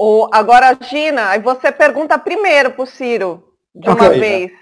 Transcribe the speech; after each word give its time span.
O, 0.00 0.28
agora, 0.32 0.78
Gina, 0.80 1.30
aí 1.30 1.40
você 1.40 1.72
pergunta 1.72 2.16
primeiro 2.16 2.70
para 2.70 2.84
o 2.84 2.86
Ciro, 2.86 3.52
de 3.74 3.90
okay. 3.90 4.06
uma 4.06 4.14
vez, 4.14 4.52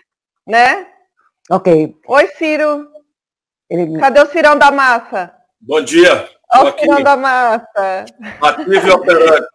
né? 0.46 0.86
Ok. 1.50 1.94
Oi, 2.08 2.26
Ciro. 2.38 2.88
Ele... 3.68 4.00
Cadê 4.00 4.18
o 4.22 4.30
Cirão 4.30 4.56
da 4.56 4.70
Massa? 4.70 5.34
Bom 5.60 5.82
dia. 5.82 6.26
Olha 6.54 6.74
o 6.74 6.78
Cirão 6.78 7.02
da 7.02 7.16
Massa. 7.18 8.06
Ativo 8.40 8.88
e 8.88 8.90
operante. 8.90 9.46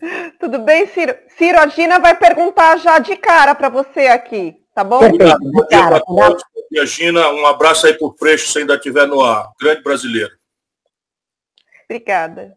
Tudo 0.40 0.60
bem, 0.60 0.86
Ciro? 0.86 1.14
Ciro, 1.36 1.58
a 1.58 1.66
Gina 1.66 1.98
vai 1.98 2.16
perguntar 2.16 2.78
já 2.78 2.98
de 2.98 3.14
cara 3.14 3.54
para 3.54 3.68
você 3.68 4.06
aqui, 4.06 4.56
tá 4.74 4.82
bom? 4.82 5.00
Dia 5.10 5.36
para 5.68 6.00
todos. 6.00 6.42
Bom 6.54 6.62
dia, 6.70 6.86
Gina. 6.86 7.28
Um 7.28 7.44
abraço 7.44 7.86
aí 7.86 7.92
por 7.92 8.16
Freixo, 8.16 8.50
se 8.50 8.58
ainda 8.58 8.76
estiver 8.76 9.06
no 9.06 9.20
ar. 9.20 9.52
Grande 9.60 9.82
brasileiro. 9.82 10.32
Obrigada. 11.84 12.56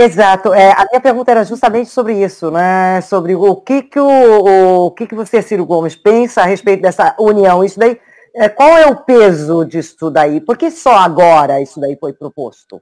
Exato. 0.00 0.54
É, 0.54 0.72
a 0.72 0.86
minha 0.90 1.00
pergunta 1.00 1.30
era 1.30 1.44
justamente 1.44 1.90
sobre 1.90 2.24
isso, 2.24 2.50
né? 2.50 3.02
Sobre 3.02 3.34
o 3.34 3.54
que 3.56 3.82
que 3.82 4.00
o, 4.00 4.86
o 4.86 4.90
que 4.92 5.06
que 5.06 5.14
você, 5.14 5.42
Ciro 5.42 5.66
Gomes, 5.66 5.94
pensa 5.94 6.40
a 6.40 6.46
respeito 6.46 6.80
dessa 6.80 7.14
união. 7.18 7.62
Isso 7.62 7.78
daí, 7.78 8.00
é, 8.34 8.48
qual 8.48 8.78
é 8.78 8.86
o 8.86 8.96
peso 8.96 9.62
disso 9.64 10.10
daí? 10.10 10.40
Por 10.40 10.56
que 10.56 10.70
só 10.70 10.96
agora 10.96 11.60
isso 11.60 11.78
daí 11.78 11.98
foi 12.00 12.14
proposto? 12.14 12.80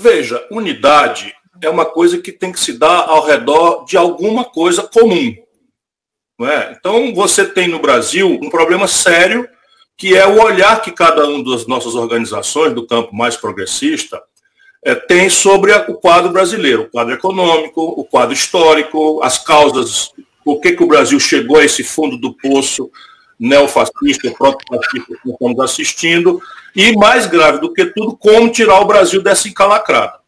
Veja, 0.00 0.42
unidade 0.50 1.34
é 1.60 1.68
uma 1.68 1.84
coisa 1.84 2.16
que 2.18 2.32
tem 2.32 2.50
que 2.50 2.60
se 2.60 2.78
dar 2.78 3.06
ao 3.06 3.26
redor 3.26 3.84
de 3.84 3.98
alguma 3.98 4.44
coisa 4.46 4.84
comum. 4.84 5.34
É? 6.40 6.72
Então, 6.72 7.12
você 7.14 7.44
tem 7.44 7.68
no 7.68 7.80
Brasil 7.80 8.38
um 8.40 8.48
problema 8.48 8.86
sério, 8.86 9.46
que 9.98 10.16
é 10.16 10.26
o 10.26 10.40
olhar 10.40 10.80
que 10.80 10.92
cada 10.92 11.26
uma 11.26 11.44
das 11.44 11.66
nossas 11.66 11.94
organizações 11.94 12.72
do 12.72 12.86
campo 12.86 13.14
mais 13.14 13.36
progressista 13.36 14.22
é, 14.84 14.94
tem 14.94 15.28
sobre 15.28 15.72
a, 15.72 15.84
o 15.88 15.94
quadro 15.94 16.30
brasileiro, 16.30 16.82
o 16.82 16.90
quadro 16.90 17.14
econômico, 17.14 17.82
o 17.82 18.04
quadro 18.04 18.34
histórico, 18.34 19.20
as 19.22 19.38
causas, 19.38 20.12
por 20.44 20.60
que, 20.60 20.72
que 20.72 20.82
o 20.82 20.88
Brasil 20.88 21.18
chegou 21.18 21.58
a 21.58 21.64
esse 21.64 21.82
fundo 21.82 22.16
do 22.16 22.32
poço 22.34 22.90
neofascista, 23.38 24.30
proto-fascista 24.32 25.14
que 25.22 25.30
estamos 25.30 25.60
assistindo, 25.60 26.40
e 26.74 26.92
mais 26.96 27.26
grave 27.26 27.60
do 27.60 27.72
que 27.72 27.86
tudo, 27.86 28.16
como 28.16 28.50
tirar 28.50 28.80
o 28.80 28.86
Brasil 28.86 29.22
dessa 29.22 29.48
encalacrada. 29.48 30.18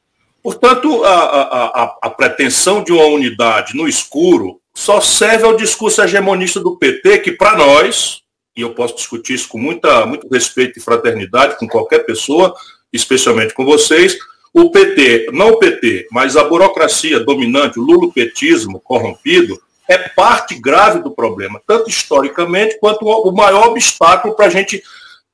Portanto, 0.42 1.04
a, 1.04 1.14
a, 1.14 1.98
a, 2.02 2.10
pretensão 2.10 2.82
de 2.82 2.92
uma 2.92 3.04
unidade 3.04 3.76
no 3.76 3.86
escuro 3.86 4.60
só 4.74 5.00
serve 5.00 5.44
ao 5.44 5.56
discurso 5.56 6.02
hegemonista 6.02 6.60
do 6.60 6.76
PT, 6.78 7.18
que 7.18 7.32
para 7.32 7.58
nós, 7.58 8.22
e 8.56 8.62
eu 8.62 8.74
posso 8.74 8.96
discutir 8.96 9.34
isso 9.34 9.48
com 9.48 9.58
muita, 9.58 10.06
muito 10.06 10.28
respeito 10.28 10.78
e 10.78 10.82
fraternidade 10.82 11.58
com 11.58 11.68
qualquer 11.68 12.06
pessoa, 12.06 12.54
especialmente 12.92 13.52
com 13.52 13.64
vocês, 13.64 14.16
o 14.52 14.70
PT, 14.70 15.28
não 15.32 15.50
o 15.50 15.58
PT, 15.58 16.08
mas 16.10 16.36
a 16.36 16.44
burocracia 16.44 17.20
dominante, 17.20 17.78
o 17.78 17.82
lulopetismo 17.82 18.80
corrompido, 18.80 19.60
é 19.88 19.98
parte 19.98 20.54
grave 20.54 21.00
do 21.00 21.10
problema, 21.10 21.60
tanto 21.66 21.90
historicamente 21.90 22.78
quanto 22.78 23.04
o 23.06 23.32
maior 23.32 23.68
obstáculo 23.68 24.34
para 24.34 24.46
a 24.46 24.50
gente 24.50 24.82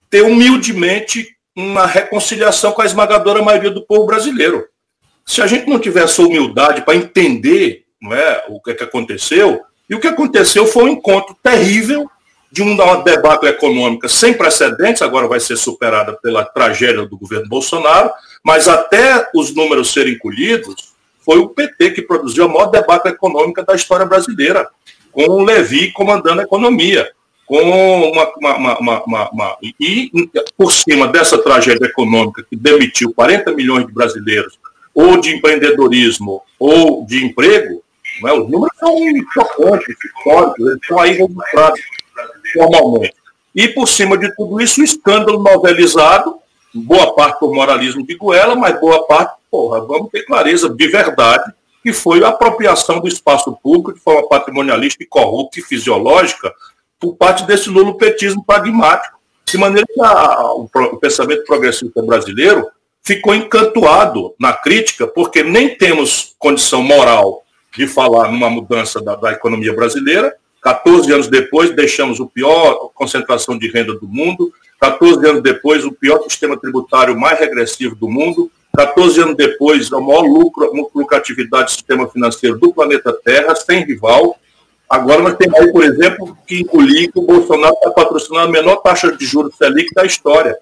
ter 0.08 0.22
humildemente 0.22 1.28
uma 1.54 1.86
reconciliação 1.86 2.72
com 2.72 2.82
a 2.82 2.86
esmagadora 2.86 3.42
maioria 3.42 3.70
do 3.70 3.84
povo 3.84 4.06
brasileiro. 4.06 4.66
Se 5.24 5.42
a 5.42 5.46
gente 5.46 5.68
não 5.68 5.78
tiver 5.78 6.04
essa 6.04 6.22
humildade 6.22 6.82
para 6.82 6.96
entender 6.96 7.86
não 8.00 8.14
é, 8.14 8.44
o 8.48 8.60
que, 8.60 8.70
é 8.70 8.74
que 8.74 8.84
aconteceu, 8.84 9.62
e 9.88 9.94
o 9.94 10.00
que 10.00 10.06
aconteceu 10.06 10.66
foi 10.66 10.84
um 10.84 10.88
encontro 10.88 11.36
terrível 11.42 12.10
de 12.56 12.62
uma 12.62 13.02
debacle 13.02 13.50
econômica 13.50 14.08
sem 14.08 14.32
precedentes, 14.32 15.02
agora 15.02 15.28
vai 15.28 15.38
ser 15.38 15.58
superada 15.58 16.14
pela 16.14 16.42
tragédia 16.42 17.04
do 17.04 17.18
governo 17.18 17.46
Bolsonaro, 17.46 18.10
mas 18.42 18.66
até 18.66 19.28
os 19.34 19.54
números 19.54 19.92
serem 19.92 20.18
colhidos, 20.18 20.94
foi 21.20 21.38
o 21.38 21.50
PT 21.50 21.90
que 21.90 22.00
produziu 22.00 22.46
a 22.46 22.48
maior 22.48 22.70
debacle 22.70 23.12
econômica 23.12 23.62
da 23.62 23.74
história 23.74 24.06
brasileira, 24.06 24.66
com 25.12 25.24
o 25.24 25.44
Levi 25.44 25.92
comandando 25.92 26.40
a 26.40 26.44
economia, 26.44 27.06
com 27.44 27.60
uma, 27.60 28.32
uma, 28.38 28.78
uma, 28.78 29.30
uma, 29.30 29.58
e 29.62 30.10
por 30.56 30.72
cima 30.72 31.08
dessa 31.08 31.36
tragédia 31.36 31.84
econômica 31.84 32.42
que 32.48 32.56
demitiu 32.56 33.12
40 33.12 33.52
milhões 33.52 33.86
de 33.86 33.92
brasileiros 33.92 34.58
ou 34.94 35.20
de 35.20 35.36
empreendedorismo 35.36 36.40
ou 36.58 37.04
de 37.04 37.22
emprego, 37.22 37.82
né, 38.22 38.32
os 38.32 38.48
números 38.48 38.74
são 38.80 38.96
chocantes, 39.34 39.94
históricos, 40.02 40.66
eles 40.66 40.78
estão 40.80 40.98
aí 40.98 41.12
registrados 41.12 41.80
formalmente. 42.52 43.14
E 43.54 43.68
por 43.68 43.88
cima 43.88 44.18
de 44.18 44.34
tudo 44.36 44.60
isso, 44.60 44.80
o 44.80 44.84
escândalo 44.84 45.42
novelizado, 45.42 46.36
boa 46.74 47.14
parte 47.14 47.40
por 47.40 47.54
moralismo 47.54 48.06
de 48.06 48.14
Goela, 48.16 48.54
mas 48.54 48.78
boa 48.78 49.06
parte, 49.06 49.34
porra, 49.50 49.80
vamos 49.80 50.10
ter 50.10 50.24
clareza 50.24 50.68
de 50.68 50.88
verdade, 50.88 51.52
que 51.82 51.92
foi 51.92 52.22
a 52.22 52.28
apropriação 52.28 53.00
do 53.00 53.08
espaço 53.08 53.56
público 53.62 53.94
de 53.94 54.00
forma 54.00 54.28
patrimonialista 54.28 55.02
e 55.02 55.06
corrupta 55.06 55.60
e 55.60 55.62
fisiológica 55.62 56.52
por 56.98 57.14
parte 57.14 57.44
desse 57.44 57.70
lulopetismo 57.70 58.44
pragmático. 58.44 59.16
De 59.46 59.56
maneira 59.56 59.86
que 59.86 60.00
a, 60.00 60.52
o, 60.52 60.64
o 60.64 60.96
pensamento 60.98 61.44
progressista 61.44 62.02
brasileiro 62.02 62.66
ficou 63.06 63.34
encantuado 63.34 64.34
na 64.38 64.52
crítica, 64.52 65.06
porque 65.06 65.44
nem 65.44 65.76
temos 65.76 66.34
condição 66.38 66.82
moral 66.82 67.44
de 67.76 67.86
falar 67.86 68.32
numa 68.32 68.50
mudança 68.50 69.00
da, 69.00 69.14
da, 69.14 69.30
economia 69.30 69.72
brasileira. 69.72 70.34
14 70.66 71.12
anos 71.12 71.28
depois, 71.28 71.70
deixamos 71.70 72.18
o 72.18 72.26
pior 72.26 72.90
concentração 72.92 73.56
de 73.56 73.70
renda 73.70 73.94
do 73.94 74.08
mundo. 74.08 74.52
14 74.80 75.24
anos 75.24 75.40
depois, 75.40 75.84
o 75.84 75.92
pior 75.92 76.20
sistema 76.24 76.58
tributário 76.58 77.16
mais 77.16 77.38
regressivo 77.38 77.94
do 77.94 78.08
mundo. 78.08 78.50
14 78.76 79.20
anos 79.20 79.36
depois, 79.36 79.92
a 79.92 80.00
maior 80.00 80.22
lucro, 80.22 80.68
lucratividade 80.92 81.66
do 81.66 81.70
sistema 81.70 82.08
financeiro 82.08 82.58
do 82.58 82.74
planeta 82.74 83.16
Terra, 83.24 83.54
sem 83.54 83.84
rival. 83.84 84.36
Agora 84.90 85.22
nós 85.22 85.36
temos 85.36 85.56
aí, 85.56 85.70
por 85.70 85.84
exemplo, 85.84 86.36
que 86.44 86.62
engolir 86.62 87.12
que 87.12 87.18
o 87.20 87.22
Bolsonaro 87.22 87.74
está 87.74 87.92
patrocinando 87.92 88.48
a 88.48 88.50
menor 88.50 88.78
taxa 88.78 89.16
de 89.16 89.24
juros 89.24 89.54
Selic 89.56 89.94
da 89.94 90.04
história 90.04 90.58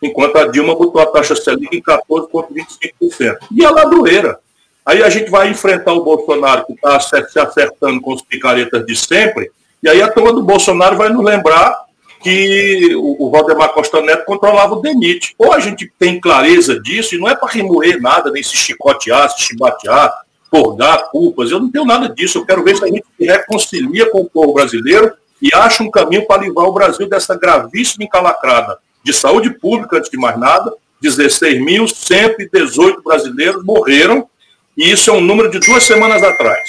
enquanto 0.00 0.36
a 0.36 0.46
Dilma 0.48 0.74
botou 0.74 1.00
a 1.00 1.06
taxa 1.06 1.34
Selic 1.34 1.76
em 1.76 1.82
14,25%. 1.82 3.38
E 3.50 3.64
a 3.64 3.70
ladroeira. 3.70 4.38
Aí 4.84 5.02
a 5.02 5.08
gente 5.08 5.30
vai 5.30 5.48
enfrentar 5.48 5.92
o 5.92 6.04
Bolsonaro, 6.04 6.66
que 6.66 6.72
está 6.72 6.98
se 6.98 7.38
acertando 7.38 8.00
com 8.00 8.12
os 8.12 8.22
picaretas 8.22 8.84
de 8.84 8.96
sempre, 8.96 9.50
e 9.82 9.88
aí 9.88 10.02
a 10.02 10.10
turma 10.10 10.32
do 10.32 10.42
Bolsonaro 10.42 10.96
vai 10.96 11.08
nos 11.08 11.24
lembrar 11.24 11.86
que 12.22 12.94
o, 12.94 13.26
o 13.26 13.30
Valdemar 13.30 13.70
Costa 13.70 14.00
Neto 14.00 14.24
controlava 14.24 14.74
o 14.74 14.80
DENIT. 14.80 15.34
Ou 15.36 15.52
a 15.52 15.58
gente 15.58 15.92
tem 15.98 16.20
clareza 16.20 16.80
disso, 16.80 17.14
e 17.14 17.18
não 17.18 17.28
é 17.28 17.34
para 17.34 17.48
remoer 17.48 18.00
nada, 18.00 18.30
nem 18.30 18.42
se 18.42 18.56
chicotear, 18.56 19.28
se 19.30 19.40
chibatear, 19.40 20.12
purgar 20.50 21.10
culpas, 21.10 21.50
eu 21.50 21.58
não 21.58 21.70
tenho 21.70 21.84
nada 21.84 22.08
disso. 22.08 22.38
Eu 22.38 22.46
quero 22.46 22.62
ver 22.62 22.76
se 22.76 22.84
a 22.84 22.88
gente 22.88 23.04
se 23.18 23.26
reconcilia 23.26 24.10
com 24.10 24.20
o 24.20 24.30
povo 24.30 24.52
brasileiro 24.52 25.12
e 25.40 25.48
acha 25.52 25.82
um 25.82 25.90
caminho 25.90 26.26
para 26.26 26.42
livrar 26.42 26.68
o 26.68 26.72
Brasil 26.72 27.08
dessa 27.08 27.36
gravíssima 27.36 28.04
encalacrada 28.04 28.78
de 29.02 29.12
saúde 29.12 29.50
pública, 29.50 29.96
antes 29.96 30.10
de 30.10 30.16
mais 30.16 30.38
nada, 30.38 30.72
16.118 31.02 33.02
brasileiros 33.02 33.64
morreram, 33.64 34.28
e 34.76 34.90
isso 34.90 35.10
é 35.10 35.12
um 35.12 35.20
número 35.20 35.50
de 35.50 35.58
duas 35.60 35.84
semanas 35.84 36.22
atrás. 36.22 36.60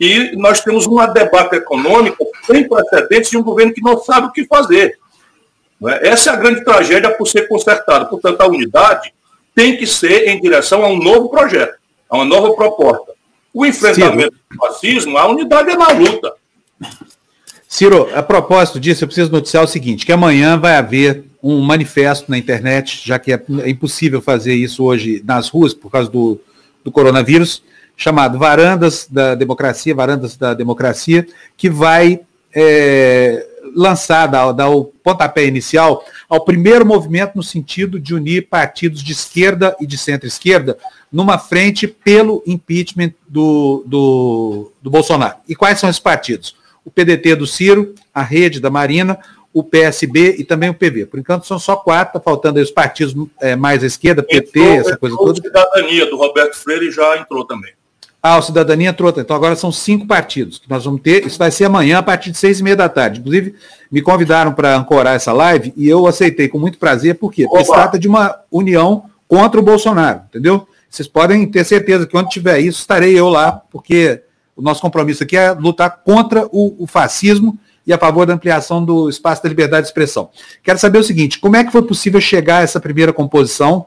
E 0.00 0.34
nós 0.36 0.60
temos 0.60 0.86
uma 0.86 1.06
debate 1.06 1.56
econômica 1.56 2.16
sem 2.46 2.66
precedentes 2.66 3.30
de 3.30 3.36
um 3.36 3.42
governo 3.42 3.74
que 3.74 3.82
não 3.82 3.98
sabe 4.02 4.28
o 4.28 4.32
que 4.32 4.46
fazer. 4.46 4.98
É? 5.88 6.08
Essa 6.08 6.30
é 6.30 6.32
a 6.32 6.36
grande 6.36 6.64
tragédia 6.64 7.10
por 7.10 7.26
ser 7.26 7.46
consertada. 7.48 8.06
Portanto, 8.06 8.40
a 8.40 8.46
unidade 8.46 9.12
tem 9.54 9.76
que 9.76 9.86
ser 9.86 10.28
em 10.28 10.40
direção 10.40 10.84
a 10.84 10.88
um 10.88 10.98
novo 10.98 11.28
projeto, 11.28 11.74
a 12.08 12.16
uma 12.16 12.24
nova 12.24 12.54
proposta. 12.54 13.12
O 13.52 13.66
enfrentamento 13.66 14.34
Sim. 14.34 14.56
do 14.56 14.56
fascismo, 14.56 15.18
a 15.18 15.26
unidade 15.26 15.70
é 15.70 15.76
na 15.76 15.88
luta. 15.88 16.32
Ciro, 17.68 18.08
a 18.14 18.22
propósito 18.22 18.80
disso, 18.80 19.04
eu 19.04 19.08
preciso 19.08 19.30
noticiar 19.30 19.62
o 19.62 19.68
seguinte, 19.68 20.06
que 20.06 20.12
amanhã 20.12 20.58
vai 20.58 20.76
haver 20.76 21.24
um 21.42 21.60
manifesto 21.60 22.30
na 22.30 22.38
internet, 22.38 23.02
já 23.04 23.18
que 23.18 23.32
é 23.32 23.42
impossível 23.66 24.20
fazer 24.20 24.54
isso 24.54 24.84
hoje 24.84 25.22
nas 25.24 25.48
ruas 25.48 25.74
por 25.74 25.90
causa 25.90 26.10
do, 26.10 26.40
do 26.84 26.90
coronavírus, 26.90 27.62
chamado 27.96 28.38
Varandas 28.38 29.06
da 29.10 29.34
Democracia, 29.34 29.94
Varandas 29.94 30.36
da 30.36 30.54
Democracia, 30.54 31.26
que 31.56 31.68
vai 31.68 32.20
é, 32.54 33.46
lançar, 33.74 34.26
dar, 34.26 34.52
dar 34.52 34.70
o 34.70 34.84
pontapé 34.84 35.44
inicial 35.46 36.04
ao 36.28 36.44
primeiro 36.44 36.86
movimento 36.86 37.32
no 37.36 37.42
sentido 37.42 38.00
de 38.00 38.14
unir 38.14 38.48
partidos 38.48 39.02
de 39.02 39.12
esquerda 39.12 39.76
e 39.80 39.86
de 39.86 39.98
centro-esquerda 39.98 40.78
numa 41.12 41.38
frente 41.38 41.86
pelo 41.86 42.42
impeachment 42.46 43.12
do, 43.28 43.84
do, 43.86 44.72
do 44.80 44.90
Bolsonaro. 44.90 45.36
E 45.48 45.54
quais 45.54 45.78
são 45.78 45.90
esses 45.90 46.00
partidos? 46.00 46.54
o 46.84 46.90
PDT 46.90 47.36
do 47.36 47.46
Ciro, 47.46 47.94
a 48.12 48.22
Rede 48.22 48.60
da 48.60 48.70
Marina, 48.70 49.18
o 49.52 49.64
PSB 49.64 50.36
e 50.38 50.44
também 50.44 50.70
o 50.70 50.74
PV. 50.74 51.06
Por 51.06 51.18
enquanto 51.18 51.46
são 51.46 51.58
só 51.58 51.76
quatro, 51.76 52.18
está 52.18 52.20
faltando 52.20 52.58
aí 52.58 52.64
os 52.64 52.70
partidos 52.70 53.14
é, 53.40 53.56
mais 53.56 53.82
à 53.82 53.86
esquerda, 53.86 54.22
PT, 54.22 54.60
entrou, 54.60 54.80
essa 54.80 54.96
coisa 54.96 55.16
toda. 55.16 55.32
A 55.32 55.34
Cidadania 55.34 56.06
do 56.08 56.16
Roberto 56.16 56.54
Freire 56.56 56.90
já 56.90 57.16
entrou 57.18 57.44
também. 57.44 57.72
Ah, 58.22 58.38
o 58.38 58.42
Cidadania 58.42 58.90
entrou. 58.90 59.12
Então 59.16 59.34
agora 59.34 59.56
são 59.56 59.72
cinco 59.72 60.06
partidos 60.06 60.58
que 60.58 60.68
nós 60.68 60.84
vamos 60.84 61.00
ter. 61.00 61.26
Isso 61.26 61.38
vai 61.38 61.50
ser 61.50 61.64
amanhã 61.64 61.98
a 61.98 62.02
partir 62.02 62.30
de 62.30 62.38
seis 62.38 62.60
e 62.60 62.62
meia 62.62 62.76
da 62.76 62.88
tarde. 62.88 63.18
Inclusive, 63.18 63.54
me 63.90 64.02
convidaram 64.02 64.52
para 64.52 64.76
ancorar 64.76 65.16
essa 65.16 65.32
live 65.32 65.72
e 65.76 65.88
eu 65.88 66.06
aceitei 66.06 66.48
com 66.48 66.58
muito 66.58 66.78
prazer. 66.78 67.14
Por 67.16 67.32
quê? 67.32 67.46
Porque 67.48 67.64
se 67.64 67.72
trata 67.72 67.98
de 67.98 68.06
uma 68.06 68.38
união 68.50 69.04
contra 69.26 69.58
o 69.58 69.62
Bolsonaro, 69.62 70.22
entendeu? 70.28 70.66
Vocês 70.88 71.08
podem 71.08 71.46
ter 71.46 71.64
certeza 71.64 72.06
que 72.06 72.16
onde 72.16 72.28
tiver 72.28 72.58
isso, 72.58 72.80
estarei 72.80 73.18
eu 73.18 73.28
lá, 73.28 73.52
porque 73.70 74.22
o 74.56 74.60
nosso 74.60 74.82
compromisso 74.82 75.22
aqui 75.22 75.36
é 75.36 75.52
lutar 75.52 76.02
contra 76.04 76.46
o, 76.50 76.82
o 76.82 76.86
fascismo 76.86 77.58
e 77.86 77.92
a 77.92 77.98
favor 77.98 78.26
da 78.26 78.34
ampliação 78.34 78.84
do 78.84 79.08
espaço 79.08 79.42
da 79.42 79.48
liberdade 79.48 79.82
de 79.82 79.88
expressão. 79.88 80.30
Quero 80.62 80.78
saber 80.78 80.98
o 80.98 81.04
seguinte, 81.04 81.38
como 81.38 81.56
é 81.56 81.64
que 81.64 81.72
foi 81.72 81.82
possível 81.82 82.20
chegar 82.20 82.58
a 82.58 82.62
essa 82.62 82.80
primeira 82.80 83.12
composição 83.12 83.86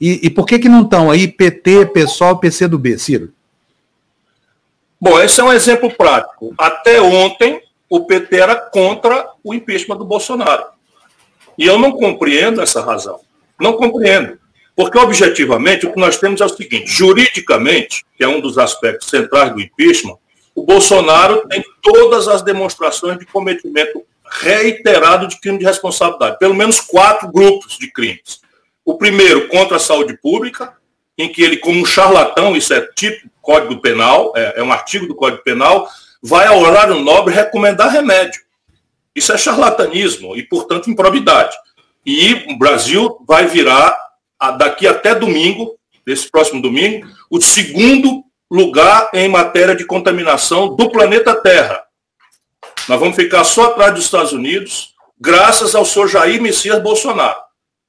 e, 0.00 0.26
e 0.26 0.30
por 0.30 0.46
que 0.46 0.58
que 0.58 0.68
não 0.68 0.82
estão 0.82 1.10
aí 1.10 1.28
PT, 1.28 1.86
PSOL, 1.86 2.38
PCdoB, 2.38 2.98
Ciro? 2.98 3.32
Bom, 5.00 5.20
esse 5.20 5.40
é 5.40 5.44
um 5.44 5.52
exemplo 5.52 5.90
prático. 5.90 6.54
Até 6.58 7.00
ontem, 7.00 7.60
o 7.88 8.06
PT 8.06 8.36
era 8.36 8.56
contra 8.56 9.28
o 9.42 9.52
impeachment 9.52 9.96
do 9.96 10.04
Bolsonaro. 10.04 10.64
E 11.58 11.66
eu 11.66 11.78
não 11.78 11.92
compreendo 11.92 12.60
essa 12.60 12.82
razão. 12.82 13.20
Não 13.60 13.74
compreendo. 13.74 14.38
Porque, 14.74 14.98
objetivamente, 14.98 15.86
o 15.86 15.92
que 15.92 16.00
nós 16.00 16.18
temos 16.18 16.40
é 16.40 16.44
o 16.44 16.48
seguinte: 16.48 16.86
juridicamente, 16.86 18.04
que 18.16 18.24
é 18.24 18.28
um 18.28 18.40
dos 18.40 18.58
aspectos 18.58 19.08
centrais 19.08 19.52
do 19.52 19.60
impeachment, 19.60 20.16
o 20.54 20.64
Bolsonaro 20.64 21.46
tem 21.48 21.64
todas 21.82 22.28
as 22.28 22.42
demonstrações 22.42 23.18
de 23.18 23.26
cometimento 23.26 24.04
reiterado 24.40 25.26
de 25.26 25.38
crime 25.40 25.58
de 25.58 25.64
responsabilidade. 25.64 26.38
Pelo 26.38 26.54
menos 26.54 26.80
quatro 26.80 27.30
grupos 27.30 27.76
de 27.78 27.90
crimes. 27.90 28.40
O 28.84 28.96
primeiro, 28.96 29.48
contra 29.48 29.76
a 29.76 29.80
saúde 29.80 30.16
pública, 30.16 30.74
em 31.16 31.28
que 31.28 31.42
ele, 31.42 31.56
como 31.56 31.80
um 31.80 31.84
charlatão, 31.84 32.56
isso 32.56 32.72
é 32.74 32.80
tipo 32.94 33.28
Código 33.40 33.80
Penal, 33.80 34.32
é, 34.36 34.54
é 34.56 34.62
um 34.62 34.72
artigo 34.72 35.06
do 35.06 35.14
Código 35.14 35.42
Penal, 35.42 35.88
vai 36.22 36.46
ao 36.46 36.60
horário 36.60 37.00
nobre 37.00 37.34
recomendar 37.34 37.90
remédio. 37.90 38.40
Isso 39.14 39.32
é 39.32 39.38
charlatanismo 39.38 40.36
e, 40.36 40.42
portanto, 40.42 40.90
improbidade. 40.90 41.56
E 42.04 42.44
o 42.48 42.58
Brasil 42.58 43.18
vai 43.26 43.46
virar, 43.46 43.96
daqui 44.58 44.86
até 44.86 45.14
domingo, 45.14 45.78
nesse 46.06 46.30
próximo 46.30 46.60
domingo, 46.60 47.06
o 47.30 47.40
segundo 47.40 48.24
lugar 48.50 49.10
em 49.14 49.28
matéria 49.28 49.74
de 49.74 49.84
contaminação 49.84 50.74
do 50.74 50.90
planeta 50.90 51.34
Terra. 51.34 51.82
Nós 52.88 53.00
vamos 53.00 53.16
ficar 53.16 53.44
só 53.44 53.66
atrás 53.66 53.94
dos 53.94 54.04
Estados 54.04 54.32
Unidos, 54.32 54.94
graças 55.18 55.74
ao 55.74 55.84
senhor 55.84 56.08
Jair 56.08 56.40
Messias 56.40 56.82
Bolsonaro. 56.82 57.38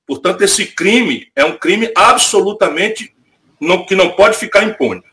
Portanto, 0.08 0.42
esse 0.42 0.68
crime 0.68 1.28
é 1.36 1.44
um 1.44 1.58
crime 1.58 1.92
absolutamente 1.96 3.14
não, 3.60 3.86
que 3.86 3.96
não 3.96 4.12
pode 4.12 4.38
ficar 4.38 4.64
impune. 4.64 5.04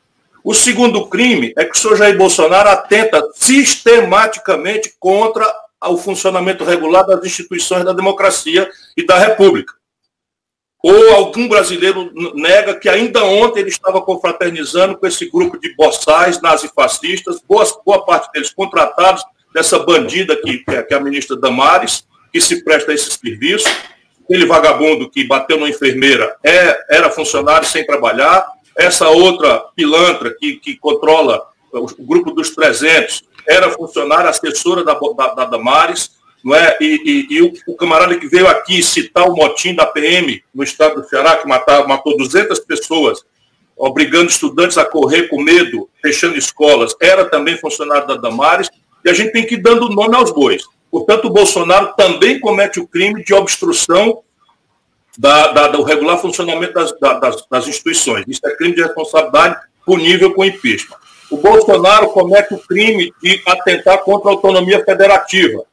O 0.44 0.54
segundo 0.54 1.06
crime 1.06 1.52
é 1.56 1.64
que 1.64 1.76
o 1.76 1.78
senhor 1.78 1.96
Jair 1.96 2.16
Bolsonaro 2.16 2.68
atenta 2.68 3.22
sistematicamente 3.34 4.94
contra 4.98 5.50
o 5.84 5.96
funcionamento 5.96 6.64
regular 6.64 7.04
das 7.04 7.24
instituições 7.24 7.84
da 7.84 7.92
democracia 7.92 8.68
e 8.96 9.04
da 9.04 9.18
república. 9.18 9.74
Ou 10.82 11.14
algum 11.14 11.46
brasileiro 11.48 12.10
nega 12.34 12.74
que 12.74 12.88
ainda 12.88 13.24
ontem 13.24 13.60
ele 13.60 13.68
estava 13.68 14.02
confraternizando 14.02 14.98
com 14.98 15.06
esse 15.06 15.30
grupo 15.30 15.56
de 15.58 15.74
boçais 15.76 16.40
nazifascistas, 16.40 17.40
boa, 17.48 17.64
boa 17.86 18.04
parte 18.04 18.32
deles 18.32 18.52
contratados 18.52 19.24
dessa 19.54 19.78
bandida 19.78 20.34
que, 20.36 20.58
que 20.58 20.94
é 20.94 20.94
a 20.94 21.00
ministra 21.00 21.36
Damares, 21.36 22.04
que 22.32 22.40
se 22.40 22.64
presta 22.64 22.90
a 22.90 22.94
esse 22.94 23.10
serviço. 23.10 23.68
Aquele 24.24 24.46
vagabundo 24.46 25.08
que 25.08 25.24
bateu 25.24 25.56
numa 25.56 25.68
enfermeira 25.68 26.34
é, 26.42 26.96
era 26.96 27.10
funcionário 27.10 27.66
sem 27.66 27.86
trabalhar. 27.86 28.44
Essa 28.76 29.08
outra 29.08 29.60
pilantra 29.76 30.34
que, 30.36 30.56
que 30.56 30.76
controla 30.76 31.46
o 31.72 31.86
grupo 32.04 32.32
dos 32.32 32.50
300 32.50 33.22
era 33.48 33.70
funcionária, 33.70 34.30
assessora 34.30 34.84
da, 34.84 34.94
da, 34.94 35.34
da 35.34 35.44
Damares. 35.44 36.21
Não 36.44 36.54
é? 36.54 36.76
E, 36.80 37.28
e, 37.30 37.36
e 37.36 37.42
o, 37.42 37.52
o, 37.66 37.76
camarada 37.76 38.18
que 38.18 38.26
veio 38.26 38.48
aqui 38.48 38.82
citar 38.82 39.28
o 39.28 39.34
motim 39.34 39.74
da 39.74 39.86
PM 39.86 40.42
no 40.52 40.64
estado 40.64 41.00
do 41.00 41.08
Ceará, 41.08 41.36
que 41.36 41.46
matou, 41.46 41.86
matou 41.86 42.16
200 42.16 42.58
pessoas, 42.60 43.24
obrigando 43.76 44.30
estudantes 44.30 44.76
a 44.76 44.84
correr 44.84 45.28
com 45.28 45.40
medo, 45.40 45.88
fechando 46.00 46.36
escolas, 46.36 46.94
era 47.00 47.24
também 47.26 47.56
funcionário 47.56 48.08
da 48.08 48.16
Damares, 48.16 48.68
e 49.04 49.10
a 49.10 49.12
gente 49.12 49.32
tem 49.32 49.46
que 49.46 49.54
ir 49.54 49.62
dando 49.62 49.88
nome 49.88 50.16
aos 50.16 50.32
bois. 50.32 50.64
Portanto, 50.90 51.26
o 51.26 51.30
Bolsonaro 51.30 51.94
também 51.96 52.38
comete 52.38 52.78
o 52.78 52.86
crime 52.86 53.24
de 53.24 53.32
obstrução 53.32 54.22
da, 55.18 55.48
da, 55.48 55.68
do 55.68 55.82
regular 55.82 56.18
funcionamento 56.18 56.74
das, 56.74 56.92
das, 56.98 57.46
das, 57.50 57.66
instituições. 57.66 58.24
Isso 58.28 58.40
é 58.44 58.54
crime 58.56 58.74
de 58.74 58.82
responsabilidade 58.82 59.56
punível 59.84 60.32
com 60.34 60.44
impeachment. 60.44 60.96
O 61.30 61.38
Bolsonaro 61.38 62.08
comete 62.10 62.54
o 62.54 62.58
crime 62.58 63.12
de 63.22 63.42
atentar 63.46 63.98
contra 64.00 64.30
a 64.30 64.34
autonomia 64.34 64.84
federativa. 64.84 65.64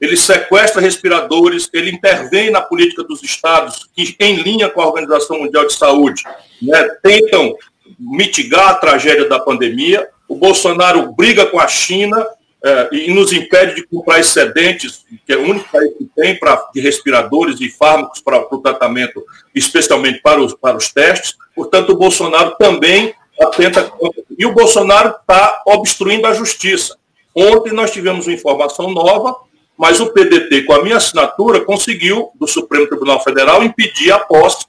Ele 0.00 0.16
sequestra 0.16 0.80
respiradores, 0.80 1.68
ele 1.72 1.90
intervém 1.90 2.50
na 2.50 2.60
política 2.60 3.02
dos 3.02 3.22
estados, 3.22 3.88
que, 3.94 4.14
em 4.20 4.36
linha 4.36 4.68
com 4.68 4.80
a 4.80 4.86
Organização 4.86 5.38
Mundial 5.38 5.66
de 5.66 5.72
Saúde, 5.72 6.22
né, 6.60 6.88
tentam 7.02 7.54
mitigar 7.98 8.68
a 8.70 8.74
tragédia 8.74 9.28
da 9.28 9.40
pandemia. 9.40 10.06
O 10.28 10.34
Bolsonaro 10.34 11.12
briga 11.12 11.46
com 11.46 11.58
a 11.58 11.68
China 11.68 12.26
é, 12.64 12.88
e 12.92 13.14
nos 13.14 13.32
impede 13.32 13.76
de 13.76 13.86
comprar 13.86 14.18
excedentes, 14.18 15.04
que 15.24 15.32
é 15.32 15.36
o 15.36 15.48
único 15.48 15.70
país 15.70 15.92
que 15.96 16.10
tem 16.16 16.38
pra, 16.38 16.68
de 16.74 16.80
respiradores 16.80 17.60
e 17.60 17.70
fármacos 17.70 18.20
para, 18.20 18.40
o 18.40 18.58
tratamento, 18.58 19.24
especialmente 19.54 20.20
para 20.20 20.40
os, 20.40 20.52
para 20.54 20.76
os 20.76 20.92
testes. 20.92 21.36
Portanto, 21.54 21.90
o 21.90 21.96
Bolsonaro 21.96 22.56
também 22.58 23.14
atenta 23.40 23.92
E 24.38 24.44
o 24.44 24.52
Bolsonaro 24.52 25.14
está 25.20 25.62
obstruindo 25.66 26.26
a 26.26 26.34
justiça. 26.34 26.96
Ontem 27.34 27.72
nós 27.72 27.90
tivemos 27.90 28.26
uma 28.26 28.34
informação 28.34 28.90
nova, 28.90 29.36
mas 29.76 30.00
o 30.00 30.12
PDT, 30.12 30.62
com 30.62 30.72
a 30.72 30.82
minha 30.82 30.96
assinatura, 30.96 31.64
conseguiu, 31.64 32.30
do 32.34 32.46
Supremo 32.46 32.86
Tribunal 32.86 33.22
Federal, 33.22 33.62
impedir 33.62 34.10
a 34.10 34.18
posse 34.18 34.66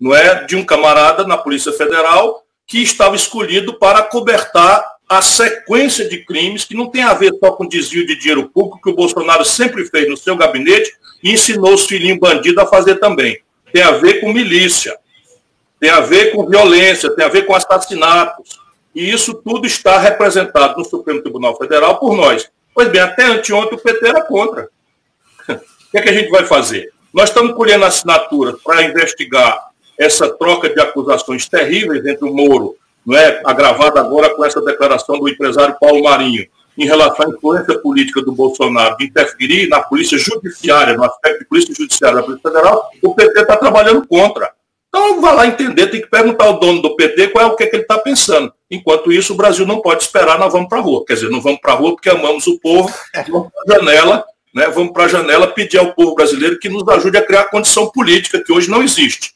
não 0.00 0.14
é, 0.14 0.44
de 0.44 0.56
um 0.56 0.64
camarada 0.64 1.24
na 1.24 1.36
Polícia 1.36 1.72
Federal 1.72 2.42
que 2.66 2.82
estava 2.82 3.14
escolhido 3.14 3.78
para 3.78 4.02
cobertar 4.02 4.84
a 5.08 5.20
sequência 5.20 6.08
de 6.08 6.24
crimes 6.24 6.64
que 6.64 6.74
não 6.74 6.86
tem 6.86 7.02
a 7.02 7.12
ver 7.12 7.32
só 7.40 7.50
com 7.52 7.66
desvio 7.66 8.06
de 8.06 8.16
dinheiro 8.16 8.48
público, 8.48 8.80
que 8.80 8.90
o 8.90 8.94
Bolsonaro 8.94 9.44
sempre 9.44 9.84
fez 9.86 10.08
no 10.08 10.16
seu 10.16 10.36
gabinete 10.36 10.92
e 11.22 11.32
ensinou 11.32 11.74
os 11.74 11.86
filhinhos 11.86 12.20
bandidos 12.20 12.62
a 12.62 12.66
fazer 12.66 12.96
também. 12.96 13.36
Tem 13.72 13.82
a 13.82 13.90
ver 13.90 14.20
com 14.20 14.32
milícia, 14.32 14.96
tem 15.80 15.90
a 15.90 16.00
ver 16.00 16.32
com 16.32 16.46
violência, 16.46 17.10
tem 17.10 17.24
a 17.24 17.28
ver 17.28 17.44
com 17.44 17.54
assassinatos. 17.54 18.60
E 18.94 19.10
isso 19.10 19.34
tudo 19.34 19.66
está 19.66 19.98
representado 19.98 20.78
no 20.78 20.84
Supremo 20.84 21.20
Tribunal 21.20 21.56
Federal 21.58 21.98
por 21.98 22.16
nós. 22.16 22.48
Pois 22.74 22.88
bem, 22.88 23.00
até 23.00 23.24
anteontem 23.24 23.76
o 23.76 23.80
PT 23.80 24.08
era 24.08 24.22
contra. 24.22 24.68
O 25.48 25.90
que, 25.90 25.98
é 25.98 26.02
que 26.02 26.08
a 26.08 26.12
gente 26.12 26.30
vai 26.30 26.44
fazer? 26.44 26.92
Nós 27.12 27.30
estamos 27.30 27.54
colhendo 27.54 27.84
assinaturas 27.84 28.62
para 28.62 28.84
investigar 28.84 29.70
essa 29.98 30.30
troca 30.30 30.68
de 30.68 30.80
acusações 30.80 31.48
terríveis 31.48 32.06
entre 32.06 32.24
o 32.24 32.32
Moro 32.32 32.76
não 33.04 33.16
é, 33.16 33.40
agravada 33.44 34.00
agora 34.00 34.30
com 34.34 34.44
essa 34.44 34.60
declaração 34.60 35.18
do 35.18 35.28
empresário 35.28 35.76
Paulo 35.80 36.02
Marinho, 36.02 36.46
em 36.76 36.86
relação 36.86 37.26
à 37.26 37.28
influência 37.28 37.78
política 37.78 38.22
do 38.22 38.32
Bolsonaro 38.32 38.96
de 38.96 39.06
interferir 39.06 39.68
na 39.68 39.80
polícia 39.80 40.18
judiciária, 40.18 40.96
no 40.96 41.04
aspecto 41.04 41.40
de 41.40 41.44
polícia 41.46 41.74
judiciária 41.74 42.16
da 42.16 42.22
Polícia 42.22 42.50
Federal, 42.50 42.90
o 43.02 43.14
PT 43.14 43.40
está 43.40 43.56
trabalhando 43.56 44.06
contra. 44.06 44.52
Então, 44.90 45.20
vá 45.20 45.32
lá 45.32 45.46
entender, 45.46 45.86
tem 45.86 46.00
que 46.00 46.10
perguntar 46.10 46.46
ao 46.46 46.58
dono 46.58 46.82
do 46.82 46.96
PT 46.96 47.28
qual 47.28 47.44
é 47.44 47.48
o 47.48 47.54
que, 47.54 47.62
é 47.62 47.66
que 47.68 47.76
ele 47.76 47.82
está 47.84 47.96
pensando. 47.96 48.52
Enquanto 48.68 49.12
isso, 49.12 49.32
o 49.32 49.36
Brasil 49.36 49.64
não 49.64 49.80
pode 49.80 50.02
esperar, 50.02 50.36
nós 50.36 50.52
vamos 50.52 50.68
para 50.68 50.78
a 50.78 50.82
rua. 50.82 51.04
Quer 51.06 51.14
dizer, 51.14 51.30
não 51.30 51.40
vamos 51.40 51.60
para 51.60 51.72
a 51.72 51.76
rua 51.76 51.92
porque 51.92 52.10
amamos 52.10 52.46
o 52.48 52.58
povo, 52.58 52.92
vamos 53.28 53.50
para 53.52 53.76
a 53.76 53.78
janela, 53.78 54.24
né, 54.52 54.66
vamos 54.68 54.92
para 54.92 55.04
a 55.04 55.08
janela 55.08 55.46
pedir 55.46 55.78
ao 55.78 55.94
povo 55.94 56.16
brasileiro 56.16 56.58
que 56.58 56.68
nos 56.68 56.86
ajude 56.88 57.16
a 57.16 57.24
criar 57.24 57.44
condição 57.44 57.88
política 57.88 58.42
que 58.42 58.52
hoje 58.52 58.68
não 58.68 58.82
existe. 58.82 59.32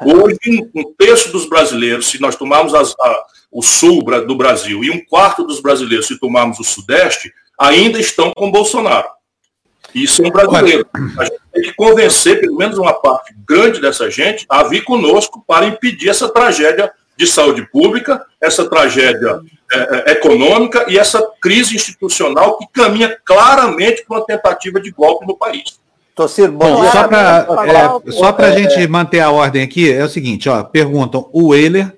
Hoje, 0.00 0.38
um 0.74 0.94
terço 0.96 1.32
dos 1.32 1.48
brasileiros, 1.48 2.06
se 2.06 2.20
nós 2.20 2.36
tomarmos 2.36 2.72
as, 2.72 2.94
a, 3.00 3.24
o 3.50 3.60
sul 3.60 4.04
do 4.04 4.36
Brasil, 4.36 4.84
e 4.84 4.90
um 4.90 5.04
quarto 5.04 5.44
dos 5.44 5.60
brasileiros, 5.60 6.06
se 6.06 6.18
tomarmos 6.18 6.60
o 6.60 6.64
sudeste, 6.64 7.32
ainda 7.58 7.98
estão 7.98 8.32
com 8.36 8.52
Bolsonaro. 8.52 9.08
Isso 9.94 10.22
é 10.22 10.28
um 10.28 10.30
brasileiro. 10.30 10.86
A 11.18 11.24
gente 11.24 11.40
tem 11.52 11.62
que 11.62 11.74
convencer 11.74 12.40
pelo 12.40 12.56
menos 12.56 12.78
uma 12.78 12.92
parte 12.94 13.34
grande 13.46 13.80
dessa 13.80 14.10
gente 14.10 14.46
a 14.48 14.62
vir 14.62 14.82
conosco 14.84 15.44
para 15.46 15.66
impedir 15.66 16.08
essa 16.08 16.28
tragédia 16.28 16.92
de 17.16 17.26
saúde 17.26 17.66
pública, 17.70 18.24
essa 18.40 18.68
tragédia 18.68 19.40
é, 19.72 20.10
é, 20.10 20.12
econômica 20.12 20.86
e 20.88 20.98
essa 20.98 21.22
crise 21.40 21.76
institucional 21.76 22.58
que 22.58 22.66
caminha 22.72 23.16
claramente 23.24 24.04
para 24.06 24.18
uma 24.18 24.26
tentativa 24.26 24.80
de 24.80 24.90
golpe 24.90 25.26
no 25.26 25.36
país. 25.36 25.80
Torcido, 26.14 26.52
bom, 26.52 26.76
bom. 26.76 26.90
Só 26.90 27.08
para 27.08 28.00
é, 28.06 28.12
só 28.12 28.36
a 28.36 28.50
gente 28.50 28.86
manter 28.86 29.20
a 29.20 29.30
ordem 29.30 29.62
aqui, 29.62 29.90
é 29.90 30.04
o 30.04 30.08
seguinte, 30.08 30.48
ó, 30.48 30.62
perguntam 30.62 31.28
o 31.32 31.54
Euler, 31.54 31.96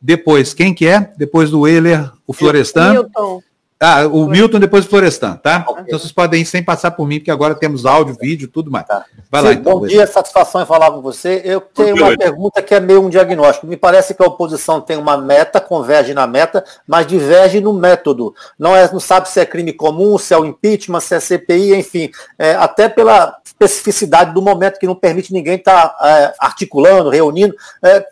depois 0.00 0.54
quem 0.54 0.72
que 0.72 0.86
é? 0.86 1.10
Depois 1.16 1.50
do 1.50 1.66
Euler, 1.66 2.10
o 2.26 2.32
Florestan. 2.32 2.92
Milton. 2.92 3.42
Ah, 3.80 4.08
o 4.08 4.26
Milton 4.26 4.58
depois 4.58 4.84
do 4.84 4.90
Florestan, 4.90 5.36
tá? 5.36 5.64
Okay. 5.68 5.84
Então 5.86 5.98
vocês 6.00 6.10
podem 6.10 6.42
ir 6.42 6.46
sem 6.46 6.64
passar 6.64 6.90
por 6.90 7.06
mim, 7.06 7.20
porque 7.20 7.30
agora 7.30 7.54
temos 7.54 7.86
áudio, 7.86 8.16
vídeo, 8.20 8.48
tudo 8.48 8.72
mais. 8.72 8.84
Tá. 8.84 9.04
Vai 9.30 9.40
Sim, 9.40 9.46
lá, 9.46 9.54
então. 9.54 9.78
Bom 9.78 9.86
dia, 9.86 10.04
satisfação 10.04 10.60
em 10.60 10.66
falar 10.66 10.90
com 10.90 11.00
você. 11.00 11.40
Eu 11.44 11.60
tenho 11.60 11.94
uma 11.94 12.16
pergunta 12.16 12.60
que 12.60 12.74
é 12.74 12.80
meio 12.80 13.00
um 13.00 13.08
diagnóstico. 13.08 13.68
Me 13.68 13.76
parece 13.76 14.14
que 14.14 14.22
a 14.22 14.26
oposição 14.26 14.80
tem 14.80 14.96
uma 14.96 15.16
meta, 15.16 15.60
converge 15.60 16.12
na 16.12 16.26
meta, 16.26 16.64
mas 16.88 17.06
diverge 17.06 17.60
no 17.60 17.72
método. 17.72 18.34
Não, 18.58 18.74
é, 18.74 18.90
não 18.90 18.98
sabe 18.98 19.28
se 19.28 19.38
é 19.38 19.46
crime 19.46 19.72
comum, 19.72 20.18
se 20.18 20.34
é 20.34 20.38
o 20.38 20.44
impeachment, 20.44 21.00
se 21.00 21.14
é 21.14 21.20
CPI, 21.20 21.76
enfim. 21.76 22.10
É, 22.36 22.56
até 22.56 22.88
pela 22.88 23.38
especificidade 23.44 24.34
do 24.34 24.42
momento 24.42 24.80
que 24.80 24.88
não 24.88 24.96
permite 24.96 25.32
ninguém 25.32 25.54
estar 25.54 25.90
tá, 25.90 26.08
é, 26.08 26.34
articulando, 26.40 27.10
reunindo. 27.10 27.54
É, 27.84 28.04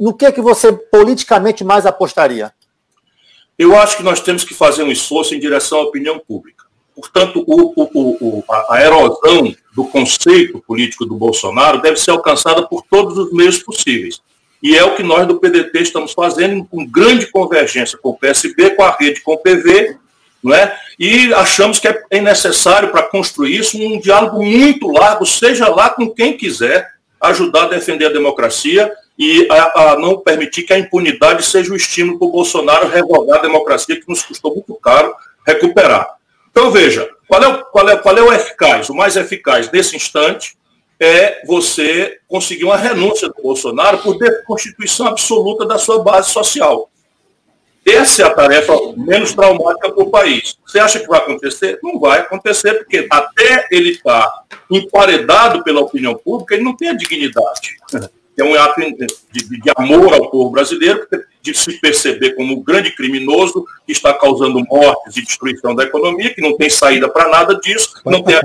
no 0.00 0.12
que, 0.12 0.32
que 0.32 0.40
você 0.40 0.72
politicamente 0.72 1.62
mais 1.62 1.86
apostaria? 1.86 2.52
Eu 3.62 3.78
acho 3.78 3.96
que 3.96 4.02
nós 4.02 4.20
temos 4.20 4.42
que 4.42 4.54
fazer 4.54 4.82
um 4.82 4.90
esforço 4.90 5.36
em 5.36 5.38
direção 5.38 5.78
à 5.78 5.82
opinião 5.82 6.18
pública. 6.18 6.64
Portanto, 6.96 7.44
o, 7.46 7.72
o, 7.80 8.18
o, 8.20 8.44
a 8.68 8.82
erosão 8.82 9.54
do 9.72 9.84
conceito 9.84 10.60
político 10.66 11.06
do 11.06 11.14
Bolsonaro 11.14 11.80
deve 11.80 11.96
ser 11.96 12.10
alcançada 12.10 12.66
por 12.66 12.82
todos 12.82 13.16
os 13.16 13.32
meios 13.32 13.62
possíveis. 13.62 14.20
E 14.60 14.76
é 14.76 14.82
o 14.82 14.96
que 14.96 15.04
nós 15.04 15.28
do 15.28 15.38
PDT 15.38 15.78
estamos 15.78 16.12
fazendo 16.12 16.64
com 16.64 16.84
grande 16.84 17.26
convergência 17.26 17.96
com 17.96 18.10
o 18.10 18.18
PSB, 18.18 18.70
com 18.70 18.82
a 18.82 18.96
rede, 18.98 19.20
com 19.20 19.34
o 19.34 19.38
PV, 19.38 19.96
não 20.42 20.52
é? 20.52 20.76
e 20.98 21.32
achamos 21.34 21.78
que 21.78 21.86
é 21.86 22.20
necessário 22.20 22.90
para 22.90 23.04
construir 23.04 23.60
isso 23.60 23.78
um 23.78 24.00
diálogo 24.00 24.44
muito 24.44 24.88
largo, 24.88 25.24
seja 25.24 25.68
lá 25.68 25.88
com 25.88 26.10
quem 26.10 26.36
quiser, 26.36 26.88
ajudar 27.20 27.62
a 27.62 27.68
defender 27.68 28.06
a 28.06 28.12
democracia 28.12 28.92
e 29.22 29.46
a, 29.48 29.92
a 29.92 29.96
não 29.96 30.18
permitir 30.18 30.64
que 30.64 30.72
a 30.72 30.78
impunidade 30.80 31.44
seja 31.44 31.72
o 31.72 31.76
estímulo 31.76 32.18
para 32.18 32.26
o 32.26 32.32
Bolsonaro 32.32 32.88
revogar 32.88 33.38
a 33.38 33.42
democracia, 33.42 33.94
que 33.94 34.08
nos 34.08 34.20
custou 34.20 34.52
muito 34.52 34.74
caro 34.74 35.14
recuperar. 35.46 36.16
Então, 36.50 36.72
veja, 36.72 37.08
qual 37.28 37.40
é, 37.40 37.46
o, 37.46 37.64
qual, 37.66 37.88
é, 37.88 37.96
qual 37.96 38.18
é 38.18 38.22
o 38.22 38.32
eficaz? 38.32 38.90
O 38.90 38.94
mais 38.94 39.14
eficaz 39.14 39.70
nesse 39.70 39.94
instante 39.94 40.56
é 40.98 41.46
você 41.46 42.18
conseguir 42.26 42.64
uma 42.64 42.76
renúncia 42.76 43.28
do 43.28 43.40
Bolsonaro 43.40 43.98
por 43.98 44.18
desconstituição 44.18 45.06
absoluta 45.06 45.64
da 45.66 45.78
sua 45.78 46.02
base 46.02 46.30
social. 46.30 46.90
Essa 47.86 48.22
é 48.22 48.26
a 48.26 48.34
tarefa 48.34 48.72
menos 48.96 49.34
traumática 49.34 49.92
para 49.92 50.02
o 50.02 50.10
país. 50.10 50.58
Você 50.66 50.80
acha 50.80 50.98
que 50.98 51.06
vai 51.06 51.20
acontecer? 51.20 51.78
Não 51.80 52.00
vai 52.00 52.18
acontecer, 52.18 52.74
porque 52.74 53.06
até 53.08 53.68
ele 53.70 53.90
estar 53.90 54.26
tá 54.26 54.58
emparedado 54.68 55.62
pela 55.62 55.80
opinião 55.80 56.16
pública, 56.16 56.56
ele 56.56 56.64
não 56.64 56.76
tem 56.76 56.88
a 56.88 56.94
dignidade. 56.94 57.76
É 58.38 58.44
um 58.44 58.54
ato 58.54 58.80
de, 58.80 59.60
de, 59.60 59.70
amor 59.76 60.14
ao 60.14 60.30
povo 60.30 60.50
brasileiro, 60.50 61.06
de 61.42 61.54
se 61.54 61.78
perceber 61.80 62.34
como 62.34 62.54
um 62.54 62.62
grande 62.62 62.94
criminoso 62.94 63.64
que 63.86 63.92
está 63.92 64.14
causando 64.14 64.64
mortes 64.64 65.16
e 65.16 65.22
destruição 65.22 65.74
da 65.74 65.84
economia, 65.84 66.34
que 66.34 66.40
não 66.40 66.56
tem 66.56 66.70
saída 66.70 67.08
para 67.08 67.28
nada 67.28 67.58
disso, 67.60 68.00
não 68.06 68.22
tem, 68.22 68.40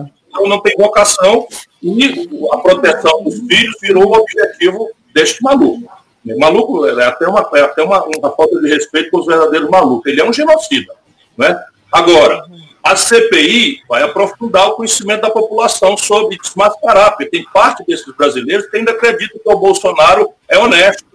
não 0.46 0.60
tem 0.62 0.75
vocação, 0.77 1.48
e 1.82 2.29
a 2.51 2.58
proteção 2.58 3.24
dos 3.24 3.36
filhos 3.36 3.75
virou 3.82 4.08
o 4.08 4.17
objetivo 4.17 4.89
deste 5.13 5.41
maluco. 5.41 5.89
Maluco 6.38 6.86
é 6.86 7.06
até, 7.06 7.25
uma, 7.27 7.50
é 7.56 7.62
até 7.62 7.84
uma, 7.84 8.03
uma 8.03 8.36
falta 8.36 8.60
de 8.60 8.67
respeito 8.67 9.12
com 9.12 9.20
os 9.20 9.25
verdadeiros 9.25 9.70
malucos. 9.70 10.12
Ele 10.12 10.20
é 10.20 10.25
um 10.25 10.34
genocida. 10.34 10.94
Né? 11.38 11.58
Agora, 11.91 12.44
a 12.88 12.96
CPI 12.96 13.82
vai 13.88 14.01
aprofundar 14.01 14.70
o 14.70 14.75
conhecimento 14.77 15.22
da 15.22 15.29
população 15.29 15.98
sobre 15.98 16.38
desmascarar, 16.38 17.10
porque 17.10 17.25
tem 17.25 17.46
parte 17.53 17.86
desses 17.86 18.08
brasileiros 18.15 18.65
que 18.67 18.77
ainda 18.77 18.91
acreditam 18.91 19.41
que 19.44 19.50
o 19.50 19.60
Bolsonaro 19.60 20.29
é 20.48 20.58
honesto. 20.58 21.06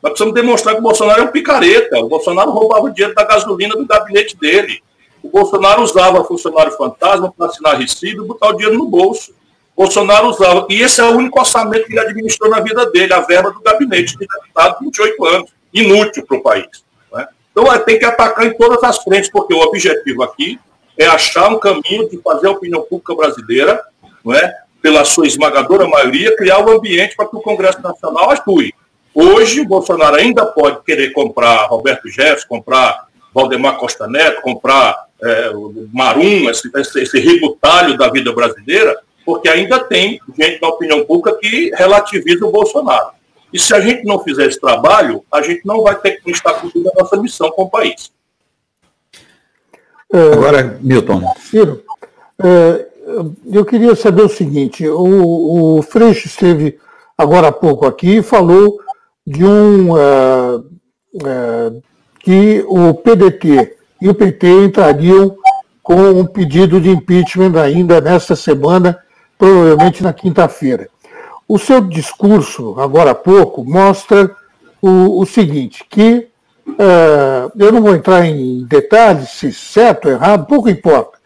Nós 0.00 0.12
precisamos 0.12 0.34
demonstrar 0.34 0.74
que 0.74 0.80
o 0.80 0.84
Bolsonaro 0.84 1.22
é 1.22 1.24
um 1.24 1.32
picareta. 1.32 1.98
O 1.98 2.08
Bolsonaro 2.08 2.52
roubava 2.52 2.84
o 2.84 2.90
dinheiro 2.90 3.12
da 3.12 3.24
gasolina 3.24 3.74
do 3.74 3.84
gabinete 3.84 4.36
dele. 4.36 4.80
O 5.20 5.28
Bolsonaro 5.28 5.82
usava 5.82 6.24
funcionário 6.24 6.72
fantasma 6.72 7.34
para 7.36 7.46
assinar 7.46 7.76
recibo 7.76 8.24
e 8.24 8.28
botar 8.28 8.50
o 8.50 8.52
dinheiro 8.52 8.78
no 8.78 8.86
bolso. 8.86 9.34
Bolsonaro 9.76 10.28
usava. 10.28 10.66
E 10.70 10.80
esse 10.80 11.00
é 11.00 11.04
o 11.04 11.16
único 11.16 11.40
orçamento 11.40 11.86
que 11.86 11.92
ele 11.92 12.00
administrou 12.00 12.48
na 12.48 12.60
vida 12.60 12.88
dele, 12.90 13.12
a 13.12 13.20
verba 13.20 13.50
do 13.50 13.60
gabinete 13.60 14.16
de 14.16 14.26
deputado, 14.26 14.78
28 14.80 15.24
anos. 15.26 15.50
Inútil 15.74 16.24
para 16.24 16.36
o 16.36 16.42
país. 16.42 16.84
Né? 17.12 17.26
Então 17.50 17.78
tem 17.80 17.98
que 17.98 18.04
atacar 18.04 18.46
em 18.46 18.56
todas 18.56 18.82
as 18.84 18.98
frentes, 19.02 19.28
porque 19.28 19.52
o 19.52 19.60
objetivo 19.60 20.22
aqui 20.22 20.58
é 21.00 21.06
achar 21.06 21.48
um 21.48 21.58
caminho 21.58 22.08
de 22.10 22.18
fazer 22.18 22.46
a 22.46 22.50
opinião 22.50 22.82
pública 22.82 23.14
brasileira, 23.14 23.82
não 24.22 24.34
é? 24.34 24.54
pela 24.82 25.02
sua 25.04 25.26
esmagadora 25.26 25.88
maioria, 25.88 26.36
criar 26.36 26.58
um 26.58 26.70
ambiente 26.70 27.16
para 27.16 27.26
que 27.26 27.36
o 27.36 27.40
Congresso 27.40 27.80
Nacional 27.80 28.30
atue. 28.30 28.74
Hoje, 29.14 29.60
o 29.60 29.66
Bolsonaro 29.66 30.16
ainda 30.16 30.44
pode 30.46 30.82
querer 30.84 31.10
comprar 31.12 31.66
Roberto 31.66 32.08
Jefferson, 32.08 32.46
comprar 32.48 33.06
Valdemar 33.34 33.76
Costa 33.76 34.06
Neto, 34.06 34.42
comprar 34.42 35.06
é, 35.22 35.50
Marum, 35.92 36.48
esse, 36.50 36.70
esse, 36.76 37.00
esse 37.02 37.96
da 37.96 38.08
vida 38.08 38.32
brasileira, 38.32 38.98
porque 39.24 39.48
ainda 39.48 39.80
tem 39.80 40.20
gente 40.38 40.60
na 40.60 40.68
opinião 40.68 41.04
pública 41.04 41.38
que 41.38 41.70
relativiza 41.74 42.46
o 42.46 42.52
Bolsonaro. 42.52 43.10
E 43.52 43.58
se 43.58 43.74
a 43.74 43.80
gente 43.80 44.04
não 44.04 44.22
fizer 44.22 44.46
esse 44.46 44.60
trabalho, 44.60 45.24
a 45.32 45.42
gente 45.42 45.62
não 45.64 45.82
vai 45.82 45.94
ter 45.96 46.22
que 46.22 46.30
estar 46.30 46.54
cumprindo 46.54 46.90
a 46.90 47.02
nossa 47.02 47.16
missão 47.16 47.50
com 47.50 47.62
o 47.62 47.70
país. 47.70 48.12
É, 50.12 50.32
Agora, 50.32 50.78
Milton. 50.80 51.22
Ciro, 51.38 51.82
é, 52.42 52.86
eu 53.46 53.64
queria 53.64 53.94
saber 53.94 54.22
o 54.22 54.28
seguinte: 54.28 54.86
o, 54.88 55.78
o 55.78 55.82
Freixo 55.82 56.26
esteve 56.26 56.78
agora 57.16 57.48
há 57.48 57.52
pouco 57.52 57.86
aqui 57.86 58.18
e 58.18 58.22
falou 58.22 58.78
de 59.26 59.44
um. 59.44 59.96
É, 59.96 61.72
que 62.20 62.64
o 62.68 62.94
PDT 62.94 63.76
e 64.00 64.08
o 64.08 64.14
PT 64.14 64.64
entrariam 64.64 65.34
com 65.82 65.96
um 65.96 66.26
pedido 66.26 66.80
de 66.80 66.90
impeachment 66.90 67.58
ainda 67.60 68.00
nesta 68.00 68.36
semana 68.36 68.98
provavelmente 69.36 70.02
na 70.02 70.12
quinta-feira. 70.12 70.88
O 71.48 71.58
seu 71.58 71.80
discurso, 71.80 72.78
agora 72.78 73.12
há 73.12 73.14
pouco, 73.14 73.64
mostra 73.64 74.36
o, 74.80 75.20
o 75.20 75.26
seguinte, 75.26 75.84
que 75.88 76.28
uh, 76.66 77.52
eu 77.58 77.72
não 77.72 77.82
vou 77.82 77.94
entrar 77.94 78.24
em 78.26 78.64
detalhes, 78.64 79.30
se 79.30 79.52
certo 79.52 80.06
ou 80.06 80.12
errado, 80.12 80.46
pouco 80.46 80.68
importa. 80.68 81.18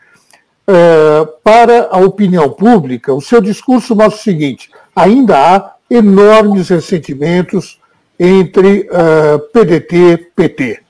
Uh, 0.66 1.26
para 1.42 1.88
a 1.90 1.98
opinião 1.98 2.50
pública, 2.50 3.12
o 3.12 3.20
seu 3.20 3.40
discurso 3.40 3.94
mostra 3.94 4.18
o 4.18 4.22
seguinte: 4.22 4.70
ainda 4.94 5.36
há 5.38 5.74
enormes 5.90 6.68
ressentimentos 6.68 7.78
entre 8.18 8.88
uh, 8.90 9.38
PDT 9.52 9.96
e 9.96 10.16
PT, 10.16 10.80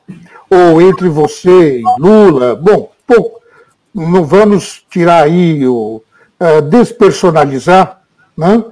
ou 0.48 0.80
entre 0.80 1.08
você 1.08 1.80
e 1.80 1.82
Lula. 1.98 2.54
Bom, 2.54 2.92
pouco, 3.06 3.40
não 3.94 4.24
vamos 4.24 4.84
tirar 4.90 5.24
aí 5.24 5.66
o, 5.66 6.02
despersonalizar 6.68 8.02
né, 8.36 8.62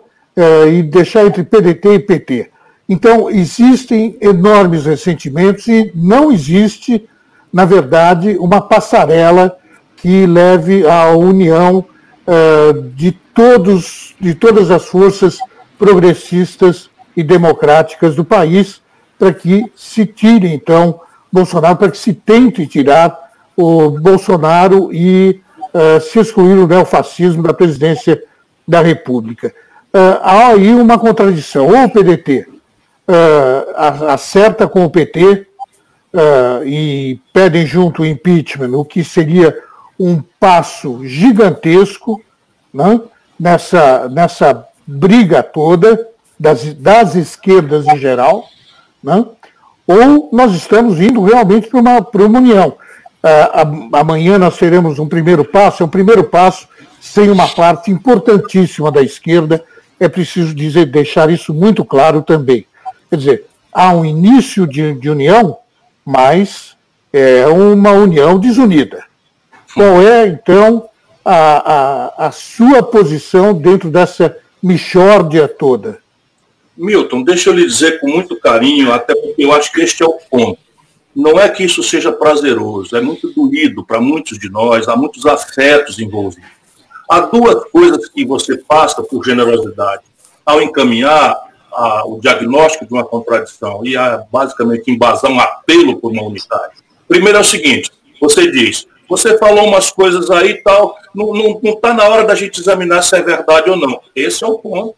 e 0.71 0.83
deixar 0.83 1.25
entre 1.25 1.43
PDT 1.43 1.95
e 1.95 1.99
PT. 2.01 2.52
Então, 2.93 3.31
existem 3.31 4.19
enormes 4.21 4.85
ressentimentos 4.85 5.67
e 5.67 5.91
não 5.95 6.31
existe, 6.31 7.09
na 7.51 7.65
verdade, 7.65 8.37
uma 8.39 8.61
passarela 8.61 9.57
que 9.97 10.27
leve 10.27 10.87
à 10.87 11.09
união 11.13 11.87
uh, 12.27 12.83
de, 12.95 13.13
todos, 13.13 14.15
de 14.21 14.35
todas 14.35 14.71
as 14.71 14.85
forças 14.85 15.39
progressistas 15.79 16.91
e 17.17 17.23
democráticas 17.23 18.15
do 18.15 18.27
país 18.27 18.83
para 19.19 19.33
que 19.33 19.65
se 19.75 20.05
tire, 20.05 20.53
então, 20.53 21.01
Bolsonaro, 21.33 21.77
para 21.77 21.91
que 21.91 21.97
se 21.97 22.13
tente 22.13 22.67
tirar 22.67 23.19
o 23.57 23.89
Bolsonaro 23.89 24.93
e 24.93 25.41
uh, 25.73 25.99
se 25.99 26.19
excluir 26.19 26.59
o 26.59 26.67
neofascismo 26.67 27.43
da 27.43 27.55
presidência 27.55 28.23
da 28.69 28.83
República. 28.83 29.49
Uh, 29.95 30.21
há 30.21 30.49
aí 30.49 30.75
uma 30.75 30.99
contradição. 30.99 31.69
Ou 31.69 31.85
o 31.85 31.91
PDT 31.91 32.52
uh, 33.09 34.07
acerta 34.09 34.67
com 34.67 34.85
o 34.85 34.91
PT 34.91 35.47
e 36.67 37.19
pedem 37.33 37.65
junto 37.65 38.03
o 38.03 38.07
impeachment, 38.07 38.77
o 38.77 38.85
que 38.85 39.03
seria 39.03 39.57
um 39.99 40.23
passo 40.39 41.07
gigantesco 41.07 42.21
né, 42.73 43.01
nessa, 43.39 44.09
nessa 44.09 44.67
briga 44.87 45.43
toda 45.43 46.09
das, 46.39 46.75
das 46.75 47.15
esquerdas 47.15 47.87
em 47.87 47.99
geral, 47.99 48.49
né, 49.03 49.25
ou 49.87 50.29
nós 50.33 50.55
estamos 50.55 51.01
indo 51.01 51.23
realmente 51.23 51.69
para 51.69 51.81
uma, 51.81 52.03
para 52.03 52.27
uma 52.27 52.39
união. 52.39 52.77
Uh, 53.23 53.97
amanhã 53.97 54.39
nós 54.39 54.57
teremos 54.57 54.99
um 54.99 55.09
primeiro 55.09 55.45
passo, 55.45 55.83
é 55.83 55.87
um 55.87 55.89
primeiro 55.89 56.25
passo 56.25 56.69
sem 57.01 57.31
uma 57.31 57.49
parte 57.49 57.91
importantíssima 57.91 58.91
da 58.91 59.03
esquerda, 59.03 59.63
é 60.01 60.09
preciso 60.09 60.55
dizer, 60.55 60.87
deixar 60.87 61.31
isso 61.31 61.55
muito 61.55 61.85
claro 61.85 62.23
também. 62.23 62.67
Quer 63.13 63.17
dizer, 63.19 63.45
há 63.71 63.93
um 63.93 64.07
início 64.07 64.67
de, 64.67 64.95
de 64.95 65.11
união, 65.11 65.59
mas 66.03 66.75
é 67.13 67.47
uma 67.47 67.91
união 67.91 68.39
desunida. 68.39 69.05
Qual 69.75 70.01
é, 70.01 70.27
então, 70.29 70.89
a, 71.23 71.35
a, 71.75 72.27
a 72.29 72.33
sua 72.33 72.83
posição 72.83 73.53
dentro 73.53 73.91
dessa 73.91 74.35
mixórdia 74.63 75.47
toda? 75.47 75.99
Milton, 76.75 77.23
deixa 77.23 77.51
eu 77.51 77.55
lhe 77.55 77.67
dizer 77.67 78.01
com 78.01 78.09
muito 78.09 78.35
carinho, 78.41 78.91
até 78.91 79.15
porque 79.15 79.45
eu 79.45 79.53
acho 79.53 79.71
que 79.71 79.83
este 79.83 80.03
é 80.03 80.07
o 80.07 80.19
ponto 80.31 80.59
não 81.15 81.39
é 81.39 81.47
que 81.51 81.63
isso 81.63 81.83
seja 81.83 82.11
prazeroso, 82.11 82.97
é 82.97 83.01
muito 83.03 83.31
doído 83.35 83.85
para 83.85 84.01
muitos 84.01 84.39
de 84.39 84.49
nós, 84.49 84.89
há 84.89 84.97
muitos 84.97 85.27
afetos 85.27 85.99
envolvidos. 85.99 86.49
Há 87.07 87.21
duas 87.21 87.63
coisas 87.71 88.09
que 88.09 88.25
você 88.25 88.57
passa 88.57 89.03
por 89.03 89.23
generosidade. 89.23 90.01
Ao 90.47 90.63
encaminhar 90.63 91.37
a, 91.75 92.07
o 92.07 92.21
diagnóstico 92.21 92.87
de 92.87 92.93
uma 92.93 93.05
contradição 93.05 93.85
e 93.85 93.97
a, 93.97 94.25
basicamente 94.31 94.91
embasar 94.91 95.31
um 95.31 95.41
apelo 95.41 95.97
por 95.99 96.13
uma 96.13 96.23
unidade. 96.23 96.75
Primeiro 97.09 97.39
é 97.39 97.41
o 97.41 97.45
seguinte, 97.45 97.91
você 98.21 98.51
diz, 98.51 98.87
você 99.09 99.37
falou 99.37 99.67
umas 99.67 99.91
coisas 99.91 100.31
aí 100.31 100.51
e 100.51 100.63
tal, 100.63 100.97
não 101.15 101.61
está 101.63 101.93
na 101.93 102.09
hora 102.09 102.25
da 102.25 102.35
gente 102.35 102.61
examinar 102.61 103.03
se 103.03 103.17
é 103.17 103.23
verdade 103.23 103.69
ou 103.69 103.77
não. 103.77 104.01
Esse 104.15 104.43
é 104.43 104.47
o 104.47 104.59
ponto. 104.59 104.97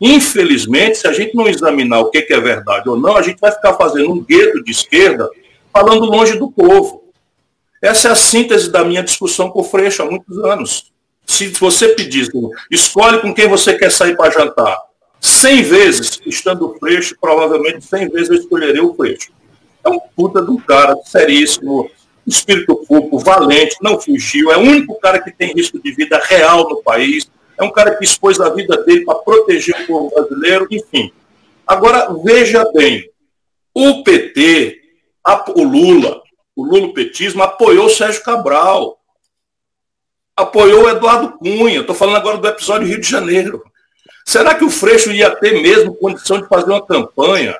Infelizmente, 0.00 0.98
se 0.98 1.06
a 1.06 1.12
gente 1.12 1.36
não 1.36 1.46
examinar 1.46 2.00
o 2.00 2.10
que 2.10 2.26
é 2.28 2.40
verdade 2.40 2.88
ou 2.88 2.98
não, 2.98 3.16
a 3.16 3.22
gente 3.22 3.40
vai 3.40 3.52
ficar 3.52 3.74
fazendo 3.74 4.10
um 4.10 4.22
gueto 4.22 4.62
de 4.62 4.72
esquerda 4.72 5.30
falando 5.72 6.04
longe 6.04 6.36
do 6.38 6.50
povo. 6.50 7.04
Essa 7.80 8.08
é 8.08 8.10
a 8.12 8.16
síntese 8.16 8.70
da 8.70 8.84
minha 8.84 9.02
discussão 9.02 9.50
com 9.50 9.60
o 9.60 9.64
Freixo 9.64 10.02
há 10.02 10.06
muitos 10.06 10.38
anos. 10.38 10.92
Se 11.26 11.48
você 11.48 11.88
pedisse, 11.88 12.30
escolhe 12.70 13.20
com 13.20 13.32
quem 13.32 13.48
você 13.48 13.74
quer 13.74 13.90
sair 13.90 14.16
para 14.16 14.30
jantar, 14.30 14.78
100 15.24 15.62
vezes, 15.62 16.20
estando 16.26 16.76
Freixo, 16.78 17.16
provavelmente 17.18 17.82
100 17.82 18.10
vezes 18.10 18.28
eu 18.28 18.36
escolheria 18.36 18.84
o 18.84 18.94
Freixo. 18.94 19.32
É 19.82 19.88
um 19.88 19.98
puta 19.98 20.42
de 20.42 20.50
um 20.50 20.58
cara 20.58 20.94
seríssimo, 21.06 21.90
espírito 22.26 22.76
público, 22.86 23.18
valente, 23.20 23.74
não 23.80 23.98
fugiu, 23.98 24.52
é 24.52 24.58
o 24.58 24.60
único 24.60 25.00
cara 25.00 25.18
que 25.18 25.32
tem 25.32 25.54
risco 25.54 25.82
de 25.82 25.92
vida 25.92 26.20
real 26.22 26.68
no 26.68 26.82
país, 26.82 27.26
é 27.58 27.64
um 27.64 27.70
cara 27.70 27.94
que 27.94 28.04
expôs 28.04 28.38
a 28.38 28.50
vida 28.50 28.76
dele 28.84 29.06
para 29.06 29.14
proteger 29.14 29.74
o 29.80 29.86
povo 29.86 30.14
brasileiro, 30.14 30.68
enfim. 30.70 31.10
Agora, 31.66 32.14
veja 32.22 32.62
bem, 32.74 33.08
o 33.72 34.04
PT, 34.04 34.78
o 35.56 35.62
Lula, 35.62 36.20
o 36.54 36.64
lulopetismo 36.64 37.42
apoiou 37.42 37.88
Sérgio 37.88 38.22
Cabral, 38.22 38.98
apoiou 40.36 40.86
Eduardo 40.90 41.38
Cunha, 41.38 41.80
estou 41.80 41.94
falando 41.94 42.16
agora 42.16 42.36
do 42.36 42.46
episódio 42.46 42.86
Rio 42.86 43.00
de 43.00 43.08
Janeiro. 43.08 43.64
Será 44.24 44.54
que 44.54 44.64
o 44.64 44.70
Freixo 44.70 45.12
ia 45.12 45.30
ter 45.30 45.60
mesmo 45.60 45.94
condição 45.94 46.40
de 46.40 46.48
fazer 46.48 46.70
uma 46.70 46.84
campanha 46.84 47.56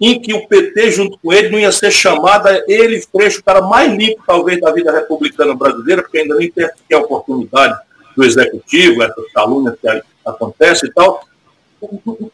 em 0.00 0.20
que 0.20 0.32
o 0.32 0.46
PT, 0.46 0.92
junto 0.92 1.18
com 1.18 1.32
ele, 1.32 1.48
não 1.48 1.58
ia 1.58 1.72
ser 1.72 1.90
chamada, 1.90 2.64
ele, 2.68 3.00
Freixo, 3.00 3.40
o 3.40 3.44
cara 3.44 3.60
mais 3.62 3.92
limpo, 3.92 4.22
talvez, 4.26 4.60
da 4.60 4.70
vida 4.70 4.92
republicana 4.92 5.54
brasileira, 5.54 6.02
porque 6.02 6.18
ainda 6.18 6.36
nem 6.36 6.50
tem 6.50 6.68
a 6.92 6.98
oportunidade 6.98 7.78
do 8.16 8.24
executivo, 8.24 9.02
essas 9.02 9.32
calúnias 9.32 9.76
que 9.80 10.02
acontecem 10.24 10.88
e 10.88 10.92
tal. 10.92 11.26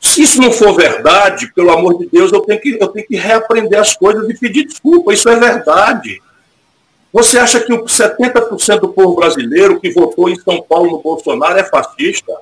Se 0.00 0.22
isso 0.22 0.40
não 0.40 0.52
for 0.52 0.74
verdade, 0.74 1.52
pelo 1.54 1.70
amor 1.70 1.98
de 1.98 2.06
Deus, 2.06 2.32
eu 2.32 2.40
tenho 2.40 2.60
que, 2.60 2.78
eu 2.80 2.88
tenho 2.88 3.06
que 3.06 3.16
reaprender 3.16 3.80
as 3.80 3.96
coisas 3.96 4.28
e 4.28 4.38
pedir 4.38 4.66
desculpa. 4.66 5.12
Isso 5.12 5.28
é 5.28 5.36
verdade. 5.36 6.22
Você 7.12 7.38
acha 7.38 7.60
que 7.60 7.72
o 7.72 7.84
70% 7.84 8.80
do 8.80 8.88
povo 8.88 9.14
brasileiro 9.14 9.78
que 9.78 9.90
votou 9.90 10.28
em 10.28 10.36
São 10.40 10.62
Paulo 10.62 10.92
no 10.92 11.02
Bolsonaro 11.02 11.58
é 11.58 11.64
fascista? 11.64 12.32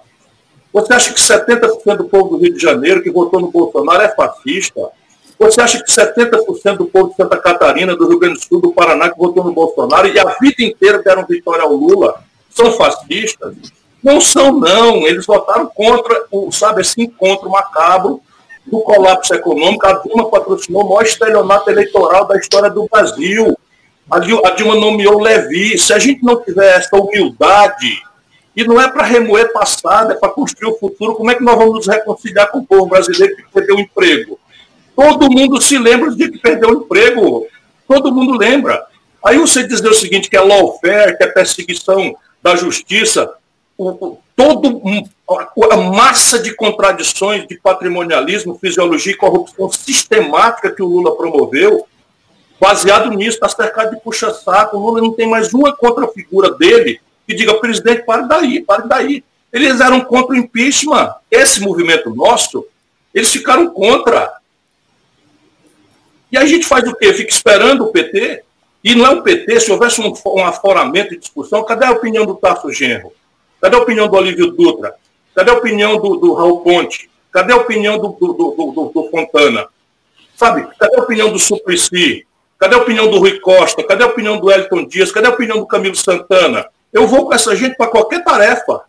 Você 0.73 0.93
acha 0.95 1.13
que 1.13 1.21
70% 1.21 1.97
do 1.97 2.05
povo 2.05 2.31
do 2.31 2.43
Rio 2.43 2.55
de 2.55 2.63
Janeiro 2.63 3.03
que 3.03 3.11
votou 3.11 3.41
no 3.41 3.51
Bolsonaro 3.51 4.03
é 4.03 4.09
fascista? 4.09 4.91
Você 5.39 5.61
acha 5.61 5.83
que 5.83 5.91
70% 5.91 6.77
do 6.77 6.87
povo 6.87 7.11
de 7.11 7.17
Santa 7.17 7.37
Catarina, 7.37 7.97
do 7.97 8.09
Rio 8.09 8.19
Grande 8.19 8.39
do 8.39 8.45
Sul, 8.45 8.61
do 8.61 8.73
Paraná, 8.73 9.11
que 9.11 9.19
votou 9.19 9.45
no 9.45 9.53
Bolsonaro 9.53 10.07
e 10.09 10.19
a 10.19 10.37
vida 10.41 10.63
inteira 10.63 11.03
deram 11.03 11.27
vitória 11.27 11.63
ao 11.63 11.73
Lula, 11.73 12.23
são 12.49 12.73
fascistas? 12.73 13.55
Não 14.03 14.21
são, 14.21 14.53
não. 14.53 15.07
Eles 15.07 15.27
votaram 15.27 15.67
contra, 15.67 16.25
o, 16.31 16.51
sabe, 16.51 16.81
esse 16.81 17.01
encontro 17.01 17.51
macabro 17.51 18.21
do 18.67 18.81
colapso 18.81 19.35
econômico. 19.35 19.87
A 19.87 19.95
Dilma 19.95 20.31
patrocinou 20.31 20.85
o 20.85 20.89
maior 20.89 21.03
estelionato 21.03 21.71
eleitoral 21.71 22.27
da 22.27 22.37
história 22.37 22.71
do 22.71 22.89
Brasil. 22.91 23.57
A 24.11 24.19
Dilma, 24.19 24.43
a 24.47 24.51
Dilma 24.51 24.75
nomeou 24.75 25.21
Levi. 25.21 25.79
Se 25.79 25.93
a 25.93 25.99
gente 25.99 26.23
não 26.25 26.43
tiver 26.43 26.77
essa 26.77 26.97
humildade, 26.97 28.03
e 28.55 28.65
não 28.65 28.81
é 28.81 28.89
para 28.89 29.05
remoer 29.05 29.53
passado, 29.53 30.13
é 30.13 30.15
para 30.15 30.29
construir 30.29 30.71
o 30.71 30.79
futuro, 30.79 31.15
como 31.15 31.31
é 31.31 31.35
que 31.35 31.43
nós 31.43 31.57
vamos 31.57 31.75
nos 31.75 31.87
reconciliar 31.87 32.51
com 32.51 32.59
o 32.59 32.67
povo 32.67 32.87
brasileiro 32.87 33.37
que 33.37 33.45
perdeu 33.53 33.77
o 33.77 33.81
emprego? 33.81 34.39
Todo 34.95 35.31
mundo 35.31 35.61
se 35.61 35.79
lembra 35.79 36.15
dia 36.15 36.31
que 36.31 36.39
perdeu 36.39 36.71
o 36.71 36.83
emprego. 36.83 37.47
Todo 37.89 38.13
mundo 38.13 38.37
lembra. 38.37 38.85
Aí 39.25 39.39
você 39.39 39.67
dizer 39.67 39.89
o 39.89 39.95
seguinte, 39.95 40.29
que 40.29 40.37
é 40.37 40.41
lawfare, 40.41 41.17
que 41.17 41.25
é 41.25 41.29
perseguição 41.29 42.15
da 42.43 42.55
justiça, 42.55 43.33
o, 43.79 44.19
todo 44.37 44.83
a 45.71 45.77
massa 45.77 46.39
de 46.39 46.55
contradições 46.55 47.47
de 47.47 47.57
patrimonialismo, 47.59 48.59
fisiologia 48.59 49.13
e 49.13 49.17
corrupção 49.17 49.71
sistemática 49.71 50.71
que 50.71 50.83
o 50.83 50.87
Lula 50.87 51.17
promoveu, 51.17 51.87
baseado 52.61 53.11
nisso, 53.11 53.39
está 53.43 53.49
cercado 53.49 53.95
de 53.95 54.01
puxa-saco. 54.01 54.77
O 54.77 54.81
Lula 54.81 55.01
não 55.01 55.13
tem 55.13 55.29
mais 55.29 55.55
uma 55.55 55.75
contrafigura 55.75 56.51
dele 56.51 57.01
que 57.27 57.35
diga, 57.35 57.55
presidente, 57.55 58.05
pare 58.05 58.27
daí, 58.27 58.63
pare 58.63 58.89
daí. 58.89 59.25
Eles 59.53 59.81
eram 59.81 60.01
contra 60.01 60.35
o 60.35 60.37
impeachment. 60.37 61.15
Esse 61.31 61.61
movimento 61.61 62.15
nosso, 62.15 62.67
eles 63.15 63.31
ficaram 63.31 63.71
contra. 63.71 64.33
E 66.31 66.39
a 66.39 66.47
gente 66.47 66.67
faz 66.67 66.89
o 66.89 66.95
quê? 66.95 67.13
Fica 67.13 67.31
esperando 67.31 67.85
o 67.85 67.93
PT? 67.93 68.43
E 68.83 68.95
não 68.95 69.07
é 69.07 69.11
o 69.11 69.23
PT, 69.23 69.61
se 69.61 69.71
houvesse 69.71 70.01
um, 70.01 70.13
um 70.27 70.45
aforamento 70.45 71.11
de 71.11 71.19
discussão, 71.19 71.65
cadê 71.65 71.87
a 71.87 71.93
opinião 71.93 72.27
do 72.27 72.35
Tasso 72.35 72.71
Genro? 72.73 73.13
Cadê 73.61 73.77
a 73.77 73.81
opinião 73.81 74.09
do 74.09 74.17
Olívio 74.17 74.51
Dutra? 74.51 74.95
Cadê 75.35 75.51
a 75.53 75.55
opinião 75.55 75.99
do, 75.99 76.17
do 76.17 76.35
Raul 76.35 76.61
Ponte? 76.63 77.09
Cadê 77.31 77.53
a 77.53 77.57
opinião 77.57 77.97
do, 77.97 78.09
do, 78.09 78.33
do, 78.33 78.93
do 78.93 79.09
Fontana? 79.11 79.69
Sabe? 80.35 80.67
Cadê 80.79 80.97
a 80.97 81.03
opinião 81.03 81.31
do 81.31 81.39
Suplicy? 81.39 82.27
Cadê 82.59 82.75
a 82.75 82.79
opinião 82.79 83.09
do 83.09 83.19
Rui 83.19 83.39
Costa? 83.39 83.85
Cadê 83.85 84.03
a 84.03 84.09
opinião 84.09 84.39
do 84.39 84.51
Elton 84.51 84.87
Dias? 84.87 85.13
Cadê 85.13 85.29
a 85.29 85.31
opinião 85.31 85.59
do 85.59 85.67
Camilo 85.67 85.95
Santana? 85.95 86.67
Eu 86.93 87.07
vou 87.07 87.27
com 87.27 87.35
essa 87.35 87.57
gente 87.57 87.77
para 87.77 87.91
qualquer 87.91 88.23
tarefa. 88.23 88.83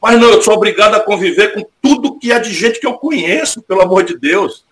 Mas 0.00 0.20
não, 0.20 0.30
eu 0.30 0.42
sou 0.42 0.54
obrigado 0.54 0.94
a 0.94 1.00
conviver 1.00 1.54
com 1.54 1.66
tudo 1.82 2.18
que 2.18 2.30
é 2.30 2.38
de 2.38 2.52
gente 2.52 2.78
que 2.78 2.86
eu 2.86 2.94
conheço, 2.94 3.62
pelo 3.62 3.82
amor 3.82 4.04
de 4.04 4.16
Deus. 4.16 4.64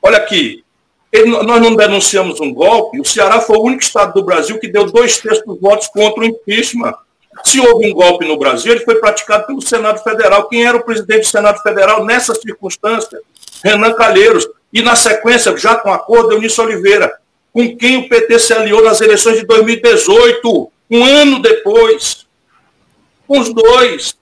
Olha 0.00 0.18
aqui, 0.18 0.64
ele, 1.10 1.30
nós 1.30 1.60
não 1.60 1.74
denunciamos 1.74 2.40
um 2.40 2.52
golpe, 2.52 3.00
o 3.00 3.04
Ceará 3.04 3.40
foi 3.40 3.56
o 3.56 3.62
único 3.62 3.82
estado 3.82 4.12
do 4.14 4.24
Brasil 4.24 4.58
que 4.58 4.68
deu 4.68 4.86
dois 4.86 5.18
terços 5.18 5.44
dos 5.44 5.60
votos 5.60 5.88
contra 5.88 6.20
o 6.20 6.24
impeachment. 6.24 6.94
Se 7.44 7.60
houve 7.60 7.90
um 7.90 7.94
golpe 7.94 8.24
no 8.26 8.36
Brasil, 8.36 8.72
ele 8.72 8.84
foi 8.84 8.96
praticado 8.96 9.46
pelo 9.46 9.60
Senado 9.60 10.02
Federal. 10.02 10.48
Quem 10.48 10.66
era 10.66 10.76
o 10.76 10.84
presidente 10.84 11.20
do 11.20 11.26
Senado 11.26 11.62
Federal 11.62 12.04
nessa 12.04 12.34
circunstância? 12.34 13.20
Renan 13.64 13.94
Calheiros. 13.94 14.46
E 14.72 14.82
na 14.82 14.94
sequência, 14.94 15.56
já 15.56 15.76
com 15.76 15.92
acordo, 15.92 16.32
Eunício 16.32 16.62
Oliveira, 16.62 17.16
com 17.52 17.76
quem 17.76 17.96
o 17.96 18.08
PT 18.08 18.38
se 18.38 18.52
aliou 18.52 18.82
nas 18.82 19.00
eleições 19.00 19.38
de 19.38 19.46
2018, 19.46 20.70
um 20.90 21.04
ano 21.04 21.40
depois. 21.40 22.26
Os 23.26 23.52
dois. 23.52 24.16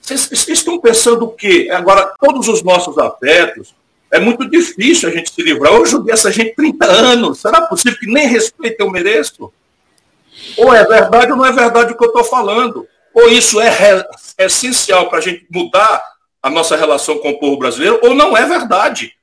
Vocês 0.00 0.48
estão 0.48 0.78
pensando 0.78 1.24
o 1.24 1.30
quê? 1.30 1.68
Agora, 1.72 2.12
todos 2.20 2.48
os 2.48 2.62
nossos 2.62 2.98
afetos, 2.98 3.74
é 4.10 4.20
muito 4.20 4.48
difícil 4.48 5.08
a 5.08 5.12
gente 5.12 5.32
se 5.32 5.42
livrar. 5.42 5.72
Eu 5.72 5.82
ajudei 5.82 6.12
essa 6.12 6.30
gente 6.30 6.54
30 6.54 6.84
anos. 6.84 7.40
Será 7.40 7.62
possível 7.62 7.98
que 7.98 8.06
nem 8.06 8.26
respeito 8.26 8.80
eu 8.80 8.90
mereço? 8.90 9.50
Ou 10.56 10.74
é 10.74 10.84
verdade 10.84 11.32
ou 11.32 11.38
não 11.38 11.46
é 11.46 11.52
verdade 11.52 11.92
o 11.92 11.96
que 11.96 12.04
eu 12.04 12.08
estou 12.08 12.24
falando? 12.24 12.86
Ou 13.14 13.28
isso 13.28 13.60
é, 13.60 13.70
re... 13.70 14.04
é 14.38 14.44
essencial 14.46 15.08
para 15.08 15.18
a 15.18 15.22
gente 15.22 15.46
mudar 15.50 16.02
a 16.42 16.50
nossa 16.50 16.76
relação 16.76 17.18
com 17.18 17.30
o 17.30 17.38
povo 17.38 17.56
brasileiro, 17.56 18.00
ou 18.02 18.14
não 18.14 18.36
é 18.36 18.44
verdade. 18.44 19.14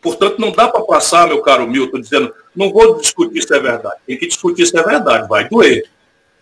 Portanto, 0.00 0.40
não 0.40 0.50
dá 0.50 0.68
para 0.68 0.82
passar, 0.82 1.28
meu 1.28 1.42
caro 1.42 1.66
Milton, 1.66 2.00
dizendo, 2.00 2.34
não 2.56 2.72
vou 2.72 2.96
discutir 2.98 3.42
se 3.42 3.54
é 3.54 3.60
verdade. 3.60 3.96
Tem 4.06 4.16
que 4.16 4.26
discutir 4.26 4.66
se 4.66 4.76
é 4.76 4.82
verdade, 4.82 5.28
vai 5.28 5.48
doer. 5.48 5.84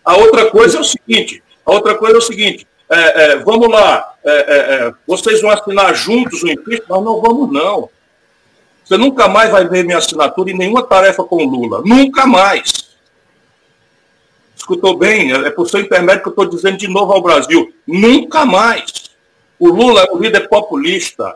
A 0.03 0.17
outra 0.17 0.49
coisa 0.49 0.77
é 0.77 0.81
o 0.81 0.83
seguinte, 0.83 1.43
a 1.65 1.71
outra 1.71 1.95
coisa 1.95 2.15
é 2.15 2.17
o 2.17 2.21
seguinte, 2.21 2.67
é, 2.89 3.23
é, 3.23 3.35
vamos 3.37 3.69
lá, 3.69 4.13
é, 4.23 4.31
é, 4.31 4.75
é, 4.87 4.93
vocês 5.07 5.41
vão 5.41 5.49
assinar 5.49 5.95
juntos 5.95 6.43
o 6.43 6.47
impeachment? 6.47 6.87
Nós 6.89 7.03
não 7.03 7.21
vamos, 7.21 7.51
não. 7.51 7.89
Você 8.83 8.97
nunca 8.97 9.27
mais 9.27 9.49
vai 9.49 9.67
ver 9.67 9.83
minha 9.83 9.97
assinatura 9.97 10.51
em 10.51 10.57
nenhuma 10.57 10.83
tarefa 10.83 11.23
com 11.23 11.37
o 11.37 11.49
Lula. 11.49 11.81
Nunca 11.85 12.27
mais. 12.27 12.93
Escutou 14.55 14.97
bem? 14.97 15.31
É 15.31 15.49
por 15.49 15.69
seu 15.69 15.79
intermédio 15.79 16.23
que 16.23 16.27
eu 16.27 16.31
estou 16.31 16.49
dizendo 16.49 16.77
de 16.77 16.87
novo 16.87 17.13
ao 17.13 17.21
Brasil. 17.21 17.73
Nunca 17.87 18.45
mais. 18.45 19.11
O 19.57 19.69
Lula 19.69 20.01
é 20.01 20.11
um 20.11 20.19
líder 20.19 20.49
populista, 20.49 21.35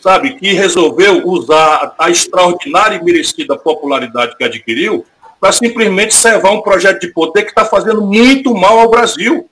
sabe, 0.00 0.34
que 0.34 0.52
resolveu 0.52 1.26
usar 1.26 1.94
a 1.98 2.10
extraordinária 2.10 2.96
e 2.96 3.04
merecida 3.04 3.56
popularidade 3.56 4.36
que 4.36 4.44
adquiriu 4.44 5.06
para 5.40 5.52
simplesmente 5.52 6.14
servar 6.14 6.50
um 6.50 6.60
projeto 6.60 7.00
de 7.00 7.12
poder 7.12 7.44
que 7.44 7.48
está 7.48 7.64
fazendo 7.64 8.02
muito 8.02 8.54
mal 8.54 8.78
ao 8.78 8.90
Brasil 8.90 9.48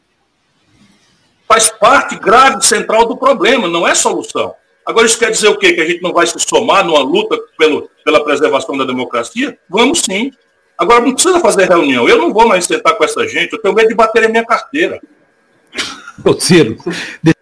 faz 1.48 1.70
parte 1.70 2.16
grave 2.16 2.62
central 2.62 3.06
do 3.06 3.16
problema, 3.16 3.66
não 3.66 3.88
é 3.88 3.94
solução. 3.94 4.54
Agora, 4.84 5.06
isso 5.06 5.18
quer 5.18 5.30
dizer 5.30 5.48
o 5.48 5.56
quê? 5.56 5.72
Que 5.72 5.80
a 5.80 5.86
gente 5.86 6.02
não 6.02 6.12
vai 6.12 6.26
se 6.26 6.38
somar 6.38 6.84
numa 6.84 7.00
luta 7.00 7.38
pelo, 7.58 7.90
pela 8.04 8.22
preservação 8.22 8.76
da 8.76 8.84
democracia? 8.84 9.58
Vamos 9.68 10.00
sim. 10.00 10.30
Agora, 10.76 11.00
não 11.00 11.12
precisa 11.12 11.40
fazer 11.40 11.68
reunião. 11.68 12.08
Eu 12.08 12.18
não 12.18 12.32
vou 12.32 12.46
mais 12.46 12.66
sentar 12.66 12.94
com 12.96 13.04
essa 13.04 13.26
gente, 13.26 13.52
eu 13.52 13.60
tenho 13.60 13.74
medo 13.74 13.88
de 13.88 13.94
bater 13.94 14.24
em 14.24 14.30
minha 14.30 14.44
carteira. 14.44 15.00
Ô, 16.24 16.38
Ciro, 16.38 16.76
deixa 17.22 17.36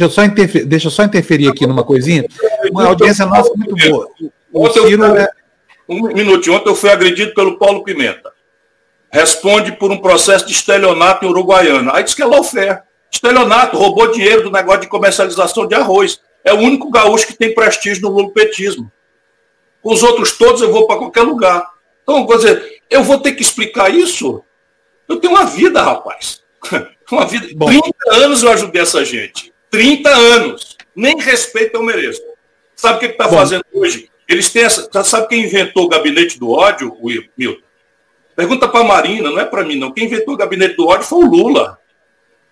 eu, 0.00 0.10
só 0.10 0.24
interferir, 0.24 0.64
deixa 0.66 0.86
eu 0.86 0.90
só 0.90 1.04
interferir 1.04 1.48
aqui 1.48 1.66
numa 1.66 1.84
coisinha. 1.84 2.24
Uma 2.70 2.86
audiência 2.86 3.26
nossa 3.26 3.52
muito 3.54 3.74
boa. 3.74 4.08
O 4.52 4.70
Ciro 4.70 5.04
é... 5.04 5.28
Um 5.88 6.02
minutinho. 6.12 6.56
Ontem 6.56 6.68
eu 6.68 6.76
fui 6.76 6.90
agredido 6.90 7.34
pelo 7.34 7.58
Paulo 7.58 7.82
Pimenta 7.82 8.32
responde 9.10 9.72
por 9.72 9.90
um 9.90 9.98
processo 9.98 10.46
de 10.46 10.52
estelionato 10.52 11.24
em 11.24 11.28
Uruguaiana. 11.28 11.92
Aí 11.94 12.04
diz 12.04 12.14
que 12.14 12.22
é 12.22 12.26
lawfare. 12.26 12.82
Estelionato, 13.10 13.76
roubou 13.76 14.12
dinheiro 14.12 14.44
do 14.44 14.50
negócio 14.50 14.82
de 14.82 14.88
comercialização 14.88 15.66
de 15.66 15.74
arroz. 15.74 16.20
É 16.44 16.52
o 16.52 16.58
único 16.58 16.90
gaúcho 16.90 17.26
que 17.26 17.34
tem 17.34 17.54
prestígio 17.54 18.02
no 18.02 18.10
lulopetismo. 18.10 18.90
Com 19.82 19.92
os 19.92 20.02
outros 20.02 20.32
todos 20.32 20.60
eu 20.60 20.70
vou 20.70 20.86
para 20.86 20.98
qualquer 20.98 21.22
lugar. 21.22 21.66
Então, 22.02 22.26
vou 22.26 22.36
dizer, 22.36 22.82
eu 22.90 23.02
vou 23.02 23.18
ter 23.18 23.32
que 23.32 23.42
explicar 23.42 23.92
isso? 23.92 24.42
Eu 25.08 25.16
tenho 25.16 25.32
uma 25.32 25.44
vida, 25.44 25.82
rapaz. 25.82 26.42
Uma 27.10 27.24
vida. 27.24 27.48
Bom. 27.56 27.68
30 27.68 27.92
anos 28.16 28.42
eu 28.42 28.52
ajudei 28.52 28.82
essa 28.82 29.02
gente. 29.02 29.50
30 29.70 30.10
anos. 30.10 30.76
Nem 30.94 31.18
respeito 31.18 31.76
eu 31.76 31.82
mereço. 31.82 32.20
Sabe 32.76 32.96
o 32.96 33.00
que 33.00 33.06
está 33.06 33.26
fazendo 33.26 33.64
hoje? 33.72 34.10
Eles 34.28 34.52
têm 34.52 34.62
essa. 34.62 34.88
Sabe 35.02 35.28
quem 35.28 35.44
inventou 35.44 35.84
o 35.84 35.88
gabinete 35.88 36.38
do 36.38 36.50
ódio, 36.50 36.96
Milton? 37.36 37.62
Pergunta 38.36 38.68
para 38.68 38.80
a 38.80 38.84
Marina, 38.84 39.30
não 39.30 39.40
é 39.40 39.44
para 39.44 39.64
mim 39.64 39.76
não. 39.76 39.90
Quem 39.90 40.04
inventou 40.04 40.34
o 40.34 40.36
gabinete 40.36 40.76
do 40.76 40.86
ódio 40.86 41.06
foi 41.06 41.24
o 41.24 41.26
Lula. 41.26 41.78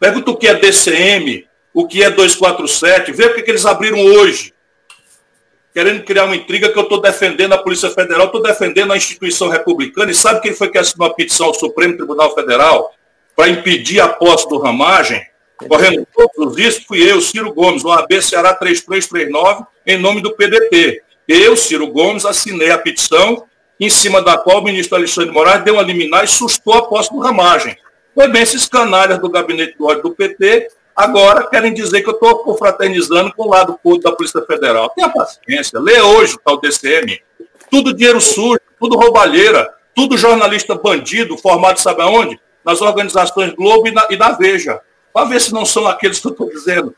Pergunta 0.01 0.31
o 0.31 0.37
que 0.37 0.49
é 0.49 0.55
DCM, 0.55 1.47
o 1.73 1.87
que 1.87 2.03
é 2.03 2.11
247, 2.11 3.13
vê 3.13 3.27
o 3.27 3.35
que, 3.35 3.43
que 3.43 3.51
eles 3.51 3.65
abriram 3.65 3.99
hoje. 3.99 4.53
Querendo 5.73 6.03
criar 6.05 6.25
uma 6.25 6.35
intriga 6.35 6.71
que 6.71 6.79
eu 6.79 6.83
estou 6.83 7.01
defendendo 7.01 7.53
a 7.53 7.59
Polícia 7.59 7.91
Federal, 7.91 8.27
estou 8.27 8.43
defendendo 8.43 8.93
a 8.93 8.97
instituição 8.97 9.49
republicana, 9.49 10.11
e 10.11 10.15
sabe 10.15 10.41
quem 10.41 10.55
foi 10.55 10.71
que 10.71 10.79
assinou 10.79 11.07
a 11.07 11.15
petição 11.15 11.47
ao 11.47 11.55
Supremo 11.55 11.97
Tribunal 11.97 12.35
Federal 12.35 12.93
para 13.37 13.49
impedir 13.49 14.01
a 14.01 14.09
posse 14.09 14.49
do 14.49 14.59
Ramagem? 14.59 15.23
Correndo 15.69 16.07
todos 16.15 16.53
os 16.53 16.57
riscos, 16.57 16.87
fui 16.87 17.11
eu, 17.11 17.21
Ciro 17.21 17.53
Gomes, 17.53 17.85
no 17.85 17.93
AB 17.93 18.21
Ceará 18.21 18.55
3339, 18.55 19.65
em 19.87 19.99
nome 19.99 20.21
do 20.21 20.35
PDT. 20.35 21.03
Eu, 21.29 21.57
Ciro 21.57 21.89
Gomes, 21.89 22.25
assinei 22.25 22.71
a 22.71 22.79
petição 22.79 23.45
em 23.81 23.91
cima 23.91 24.23
da 24.23 24.39
qual 24.39 24.59
o 24.59 24.65
ministro 24.65 24.97
Alexandre 24.97 25.33
Moraes 25.33 25.65
deu 25.65 25.75
uma 25.75 25.83
liminar 25.83 26.25
e 26.25 26.29
sustou 26.29 26.75
a 26.75 26.87
posse 26.87 27.13
do 27.13 27.19
Ramagem. 27.19 27.77
Foi 28.15 28.29
bem 28.29 28.43
esses 28.43 28.67
canalhas 28.67 29.19
do 29.19 29.29
gabinete 29.29 29.77
do 29.77 29.87
ódio 29.87 30.05
do 30.05 30.11
PT, 30.13 30.69
agora 30.95 31.47
querem 31.47 31.75
dizer 31.75 32.03
que 32.03 32.09
eu 32.09 32.15
estou 32.15 32.39
confraternizando 32.39 33.33
com 33.35 33.45
o 33.45 33.51
lado 33.51 33.79
podre 33.83 34.03
da 34.03 34.13
Polícia 34.13 34.41
Federal. 34.43 34.89
Tenha 34.91 35.11
paciência, 35.11 35.79
lê 35.79 36.01
hoje 36.01 36.37
o 36.37 36.39
tal 36.39 36.59
DCM. 36.59 37.21
Tudo 37.71 37.93
dinheiro 37.93 38.21
sujo, 38.21 38.61
tudo 38.81 38.97
roubalheira, 38.97 39.69
tudo 39.95 40.17
jornalista 40.17 40.75
bandido, 40.75 41.37
formado 41.37 41.79
sabe 41.79 42.03
aonde? 42.03 42.41
Nas 42.65 42.81
organizações 42.81 43.53
Globo 43.53 43.89
e 43.89 43.91
na, 43.91 44.07
e 44.11 44.17
na 44.17 44.31
Veja. 44.31 44.81
Para 45.13 45.27
ver 45.27 45.41
se 45.41 45.53
não 45.53 45.65
são 45.65 45.87
aqueles 45.87 46.21
que 46.21 46.29
eu 46.29 46.33
estou 46.33 46.49
dizendo. 46.49 46.95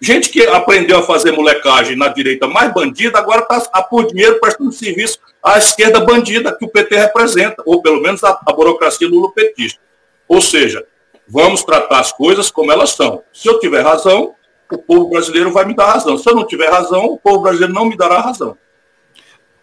Gente 0.00 0.30
que 0.30 0.46
aprendeu 0.46 0.98
a 0.98 1.02
fazer 1.02 1.32
molecagem 1.32 1.96
na 1.96 2.08
direita 2.08 2.46
mais 2.46 2.72
bandida, 2.72 3.18
agora 3.18 3.46
está 3.50 3.82
por 3.82 4.06
dinheiro 4.06 4.38
prestando 4.40 4.70
serviço 4.70 5.18
à 5.42 5.58
esquerda 5.58 6.00
bandida 6.00 6.56
que 6.56 6.64
o 6.64 6.68
PT 6.68 6.96
representa, 6.96 7.62
ou 7.66 7.82
pelo 7.82 8.00
menos 8.00 8.22
a, 8.22 8.40
a 8.46 8.52
burocracia 8.52 9.08
lulopetista. 9.08 9.80
Ou 10.28 10.40
seja, 10.40 10.84
vamos 11.26 11.64
tratar 11.64 11.98
as 11.98 12.12
coisas 12.12 12.50
como 12.50 12.70
elas 12.70 12.90
são. 12.90 13.22
Se 13.32 13.48
eu 13.48 13.58
tiver 13.58 13.82
razão, 13.82 14.34
o 14.70 14.78
povo 14.78 15.10
brasileiro 15.10 15.52
vai 15.52 15.64
me 15.64 15.74
dar 15.74 15.86
razão. 15.86 16.16
Se 16.16 16.28
eu 16.28 16.34
não 16.34 16.46
tiver 16.46 16.70
razão, 16.70 17.06
o 17.06 17.18
povo 17.18 17.40
brasileiro 17.40 17.72
não 17.72 17.86
me 17.86 17.96
dará 17.96 18.20
razão. 18.20 18.56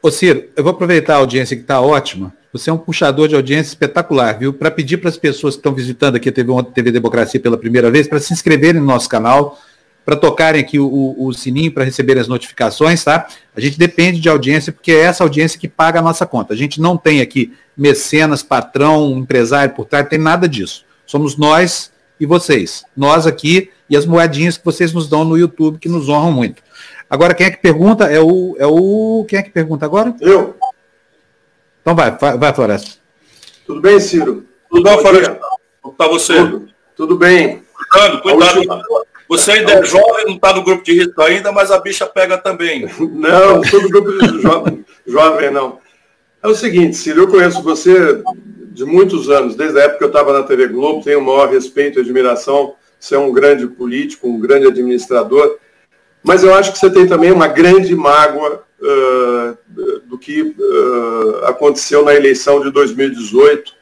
Ô 0.02 0.12
Ciro, 0.12 0.50
eu 0.56 0.64
vou 0.64 0.74
aproveitar 0.74 1.16
a 1.16 1.18
audiência 1.18 1.56
que 1.56 1.64
está 1.64 1.80
ótima. 1.80 2.34
Você 2.52 2.70
é 2.70 2.74
um 2.74 2.78
puxador 2.78 3.28
de 3.28 3.36
audiência 3.36 3.70
espetacular, 3.70 4.38
viu? 4.38 4.54
Para 4.54 4.72
pedir 4.72 4.98
para 4.98 5.10
as 5.10 5.18
pessoas 5.18 5.56
que 5.56 5.60
estão 5.60 5.74
visitando 5.74 6.16
aqui 6.16 6.30
a 6.30 6.32
TV, 6.32 6.52
TV 6.74 6.92
Democracia 6.92 7.40
pela 7.40 7.58
primeira 7.58 7.92
vez, 7.92 8.08
para 8.08 8.20
se 8.20 8.32
inscreverem 8.32 8.80
no 8.80 8.88
nosso 8.88 9.10
canal, 9.10 9.60
para 10.06 10.16
tocarem 10.16 10.62
aqui 10.62 10.78
o, 10.78 10.86
o, 10.86 11.28
o 11.28 11.34
sininho 11.34 11.72
para 11.72 11.84
receberem 11.84 12.22
as 12.22 12.28
notificações, 12.28 13.04
tá? 13.04 13.28
A 13.56 13.60
gente 13.60 13.80
depende 13.80 14.20
de 14.20 14.30
audiência, 14.30 14.72
porque 14.72 14.92
é 14.92 15.00
essa 15.00 15.24
audiência 15.24 15.60
que 15.60 15.68
paga 15.68 16.00
a 16.00 16.02
nossa 16.02 16.26
conta. 16.26 16.54
A 16.54 16.58
gente 16.58 16.80
não 16.80 16.96
tem 16.96 17.22
aqui 17.22 17.54
mecenas, 17.76 18.44
patrão, 18.44 19.18
empresário 19.18 19.74
por 19.74 19.86
trás, 19.86 20.08
tem 20.08 20.20
nada 20.20 20.48
disso. 20.48 20.86
Somos 21.08 21.36
nós 21.36 21.92
e 22.20 22.26
vocês. 22.26 22.86
Nós 22.96 23.26
aqui 23.26 23.72
e 23.90 23.98
as 23.98 24.06
moedinhas 24.06 24.58
que 24.58 24.66
vocês 24.66 24.94
nos 24.94 25.10
dão 25.10 25.26
no 25.26 25.38
YouTube, 25.38 25.80
que 25.80 25.90
nos 25.90 26.08
honram 26.08 26.32
muito. 26.32 26.62
Agora, 27.10 27.34
quem 27.34 27.48
é 27.48 27.52
que 27.52 27.58
pergunta? 27.58 28.06
É 28.06 28.20
o. 28.20 28.56
É 28.60 28.66
o... 28.66 29.26
Quem 29.28 29.40
é 29.40 29.44
que 29.44 29.50
pergunta 29.50 29.86
agora? 29.86 30.16
Eu. 30.22 30.56
Então 31.82 31.96
vai, 31.96 32.12
vai, 32.12 32.54
Floresta. 32.54 33.00
Tudo 33.66 33.82
bem, 33.82 34.00
Ciro? 34.00 34.46
Tudo 34.70 34.84
bem, 34.84 35.00
Floresta? 35.00 35.40
Como 35.82 35.94
está 35.94 36.08
você? 36.08 36.36
Tudo, 36.36 36.70
Tudo 36.96 37.18
bem. 37.18 37.64
Cuidado, 37.92 38.22
cuidado. 38.22 38.58
Última... 38.58 38.84
Você 39.28 39.52
ainda 39.52 39.74
é 39.74 39.84
jovem, 39.84 40.26
não 40.26 40.36
está 40.36 40.54
no 40.54 40.64
grupo 40.64 40.84
de 40.84 40.94
risco 40.94 41.22
ainda, 41.22 41.52
mas 41.52 41.72
a 41.72 41.80
bicha 41.80 42.06
pega 42.06 42.38
também. 42.38 42.88
Não, 43.00 43.56
não 43.56 43.64
sou 43.64 43.82
do 43.82 43.90
grupo 43.90 44.12
de 44.12 44.42
jovem, 44.42 44.86
jovem, 45.06 45.52
não. 45.52 45.80
É 46.44 46.48
o 46.48 46.54
seguinte, 46.54 46.96
Ciro, 46.96 47.22
eu 47.22 47.28
conheço 47.28 47.64
você 47.64 48.22
de 48.72 48.86
muitos 48.86 49.30
anos, 49.30 49.56
desde 49.56 49.80
a 49.80 49.84
época 49.84 49.98
que 50.00 50.04
eu 50.04 50.10
estava 50.10 50.34
na 50.34 50.44
TV 50.44 50.68
Globo, 50.68 51.04
tenho 51.04 51.20
o 51.20 51.26
maior 51.26 51.50
respeito 51.50 51.98
e 51.98 52.02
admiração. 52.02 52.76
Você 53.00 53.16
é 53.16 53.20
um 53.20 53.32
grande 53.32 53.66
político, 53.68 54.28
um 54.28 54.40
grande 54.40 54.68
administrador, 54.68 55.58
mas 56.22 56.44
eu 56.44 56.54
acho 56.54 56.72
que 56.72 56.78
você 56.80 56.90
tem 56.90 57.08
também 57.08 57.32
uma 57.32 57.48
grande 57.48 57.96
mágoa 57.96 58.64
uh, 58.80 59.58
do 60.06 60.18
que 60.18 60.42
uh, 60.42 61.46
aconteceu 61.46 62.04
na 62.04 62.14
eleição 62.14 62.62
de 62.62 62.70
2018 62.72 63.74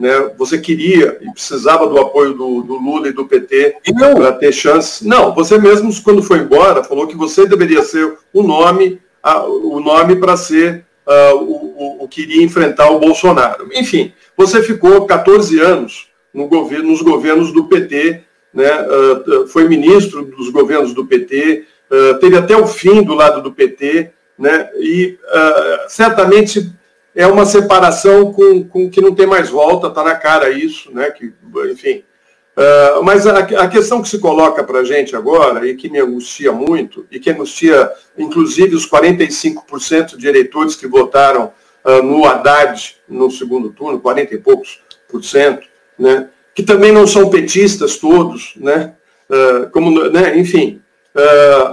né? 0.00 0.32
Você 0.38 0.58
queria 0.58 1.18
e 1.20 1.30
precisava 1.30 1.86
do 1.86 1.98
apoio 1.98 2.32
do, 2.32 2.62
do 2.62 2.74
Lula 2.76 3.08
e 3.08 3.12
do 3.12 3.26
PT 3.26 3.76
para 4.16 4.32
ter 4.32 4.50
chance. 4.50 5.06
Não, 5.06 5.34
você 5.34 5.58
mesmo, 5.58 5.92
quando 6.02 6.22
foi 6.22 6.38
embora, 6.38 6.82
falou 6.82 7.06
que 7.06 7.14
você 7.14 7.46
deveria 7.46 7.82
ser 7.82 8.16
o 8.32 8.42
nome, 8.42 8.98
a, 9.22 9.44
o 9.44 9.78
nome 9.78 10.16
para 10.16 10.38
ser 10.38 10.86
uh, 11.06 11.36
o, 11.36 12.04
o, 12.04 12.08
que 12.08 12.22
iria 12.22 12.42
enfrentar 12.42 12.88
o 12.88 12.98
Bolsonaro. 12.98 13.68
Enfim, 13.74 14.14
você 14.34 14.62
ficou 14.62 15.04
14 15.04 15.60
anos 15.60 16.08
no 16.32 16.48
governo, 16.48 16.92
nos 16.92 17.02
governos 17.02 17.52
do 17.52 17.64
PT, 17.64 18.22
né? 18.54 18.70
Uh, 18.82 19.46
foi 19.48 19.68
ministro 19.68 20.24
dos 20.24 20.48
governos 20.48 20.94
do 20.94 21.04
PT, 21.04 21.66
uh, 21.90 22.18
teve 22.18 22.38
até 22.38 22.56
o 22.56 22.66
fim 22.66 23.02
do 23.02 23.12
lado 23.12 23.42
do 23.42 23.52
PT, 23.52 24.12
né? 24.38 24.70
e 24.78 25.18
certamente 25.86 26.72
é 27.20 27.26
uma 27.26 27.44
separação 27.44 28.32
com, 28.32 28.64
com 28.64 28.88
que 28.88 28.98
não 28.98 29.14
tem 29.14 29.26
mais 29.26 29.50
volta, 29.50 29.88
está 29.88 30.02
na 30.02 30.14
cara 30.14 30.48
isso, 30.48 30.90
né? 30.90 31.10
Que, 31.10 31.30
enfim. 31.70 32.02
Uh, 32.56 33.02
mas 33.02 33.26
a, 33.26 33.40
a, 33.40 33.68
questão 33.68 34.00
que 34.00 34.08
se 34.08 34.18
coloca 34.18 34.64
para 34.64 34.78
a 34.78 34.84
gente 34.84 35.14
agora, 35.14 35.66
e 35.68 35.76
que 35.76 35.90
me 35.90 36.00
angustia 36.00 36.50
muito, 36.50 37.06
e 37.10 37.20
que 37.20 37.30
angustia 37.30 37.92
inclusive 38.16 38.74
os 38.74 38.88
45% 38.88 40.16
de 40.16 40.26
eleitores 40.26 40.74
que 40.74 40.86
votaram 40.86 41.52
uh, 41.84 42.02
no 42.02 42.24
Haddad 42.24 42.96
no 43.06 43.30
segundo 43.30 43.70
turno, 43.70 44.00
40 44.00 44.34
e 44.34 44.38
poucos 44.38 44.80
por 45.06 45.22
cento, 45.22 45.66
né? 45.98 46.30
que 46.54 46.62
também 46.62 46.90
não 46.90 47.06
são 47.06 47.28
petistas 47.28 47.98
todos, 47.98 48.54
né? 48.56 48.94
Uh, 49.28 49.70
como, 49.70 50.08
né? 50.08 50.38
enfim, 50.38 50.80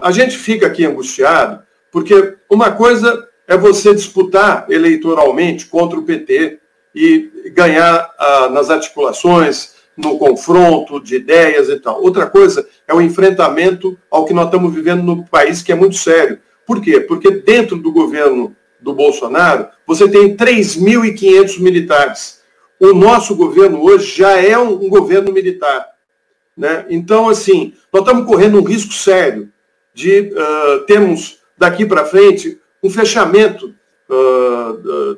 a 0.01 0.11
gente 0.11 0.37
fica 0.37 0.67
aqui 0.67 0.85
angustiado, 0.85 1.61
porque 1.91 2.35
uma 2.49 2.71
coisa 2.71 3.26
é 3.47 3.57
você 3.57 3.95
disputar 3.95 4.65
eleitoralmente 4.69 5.67
contra 5.67 5.97
o 5.97 6.03
PT 6.03 6.59
e 6.93 7.51
ganhar 7.53 8.13
ah, 8.19 8.49
nas 8.49 8.69
articulações, 8.69 9.75
no 9.95 10.17
confronto 10.17 10.99
de 10.99 11.15
ideias 11.15 11.69
e 11.69 11.79
tal. 11.79 12.03
Outra 12.03 12.27
coisa 12.27 12.67
é 12.87 12.93
o 12.93 13.01
enfrentamento 13.01 13.97
ao 14.11 14.25
que 14.25 14.33
nós 14.33 14.45
estamos 14.45 14.73
vivendo 14.73 15.01
no 15.01 15.25
país, 15.25 15.61
que 15.61 15.71
é 15.71 15.75
muito 15.75 15.95
sério. 15.95 16.39
Por 16.65 16.81
quê? 16.81 16.99
Porque 16.99 17.31
dentro 17.31 17.77
do 17.77 17.91
governo 17.91 18.55
do 18.79 18.93
Bolsonaro, 18.93 19.69
você 19.87 20.07
tem 20.07 20.35
3.500 20.35 21.59
militares. 21.59 22.41
O 22.79 22.93
nosso 22.93 23.35
governo 23.35 23.83
hoje 23.83 24.17
já 24.17 24.37
é 24.37 24.57
um, 24.57 24.73
um 24.73 24.89
governo 24.89 25.31
militar. 25.31 25.87
Né? 26.55 26.85
Então, 26.89 27.29
assim, 27.29 27.73
nós 27.91 28.01
estamos 28.01 28.25
correndo 28.27 28.59
um 28.59 28.63
risco 28.63 28.93
sério 28.93 29.49
de 29.93 30.31
uh, 30.31 30.85
termos 30.85 31.39
daqui 31.57 31.85
para 31.85 32.05
frente 32.05 32.59
um 32.87 32.89
fechamento 32.89 33.75
uh, 34.09 35.17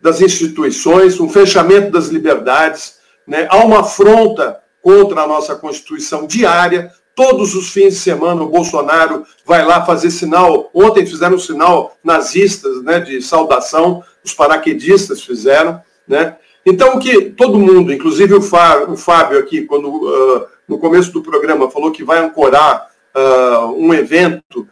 das 0.00 0.20
instituições, 0.20 1.18
um 1.18 1.28
fechamento 1.28 1.90
das 1.90 2.06
liberdades, 2.06 2.98
né? 3.26 3.48
há 3.50 3.56
uma 3.58 3.80
afronta 3.80 4.60
contra 4.80 5.22
a 5.22 5.26
nossa 5.26 5.56
Constituição 5.56 6.26
diária. 6.26 6.92
Todos 7.16 7.56
os 7.56 7.70
fins 7.70 7.94
de 7.94 8.00
semana 8.00 8.42
o 8.42 8.48
Bolsonaro 8.48 9.24
vai 9.44 9.64
lá 9.64 9.84
fazer 9.84 10.12
sinal. 10.12 10.70
Ontem 10.72 11.04
fizeram 11.04 11.34
um 11.34 11.40
sinal 11.40 11.96
nazistas 12.04 12.80
né, 12.84 13.00
de 13.00 13.20
saudação, 13.20 14.04
os 14.24 14.32
paraquedistas 14.32 15.20
fizeram. 15.24 15.82
Né? 16.06 16.36
Então, 16.64 16.94
o 16.94 17.00
que 17.00 17.30
todo 17.30 17.58
mundo, 17.58 17.92
inclusive 17.92 18.34
o 18.34 18.40
Fábio, 18.40 18.92
o 18.92 18.96
Fábio 18.96 19.40
aqui, 19.40 19.62
quando 19.62 19.88
uh, 19.88 20.46
no 20.68 20.78
começo 20.78 21.12
do 21.12 21.22
programa 21.22 21.68
falou 21.68 21.90
que 21.90 22.04
vai 22.04 22.20
ancorar 22.20 22.88
uh, 23.16 23.66
um 23.76 23.92
evento 23.92 24.68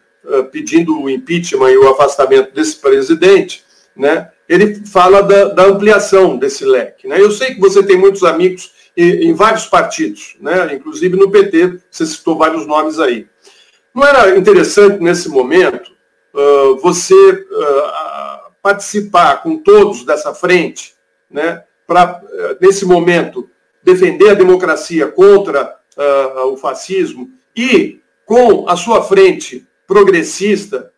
pedindo 0.50 1.00
o 1.00 1.08
impeachment 1.08 1.70
e 1.70 1.78
o 1.78 1.88
afastamento 1.88 2.52
desse 2.52 2.76
presidente, 2.76 3.64
né, 3.94 4.30
ele 4.48 4.86
fala 4.86 5.22
da, 5.22 5.46
da 5.46 5.64
ampliação 5.64 6.36
desse 6.36 6.64
leque. 6.64 7.08
Né? 7.08 7.20
Eu 7.20 7.30
sei 7.30 7.54
que 7.54 7.60
você 7.60 7.82
tem 7.82 7.96
muitos 7.96 8.22
amigos 8.22 8.72
em, 8.96 9.28
em 9.28 9.34
vários 9.34 9.66
partidos, 9.66 10.36
né, 10.40 10.74
inclusive 10.74 11.16
no 11.16 11.30
PT, 11.30 11.80
você 11.90 12.06
citou 12.06 12.36
vários 12.36 12.66
nomes 12.66 12.98
aí. 12.98 13.26
Não 13.94 14.04
era 14.04 14.36
interessante, 14.36 15.02
nesse 15.02 15.28
momento, 15.28 15.90
uh, 16.34 16.76
você 16.76 17.14
uh, 17.14 18.52
participar 18.62 19.42
com 19.42 19.56
todos 19.56 20.04
dessa 20.04 20.34
frente, 20.34 20.94
né, 21.30 21.64
para, 21.86 22.20
uh, 22.22 22.56
nesse 22.60 22.84
momento, 22.84 23.48
defender 23.82 24.30
a 24.30 24.34
democracia 24.34 25.06
contra 25.06 25.76
o 26.50 26.58
fascismo 26.58 27.30
e, 27.56 28.00
com 28.26 28.68
a 28.68 28.76
sua 28.76 29.02
frente, 29.02 29.65
progressista 29.86 30.90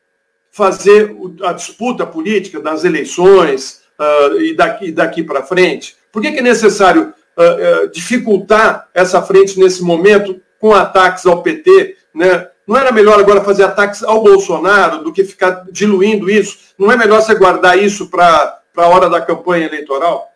fazer 0.51 1.15
a 1.45 1.53
disputa 1.53 2.07
política 2.07 2.61
das 2.61 2.85
eleições 2.85 3.83
uh, 3.99 4.41
e 4.41 4.55
daqui, 4.55 4.91
daqui 4.91 5.23
para 5.23 5.43
frente? 5.43 5.97
Por 6.11 6.23
que, 6.23 6.33
que 6.33 6.39
é 6.39 6.43
necessário 6.43 7.13
uh, 7.37 7.85
uh, 7.85 7.89
dificultar 7.91 8.89
essa 8.95 9.23
frente 9.23 9.59
nesse 9.59 9.83
momento 9.83 10.41
com 10.59 10.75
ataques 10.75 11.25
ao 11.27 11.43
PT, 11.43 11.97
né, 12.13 12.49
Não 12.67 12.77
era 12.77 12.91
melhor 12.91 13.21
agora 13.21 13.45
fazer 13.45 13.63
ataques 13.63 14.03
ao 14.03 14.23
Bolsonaro 14.23 15.05
do 15.05 15.13
que 15.13 15.23
ficar 15.23 15.65
diluindo 15.71 16.29
isso? 16.29 16.59
Não 16.77 16.91
é 16.91 16.97
melhor 16.97 17.23
você 17.23 17.35
guardar 17.35 17.79
isso 17.79 18.11
para 18.11 18.61
a 18.77 18.89
hora 18.89 19.09
da 19.09 19.21
campanha 19.21 19.67
eleitoral? 19.67 20.33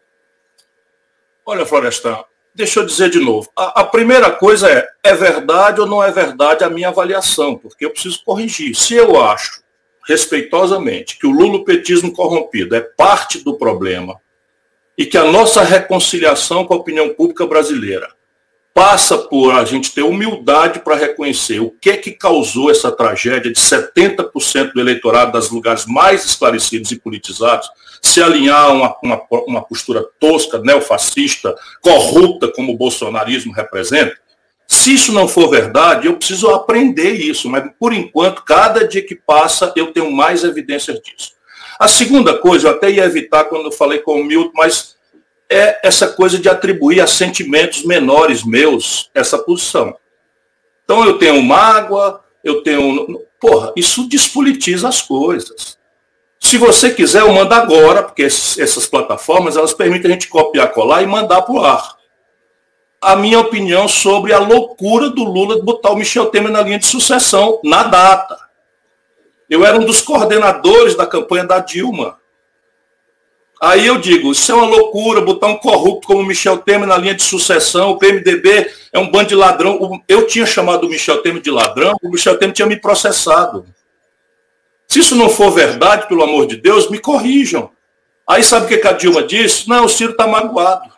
Olha, 1.45 1.67
Florestan, 1.67 2.23
deixa 2.55 2.81
eu 2.81 2.87
dizer 2.87 3.11
de 3.11 3.19
novo. 3.19 3.51
A, 3.57 3.81
a, 3.81 3.85
primeira 3.85 4.31
coisa 4.31 4.71
é, 4.71 4.87
é 5.03 5.15
verdade 5.15 5.81
ou 5.81 5.87
não 5.87 6.03
é 6.03 6.11
verdade 6.11 6.65
a 6.65 6.71
minha 6.71 6.89
avaliação? 6.89 7.57
Porque 7.57 7.85
eu 7.85 7.91
preciso 7.91 8.23
corrigir. 8.25 8.75
Se 8.75 8.95
eu 8.95 9.21
acho, 9.21 9.63
respeitosamente, 10.07 11.19
que 11.19 11.27
o 11.27 11.31
lulopetismo 11.31 12.13
corrompido 12.13 12.75
é 12.75 12.81
parte 12.81 13.43
do 13.43 13.57
problema 13.57 14.21
e 14.97 15.07
que 15.07 15.17
a 15.17 15.25
nossa 15.25 15.63
reconciliação 15.63 16.65
com 16.65 16.75
a 16.75 16.79
opinião 16.79 17.15
pública 17.15 17.47
brasileira 17.47 18.09
passa 18.75 19.19
por 19.19 19.55
a 19.55 19.65
gente 19.65 19.93
ter 19.93 20.03
humildade 20.03 20.81
para 20.81 20.97
reconhecer 20.97 21.61
o 21.61 21.71
que 21.71 21.91
é 21.91 21.97
que 21.97 22.11
causou 22.13 22.71
essa 22.71 22.91
tragédia 22.91 23.53
de 23.53 23.61
70% 23.61 24.73
do 24.73 24.81
eleitorado 24.81 25.33
das 25.33 25.51
lugares 25.51 25.85
mais 25.87 26.25
esclarecidos 26.25 26.91
e 26.91 26.99
politizados 26.99 27.69
se 28.05 28.23
alinhar 28.23 28.65
a 28.65 28.73
uma, 28.73 28.97
uma, 29.03 29.23
uma 29.47 29.63
postura 29.63 30.05
tosca, 30.19 30.59
neofascista, 30.59 31.55
corrupta, 31.81 32.49
como 32.49 32.73
o 32.73 32.77
bolsonarismo 32.77 33.53
representa. 33.53 34.17
Se 34.67 34.95
isso 34.95 35.13
não 35.13 35.29
for 35.29 35.49
verdade, 35.49 36.07
eu 36.07 36.17
preciso 36.17 36.49
aprender 36.49 37.13
isso, 37.13 37.49
mas 37.49 37.71
por 37.79 37.93
enquanto, 37.93 38.43
cada 38.43 38.87
dia 38.87 39.05
que 39.05 39.15
passa, 39.15 39.73
eu 39.77 39.93
tenho 39.93 40.11
mais 40.11 40.45
evidências 40.45 40.99
disso. 41.01 41.33
A 41.79 41.87
segunda 41.87 42.39
coisa, 42.39 42.69
eu 42.69 42.73
até 42.73 42.91
ia 42.91 43.05
evitar 43.05 43.45
quando 43.45 43.67
eu 43.67 43.73
falei 43.73 43.99
com 43.99 44.21
o 44.21 44.25
Milton, 44.25 44.53
mas 44.55 44.97
é 45.51 45.87
essa 45.87 46.09
coisa 46.09 46.39
de 46.39 46.49
atribuir 46.49 47.01
a 47.01 47.07
sentimentos 47.07 47.85
menores 47.85 48.43
meus 48.45 49.11
essa 49.15 49.39
posição. 49.39 49.95
Então 50.85 51.05
eu 51.05 51.19
tenho 51.19 51.43
mágoa, 51.43 52.25
eu 52.43 52.63
tenho. 52.63 53.21
Porra, 53.41 53.73
isso 53.77 54.09
despolitiza 54.09 54.89
as 54.89 55.03
coisas. 55.03 55.79
Se 56.53 56.59
você 56.59 56.91
quiser, 56.91 57.23
eu 57.23 57.33
mando 57.33 57.55
agora, 57.55 58.03
porque 58.03 58.25
essas 58.25 58.87
plataformas 58.87 59.57
elas 59.57 59.73
permitem 59.73 60.11
a 60.11 60.13
gente 60.13 60.29
copiar, 60.29 60.71
colar 60.71 61.03
e 61.03 61.07
mandar 61.07 61.41
para 61.41 61.55
o 61.55 61.65
ar. 61.65 61.97
A 63.01 63.17
minha 63.17 63.41
opinião 63.41 63.89
sobre 63.89 64.35
a 64.35 64.39
loucura 64.39 65.09
do 65.09 65.25
Lula 65.25 65.57
de 65.57 65.63
botar 65.63 65.93
o 65.93 65.97
Michel 65.97 66.27
Temer 66.27 66.53
na 66.53 66.61
linha 66.61 66.79
de 66.79 66.85
sucessão 66.85 67.59
na 67.65 67.85
data. 67.85 68.37
Eu 69.49 69.65
era 69.65 69.79
um 69.79 69.85
dos 69.87 70.03
coordenadores 70.03 70.95
da 70.95 71.07
campanha 71.07 71.47
da 71.47 71.59
Dilma. 71.59 72.19
Aí 73.59 73.87
eu 73.87 73.97
digo, 73.97 74.31
isso 74.31 74.53
é 74.53 74.55
uma 74.55 74.67
loucura, 74.67 75.23
botar 75.23 75.47
um 75.47 75.57
corrupto 75.57 76.07
como 76.07 76.23
Michel 76.23 76.59
Temer 76.59 76.87
na 76.87 76.99
linha 76.99 77.15
de 77.15 77.23
sucessão, 77.23 77.93
o 77.93 77.99
PMDB 77.99 78.71
é 78.93 78.99
um 78.99 79.11
bando 79.11 79.29
de 79.29 79.35
ladrão. 79.35 80.03
Eu 80.07 80.27
tinha 80.27 80.45
chamado 80.45 80.87
o 80.87 80.91
Michel 80.91 81.23
Temer 81.23 81.41
de 81.41 81.51
ladrão, 81.51 81.97
o 82.03 82.11
Michel 82.11 82.39
Temer 82.39 82.55
tinha 82.55 82.69
me 82.69 82.77
processado. 82.77 83.65
Se 84.93 84.99
isso 84.99 85.17
não 85.17 85.31
for 85.31 85.51
verdade, 85.51 86.07
pelo 86.07 86.23
amor 86.23 86.47
de 86.47 86.55
Deus, 86.55 86.91
me 86.91 86.99
corrijam. 86.99 87.71
Aí 88.29 88.45
sabe 88.45 88.67
o 88.67 88.69
que 88.69 88.87
a 88.87 88.93
Dilma 88.93 89.23
disse? 89.23 89.67
Não, 89.67 89.87
o 89.87 89.89
Ciro 89.89 90.13
está 90.13 90.27
magoado. 90.27 90.93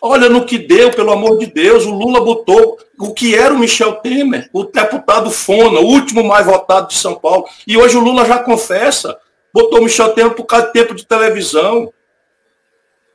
Olha 0.00 0.28
no 0.28 0.46
que 0.46 0.56
deu, 0.56 0.92
pelo 0.92 1.10
amor 1.10 1.36
de 1.36 1.46
Deus, 1.46 1.84
o 1.84 1.90
Lula 1.90 2.20
botou 2.20 2.78
o 2.96 3.12
que 3.12 3.34
era 3.34 3.52
o 3.52 3.58
Michel 3.58 3.94
Temer, 3.94 4.48
o 4.52 4.62
deputado 4.62 5.32
Fona, 5.32 5.80
o 5.80 5.84
último 5.84 6.22
mais 6.22 6.46
votado 6.46 6.86
de 6.86 6.94
São 6.94 7.16
Paulo. 7.16 7.44
E 7.66 7.76
hoje 7.76 7.96
o 7.96 8.00
Lula 8.00 8.24
já 8.24 8.38
confessa 8.38 9.18
botou 9.52 9.80
o 9.80 9.82
Michel 9.82 10.12
Temer 10.12 10.34
por 10.34 10.44
causa 10.44 10.66
de 10.66 10.74
tempo 10.74 10.94
de 10.94 11.04
televisão. 11.04 11.92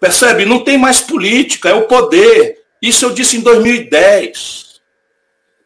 Percebe? 0.02 0.44
Não 0.44 0.66
tem 0.66 0.78
mais 0.78 1.00
política, 1.00 1.70
é 1.70 1.74
o 1.74 1.88
poder. 1.88 2.62
Isso 2.82 3.06
eu 3.06 3.12
disse 3.12 3.38
em 3.38 3.40
2010. 3.40 4.67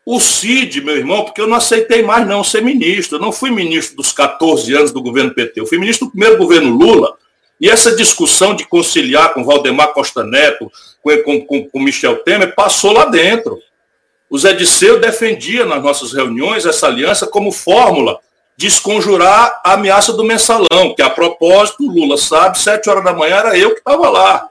O 0.06 0.20
Cid, 0.20 0.82
meu 0.82 0.98
irmão, 0.98 1.24
porque 1.24 1.40
eu 1.40 1.48
não 1.48 1.58
aceitei 1.58 2.02
mais 2.02 2.28
não 2.28 2.44
ser 2.44 2.62
ministro. 2.62 3.18
Eu 3.18 3.22
não 3.22 3.32
fui 3.32 3.52
ministro 3.52 3.96
dos 3.96 4.12
14 4.12 4.74
anos 4.74 4.92
do 4.92 5.02
governo 5.02 5.34
PT. 5.34 5.60
Eu 5.60 5.68
fui 5.68 5.78
ministro 5.78 6.08
do 6.08 6.12
primeiro 6.12 6.38
governo 6.38 6.76
Lula. 6.76 7.16
E 7.60 7.70
essa 7.70 7.96
discussão 7.96 8.56
de 8.56 8.66
conciliar 8.66 9.34
com 9.34 9.46
Valdemar 9.46 9.94
Costa 9.94 10.24
Neto, 10.24 10.72
com, 11.24 11.46
com, 11.46 11.70
com 11.70 11.80
Michel 11.80 12.18
Temer, 12.24 12.56
passou 12.56 12.92
lá 12.92 13.06
dentro. 13.06 13.60
O 14.30 14.38
Zé 14.40 14.54
Disseu 14.54 15.00
defendia 15.00 15.66
nas 15.66 15.84
nossas 15.84 16.14
reuniões 16.14 16.66
essa 16.66 16.88
aliança 16.88 17.28
como 17.28 17.52
fórmula 17.52 18.20
desconjurar 18.58 19.60
a 19.64 19.74
ameaça 19.74 20.14
do 20.14 20.24
mensalão, 20.24 20.94
que 20.96 21.02
a 21.02 21.10
propósito, 21.10 21.84
Lula 21.84 22.18
sabe, 22.18 22.60
sete 22.60 22.90
horas 22.90 23.04
da 23.04 23.14
manhã 23.14 23.38
era 23.38 23.58
eu 23.58 23.72
que 23.72 23.80
estava 23.80 24.10
lá. 24.10 24.48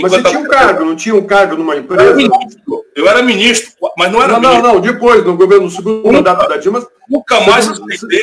Mas 0.00 0.12
você 0.12 0.22
tinha 0.22 0.40
um 0.40 0.48
cargo, 0.48 0.84
não 0.84 0.96
tinha 0.96 1.14
um 1.14 1.26
cargo 1.26 1.56
numa 1.56 1.76
empresa? 1.76 2.02
Eu 2.02 2.08
era 2.08 2.16
ministro, 2.16 2.84
eu 2.94 3.08
era 3.08 3.22
ministro 3.22 3.78
mas 3.96 4.12
não 4.12 4.22
era 4.22 4.34
Não, 4.34 4.40
ministro. 4.40 4.62
não, 4.62 4.74
não, 4.74 4.80
depois, 4.80 5.24
no 5.24 5.36
governo, 5.36 5.64
no 5.64 5.70
segundo 5.70 6.12
mandato 6.12 6.48
da 6.48 6.56
Dilma... 6.56 6.86
Nunca 7.08 7.40
mais 7.40 7.68
aceitei. 7.68 8.22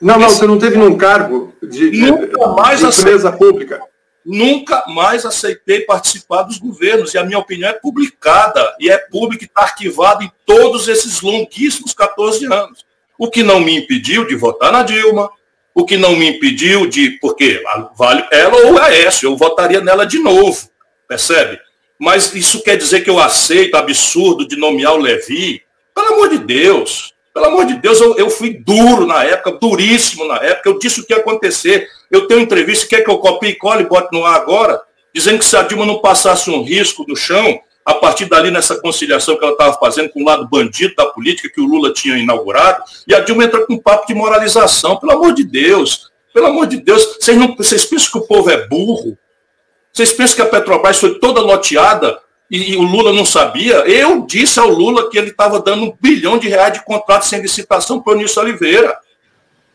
Não, 0.00 0.18
não, 0.18 0.28
você 0.28 0.46
não 0.46 0.58
teve 0.58 0.78
num 0.78 0.96
cargo 0.96 1.52
de, 1.62 1.90
nunca 1.90 2.48
mais 2.48 2.78
de 2.78 2.86
empresa 2.86 3.28
aceitei. 3.28 3.48
pública. 3.48 3.80
Nunca 4.24 4.84
mais 4.86 5.26
aceitei 5.26 5.80
participar 5.80 6.42
dos 6.42 6.58
governos, 6.58 7.12
e 7.12 7.18
a 7.18 7.24
minha 7.24 7.38
opinião 7.38 7.70
é 7.70 7.72
publicada, 7.72 8.76
e 8.78 8.88
é 8.88 8.98
pública 8.98 9.44
e 9.44 9.46
está 9.46 9.62
arquivada 9.62 10.22
em 10.22 10.30
todos 10.46 10.88
esses 10.88 11.20
longuíssimos 11.20 11.92
14 11.92 12.46
anos. 12.46 12.84
O 13.18 13.28
que 13.28 13.42
não 13.42 13.60
me 13.60 13.76
impediu 13.76 14.26
de 14.26 14.36
votar 14.36 14.72
na 14.72 14.82
Dilma, 14.82 15.30
o 15.74 15.84
que 15.84 15.96
não 15.96 16.14
me 16.14 16.28
impediu 16.28 16.86
de. 16.86 17.18
Porque 17.20 17.62
vale 17.96 18.24
ela 18.30 18.56
ou 18.66 18.78
a 18.78 18.86
Aécio, 18.86 19.28
eu 19.28 19.36
votaria 19.36 19.80
nela 19.80 20.06
de 20.06 20.18
novo, 20.18 20.69
percebe? 21.10 21.58
Mas 21.98 22.32
isso 22.36 22.62
quer 22.62 22.76
dizer 22.76 23.00
que 23.00 23.10
eu 23.10 23.18
aceito 23.18 23.74
absurdo 23.74 24.46
de 24.46 24.56
nomear 24.56 24.94
o 24.94 25.02
Levi? 25.02 25.60
Pelo 25.92 26.14
amor 26.14 26.28
de 26.28 26.38
Deus, 26.38 27.12
pelo 27.34 27.46
amor 27.46 27.66
de 27.66 27.74
Deus, 27.74 28.00
eu, 28.00 28.16
eu 28.16 28.30
fui 28.30 28.62
duro 28.64 29.04
na 29.04 29.24
época, 29.24 29.58
duríssimo 29.60 30.24
na 30.24 30.36
época, 30.36 30.68
eu 30.68 30.78
disse 30.78 31.00
o 31.00 31.04
que 31.04 31.12
ia 31.12 31.18
acontecer. 31.18 31.88
Eu 32.10 32.28
tenho 32.28 32.40
entrevista, 32.40 32.86
quer 32.86 33.02
que 33.02 33.10
eu 33.10 33.18
copie 33.18 33.56
cole 33.56 33.82
e 33.82 33.86
bote 33.86 34.08
no 34.12 34.24
ar 34.24 34.36
agora, 34.36 34.80
dizendo 35.12 35.40
que 35.40 35.44
se 35.44 35.56
a 35.56 35.62
Dilma 35.62 35.84
não 35.84 35.98
passasse 35.98 36.48
um 36.48 36.62
risco 36.62 37.04
no 37.08 37.16
chão, 37.16 37.60
a 37.84 37.94
partir 37.94 38.26
dali 38.26 38.52
nessa 38.52 38.80
conciliação 38.80 39.36
que 39.36 39.42
ela 39.42 39.52
estava 39.52 39.76
fazendo 39.78 40.10
com 40.10 40.22
o 40.22 40.24
lado 40.24 40.48
bandido 40.48 40.94
da 40.94 41.06
política 41.06 41.50
que 41.52 41.60
o 41.60 41.66
Lula 41.66 41.92
tinha 41.92 42.16
inaugurado, 42.16 42.84
e 43.06 43.14
a 43.14 43.20
Dilma 43.20 43.44
entra 43.44 43.66
com 43.66 43.74
um 43.74 43.78
papo 43.78 44.06
de 44.06 44.14
moralização. 44.14 44.96
Pelo 44.96 45.12
amor 45.12 45.34
de 45.34 45.42
Deus, 45.42 46.08
pelo 46.32 46.46
amor 46.46 46.66
de 46.66 46.78
Deus, 46.78 47.16
vocês, 47.20 47.36
não, 47.36 47.56
vocês 47.56 47.84
pensam 47.84 48.12
que 48.12 48.18
o 48.18 48.26
povo 48.26 48.48
é 48.48 48.66
burro? 48.68 49.18
Vocês 49.92 50.12
pensam 50.12 50.36
que 50.36 50.42
a 50.42 50.46
Petrobras 50.46 50.98
foi 50.98 51.18
toda 51.18 51.40
loteada 51.40 52.18
e, 52.50 52.72
e 52.72 52.76
o 52.76 52.82
Lula 52.82 53.12
não 53.12 53.24
sabia? 53.24 53.76
Eu 53.86 54.24
disse 54.26 54.58
ao 54.58 54.68
Lula 54.68 55.10
que 55.10 55.18
ele 55.18 55.30
estava 55.30 55.60
dando 55.60 55.84
um 55.84 55.96
bilhão 56.00 56.38
de 56.38 56.48
reais 56.48 56.74
de 56.74 56.84
contrato 56.84 57.26
sem 57.26 57.40
licitação 57.40 58.00
para 58.00 58.14
o 58.14 58.16
Nilson 58.16 58.40
Oliveira. 58.40 58.96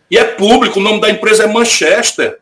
E 0.10 0.18
é 0.18 0.24
público, 0.24 0.80
o 0.80 0.84
nome 0.84 1.02
da 1.02 1.10
empresa 1.10 1.44
é 1.44 1.48
Manchester. 1.48 2.38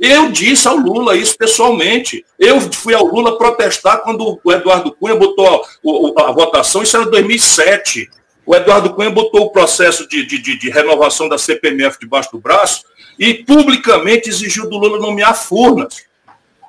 Eu 0.00 0.32
disse 0.32 0.66
ao 0.66 0.76
Lula 0.76 1.16
isso 1.16 1.36
pessoalmente. 1.36 2.24
Eu 2.38 2.60
fui 2.60 2.94
ao 2.94 3.06
Lula 3.06 3.38
protestar 3.38 4.02
quando 4.02 4.40
o 4.42 4.52
Eduardo 4.52 4.92
Cunha 4.92 5.14
botou 5.14 5.46
a, 5.46 6.28
a 6.28 6.32
votação, 6.32 6.82
isso 6.82 6.96
era 6.96 7.06
2007. 7.06 8.10
O 8.44 8.54
Eduardo 8.54 8.92
Cunha 8.94 9.10
botou 9.10 9.42
o 9.42 9.50
processo 9.50 10.08
de, 10.08 10.26
de, 10.26 10.58
de 10.58 10.70
renovação 10.70 11.28
da 11.28 11.38
CPMF 11.38 11.98
debaixo 12.00 12.32
do 12.32 12.40
braço 12.40 12.84
e 13.18 13.34
publicamente 13.34 14.28
exigiu 14.28 14.68
do 14.68 14.76
Lula 14.76 14.98
nomear 14.98 15.36
Furnas. 15.36 16.02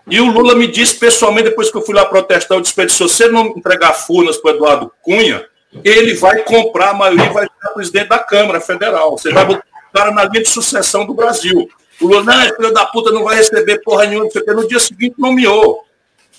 E 0.07 0.19
o 0.19 0.29
Lula 0.29 0.55
me 0.55 0.67
disse 0.67 0.95
pessoalmente, 0.95 1.49
depois 1.49 1.71
que 1.71 1.77
eu 1.77 1.81
fui 1.81 1.95
lá 1.95 2.05
protestar, 2.05 2.57
eu 2.57 2.61
disse 2.61 2.73
para 2.73 2.83
ele, 2.83 2.91
se 2.91 2.99
você 2.99 3.27
não 3.27 3.47
entregar 3.47 3.93
Furnas 3.93 4.37
para 4.37 4.51
o 4.51 4.55
Eduardo 4.55 4.91
Cunha, 5.01 5.45
ele 5.83 6.13
vai 6.15 6.43
comprar 6.43 6.89
a 6.89 6.93
maioria 6.93 7.25
e 7.25 7.33
vai 7.33 7.45
ser 7.45 7.73
presidente 7.73 8.09
da 8.09 8.19
Câmara 8.19 8.59
Federal. 8.59 9.17
Você 9.17 9.31
vai 9.31 9.45
botar 9.45 9.63
o 9.89 9.93
cara 9.93 10.11
na 10.11 10.25
linha 10.25 10.43
de 10.43 10.49
sucessão 10.49 11.05
do 11.05 11.13
Brasil. 11.13 11.69
O 12.01 12.07
Lula, 12.07 12.23
não, 12.23 12.55
filho 12.55 12.73
da 12.73 12.85
puta 12.85 13.11
não 13.11 13.23
vai 13.23 13.37
receber 13.37 13.81
porra 13.81 14.05
nenhuma, 14.05 14.29
no 14.47 14.67
dia 14.67 14.79
seguinte 14.79 15.15
nomeou. 15.17 15.85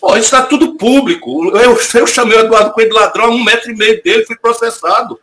Pô, 0.00 0.11
isso 0.16 0.24
está 0.24 0.42
tudo 0.42 0.77
público. 0.77 1.57
Eu, 1.57 1.79
eu 1.94 2.07
chamei 2.07 2.37
o 2.37 2.40
Eduardo 2.40 2.72
Coelho 2.72 2.90
de 2.90 2.96
ladrão 2.96 3.31
um 3.31 3.42
metro 3.42 3.70
e 3.70 3.77
meio 3.77 4.03
dele, 4.03 4.27
fui 4.27 4.37
processado. 4.37 5.18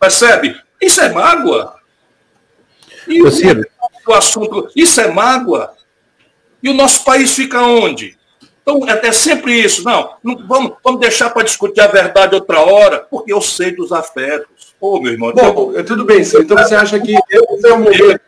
Percebe? 0.00 0.60
Isso 0.80 1.00
é 1.00 1.08
mágoa. 1.10 1.76
E 3.06 3.22
o, 3.22 3.28
o 4.06 4.12
assunto, 4.12 4.68
isso 4.74 5.00
é 5.00 5.08
mágoa. 5.08 5.72
E 6.62 6.68
o 6.68 6.74
nosso 6.74 7.04
país 7.04 7.34
fica 7.34 7.60
onde? 7.60 8.16
Então, 8.62 8.88
é, 8.88 9.08
é 9.08 9.12
sempre 9.12 9.54
isso. 9.60 9.82
Não, 9.84 10.14
não 10.22 10.46
vamos, 10.46 10.74
vamos 10.84 11.00
deixar 11.00 11.30
para 11.30 11.42
discutir 11.42 11.80
a 11.80 11.88
verdade 11.88 12.34
outra 12.34 12.60
hora, 12.60 13.06
porque 13.10 13.32
eu 13.32 13.40
sei 13.40 13.74
dos 13.74 13.92
afetos. 13.92 14.74
Ô, 14.80 15.00
meu 15.00 15.12
irmão. 15.12 15.32
Bom, 15.32 15.72
eu... 15.72 15.84
tudo 15.84 16.04
bem, 16.04 16.20
Então 16.20 16.56
você 16.56 16.74
acha 16.74 17.00
que 17.00 17.12
esse 17.12 17.66
é 17.66 17.72
o 17.72 17.78
momento 17.78 18.20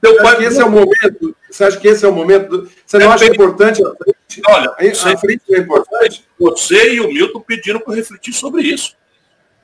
teu 0.00 0.22
pai, 0.22 0.36
que 0.36 0.44
esse 0.44 0.60
é 0.60 0.64
o 0.64 0.70
momento? 0.70 1.36
Você 1.50 1.64
acha 1.64 1.78
que 1.78 1.88
esse 1.88 2.04
é 2.04 2.08
o 2.08 2.12
momento? 2.12 2.70
Você 2.84 2.98
não 2.98 3.10
é 3.10 3.14
acha 3.14 3.26
importante 3.26 3.82
a 3.84 3.94
frente? 3.94 4.42
Olha, 4.48 4.70
a 4.70 5.18
frente 5.18 5.42
é 5.50 5.58
importante. 5.58 6.24
Você 6.38 6.94
e 6.94 7.00
o 7.00 7.08
Milton 7.08 7.40
pediram 7.40 7.80
para 7.80 7.94
refletir 7.94 8.32
sobre 8.32 8.62
isso. 8.62 8.94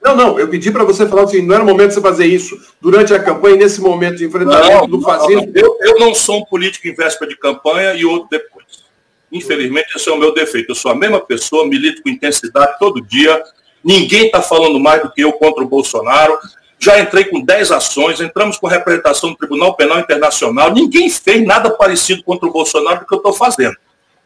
Não, 0.02 0.16
não, 0.16 0.38
eu 0.38 0.48
pedi 0.48 0.70
para 0.70 0.84
você 0.84 1.06
falar 1.06 1.22
assim, 1.22 1.42
não 1.42 1.54
era 1.54 1.62
o 1.62 1.66
momento 1.66 1.88
de 1.88 1.94
você 1.94 2.00
fazer 2.00 2.26
isso 2.26 2.60
durante 2.80 3.14
a 3.14 3.22
campanha, 3.22 3.56
nesse 3.56 3.80
momento 3.80 4.16
de 4.16 4.24
enfrentamento 4.24 4.68
não, 4.68 4.88
do 4.88 5.00
fascismo. 5.00 5.46
Não, 5.46 5.52
eu, 5.54 5.78
eu 5.80 5.98
não 5.98 6.14
sou 6.14 6.38
um 6.38 6.44
político 6.44 6.88
em 6.88 6.94
véspera 6.94 7.30
de 7.30 7.38
campanha 7.38 7.94
e 7.94 8.04
outro 8.04 8.28
depois. 8.30 8.82
Infelizmente, 9.30 9.96
esse 9.96 10.08
é 10.08 10.12
o 10.12 10.18
meu 10.18 10.34
defeito. 10.34 10.72
Eu 10.72 10.74
sou 10.74 10.90
a 10.90 10.94
mesma 10.94 11.20
pessoa, 11.20 11.66
milito 11.66 12.02
com 12.02 12.08
intensidade 12.08 12.78
todo 12.78 13.00
dia, 13.00 13.42
Ninguém 13.84 14.26
está 14.26 14.40
falando 14.40 14.78
mais 14.78 15.02
do 15.02 15.10
que 15.10 15.22
eu 15.22 15.32
contra 15.32 15.62
o 15.62 15.68
Bolsonaro. 15.68 16.38
Já 16.78 17.00
entrei 17.00 17.24
com 17.24 17.40
10 17.40 17.70
ações, 17.72 18.20
entramos 18.20 18.56
com 18.56 18.66
representação 18.66 19.30
no 19.30 19.36
Tribunal 19.36 19.74
Penal 19.74 19.98
Internacional. 19.98 20.72
Ninguém 20.72 21.10
fez 21.10 21.44
nada 21.44 21.70
parecido 21.70 22.22
contra 22.22 22.48
o 22.48 22.52
Bolsonaro 22.52 23.00
do 23.00 23.06
que 23.06 23.14
eu 23.14 23.18
estou 23.18 23.32
fazendo. 23.32 23.76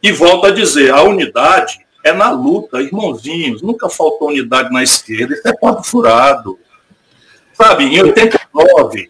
E 0.01 0.11
volto 0.11 0.45
a 0.47 0.51
dizer, 0.51 0.91
a 0.91 1.01
unidade 1.03 1.79
é 2.03 2.13
na 2.13 2.31
luta, 2.31 2.81
irmãozinhos. 2.81 3.61
Nunca 3.61 3.89
faltou 3.89 4.29
unidade 4.29 4.71
na 4.71 4.83
esquerda. 4.83 5.33
Isso 5.33 5.47
é 5.47 5.53
papo 5.53 5.83
furado. 5.83 6.57
Sabe, 7.53 7.85
em 7.85 8.01
89, 8.01 9.09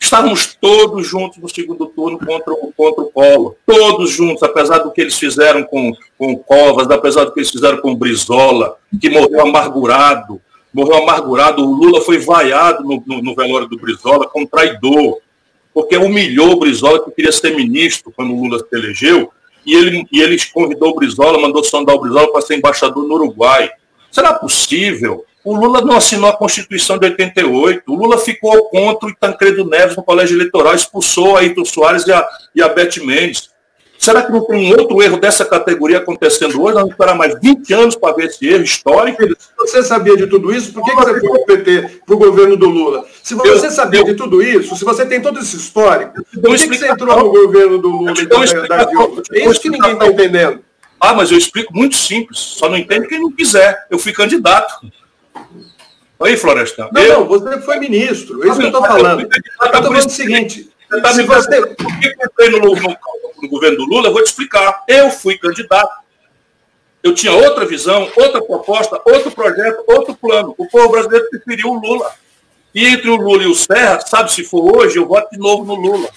estávamos 0.00 0.56
todos 0.60 1.06
juntos 1.06 1.38
no 1.38 1.48
segundo 1.48 1.86
turno 1.86 2.18
contra 2.18 2.52
o, 2.52 2.72
contra 2.72 3.02
o 3.02 3.10
Collor. 3.10 3.54
Todos 3.66 4.10
juntos, 4.10 4.42
apesar 4.42 4.78
do 4.78 4.90
que 4.90 5.00
eles 5.00 5.18
fizeram 5.18 5.62
com, 5.62 5.92
com 6.18 6.36
Covas, 6.38 6.90
apesar 6.90 7.24
do 7.24 7.32
que 7.32 7.40
eles 7.40 7.50
fizeram 7.50 7.78
com 7.78 7.94
Brizola, 7.94 8.76
que 9.00 9.10
morreu 9.10 9.42
amargurado. 9.42 10.40
Morreu 10.72 11.02
amargurado. 11.02 11.62
O 11.62 11.72
Lula 11.72 12.00
foi 12.00 12.18
vaiado 12.18 12.82
no, 12.82 13.02
no, 13.06 13.22
no 13.22 13.34
velório 13.34 13.68
do 13.68 13.76
Brizola 13.76 14.26
como 14.26 14.48
traidor, 14.48 15.18
porque 15.74 15.96
humilhou 15.96 16.52
o 16.52 16.58
Brizola, 16.58 17.04
que 17.04 17.10
queria 17.10 17.32
ser 17.32 17.54
ministro 17.54 18.12
quando 18.16 18.32
o 18.34 18.42
Lula 18.42 18.58
se 18.58 18.74
elegeu, 18.74 19.30
e 19.64 19.74
ele, 19.74 20.06
e 20.12 20.20
ele 20.20 20.36
convidou 20.52 20.90
o 20.90 20.94
Brizola, 20.94 21.38
mandou 21.38 21.62
sondar 21.62 21.96
o 21.96 22.00
Brizola 22.00 22.30
para 22.32 22.40
ser 22.42 22.56
embaixador 22.56 23.06
no 23.06 23.14
Uruguai. 23.14 23.70
Será 24.10 24.34
possível 24.34 25.24
o 25.44 25.56
Lula 25.56 25.80
não 25.80 25.96
assinou 25.96 26.30
a 26.30 26.36
Constituição 26.36 26.98
de 26.98 27.06
88. 27.06 27.82
O 27.92 27.96
Lula 27.96 28.18
ficou 28.18 28.68
contra 28.68 29.08
o 29.08 29.14
Tancredo 29.14 29.64
Neves 29.64 29.96
no 29.96 30.02
colégio 30.02 30.36
eleitoral, 30.36 30.74
expulsou 30.74 31.36
a 31.36 31.40
Ayrton 31.40 31.64
Soares 31.64 32.06
e 32.06 32.12
a, 32.12 32.28
e 32.54 32.62
a 32.62 32.68
Beth 32.68 32.98
Mendes. 32.98 33.50
Será 34.02 34.20
que 34.20 34.32
não 34.32 34.44
tem 34.44 34.74
um 34.74 34.80
outro 34.80 35.00
erro 35.00 35.16
dessa 35.16 35.44
categoria 35.44 35.98
acontecendo 35.98 36.60
hoje? 36.60 36.74
Nós 36.74 36.82
vamos 36.82 36.90
esperar 36.90 37.14
mais 37.14 37.38
20 37.40 37.72
anos 37.72 37.94
para 37.94 38.12
ver 38.16 38.24
esse 38.24 38.44
erro 38.48 38.64
histórico. 38.64 39.22
Se 39.22 39.54
você 39.56 39.80
sabia 39.84 40.16
de 40.16 40.26
tudo 40.26 40.52
isso, 40.52 40.72
por 40.72 40.84
que, 40.84 40.92
você 40.92 41.20
foi 41.20 41.30
para 41.30 41.40
o 41.40 41.46
PT, 41.46 42.00
para 42.04 42.14
o 42.16 42.18
governo 42.18 42.56
do 42.56 42.68
Lula? 42.68 43.06
Se 43.22 43.36
você 43.36 43.68
eu, 43.68 43.70
sabia 43.70 44.00
eu, 44.00 44.04
de 44.06 44.14
tudo 44.14 44.42
isso, 44.42 44.74
se 44.74 44.84
você 44.84 45.06
tem 45.06 45.22
todo 45.22 45.38
esse 45.38 45.56
histórico, 45.56 46.14
por 46.14 46.56
que, 46.56 46.66
que 46.66 46.78
você 46.78 46.88
entrou 46.88 47.16
no 47.16 47.30
governo 47.30 47.78
do 47.78 47.88
Lula 47.90 48.14
e 48.20 48.26
da, 48.26 48.84
Dilma? 48.84 49.22
É 49.34 49.48
isso 49.48 49.60
que 49.60 49.70
ninguém 49.70 49.92
está 49.92 50.08
entendendo. 50.08 50.64
Ah, 51.00 51.14
mas 51.14 51.30
eu 51.30 51.38
explico 51.38 51.72
muito 51.72 51.94
simples. 51.94 52.40
Só 52.40 52.68
não 52.68 52.76
entende 52.76 53.06
quem 53.06 53.20
não 53.20 53.30
quiser. 53.30 53.86
Eu 53.88 54.00
fui 54.00 54.12
candidato. 54.12 54.84
Oi, 56.18 56.36
Florestan. 56.36 56.88
Não, 56.92 57.00
eu... 57.00 57.20
não, 57.20 57.28
você 57.28 57.60
foi 57.60 57.78
ministro. 57.78 58.42
É 58.42 58.48
isso 58.48 58.56
que 58.56 58.64
eu 58.64 58.66
estou 58.66 58.84
falando. 58.84 59.20
Eu 59.20 59.28
estou 59.28 59.82
falando 59.84 60.06
o 60.06 60.10
seguinte. 60.10 60.72
Está 60.92 61.14
me 61.14 61.22
você... 61.22 61.66
Por 61.66 62.00
que 62.00 62.08
eu 62.08 62.12
entrei 62.26 62.50
no, 62.50 62.58
no, 62.58 62.96
no 63.42 63.48
governo 63.48 63.78
do 63.78 63.84
Lula? 63.84 64.08
Eu 64.08 64.12
vou 64.12 64.22
te 64.22 64.28
explicar. 64.28 64.84
Eu 64.86 65.10
fui 65.10 65.36
candidato. 65.36 66.02
Eu 67.02 67.12
tinha 67.14 67.32
outra 67.32 67.66
visão, 67.66 68.08
outra 68.16 68.40
proposta, 68.40 69.00
outro 69.04 69.30
projeto, 69.32 69.82
outro 69.88 70.14
plano. 70.14 70.54
O 70.56 70.66
povo 70.68 70.90
brasileiro 70.90 71.28
preferiu 71.30 71.70
o 71.70 71.80
Lula. 71.80 72.10
E 72.72 72.86
entre 72.86 73.10
o 73.10 73.16
Lula 73.16 73.42
e 73.42 73.46
o 73.46 73.54
Serra, 73.54 74.00
sabe 74.00 74.32
se 74.32 74.44
for 74.44 74.76
hoje, 74.76 74.96
eu 74.96 75.06
voto 75.06 75.28
de 75.30 75.38
novo 75.38 75.64
no 75.64 75.74
Lula. 75.74 76.08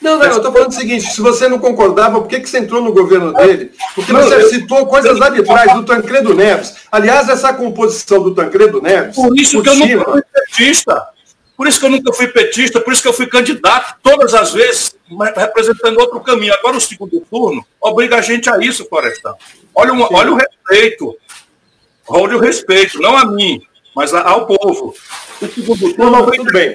Não, 0.00 0.18
não, 0.18 0.24
eu 0.24 0.36
estou 0.36 0.50
falando 0.50 0.70
o 0.70 0.74
seguinte, 0.74 1.12
se 1.12 1.20
você 1.20 1.46
não 1.46 1.58
concordava, 1.58 2.20
por 2.20 2.28
que, 2.28 2.40
que 2.40 2.48
você 2.48 2.58
entrou 2.58 2.80
no 2.80 2.90
governo 2.90 3.34
dele? 3.34 3.72
Porque 3.94 4.10
você 4.10 4.38
não, 4.38 4.48
citou 4.48 4.86
coisas 4.86 5.18
lá 5.18 5.28
de 5.28 5.42
trás 5.42 5.74
do 5.74 5.84
Tancredo 5.84 6.32
Neves. 6.32 6.76
Aliás, 6.90 7.28
essa 7.28 7.52
composição 7.52 8.22
do 8.22 8.34
Tancredo 8.34 8.80
Neves... 8.80 9.14
Por 9.14 9.36
isso 9.38 9.62
que 9.62 9.68
eu 9.68 9.76
nunca 9.76 10.10
fui 10.10 10.22
petista. 10.22 11.08
Por 11.60 11.68
isso 11.68 11.78
que 11.78 11.84
eu 11.84 11.90
nunca 11.90 12.10
fui 12.14 12.26
petista, 12.26 12.80
por 12.80 12.90
isso 12.90 13.02
que 13.02 13.08
eu 13.08 13.12
fui 13.12 13.26
candidato, 13.26 13.96
todas 14.02 14.32
as 14.32 14.50
vezes, 14.54 14.96
representando 15.36 16.00
outro 16.00 16.18
caminho. 16.20 16.54
Agora 16.54 16.78
o 16.78 16.80
segundo 16.80 17.20
turno 17.30 17.62
obriga 17.78 18.16
a 18.16 18.22
gente 18.22 18.48
a 18.48 18.56
isso, 18.56 18.86
Florestal. 18.88 19.36
Olha, 19.74 19.92
olha 19.92 20.32
o 20.32 20.36
respeito. 20.36 21.14
Olha 22.08 22.38
o 22.38 22.40
respeito, 22.40 22.98
não 22.98 23.14
a 23.14 23.26
mim, 23.26 23.60
mas 23.94 24.14
ao 24.14 24.46
povo. 24.46 24.94
O 25.42 25.48
segundo 25.48 25.94
turno 25.94 26.10
não, 26.10 26.30
tudo 26.30 26.50
bem. 26.50 26.72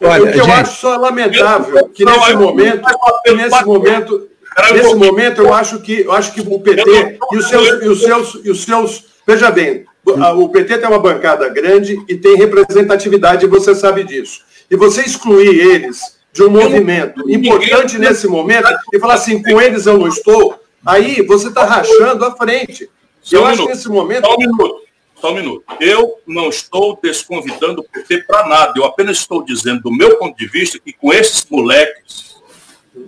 Olha, 0.00 0.22
o 0.22 0.32
que 0.32 0.40
eu 0.40 0.50
acho 0.50 0.80
só 0.80 0.96
lamentável 0.96 1.86
que 1.90 2.02
nesse 2.02 2.32
momento, 2.36 2.86
nesse 3.26 3.64
momento, 3.66 4.30
nesse 4.72 4.94
momento 4.94 5.42
eu 5.42 5.52
acho 5.52 5.78
que 5.80 6.00
eu 6.00 6.12
acho 6.12 6.32
que 6.32 6.40
o 6.40 6.58
PT 6.58 7.18
e 7.32 7.36
os 7.36 7.48
seus 7.50 7.82
e 7.82 7.88
os 7.90 8.00
seus 8.00 8.40
e 8.42 8.50
os 8.50 8.64
seus 8.64 9.04
veja 9.26 9.50
bem, 9.50 9.84
o 10.06 10.48
PT 10.48 10.78
tem 10.78 10.88
uma 10.88 10.98
bancada 10.98 11.48
grande 11.48 12.00
e 12.08 12.16
tem 12.16 12.36
representatividade, 12.36 13.46
você 13.46 13.74
sabe 13.74 14.04
disso. 14.04 14.40
E 14.70 14.76
você 14.76 15.02
excluir 15.02 15.58
eles 15.58 16.00
de 16.32 16.42
um 16.42 16.50
movimento 16.50 17.28
importante 17.30 17.98
nesse 17.98 18.28
momento 18.28 18.68
e 18.92 18.98
falar 18.98 19.14
assim, 19.14 19.42
com 19.42 19.60
eles 19.60 19.86
eu 19.86 19.98
não 19.98 20.06
estou, 20.06 20.60
aí 20.84 21.22
você 21.22 21.48
está 21.48 21.64
rachando 21.64 22.24
a 22.24 22.36
frente. 22.36 22.88
Eu 23.32 23.44
acho 23.44 23.62
que 23.62 23.68
nesse 23.68 23.88
momento. 23.88 24.26
Só 24.26 24.34
um 24.34 24.38
minuto. 24.38 24.82
Só 25.16 25.32
um 25.32 25.34
minuto. 25.34 25.64
Eu 25.80 26.18
não 26.26 26.48
estou 26.48 26.98
desconvidando 27.02 27.80
o 27.80 27.84
PT 27.84 28.24
para 28.24 28.46
nada. 28.46 28.74
Eu 28.76 28.84
apenas 28.84 29.18
estou 29.18 29.42
dizendo, 29.42 29.82
do 29.82 29.92
meu 29.92 30.16
ponto 30.16 30.36
de 30.36 30.46
vista, 30.46 30.78
que 30.78 30.92
com 30.92 31.12
esses 31.12 31.46
moleques, 31.50 32.36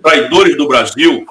traidores 0.01 0.57
do 0.57 0.67
Brasil, 0.67 1.25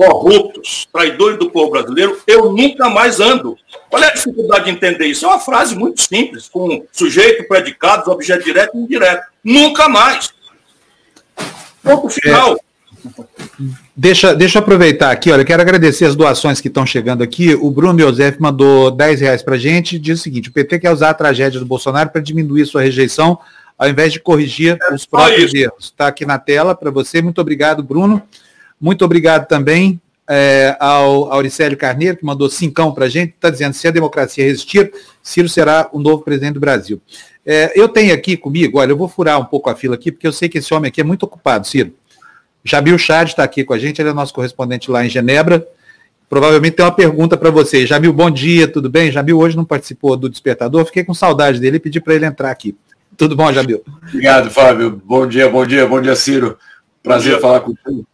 corruptos, 0.00 0.88
traidores 0.90 1.38
do 1.38 1.50
povo 1.50 1.72
brasileiro, 1.72 2.18
eu 2.26 2.50
nunca 2.54 2.88
mais 2.88 3.20
ando. 3.20 3.54
Qual 3.90 4.02
é 4.02 4.06
a 4.06 4.14
dificuldade 4.14 4.64
de 4.64 4.70
entender 4.70 5.04
isso? 5.04 5.26
É 5.26 5.28
uma 5.28 5.38
frase 5.38 5.76
muito 5.76 6.00
simples, 6.00 6.48
com 6.48 6.86
sujeito, 6.90 7.46
predicado, 7.46 8.10
objeto 8.10 8.42
direto 8.42 8.74
e 8.74 8.80
indireto. 8.80 9.26
Nunca 9.44 9.90
mais. 9.90 10.32
Ponto 11.82 12.08
final. 12.08 12.54
É. 12.54 13.64
Deixa, 13.94 14.34
deixa 14.34 14.56
eu 14.56 14.62
aproveitar 14.62 15.10
aqui, 15.10 15.30
olha, 15.30 15.44
quero 15.44 15.60
agradecer 15.60 16.06
as 16.06 16.16
doações 16.16 16.62
que 16.62 16.68
estão 16.68 16.86
chegando 16.86 17.22
aqui. 17.22 17.54
O 17.54 17.70
Bruno 17.70 17.98
Josef 17.98 18.40
mandou 18.40 18.90
10 18.90 19.20
reais 19.20 19.42
para 19.42 19.58
gente 19.58 19.98
diz 19.98 20.18
o 20.18 20.22
seguinte, 20.22 20.48
o 20.48 20.52
PT 20.52 20.78
quer 20.78 20.92
usar 20.92 21.10
a 21.10 21.14
tragédia 21.14 21.60
do 21.60 21.66
Bolsonaro 21.66 22.08
para 22.08 22.22
diminuir 22.22 22.64
sua 22.64 22.80
rejeição, 22.80 23.38
ao 23.78 23.86
invés 23.86 24.14
de 24.14 24.20
corrigir 24.20 24.78
é 24.80 24.94
os 24.94 25.04
próprios 25.04 25.52
erros. 25.52 25.84
Está 25.84 26.06
aqui 26.06 26.24
na 26.24 26.38
tela 26.38 26.74
para 26.74 26.90
você. 26.90 27.20
Muito 27.20 27.40
obrigado, 27.42 27.82
Bruno. 27.82 28.22
Muito 28.80 29.04
obrigado 29.04 29.46
também 29.46 30.00
é, 30.28 30.76
ao 30.78 31.32
Auricélio 31.32 31.76
Carneiro, 31.76 32.16
que 32.16 32.24
mandou 32.24 32.48
cincão 32.48 32.92
para 32.92 33.06
a 33.06 33.08
gente, 33.08 33.34
está 33.34 33.50
dizendo, 33.50 33.74
se 33.74 33.88
a 33.88 33.90
democracia 33.90 34.44
resistir, 34.44 34.92
Ciro 35.22 35.48
será 35.48 35.88
o 35.92 35.98
novo 35.98 36.22
presidente 36.22 36.54
do 36.54 36.60
Brasil. 36.60 37.00
É, 37.44 37.72
eu 37.74 37.88
tenho 37.88 38.14
aqui 38.14 38.36
comigo, 38.36 38.78
olha, 38.78 38.92
eu 38.92 38.96
vou 38.96 39.08
furar 39.08 39.40
um 39.40 39.44
pouco 39.44 39.68
a 39.68 39.74
fila 39.74 39.96
aqui, 39.96 40.12
porque 40.12 40.26
eu 40.26 40.32
sei 40.32 40.48
que 40.48 40.58
esse 40.58 40.72
homem 40.72 40.88
aqui 40.88 41.00
é 41.00 41.04
muito 41.04 41.24
ocupado, 41.24 41.66
Ciro. 41.66 41.92
Jabil 42.64 42.96
Chad 42.96 43.28
está 43.28 43.42
aqui 43.42 43.64
com 43.64 43.72
a 43.72 43.78
gente, 43.78 44.00
ele 44.00 44.10
é 44.10 44.12
nosso 44.12 44.32
correspondente 44.32 44.90
lá 44.90 45.04
em 45.04 45.08
Genebra. 45.08 45.66
Provavelmente 46.28 46.76
tem 46.76 46.84
uma 46.84 46.92
pergunta 46.92 47.36
para 47.36 47.50
você. 47.50 47.84
Jamil, 47.84 48.12
bom 48.12 48.30
dia, 48.30 48.68
tudo 48.68 48.88
bem? 48.88 49.10
Jamil 49.10 49.36
hoje 49.36 49.56
não 49.56 49.64
participou 49.64 50.16
do 50.16 50.28
Despertador, 50.28 50.84
fiquei 50.84 51.02
com 51.02 51.12
saudade 51.12 51.58
dele 51.58 51.78
e 51.78 51.80
pedi 51.80 52.00
para 52.00 52.14
ele 52.14 52.24
entrar 52.24 52.52
aqui. 52.52 52.76
Tudo 53.16 53.34
bom, 53.34 53.52
Jamil? 53.52 53.82
Obrigado, 54.08 54.48
Fábio. 54.48 55.02
Bom 55.04 55.26
dia, 55.26 55.48
bom 55.48 55.66
dia, 55.66 55.86
bom 55.86 56.00
dia, 56.00 56.14
Ciro. 56.14 56.56
Prazer 57.02 57.32
dia. 57.32 57.40
falar 57.40 57.60
contigo. 57.60 58.06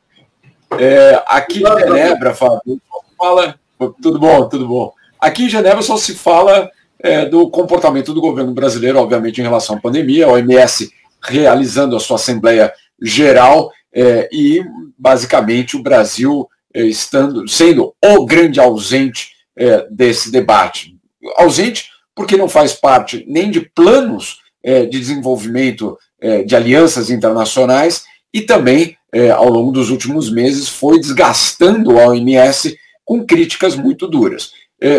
É, 0.81 1.23
aqui 1.27 1.63
em 1.63 1.67
Genebra, 1.67 2.35
Fábio, 2.35 2.81
fala. 3.17 3.59
Tudo 4.01 4.19
bom, 4.19 4.49
tudo 4.49 4.67
bom. 4.67 4.93
Aqui 5.21 5.45
em 5.45 5.49
Genebra 5.49 5.83
só 5.83 5.97
se 5.97 6.15
fala 6.15 6.71
é, 6.99 7.27
do 7.27 7.49
comportamento 7.51 8.15
do 8.15 8.21
governo 8.21 8.53
brasileiro, 8.53 8.99
obviamente, 8.99 9.41
em 9.41 9.45
relação 9.45 9.77
à 9.77 9.81
pandemia, 9.81 10.27
a 10.27 10.31
OMS 10.31 10.91
realizando 11.23 11.97
a 11.97 12.01
sua 12.01 12.17
Assembleia 12.17 12.73
Geral 13.01 13.71
é, 13.95 14.29
e 14.33 14.63
basicamente 14.99 15.77
o 15.77 15.83
Brasil 15.83 16.49
é, 16.73 16.83
estando 16.83 17.49
sendo 17.49 17.95
o 18.05 18.27
grande 18.27 18.61
ausente 18.61 19.31
é, 19.57 19.87
desse 19.91 20.31
debate. 20.31 20.97
Ausente 21.37 21.89
porque 22.15 22.37
não 22.37 22.49
faz 22.49 22.73
parte 22.73 23.25
nem 23.29 23.51
de 23.51 23.61
planos 23.61 24.41
é, 24.63 24.85
de 24.85 24.99
desenvolvimento 24.99 25.99
de 26.47 26.57
alianças 26.57 27.11
internacionais 27.11 28.05
e 28.39 28.43
também, 28.43 28.97
é, 29.13 29.31
ao 29.31 29.49
longo 29.49 29.73
dos 29.73 29.91
últimos 29.91 30.31
meses, 30.31 30.69
foi 30.69 30.99
desgastando 30.99 31.99
a 31.99 32.09
OMS 32.09 32.77
com 33.05 33.25
críticas 33.25 33.77
muito 33.77 34.07
duras. 34.07 34.53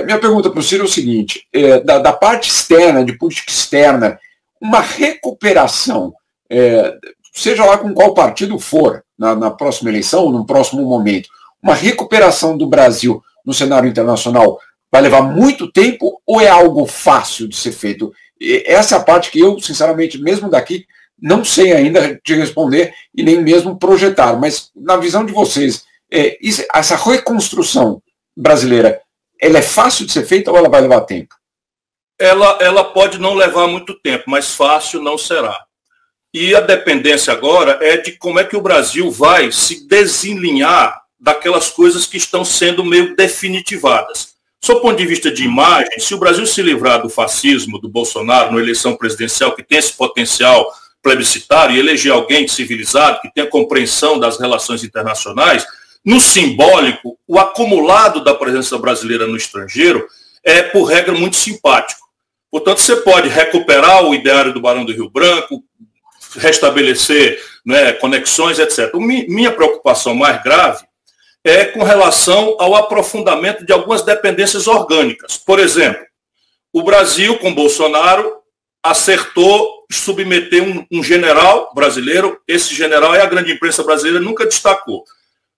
minha 0.06 0.18
pergunta 0.18 0.50
para 0.50 0.60
o 0.60 0.64
Ciro 0.64 0.84
é 0.84 0.86
o 0.86 0.90
seguinte: 0.90 1.46
da, 1.86 2.00
da, 2.00 2.14
parte 2.14 2.50
externa, 2.50 3.04
de 3.04 3.18
política 3.18 3.52
externa, 3.52 4.18
uma 4.62 4.80
recuperação 4.80 6.14
seja 7.38 7.64
lá 7.64 7.78
com 7.78 7.94
qual 7.94 8.16
partido 8.16 8.58
for, 8.58 9.04
na, 9.18 9.36
na 9.36 9.52
próxima 9.52 9.92
eleição 9.92 10.24
ou 10.24 10.32
no 10.32 10.46
próximo 10.46 10.82
momento, 10.82 11.30
uma 11.62 11.76
recuperação 11.76 12.58
do 12.58 12.66
Brasil 12.66 13.22
no 13.46 13.54
cenário 13.54 13.88
internacional 13.88 14.60
vai 14.92 15.02
levar 15.02 15.22
muito 15.22 15.72
tempo 15.72 16.20
ou 16.26 16.42
é 16.42 16.48
algo 16.48 16.88
fácil 16.88 17.48
de 17.48 17.56
ser 17.56 17.72
feito? 17.72 18.12
Essa 18.66 18.96
é 18.96 18.98
a 18.98 19.04
parte 19.04 19.30
que 19.30 19.40
eu, 19.40 19.60
sinceramente, 19.60 20.20
mesmo 20.20 20.50
daqui, 20.50 20.86
não 21.20 21.44
sei 21.44 21.74
ainda 21.74 22.16
te 22.24 22.36
responder 22.36 22.94
e 23.16 23.24
nem 23.24 23.42
mesmo 23.42 23.78
projetar. 23.78 24.38
Mas 24.38 24.72
na 24.76 24.98
visão 24.98 25.26
de 25.26 25.34
vocês, 25.34 25.84
é, 26.12 26.38
essa 26.74 26.96
reconstrução 26.96 28.02
brasileira, 28.36 29.02
ela 29.42 29.60
é 29.60 29.62
fácil 29.62 30.06
de 30.06 30.12
ser 30.12 30.26
feita 30.26 30.52
ou 30.52 30.58
ela 30.58 30.70
vai 30.70 30.82
levar 30.82 31.02
tempo? 31.02 31.36
Ela, 32.20 32.58
ela 32.62 32.84
pode 32.84 33.20
não 33.20 33.36
levar 33.36 33.68
muito 33.68 34.00
tempo, 34.00 34.26
mas 34.28 34.54
fácil 34.54 35.02
não 35.02 35.18
será. 35.18 35.66
E 36.34 36.56
a 36.56 36.60
dependência 36.60 37.32
agora 37.32 37.80
é 37.82 37.98
de 37.98 38.14
como 38.14 38.40
é 38.40 38.44
que 38.44 38.56
o 38.56 38.62
Brasil 38.62 39.10
vai 39.10 39.52
se 39.52 39.88
desenlinhar 39.88 41.02
daquelas 41.20 41.70
coisas 41.70 42.06
que 42.06 42.18
estão 42.18 42.44
sendo 42.44 42.84
meio 42.84 43.16
definitivadas. 43.16 44.36
Sob 44.64 44.82
ponto 44.82 44.98
de 44.98 45.06
vista 45.06 45.32
de 45.32 45.44
imagem, 45.44 46.00
se 46.00 46.14
o 46.14 46.18
Brasil 46.18 46.46
se 46.46 46.62
livrar 46.62 47.02
do 47.02 47.10
fascismo 47.10 47.80
do 47.80 47.88
Bolsonaro 47.88 48.52
na 48.52 48.60
eleição 48.60 48.96
presidencial, 48.96 49.56
que 49.56 49.64
tem 49.64 49.78
esse 49.78 49.94
potencial 49.94 50.72
plebiscitário, 51.08 51.74
e 51.74 51.80
eleger 51.80 52.12
alguém 52.12 52.46
civilizado, 52.50 53.22
que 53.22 53.34
tenha 53.34 53.48
compreensão 53.48 54.20
das 54.20 54.38
relações 54.38 54.84
internacionais, 54.84 55.66
no 56.04 56.20
simbólico, 56.20 57.18
o 57.26 57.40
acumulado 57.40 58.22
da 58.22 58.36
presença 58.36 58.78
brasileira 58.78 59.26
no 59.26 59.38
estrangeiro 59.38 60.06
é, 60.44 60.62
por 60.62 60.84
regra, 60.84 61.14
muito 61.14 61.38
simpático. 61.38 62.02
Portanto, 62.52 62.80
você 62.80 62.98
pode 62.98 63.30
recuperar 63.30 64.04
o 64.04 64.14
ideário 64.14 64.54
do 64.54 64.60
Barão 64.60 64.84
do 64.84 64.92
Rio 64.92 65.10
Branco, 65.10 65.64
restabelecer 66.36 67.42
né, 67.66 67.94
conexões, 67.94 68.60
etc. 68.60 68.94
Minha 68.96 69.52
preocupação 69.54 70.14
mais 70.14 70.44
grave 70.44 70.86
é 71.42 71.64
com 71.64 71.84
relação 71.84 72.58
ao 72.60 72.76
aprofundamento 72.76 73.66
de 73.66 73.72
algumas 73.72 74.02
dependências 74.02 74.68
orgânicas. 74.68 75.38
Por 75.38 75.58
exemplo, 75.58 76.06
o 76.74 76.84
Brasil, 76.84 77.38
com 77.40 77.56
Bolsonaro, 77.56 78.30
acertou 78.84 79.77
submeter 79.92 80.64
um, 80.64 80.86
um, 80.92 81.04
general 81.04 81.72
brasileiro. 81.74 82.40
Esse 82.48 82.74
general 82.76 83.16
é 83.16 83.22
a 83.22 83.26
grande 83.26 83.52
imprensa 83.52 83.84
brasileira 83.84 84.20
nunca 84.20 84.46
destacou. 84.46 85.04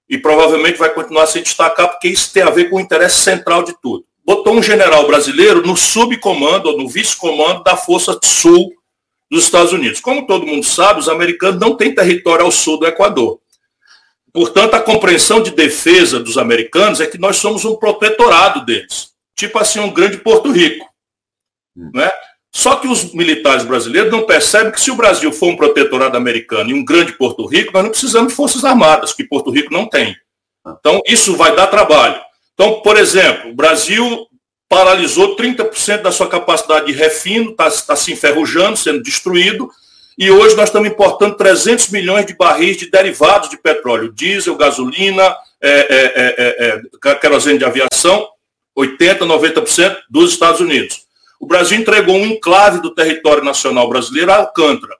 E 0.08 0.18
provavelmente 0.18 0.78
vai 0.78 0.90
continuar 0.90 1.28
sem 1.28 1.44
destacar, 1.44 1.90
porque 1.90 2.08
isso 2.08 2.32
tem 2.34 2.44
a 2.44 2.50
ver 2.50 2.70
com 2.70 2.78
o 2.78 2.80
interesse 2.80 3.18
central 3.18 3.64
de 3.64 3.74
tudo. 3.82 4.06
Botou 4.26 4.54
um 4.54 4.64
general 4.64 5.08
brasileiro 5.08 5.66
no 5.66 5.76
subcomando, 5.76 6.70
ou 6.70 6.78
no 6.78 6.88
vice-comando 6.88 7.64
da 7.64 7.76
Força 7.76 8.20
Sul 8.24 8.72
dos 9.30 9.44
Estados 9.44 9.72
Unidos. 9.72 10.00
Como 10.00 10.26
todo 10.26 10.46
mundo 10.46 10.66
sabe, 10.66 11.00
os 11.00 11.10
americanos 11.10 11.60
não 11.60 11.76
têm 11.76 11.94
território 11.94 12.46
ao 12.46 12.52
sul 12.52 12.80
do 12.80 12.88
Equador. 12.88 13.40
Portanto, 14.34 14.76
a 14.76 14.82
compreensão 14.82 15.42
de 15.42 15.52
defesa 15.52 16.20
dos 16.20 16.38
americanos 16.38 17.02
é 17.02 17.08
que 17.08 17.18
nós 17.18 17.38
somos 17.38 17.66
um 17.66 17.76
protetorado 17.76 18.64
deles, 18.66 19.12
tipo 19.36 19.58
assim, 19.58 19.80
um 19.80 19.92
grande 19.92 20.18
Porto 20.18 20.52
Rico. 20.52 20.88
Né? 21.76 22.12
Só 22.52 22.76
que 22.76 22.88
os 22.88 23.14
militares 23.14 23.64
brasileiros 23.64 24.12
não 24.12 24.26
percebem 24.26 24.72
que 24.72 24.82
se 24.82 24.92
o 24.92 24.96
Brasil 24.96 25.32
for 25.32 25.50
um 25.50 25.56
protetorado 25.56 26.18
americano 26.18 26.72
e 26.72 26.74
um 26.74 26.84
grande 26.84 27.14
Porto 27.14 27.46
Rico, 27.46 27.72
nós 27.74 27.84
não 27.84 27.92
precisamos 27.92 28.30
de 28.30 28.36
forças 28.36 28.66
armadas, 28.66 29.14
que 29.14 29.24
Porto 29.24 29.52
Rico 29.52 29.72
não 29.72 29.88
tem. 29.88 30.16
Então, 30.68 31.02
isso 31.08 31.36
vai 31.36 31.56
dar 31.56 31.68
trabalho. 31.68 32.20
Então, 32.54 32.82
por 32.82 32.98
exemplo, 32.98 33.52
o 33.52 33.56
Brasil 33.56 34.28
paralisou 34.68 35.36
30% 35.36 36.02
da 36.02 36.12
sua 36.12 36.28
capacidade 36.28 36.88
de 36.88 36.92
refino, 36.92 37.52
está 37.52 37.70
tá 37.70 37.96
se 37.96 38.12
enferrujando, 38.12 38.78
sendo 38.78 39.02
destruído, 39.02 39.70
e 40.18 40.30
hoje 40.30 40.56
nós 40.56 40.68
estamos 40.68 40.90
importando 40.90 41.38
300 41.38 41.90
milhões 41.90 42.26
de 42.26 42.36
barris 42.36 42.76
de 42.76 42.92
derivados 42.92 43.50
de 43.50 43.58
petróleo, 43.58 44.12
diesel, 44.12 44.58
gasolina, 44.58 45.34
é, 45.62 45.70
é, 45.70 46.82
é, 47.08 47.16
querosene 47.16 47.58
de 47.58 47.64
aviação, 47.64 48.28
80%, 48.78 49.20
90% 49.20 49.98
dos 50.10 50.34
Estados 50.34 50.60
Unidos. 50.60 51.09
O 51.40 51.48
Brasil 51.48 51.78
entregou 51.78 52.16
um 52.16 52.26
enclave 52.26 52.82
do 52.82 52.94
território 52.94 53.44
nacional 53.44 53.88
brasileiro 53.88 54.32
a 54.32 54.38
Alcântara 54.38 54.96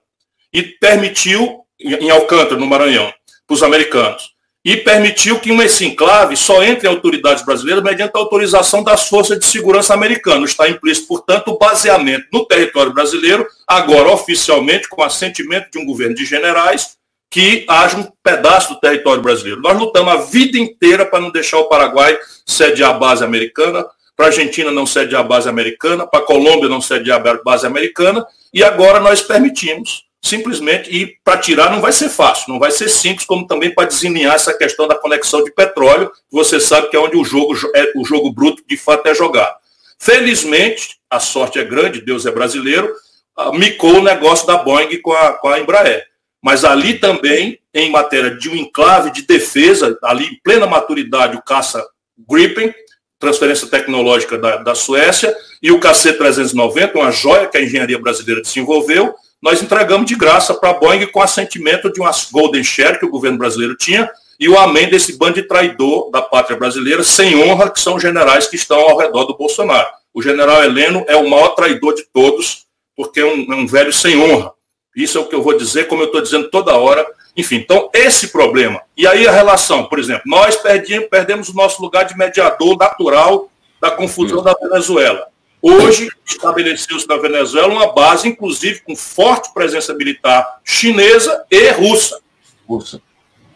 e 0.52 0.62
permitiu, 0.62 1.60
em 1.78 2.10
Alcântara, 2.10 2.58
no 2.58 2.66
Maranhão, 2.66 3.12
para 3.46 3.54
os 3.54 3.62
americanos 3.62 4.30
e 4.64 4.76
permitiu 4.76 5.40
que 5.40 5.50
esse 5.50 5.86
enclave 5.86 6.36
só 6.36 6.62
entre 6.62 6.86
autoridades 6.86 7.44
brasileiras 7.44 7.82
mediante 7.82 8.14
a 8.14 8.18
autorização 8.18 8.82
das 8.82 9.08
forças 9.08 9.38
de 9.38 9.46
segurança 9.46 9.94
americanas. 9.94 10.50
Está 10.50 10.68
implícito, 10.68 11.08
portanto, 11.08 11.48
o 11.48 11.58
baseamento 11.58 12.26
no 12.32 12.44
território 12.44 12.92
brasileiro, 12.92 13.46
agora 13.66 14.10
oficialmente 14.10 14.88
com 14.88 15.02
assentimento 15.02 15.70
de 15.70 15.78
um 15.78 15.86
governo 15.86 16.14
de 16.14 16.26
generais, 16.26 16.98
que 17.30 17.64
haja 17.68 17.96
um 17.96 18.08
pedaço 18.22 18.74
do 18.74 18.80
território 18.80 19.22
brasileiro. 19.22 19.62
Nós 19.62 19.78
lutamos 19.78 20.12
a 20.12 20.16
vida 20.16 20.58
inteira 20.58 21.06
para 21.06 21.20
não 21.20 21.30
deixar 21.30 21.58
o 21.58 21.68
Paraguai 21.68 22.18
sediar 22.44 22.90
a 22.90 22.98
base 22.98 23.24
americana, 23.24 23.86
para 24.20 24.26
a 24.26 24.32
Argentina 24.32 24.70
não 24.70 24.84
sediar 24.84 25.22
a 25.22 25.26
base 25.26 25.48
americana, 25.48 26.06
para 26.06 26.20
a 26.20 26.26
Colômbia 26.26 26.68
não 26.68 26.82
sediar 26.82 27.26
a 27.26 27.42
base 27.42 27.66
americana, 27.66 28.22
e 28.52 28.62
agora 28.62 29.00
nós 29.00 29.22
permitimos 29.22 30.04
simplesmente, 30.22 30.94
e 30.94 31.16
para 31.24 31.38
tirar 31.38 31.70
não 31.70 31.80
vai 31.80 31.90
ser 31.90 32.10
fácil, 32.10 32.52
não 32.52 32.58
vai 32.58 32.70
ser 32.70 32.90
simples, 32.90 33.24
como 33.24 33.46
também 33.46 33.72
para 33.72 33.88
desenhar 33.88 34.34
essa 34.34 34.52
questão 34.52 34.86
da 34.86 34.94
conexão 34.94 35.42
de 35.42 35.50
petróleo, 35.50 36.12
você 36.30 36.60
sabe 36.60 36.90
que 36.90 36.96
é 36.96 37.00
onde 37.00 37.16
o 37.16 37.24
jogo, 37.24 37.54
é, 37.74 37.92
o 37.96 38.04
jogo 38.04 38.30
bruto 38.30 38.62
de 38.68 38.76
fato 38.76 39.06
é 39.06 39.14
jogado. 39.14 39.56
Felizmente, 39.98 40.98
a 41.08 41.18
sorte 41.18 41.58
é 41.58 41.64
grande, 41.64 42.02
Deus 42.02 42.26
é 42.26 42.30
brasileiro, 42.30 42.92
ah, 43.34 43.52
micou 43.52 44.00
o 44.00 44.02
negócio 44.02 44.46
da 44.46 44.58
Boeing 44.58 45.00
com 45.00 45.14
a, 45.14 45.32
com 45.32 45.48
a 45.48 45.58
Embraer. 45.58 46.04
Mas 46.42 46.62
ali 46.62 46.98
também, 46.98 47.58
em 47.72 47.90
matéria 47.90 48.32
de 48.36 48.50
um 48.50 48.54
enclave 48.54 49.12
de 49.12 49.22
defesa, 49.22 49.98
ali 50.04 50.26
em 50.26 50.40
plena 50.44 50.66
maturidade, 50.66 51.38
o 51.38 51.42
caça 51.42 51.82
Gripen, 52.28 52.74
transferência 53.20 53.68
tecnológica 53.68 54.36
da, 54.38 54.56
da 54.56 54.74
Suécia, 54.74 55.36
e 55.62 55.70
o 55.70 55.78
KC-390, 55.78 56.94
uma 56.94 57.12
joia 57.12 57.46
que 57.46 57.58
a 57.58 57.62
engenharia 57.62 57.98
brasileira 57.98 58.40
desenvolveu, 58.40 59.14
nós 59.40 59.62
entregamos 59.62 60.06
de 60.06 60.16
graça 60.16 60.54
para 60.54 60.70
a 60.70 60.74
Boeing 60.74 61.06
com 61.06 61.22
assentimento 61.22 61.92
de 61.92 62.00
umas 62.00 62.30
Golden 62.30 62.64
Share 62.64 62.98
que 62.98 63.06
o 63.06 63.10
governo 63.10 63.38
brasileiro 63.38 63.76
tinha 63.76 64.10
e 64.38 64.48
o 64.48 64.58
amém 64.58 64.88
desse 64.88 65.18
bando 65.18 65.34
de 65.34 65.42
traidor 65.42 66.10
da 66.10 66.22
pátria 66.22 66.58
brasileira, 66.58 67.04
sem 67.04 67.36
honra, 67.42 67.70
que 67.70 67.78
são 67.78 67.96
os 67.96 68.02
generais 68.02 68.46
que 68.46 68.56
estão 68.56 68.78
ao 68.78 68.96
redor 68.96 69.24
do 69.24 69.36
Bolsonaro. 69.36 69.88
O 70.14 70.22
general 70.22 70.64
Heleno 70.64 71.04
é 71.06 71.14
o 71.14 71.28
maior 71.28 71.50
traidor 71.50 71.94
de 71.94 72.04
todos, 72.10 72.64
porque 72.96 73.20
é 73.20 73.24
um, 73.24 73.52
é 73.52 73.56
um 73.56 73.66
velho 73.66 73.92
sem 73.92 74.18
honra. 74.18 74.52
Isso 74.96 75.18
é 75.18 75.20
o 75.20 75.26
que 75.26 75.34
eu 75.34 75.42
vou 75.42 75.56
dizer, 75.56 75.88
como 75.88 76.02
eu 76.02 76.06
estou 76.06 76.22
dizendo 76.22 76.50
toda 76.50 76.76
hora. 76.76 77.06
Enfim, 77.36 77.56
então, 77.56 77.90
esse 77.92 78.28
problema. 78.28 78.82
E 78.96 79.06
aí 79.06 79.26
a 79.26 79.32
relação, 79.32 79.86
por 79.86 79.98
exemplo, 79.98 80.22
nós 80.26 80.56
perdemos, 80.56 81.08
perdemos 81.08 81.48
o 81.48 81.54
nosso 81.54 81.80
lugar 81.80 82.04
de 82.04 82.16
mediador 82.16 82.76
natural 82.76 83.50
da 83.80 83.90
confusão 83.90 84.42
da 84.42 84.54
Venezuela. 84.54 85.28
Hoje, 85.62 86.10
estabeleceu-se 86.26 87.06
na 87.06 87.16
Venezuela 87.16 87.68
uma 87.68 87.92
base, 87.92 88.28
inclusive, 88.28 88.80
com 88.80 88.96
forte 88.96 89.52
presença 89.52 89.92
militar 89.94 90.60
chinesa 90.64 91.44
e 91.50 91.70
russa. 91.70 92.20
russa. 92.66 93.00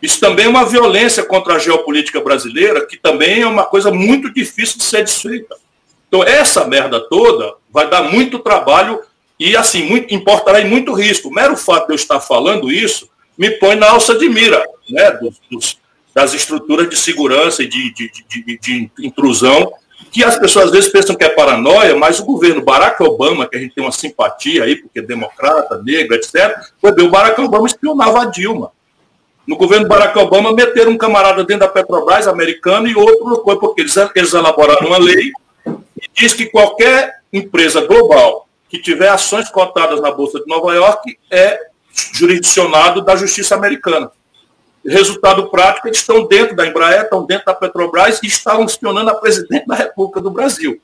Isso 0.02 0.20
também 0.20 0.44
é 0.44 0.48
uma 0.48 0.66
violência 0.66 1.24
contra 1.24 1.54
a 1.54 1.58
geopolítica 1.58 2.20
brasileira, 2.20 2.86
que 2.86 2.96
também 2.96 3.40
é 3.40 3.46
uma 3.46 3.64
coisa 3.64 3.90
muito 3.90 4.32
difícil 4.32 4.76
de 4.76 4.84
ser 4.84 5.02
desfeita. 5.02 5.56
Então, 6.08 6.22
essa 6.22 6.66
merda 6.66 7.00
toda 7.00 7.54
vai 7.72 7.88
dar 7.88 8.02
muito 8.02 8.38
trabalho 8.38 9.00
e, 9.40 9.56
assim, 9.56 9.84
muito, 9.84 10.14
importará 10.14 10.60
em 10.60 10.68
muito 10.68 10.92
risco. 10.92 11.28
O 11.28 11.32
mero 11.32 11.56
fato 11.56 11.86
de 11.86 11.92
eu 11.92 11.96
estar 11.96 12.20
falando 12.20 12.70
isso 12.70 13.08
me 13.36 13.50
põe 13.52 13.74
na 13.76 13.90
alça 13.90 14.14
de 14.16 14.28
mira 14.28 14.64
né, 14.88 15.10
dos, 15.12 15.40
dos, 15.50 15.78
das 16.14 16.34
estruturas 16.34 16.88
de 16.88 16.96
segurança 16.96 17.62
e 17.62 17.66
de, 17.66 17.92
de, 17.92 18.10
de, 18.28 18.58
de 18.58 18.90
intrusão 18.98 19.72
que 20.10 20.22
as 20.22 20.38
pessoas 20.38 20.66
às 20.66 20.70
vezes 20.70 20.92
pensam 20.92 21.16
que 21.16 21.24
é 21.24 21.28
paranoia, 21.28 21.96
mas 21.96 22.20
o 22.20 22.24
governo 22.24 22.62
Barack 22.62 23.02
Obama, 23.02 23.48
que 23.48 23.56
a 23.56 23.60
gente 23.60 23.74
tem 23.74 23.82
uma 23.82 23.90
simpatia 23.90 24.62
aí, 24.62 24.76
porque 24.76 25.00
é 25.00 25.02
democrata, 25.02 25.82
negro, 25.82 26.14
etc., 26.14 26.56
foi 26.80 26.92
bem, 26.92 27.04
o 27.04 27.10
Barack 27.10 27.40
Obama 27.40 27.66
espionava 27.66 28.22
a 28.22 28.24
Dilma. 28.26 28.70
No 29.44 29.56
governo 29.56 29.88
Barack 29.88 30.16
Obama, 30.16 30.52
meteram 30.52 30.92
um 30.92 30.96
camarada 30.96 31.42
dentro 31.42 31.66
da 31.66 31.68
Petrobras, 31.68 32.28
americano, 32.28 32.86
e 32.86 32.94
outro 32.94 33.42
foi 33.42 33.58
porque 33.58 33.80
eles, 33.80 33.96
eles 34.14 34.32
elaboraram 34.32 34.86
uma 34.86 34.98
lei 34.98 35.32
que 35.64 36.08
diz 36.14 36.32
que 36.32 36.46
qualquer 36.46 37.20
empresa 37.32 37.80
global 37.80 38.48
que 38.68 38.78
tiver 38.78 39.08
ações 39.08 39.48
cotadas 39.50 40.00
na 40.00 40.12
Bolsa 40.12 40.38
de 40.38 40.46
Nova 40.46 40.72
York 40.74 41.18
é 41.28 41.58
jurisdicionado 42.12 43.02
da 43.02 43.16
justiça 43.16 43.54
americana. 43.54 44.10
Resultado 44.86 45.48
prático, 45.50 45.88
eles 45.88 45.98
estão 45.98 46.26
dentro 46.26 46.54
da 46.54 46.66
Embraer, 46.66 47.04
estão 47.04 47.24
dentro 47.24 47.46
da 47.46 47.54
Petrobras 47.54 48.22
e 48.22 48.26
estavam 48.26 48.64
espionando 48.64 49.10
a 49.10 49.14
presidente 49.14 49.66
da 49.66 49.74
República 49.74 50.20
do 50.20 50.30
Brasil. 50.30 50.80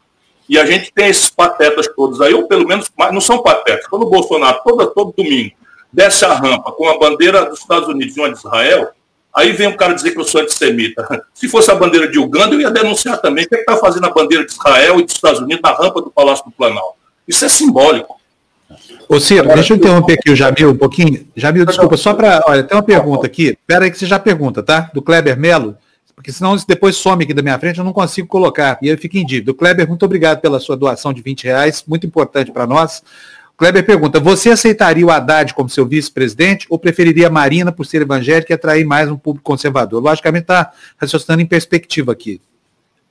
E 0.49 0.59
a 0.59 0.65
gente 0.65 0.93
tem 0.93 1.09
esses 1.09 1.31
patetas 1.31 1.87
todos 1.95 2.21
aí, 2.21 2.35
ou 2.35 2.49
pelo 2.49 2.67
menos, 2.67 2.91
não 3.13 3.21
são 3.21 3.43
patetas. 3.43 3.87
Quando 3.87 4.03
o 4.05 4.11
Bolsonaro, 4.11 4.61
todo, 4.65 4.87
todo 4.89 5.15
domingo, 5.17 5.55
desce 5.93 6.25
a 6.25 6.35
rampa 6.35 6.73
com 6.73 6.89
a 6.89 6.99
bandeira 6.99 7.45
dos 7.45 7.61
Estados 7.61 7.89
Unidos 7.89 8.17
e 8.17 8.21
uma 8.21 8.33
de 8.33 8.39
Israel, 8.39 8.91
aí 9.35 9.53
vem 9.53 9.69
um 9.69 9.77
cara 9.77 9.95
dizer 9.95 10.11
que 10.13 10.19
eu 10.19 10.25
sou 10.25 10.41
antissemita. 10.41 11.07
Se 11.35 11.49
fosse 11.49 11.71
a 11.71 11.75
bandeira 11.75 12.09
de 12.09 12.19
Uganda, 12.19 12.55
eu 12.55 12.61
ia 12.61 12.71
denunciar 12.71 13.21
também. 13.21 13.45
O 13.45 13.49
que 13.49 13.55
é 13.55 13.61
está 13.61 13.77
fazendo 13.77 14.07
a 14.07 14.11
bandeira 14.11 14.45
de 14.45 14.53
Israel 14.53 14.99
e 14.99 15.05
dos 15.05 15.15
Estados 15.15 15.41
Unidos 15.41 15.63
na 15.63 15.73
rampa 15.73 16.01
do 16.01 16.11
Palácio 16.11 16.45
do 16.45 16.51
Planalto? 16.51 16.95
Isso 17.29 17.45
é 17.45 17.49
simbólico. 17.49 18.20
Ô 19.11 19.19
Ciro, 19.19 19.41
Agora, 19.41 19.57
deixa 19.57 19.73
eu 19.73 19.77
interromper 19.77 20.13
aqui 20.13 20.31
o 20.31 20.37
Jamil 20.37 20.71
um 20.71 20.77
pouquinho. 20.77 21.27
Jamil, 21.35 21.67
desculpa, 21.67 21.97
só 21.97 22.15
para. 22.15 22.45
Olha, 22.47 22.63
tem 22.63 22.77
uma 22.77 22.83
pergunta 22.83 23.27
aqui. 23.27 23.59
Espera 23.61 23.85
aí 23.85 23.91
que 23.91 23.99
você 23.99 24.07
já 24.07 24.21
pergunta, 24.21 24.63
tá? 24.63 24.89
Do 24.95 25.03
Kleber 25.03 25.37
Melo, 25.37 25.77
porque 26.15 26.31
senão 26.31 26.55
depois 26.69 26.95
some 26.95 27.25
aqui 27.25 27.35
da 27.35 27.43
minha 27.43 27.59
frente, 27.59 27.81
eu 27.81 27.85
não 27.85 27.93
consigo 27.93 28.29
colocar. 28.29 28.79
E 28.81 28.89
aí 28.89 28.97
fica 28.97 29.19
em 29.19 29.27
dívida. 29.27 29.51
O 29.51 29.55
Kleber, 29.55 29.89
muito 29.89 30.05
obrigado 30.05 30.41
pela 30.41 30.61
sua 30.61 30.77
doação 30.77 31.13
de 31.13 31.21
20 31.23 31.43
reais, 31.43 31.83
muito 31.89 32.07
importante 32.07 32.53
para 32.53 32.69
nós. 32.69 33.03
O 33.53 33.57
Kleber 33.57 33.85
pergunta: 33.85 34.21
você 34.21 34.51
aceitaria 34.51 35.05
o 35.05 35.11
Haddad 35.11 35.55
como 35.55 35.69
seu 35.69 35.85
vice-presidente 35.85 36.69
ou 36.71 36.79
preferiria 36.79 37.27
a 37.27 37.31
Marina 37.31 37.73
por 37.73 37.87
ser 37.87 38.03
evangélica 38.03 38.53
e 38.53 38.55
atrair 38.55 38.85
mais 38.85 39.11
um 39.11 39.17
público 39.17 39.43
conservador? 39.43 40.01
Logicamente 40.01 40.45
está 40.45 40.71
raciocinando 40.97 41.43
em 41.43 41.47
perspectiva 41.47 42.13
aqui. 42.13 42.41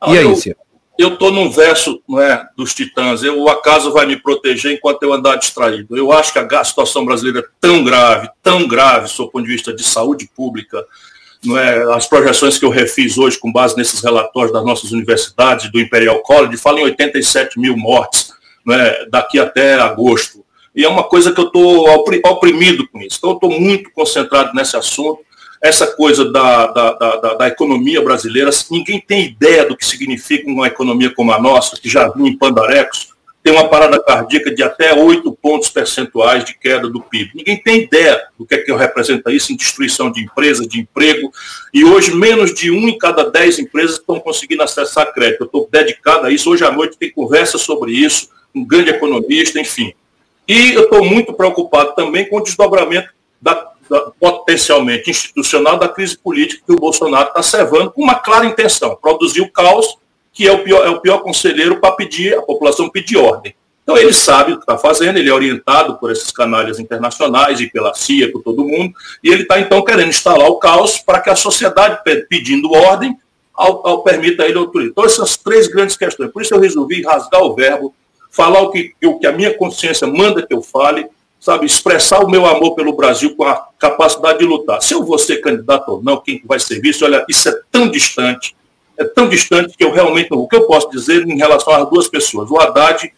E 0.08 0.18
aí, 0.18 0.34
Ciro? 0.38 0.56
Eu 1.00 1.14
estou 1.14 1.32
num 1.32 1.50
verso 1.50 2.04
não 2.08 2.22
é, 2.22 2.46
dos 2.58 2.74
titãs, 2.74 3.24
eu, 3.24 3.42
o 3.42 3.50
acaso 3.50 3.94
vai 3.94 4.06
me 4.06 4.18
proteger 4.18 4.74
enquanto 4.74 5.02
eu 5.02 5.14
andar 5.14 5.38
distraído. 5.38 5.96
Eu 5.96 6.12
acho 6.12 6.34
que 6.34 6.40
a 6.40 6.64
situação 6.66 7.06
brasileira 7.06 7.40
é 7.40 7.50
tão 7.62 7.86
grave, 7.86 8.30
tão 8.44 8.68
grave, 8.68 9.08
do 9.08 9.32
ponto 9.32 9.46
de 9.46 9.52
vista 9.52 9.74
de 9.74 9.82
saúde 9.82 10.30
pública, 10.36 10.86
não 11.42 11.58
é, 11.58 11.96
as 11.96 12.06
projeções 12.06 12.58
que 12.58 12.66
eu 12.66 12.70
refiz 12.70 13.18
hoje 13.18 13.40
com 13.40 13.50
base 13.50 13.78
nesses 13.78 14.02
relatórios 14.02 14.52
das 14.52 14.66
nossas 14.66 14.92
universidades, 14.92 15.72
do 15.72 15.80
Imperial 15.80 16.20
College, 16.20 16.58
falam 16.58 16.82
em 16.82 16.84
87 16.84 17.58
mil 17.58 17.78
mortes 17.78 18.34
não 18.66 18.76
é, 18.76 19.06
daqui 19.10 19.40
até 19.40 19.76
agosto. 19.76 20.44
E 20.76 20.84
é 20.84 20.90
uma 20.90 21.04
coisa 21.04 21.32
que 21.32 21.40
eu 21.40 21.48
estou 21.48 21.88
oprimido 22.26 22.86
com 22.90 23.00
isso. 23.00 23.20
Então, 23.20 23.30
eu 23.30 23.36
estou 23.36 23.50
muito 23.58 23.90
concentrado 23.92 24.54
nesse 24.54 24.76
assunto. 24.76 25.22
Essa 25.62 25.88
coisa 25.88 26.32
da, 26.32 26.68
da, 26.68 26.94
da, 26.94 27.34
da, 27.36 27.48
economia 27.48 28.02
brasileira, 28.02 28.50
ninguém 28.72 29.02
tem 29.02 29.26
ideia 29.26 29.66
do 29.66 29.76
que 29.76 29.86
significa 29.86 30.50
uma 30.50 30.68
economia 30.68 31.14
como 31.14 31.34
a 31.34 31.40
nossa, 31.40 31.76
que 31.76 31.90
já 31.90 32.08
vinha 32.08 32.30
em 32.30 32.38
pandarecos, 32.38 33.14
tem 33.42 33.54
uma 33.54 33.70
parada 33.70 34.02
cardíaca 34.02 34.54
de 34.54 34.62
até 34.62 34.94
8 34.94 35.32
pontos 35.42 35.70
percentuais 35.70 36.44
de 36.44 36.58
queda 36.58 36.90
do 36.90 37.02
PIB. 37.02 37.32
Ninguém 37.36 37.58
tem 37.58 37.84
ideia 37.84 38.22
do 38.38 38.46
que 38.46 38.56
é 38.56 38.58
que 38.58 38.72
representa 38.74 39.32
isso 39.32 39.54
em 39.54 39.56
destruição 39.56 40.12
de 40.12 40.22
empresas, 40.22 40.68
de 40.68 40.80
emprego. 40.80 41.32
E 41.74 41.86
hoje, 41.86 42.14
menos 42.14 42.54
de 42.54 42.70
um 42.70 42.88
em 42.90 42.98
cada 42.98 43.30
dez 43.30 43.58
empresas 43.58 43.98
estão 43.98 44.20
conseguindo 44.20 44.62
acessar 44.62 45.14
crédito. 45.14 45.42
Eu 45.42 45.46
estou 45.46 45.70
dedicado 45.72 46.28
a 46.28 46.32
isso. 46.32 46.50
Hoje 46.50 46.66
à 46.66 46.72
noite 46.72 46.98
tem 46.98 47.12
conversa 47.12 47.58
sobre 47.58 47.94
isso, 47.94 48.30
um 48.54 48.66
grande 48.66 48.90
economista, 48.90 49.60
enfim. 49.60 49.94
E 50.48 50.74
eu 50.74 50.84
estou 50.84 51.04
muito 51.04 51.34
preocupado 51.34 51.96
também 51.96 52.28
com 52.28 52.38
o 52.38 52.44
desdobramento 52.44 53.10
da, 53.42 53.72
potencialmente 54.20 55.10
institucional 55.10 55.78
da 55.78 55.90
crise 55.90 56.18
política 56.18 56.64
que 56.66 56.74
o 56.74 56.80
Bolsonaro 56.80 57.30
está 57.30 57.42
servando 57.42 57.92
com 57.92 58.02
uma 58.02 58.16
clara 58.16 58.46
intenção, 58.46 58.98
produzir 59.02 59.42
o 59.42 59.52
caos 59.52 59.98
que 60.32 60.48
é 60.48 60.52
o 60.52 60.64
pior, 60.64 60.86
é 60.86 60.90
o 60.90 61.02
pior 61.02 61.20
conselheiro 61.20 61.80
para 61.80 61.92
pedir, 61.94 62.38
a 62.38 62.42
população 62.42 62.90
pedir 62.90 63.18
ordem. 63.18 63.54
Então 63.84 63.98
ele 63.98 64.14
sabe 64.14 64.54
o 64.54 64.56
que 64.58 64.62
está 64.62 64.78
fazendo, 64.78 65.18
ele 65.18 65.30
é 65.30 65.34
orientado 65.34 65.98
por 65.98 66.12
esses 66.12 66.32
canalhas 66.32 66.80
internacionais 66.80 67.60
e 67.60 67.68
pela 67.68 67.94
CIA, 67.96 68.32
por 68.32 68.44
todo 68.44 68.64
mundo, 68.64 68.94
e 69.24 69.30
ele 69.30 69.42
está 69.42 69.60
então 69.60 69.84
querendo 69.84 70.10
instalar 70.10 70.48
o 70.48 70.60
caos 70.60 71.00
para 71.00 71.20
que 71.20 71.30
a 71.30 71.36
sociedade 71.36 72.00
pedindo 72.30 72.72
ordem 72.72 73.18
ao, 73.52 73.86
ao 73.86 74.04
permita 74.04 74.46
ele 74.46 74.60
autorizar. 74.60 74.92
Então 74.92 75.06
essas 75.06 75.36
três 75.36 75.68
grandes 75.68 75.98
questões. 75.98 76.32
Por 76.32 76.42
isso 76.42 76.54
eu 76.54 76.60
resolvi 76.60 77.02
rasgar 77.02 77.42
o 77.42 77.56
verbo, 77.56 77.94
falar 78.30 78.62
o 78.62 78.70
que, 78.70 78.94
o 79.04 79.18
que 79.18 79.26
a 79.26 79.32
minha 79.32 79.58
consciência 79.58 80.06
manda 80.06 80.46
que 80.46 80.54
eu 80.54 80.62
fale, 80.62 81.08
sabe, 81.40 81.66
expressar 81.66 82.20
o 82.20 82.30
meu 82.30 82.46
amor 82.46 82.76
pelo 82.76 82.94
Brasil 82.94 83.36
com 83.36 83.46
a 83.46 83.56
capacidade 83.80 84.40
de 84.40 84.46
lutar. 84.46 84.82
Se 84.82 84.94
eu 84.94 85.04
vou 85.04 85.18
ser 85.18 85.38
candidato 85.38 85.90
ou 85.90 86.04
não, 86.04 86.18
quem 86.18 86.42
vai 86.46 86.60
ser 86.60 86.80
visto, 86.82 87.06
olha, 87.06 87.26
isso 87.30 87.48
é 87.48 87.60
tão 87.72 87.90
distante, 87.90 88.56
é 88.98 89.06
tão 89.06 89.30
distante 89.30 89.76
que 89.78 89.84
eu 89.84 89.92
realmente, 89.92 90.28
o 90.32 90.48
que 90.48 90.56
eu 90.56 90.68
posso 90.68 90.90
dizer 90.90 91.26
em 91.26 91.38
relação 91.38 91.74
às 91.74 91.90
duas 91.90 92.08
pessoas? 92.08 92.52
O 92.52 92.60
Haddad, 92.60 93.12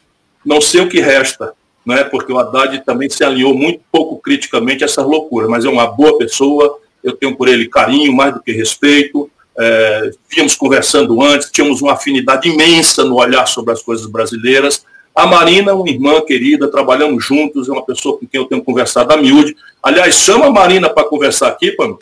não 0.45 0.61
sei 0.61 0.81
o 0.81 0.89
que 0.89 0.99
resta, 0.99 1.53
né, 1.85 2.03
porque 2.03 2.31
o 2.31 2.37
Haddad 2.37 2.83
também 2.85 3.09
se 3.09 3.23
alinhou 3.23 3.55
muito 3.55 3.81
pouco 3.91 4.17
criticamente 4.17 4.83
a 4.83 4.85
essa 4.85 5.01
loucura, 5.01 5.47
mas 5.47 5.65
é 5.65 5.69
uma 5.69 5.87
boa 5.87 6.17
pessoa, 6.17 6.77
eu 7.03 7.13
tenho 7.13 7.35
por 7.35 7.47
ele 7.47 7.67
carinho, 7.67 8.13
mais 8.13 8.33
do 8.33 8.41
que 8.41 8.51
respeito, 8.51 9.29
é, 9.59 10.11
vínhamos 10.29 10.55
conversando 10.55 11.21
antes, 11.21 11.49
tínhamos 11.51 11.81
uma 11.81 11.93
afinidade 11.93 12.47
imensa 12.47 13.03
no 13.03 13.15
olhar 13.15 13.47
sobre 13.47 13.73
as 13.73 13.81
coisas 13.81 14.05
brasileiras. 14.05 14.85
A 15.13 15.27
Marina, 15.27 15.73
uma 15.73 15.89
irmã 15.89 16.21
querida, 16.21 16.71
trabalhamos 16.71 17.23
juntos, 17.25 17.67
é 17.67 17.71
uma 17.71 17.85
pessoa 17.85 18.17
com 18.17 18.25
quem 18.25 18.39
eu 18.39 18.47
tenho 18.47 18.63
conversado 18.63 19.13
a 19.13 19.17
miúde. 19.17 19.55
Aliás, 19.83 20.15
chama 20.15 20.47
a 20.47 20.51
Marina 20.51 20.89
para 20.89 21.07
conversar 21.07 21.49
aqui, 21.49 21.71
Pamela. 21.71 21.99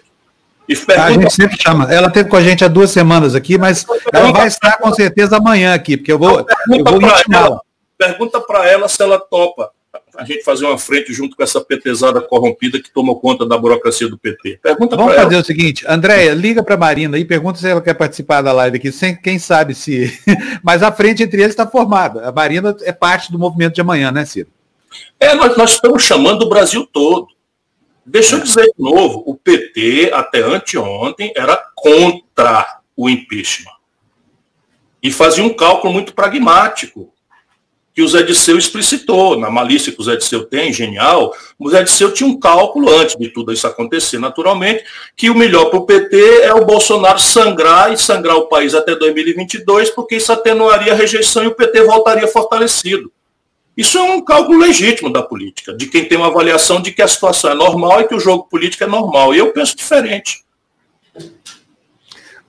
Pergunta... 0.68 1.02
A 1.02 1.12
gente 1.12 1.34
sempre 1.34 1.58
chama. 1.60 1.92
Ela 1.92 2.12
teve 2.12 2.30
com 2.30 2.36
a 2.36 2.44
gente 2.44 2.64
há 2.64 2.68
duas 2.68 2.92
semanas 2.92 3.34
aqui, 3.34 3.58
mas 3.58 3.86
ela 4.14 4.32
vai 4.32 4.48
estar 4.48 4.78
com 4.78 4.94
certeza 4.94 5.38
amanhã 5.38 5.74
aqui, 5.74 5.98
porque 5.98 6.12
eu 6.12 6.20
vou, 6.20 6.40
eu 6.40 6.84
vou 6.84 7.02
intimá-la. 7.02 7.60
Pergunta 7.98 8.40
para 8.40 8.70
ela 8.70 8.88
se 8.88 9.02
ela 9.02 9.20
topa 9.20 9.72
a 10.20 10.26
gente 10.26 10.44
fazer 10.44 10.66
uma 10.66 10.78
frente 10.78 11.14
junto 11.14 11.38
com 11.38 11.42
essa 11.42 11.62
petezada 11.62 12.20
corrompida 12.22 12.82
que 12.82 12.92
tomou 12.92 13.18
conta 13.20 13.46
da 13.46 13.58
burocracia 13.58 14.10
do 14.10 14.18
PT. 14.18 14.60
Pergunta 14.62 14.98
Vamos 14.98 15.16
fazer 15.16 15.34
ela. 15.36 15.42
o 15.42 15.46
seguinte, 15.46 15.86
Andréia, 15.88 16.34
liga 16.34 16.62
para 16.62 16.76
a 16.76 16.78
Marina 16.78 17.18
e 17.18 17.24
pergunta 17.24 17.58
se 17.58 17.68
ela 17.68 17.82
quer 17.82 17.94
participar 17.94 18.42
da 18.42 18.52
live 18.52 18.78
aqui, 18.78 18.92
sem 18.92 19.16
quem 19.16 19.40
sabe 19.40 19.74
se. 19.74 20.12
Mas 20.62 20.84
a 20.84 20.92
frente 20.92 21.24
entre 21.24 21.42
eles 21.42 21.52
está 21.52 21.66
formada. 21.66 22.28
A 22.28 22.32
Marina 22.34 22.76
é 22.82 22.92
parte 22.92 23.32
do 23.32 23.40
movimento 23.40 23.76
de 23.76 23.82
amanhã, 23.82 24.12
né, 24.12 24.26
Ciro? 24.26 24.50
É, 25.18 25.34
nós, 25.34 25.56
nós 25.56 25.72
estamos 25.72 26.04
chamando 26.04 26.44
o 26.44 26.50
Brasil 26.50 26.86
todo. 26.92 27.28
Deixa 28.06 28.36
eu 28.36 28.42
dizer 28.42 28.66
de 28.66 28.84
novo, 28.84 29.24
o 29.26 29.36
PT, 29.36 30.12
até 30.14 30.42
anteontem, 30.42 31.32
era 31.36 31.56
contra 31.76 32.82
o 32.98 33.10
impeachment. 33.10 33.72
E 35.02 35.12
fazia 35.14 35.44
um 35.44 35.54
cálculo 35.54 35.94
muito 35.94 36.14
pragmático, 36.14 37.14
que 37.94 38.02
o 38.02 38.08
Zé 38.08 38.24
Disseu 38.24 38.58
explicitou, 38.58 39.38
na 39.38 39.50
malícia 39.50 39.92
que 39.92 40.00
o 40.00 40.04
Zé 40.04 40.16
Disseu 40.16 40.46
tem, 40.46 40.72
genial, 40.72 41.34
o 41.58 41.70
Zé 41.70 41.84
Disseu 41.84 42.14
tinha 42.14 42.30
um 42.30 42.40
cálculo, 42.40 42.90
antes 42.90 43.16
de 43.18 43.30
tudo 43.30 43.52
isso 43.52 43.68
acontecer 43.68 44.20
naturalmente, 44.20 44.84
que 45.16 45.30
o 45.30 45.36
melhor 45.36 45.66
para 45.66 45.80
o 45.80 45.86
PT 45.86 46.42
é 46.44 46.54
o 46.54 46.66
Bolsonaro 46.66 47.20
sangrar 47.20 47.92
e 47.92 47.98
sangrar 47.98 48.38
o 48.38 48.48
país 48.48 48.74
até 48.74 48.96
2022, 48.96 49.90
porque 49.90 50.16
isso 50.16 50.32
atenuaria 50.32 50.94
a 50.94 50.96
rejeição 50.96 51.44
e 51.44 51.48
o 51.48 51.56
PT 51.56 51.84
voltaria 51.84 52.28
fortalecido. 52.28 53.12
Isso 53.76 53.98
é 53.98 54.02
um 54.02 54.22
cálculo 54.22 54.60
legítimo 54.60 55.12
da 55.12 55.24
política, 55.24 55.74
de 55.74 55.88
quem 55.88 56.04
tem 56.04 56.18
uma 56.18 56.28
avaliação 56.28 56.82
de 56.82 56.92
que 56.92 57.02
a 57.02 57.08
situação 57.08 57.52
é 57.52 57.54
normal 57.54 58.02
e 58.02 58.08
que 58.08 58.16
o 58.16 58.20
jogo 58.20 58.44
político 58.50 58.84
é 58.84 58.88
normal. 58.88 59.34
E 59.34 59.38
eu 59.38 59.54
penso 59.54 59.76
diferente. 59.76 60.44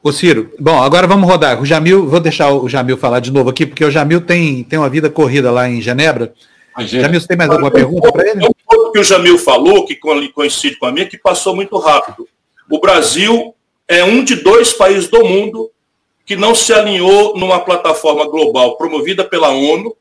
Ô 0.02 0.12
Ciro, 0.12 0.50
bom, 0.58 0.82
agora 0.82 1.06
vamos 1.06 1.28
rodar. 1.28 1.60
O 1.60 1.66
Jamil, 1.66 2.06
vou 2.08 2.20
deixar 2.20 2.50
o 2.50 2.68
Jamil 2.68 2.96
falar 2.96 3.20
de 3.20 3.30
novo 3.30 3.50
aqui, 3.50 3.66
porque 3.66 3.84
o 3.84 3.90
Jamil 3.90 4.22
tem, 4.22 4.64
tem 4.64 4.78
uma 4.78 4.88
vida 4.88 5.10
corrida 5.10 5.50
lá 5.50 5.68
em 5.68 5.82
Genebra. 5.82 6.32
Jamil, 6.78 7.20
você 7.20 7.28
tem 7.28 7.36
mais 7.36 7.50
alguma 7.50 7.70
pergunta 7.70 8.10
para 8.10 8.26
ele? 8.30 8.46
Um 8.46 8.52
ponto 8.66 8.92
que 8.92 8.98
o 8.98 9.04
Jamil 9.04 9.38
falou, 9.38 9.84
que 9.84 9.94
coincide 9.96 10.76
com 10.76 10.86
a 10.86 10.92
minha, 10.92 11.06
que 11.06 11.18
passou 11.18 11.54
muito 11.54 11.76
rápido. 11.76 12.26
O 12.70 12.80
Brasil 12.80 13.54
é 13.86 14.02
um 14.02 14.24
de 14.24 14.36
dois 14.36 14.72
países 14.72 15.08
do 15.08 15.22
mundo 15.22 15.70
que 16.24 16.34
não 16.34 16.54
se 16.54 16.72
alinhou 16.72 17.36
numa 17.36 17.60
plataforma 17.60 18.26
global 18.26 18.78
promovida 18.78 19.24
pela 19.24 19.48
ONU 19.48 19.94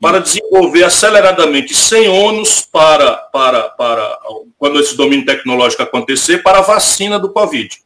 para 0.00 0.20
desenvolver 0.20 0.84
aceleradamente, 0.84 1.74
sem 1.74 2.08
ônus 2.08 2.62
para, 2.62 3.16
para, 3.16 3.68
para 3.68 4.18
quando 4.58 4.80
esse 4.80 4.96
domínio 4.96 5.26
tecnológico 5.26 5.82
acontecer, 5.82 6.42
para 6.42 6.58
a 6.58 6.62
vacina 6.62 7.18
do 7.18 7.30
Covid. 7.30 7.76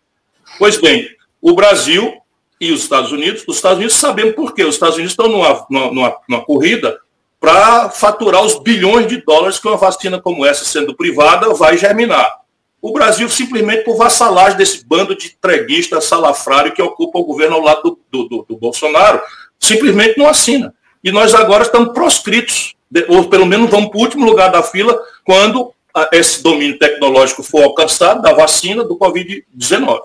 Pois 0.58 0.80
bem, 0.80 1.15
o 1.40 1.54
Brasil 1.54 2.14
e 2.60 2.72
os 2.72 2.82
Estados 2.82 3.12
Unidos, 3.12 3.44
os 3.46 3.56
Estados 3.56 3.78
Unidos 3.78 3.96
sabemos 3.96 4.34
por 4.34 4.54
quê. 4.54 4.64
Os 4.64 4.74
Estados 4.74 4.96
Unidos 4.96 5.12
estão 5.12 5.28
numa, 5.28 5.66
numa, 5.70 6.16
numa 6.28 6.44
corrida 6.44 6.98
para 7.38 7.90
faturar 7.90 8.42
os 8.42 8.58
bilhões 8.58 9.06
de 9.06 9.18
dólares 9.18 9.58
que 9.58 9.68
uma 9.68 9.76
vacina 9.76 10.20
como 10.20 10.44
essa, 10.44 10.64
sendo 10.64 10.96
privada, 10.96 11.52
vai 11.54 11.76
germinar. 11.76 12.40
O 12.80 12.92
Brasil, 12.92 13.28
simplesmente 13.28 13.84
por 13.84 13.96
vassalagem 13.96 14.56
desse 14.56 14.84
bando 14.84 15.16
de 15.16 15.36
treguista 15.40 16.00
salafrário 16.00 16.72
que 16.72 16.82
ocupa 16.82 17.18
o 17.18 17.24
governo 17.24 17.56
ao 17.56 17.62
lado 17.62 17.98
do, 18.10 18.28
do, 18.28 18.46
do 18.48 18.56
Bolsonaro, 18.56 19.20
simplesmente 19.58 20.18
não 20.18 20.28
assina. 20.28 20.74
E 21.02 21.12
nós 21.12 21.34
agora 21.34 21.62
estamos 21.62 21.92
proscritos, 21.92 22.74
ou 23.08 23.28
pelo 23.28 23.46
menos 23.46 23.70
vamos 23.70 23.90
para 23.90 23.98
o 23.98 24.02
último 24.02 24.24
lugar 24.24 24.50
da 24.50 24.62
fila 24.62 24.98
quando 25.24 25.72
esse 26.12 26.42
domínio 26.42 26.78
tecnológico 26.78 27.42
for 27.42 27.62
alcançado 27.62 28.22
da 28.22 28.32
vacina 28.32 28.84
do 28.84 28.98
Covid-19. 28.98 30.00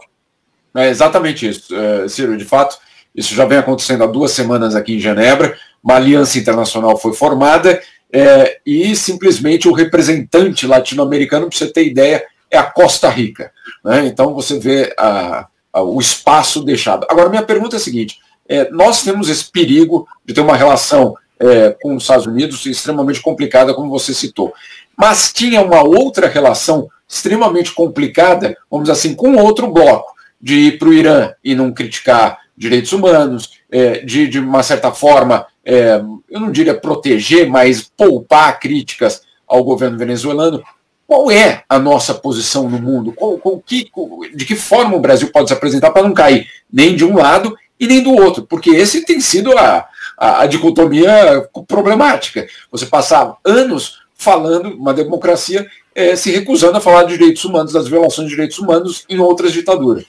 É 0.76 0.90
exatamente 0.90 1.48
isso, 1.48 1.76
é, 1.76 2.08
Ciro. 2.08 2.38
De 2.38 2.46
fato, 2.46 2.78
isso 3.16 3.36
já 3.36 3.46
vem 3.46 3.58
acontecendo 3.58 4.04
há 4.04 4.08
duas 4.08 4.32
semanas 4.32 4.76
aqui 4.76 4.96
em 4.96 5.00
Genebra. 5.00 5.58
Uma 5.84 5.96
aliança 5.96 6.38
internacional 6.38 6.98
foi 6.98 7.14
formada 7.14 7.82
é, 8.12 8.60
e 8.66 8.96
simplesmente 8.96 9.68
o 9.68 9.74
representante 9.74 10.68
latino-americano, 10.68 11.48
para 11.48 11.58
você 11.58 11.68
ter 11.68 11.86
ideia, 11.86 12.24
é 12.50 12.58
a 12.58 12.64
Costa 12.64 13.10
Rica. 13.10 13.52
Né? 13.84 14.06
Então 14.08 14.34
você 14.34 14.60
vê 14.60 14.94
a, 14.98 15.48
a, 15.74 15.82
o 15.82 16.00
espaço 16.00 16.64
deixado. 16.64 17.06
Agora, 17.10 17.30
minha 17.30 17.44
pergunta 17.44 17.76
é 17.76 17.78
a 17.78 17.82
seguinte: 17.82 18.20
é, 18.48 18.70
nós 18.70 19.04
temos 19.04 19.30
esse 19.30 19.50
perigo 19.50 20.08
de 20.26 20.34
ter 20.34 20.42
uma 20.42 20.56
relação 20.56 21.16
é, 21.40 21.76
com 21.82 21.96
os 21.96 22.04
Estados 22.04 22.28
Unidos 22.28 22.66
extremamente 22.66 23.22
complicada, 23.22 23.74
como 23.74 23.90
você 23.90 24.14
citou. 24.14 24.54
Mas 24.98 25.32
tinha 25.34 25.62
uma 25.62 25.82
outra 25.82 26.28
relação 26.28 26.88
extremamente 27.08 27.72
complicada, 27.74 28.56
vamos 28.70 28.88
dizer 28.88 29.00
assim, 29.00 29.16
com 29.16 29.36
outro 29.36 29.68
bloco, 29.72 30.14
de 30.42 30.56
ir 30.56 30.80
para 30.80 30.90
o 30.90 30.94
Irã 30.94 31.32
e 31.44 31.54
não 31.54 31.72
criticar 31.72 32.40
direitos 32.58 32.92
humanos, 32.92 33.52
é, 33.72 34.00
de, 34.00 34.28
de 34.28 34.40
uma 34.40 34.64
certa 34.64 34.92
forma, 34.92 35.46
é, 35.66 36.02
eu 36.30 36.40
não 36.40 36.52
diria 36.52 36.74
proteger, 36.74 37.50
mas 37.50 37.84
poupar 37.84 38.60
críticas 38.60 39.22
ao 39.48 39.64
governo 39.64 39.98
venezuelano. 39.98 40.64
Qual 41.08 41.30
é 41.30 41.64
a 41.68 41.78
nossa 41.78 42.14
posição 42.14 42.70
no 42.70 42.80
mundo? 42.80 43.12
Qual, 43.12 43.38
qual, 43.38 43.60
que, 43.60 43.90
de 44.34 44.46
que 44.46 44.56
forma 44.56 44.96
o 44.96 45.02
Brasil 45.02 45.30
pode 45.32 45.50
se 45.50 45.54
apresentar 45.54 45.92
para 45.92 46.04
não 46.04 46.14
cair 46.14 46.48
nem 46.72 46.96
de 46.96 47.04
um 47.04 47.18
lado 47.18 47.56
e 47.82 47.88
nem 47.88 48.04
do 48.04 48.14
outro, 48.14 48.46
porque 48.46 48.70
esse 48.70 49.04
tem 49.04 49.20
sido 49.20 49.58
a, 49.58 49.88
a, 50.16 50.44
a 50.44 50.46
dicotomia 50.46 51.50
problemática. 51.68 52.48
Você 52.72 52.86
passar 52.86 53.36
anos 53.44 54.02
falando, 54.14 54.76
uma 54.76 54.94
democracia 54.94 55.68
é, 55.96 56.16
se 56.16 56.30
recusando 56.30 56.78
a 56.78 56.82
falar 56.82 57.06
de 57.06 57.18
direitos 57.18 57.44
humanos, 57.44 57.74
das 57.74 57.88
violações 57.88 58.28
de 58.28 58.36
direitos 58.36 58.60
humanos 58.60 59.04
em 59.10 59.18
outras 59.18 59.52
ditaduras. 59.52 60.06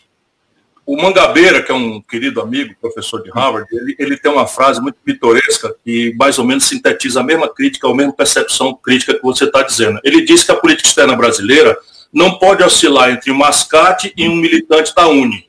O 0.84 1.00
Mangabeira, 1.00 1.62
que 1.62 1.70
é 1.70 1.74
um 1.74 2.00
querido 2.00 2.40
amigo, 2.40 2.74
professor 2.80 3.22
de 3.22 3.30
Harvard, 3.30 3.66
ele, 3.72 3.94
ele 3.98 4.16
tem 4.16 4.30
uma 4.30 4.46
frase 4.48 4.80
muito 4.80 4.96
pitoresca 5.04 5.74
que 5.84 6.12
mais 6.18 6.38
ou 6.38 6.44
menos 6.44 6.64
sintetiza 6.64 7.20
a 7.20 7.22
mesma 7.22 7.48
crítica, 7.48 7.88
a 7.88 7.94
mesma 7.94 8.12
percepção 8.12 8.74
crítica 8.74 9.14
que 9.14 9.22
você 9.22 9.44
está 9.44 9.62
dizendo. 9.62 10.00
Ele 10.02 10.22
diz 10.22 10.42
que 10.42 10.50
a 10.50 10.56
política 10.56 10.88
externa 10.88 11.14
brasileira 11.14 11.78
não 12.12 12.36
pode 12.38 12.62
oscilar 12.64 13.10
entre 13.10 13.30
um 13.30 13.36
mascate 13.36 14.12
e 14.16 14.28
um 14.28 14.34
militante 14.34 14.92
da 14.94 15.06
Uni. 15.06 15.48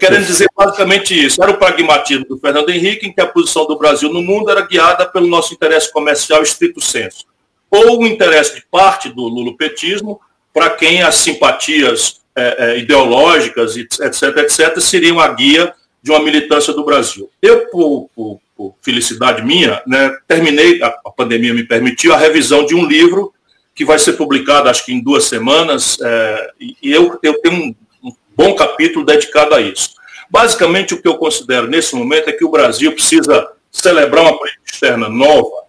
Querendo 0.00 0.26
dizer 0.26 0.48
basicamente 0.56 1.14
isso. 1.26 1.42
Era 1.42 1.52
o 1.52 1.58
pragmatismo 1.58 2.24
do 2.24 2.38
Fernando 2.38 2.70
Henrique, 2.70 3.06
em 3.06 3.12
que 3.12 3.20
a 3.20 3.26
posição 3.26 3.66
do 3.66 3.78
Brasil 3.78 4.12
no 4.12 4.22
mundo 4.22 4.50
era 4.50 4.66
guiada 4.66 5.06
pelo 5.06 5.26
nosso 5.26 5.54
interesse 5.54 5.92
comercial 5.92 6.42
estrito 6.42 6.80
senso. 6.80 7.26
Ou 7.70 8.02
o 8.02 8.06
interesse 8.06 8.56
de 8.56 8.64
parte 8.70 9.08
do 9.08 9.22
lulopetismo, 9.22 10.20
para 10.52 10.70
quem 10.70 11.02
as 11.02 11.16
simpatias 11.16 12.17
é, 12.38 12.56
é, 12.58 12.78
ideológicas, 12.78 13.76
etc., 13.76 14.22
etc., 14.38 14.80
seriam 14.80 15.18
a 15.18 15.28
guia 15.28 15.74
de 16.02 16.10
uma 16.10 16.20
militância 16.20 16.72
do 16.72 16.84
Brasil. 16.84 17.28
Eu, 17.42 17.66
por, 17.66 18.08
por, 18.14 18.40
por 18.56 18.74
felicidade 18.80 19.44
minha, 19.44 19.82
né, 19.86 20.16
terminei, 20.26 20.82
a, 20.82 20.86
a, 20.86 21.10
pandemia 21.10 21.52
me 21.52 21.64
permitiu, 21.64 22.14
a 22.14 22.16
revisão 22.16 22.64
de 22.64 22.74
um 22.74 22.86
livro 22.86 23.32
que 23.74 23.84
vai 23.84 23.98
ser 23.98 24.12
publicado, 24.14 24.68
acho 24.68 24.84
que 24.84 24.92
em 24.92 25.02
duas 25.02 25.24
semanas, 25.24 25.98
é, 26.00 26.50
e 26.60 26.92
eu, 26.92 27.18
eu 27.22 27.40
tenho 27.40 27.54
um, 27.54 27.74
um 28.02 28.12
bom 28.36 28.54
capítulo 28.54 29.04
dedicado 29.04 29.54
a 29.54 29.60
isso. 29.60 29.90
Basicamente, 30.30 30.94
o 30.94 31.02
que 31.02 31.08
eu 31.08 31.16
considero 31.16 31.66
nesse 31.66 31.94
momento 31.94 32.28
é 32.28 32.32
que 32.32 32.44
o 32.44 32.50
Brasil 32.50 32.92
precisa 32.92 33.48
celebrar 33.70 34.24
uma 34.24 34.38
política 34.38 34.62
externa 34.64 35.08
nova, 35.08 35.68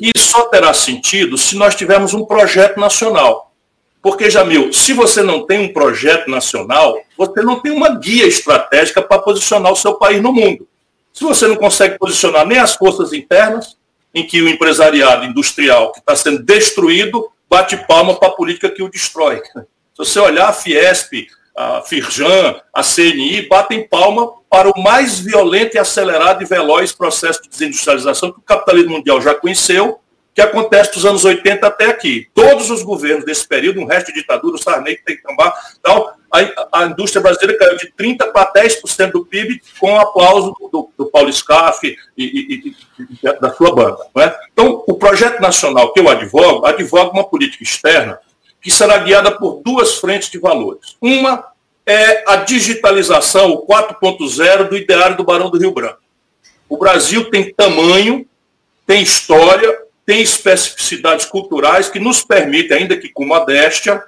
e 0.00 0.10
só 0.16 0.46
terá 0.48 0.72
sentido 0.72 1.36
se 1.36 1.56
nós 1.56 1.74
tivermos 1.74 2.14
um 2.14 2.24
projeto 2.24 2.80
nacional. 2.80 3.49
Porque, 4.02 4.30
Jamil, 4.30 4.72
se 4.72 4.92
você 4.92 5.22
não 5.22 5.46
tem 5.46 5.60
um 5.60 5.72
projeto 5.72 6.30
nacional, 6.30 6.98
você 7.18 7.42
não 7.42 7.60
tem 7.60 7.70
uma 7.70 7.90
guia 7.90 8.26
estratégica 8.26 9.02
para 9.02 9.20
posicionar 9.20 9.72
o 9.72 9.76
seu 9.76 9.94
país 9.94 10.22
no 10.22 10.32
mundo. 10.32 10.66
Se 11.12 11.22
você 11.22 11.46
não 11.46 11.56
consegue 11.56 11.98
posicionar 11.98 12.46
nem 12.46 12.58
as 12.58 12.74
forças 12.74 13.12
internas, 13.12 13.76
em 14.14 14.26
que 14.26 14.40
o 14.40 14.48
empresariado 14.48 15.24
industrial 15.24 15.92
que 15.92 16.00
está 16.00 16.16
sendo 16.16 16.42
destruído 16.42 17.30
bate 17.48 17.76
palma 17.86 18.14
para 18.14 18.28
a 18.28 18.32
política 18.32 18.70
que 18.70 18.82
o 18.82 18.88
destrói. 18.88 19.40
Se 19.54 19.98
você 19.98 20.18
olhar 20.18 20.48
a 20.48 20.52
Fiesp, 20.52 21.28
a 21.56 21.82
Firjan, 21.82 22.60
a 22.74 22.82
CNI, 22.82 23.42
batem 23.48 23.86
palma 23.86 24.32
para 24.48 24.68
o 24.70 24.82
mais 24.82 25.20
violento 25.20 25.76
e 25.76 25.78
acelerado 25.78 26.42
e 26.42 26.46
veloz 26.46 26.92
processo 26.92 27.42
de 27.42 27.48
desindustrialização 27.48 28.32
que 28.32 28.38
o 28.38 28.42
capitalismo 28.42 28.96
mundial 28.96 29.20
já 29.20 29.34
conheceu 29.34 29.99
que 30.34 30.40
acontece 30.40 30.92
dos 30.94 31.04
anos 31.04 31.24
80 31.24 31.66
até 31.66 31.86
aqui. 31.86 32.28
Todos 32.34 32.70
os 32.70 32.82
governos 32.82 33.24
desse 33.24 33.46
período, 33.46 33.80
um 33.80 33.86
resto 33.86 34.08
de 34.08 34.20
ditadura, 34.20 34.54
o 34.54 34.58
Sarney, 34.58 34.96
que 34.96 35.04
tem 35.04 35.16
que 35.16 35.22
tomar, 35.22 35.52
tal, 35.82 36.14
a, 36.32 36.80
a, 36.80 36.86
indústria 36.86 37.20
brasileira 37.20 37.58
caiu 37.58 37.76
de 37.76 37.92
30% 37.98 38.32
para 38.32 38.52
10% 38.52 39.10
do 39.10 39.26
PIB 39.26 39.60
com 39.78 39.92
o 39.92 39.98
aplauso 39.98 40.54
do, 40.72 40.88
do 40.96 41.06
Paulo 41.06 41.32
Scaff 41.32 41.84
e, 41.84 41.96
e, 42.16 42.74
e, 42.98 43.40
da 43.40 43.52
sua 43.52 43.74
banda. 43.74 43.98
É? 44.18 44.34
Então, 44.52 44.84
o 44.86 44.94
projeto 44.94 45.40
nacional 45.40 45.92
que 45.92 46.00
eu 46.00 46.08
advogo, 46.08 46.64
advogo 46.64 47.10
uma 47.10 47.24
política 47.24 47.64
externa 47.64 48.18
que 48.62 48.70
será 48.70 48.98
guiada 48.98 49.32
por 49.32 49.62
duas 49.64 49.96
frentes 49.96 50.30
de 50.30 50.38
valores. 50.38 50.96
Uma 51.00 51.44
é 51.86 52.30
a 52.30 52.36
digitalização, 52.36 53.50
o 53.52 53.66
4.0 53.66 54.68
do 54.68 54.76
ideário 54.76 55.16
do 55.16 55.24
Barão 55.24 55.50
do 55.50 55.58
Rio 55.58 55.72
Branco. 55.72 55.98
O 56.68 56.76
Brasil 56.76 57.28
tem 57.30 57.52
tamanho, 57.52 58.24
tem 58.86 59.02
história, 59.02 59.79
tem 60.10 60.22
especificidades 60.22 61.24
culturais 61.24 61.88
que 61.88 62.00
nos 62.00 62.20
permitem, 62.20 62.78
ainda 62.78 62.96
que 62.96 63.08
com 63.08 63.24
modéstia, 63.24 64.02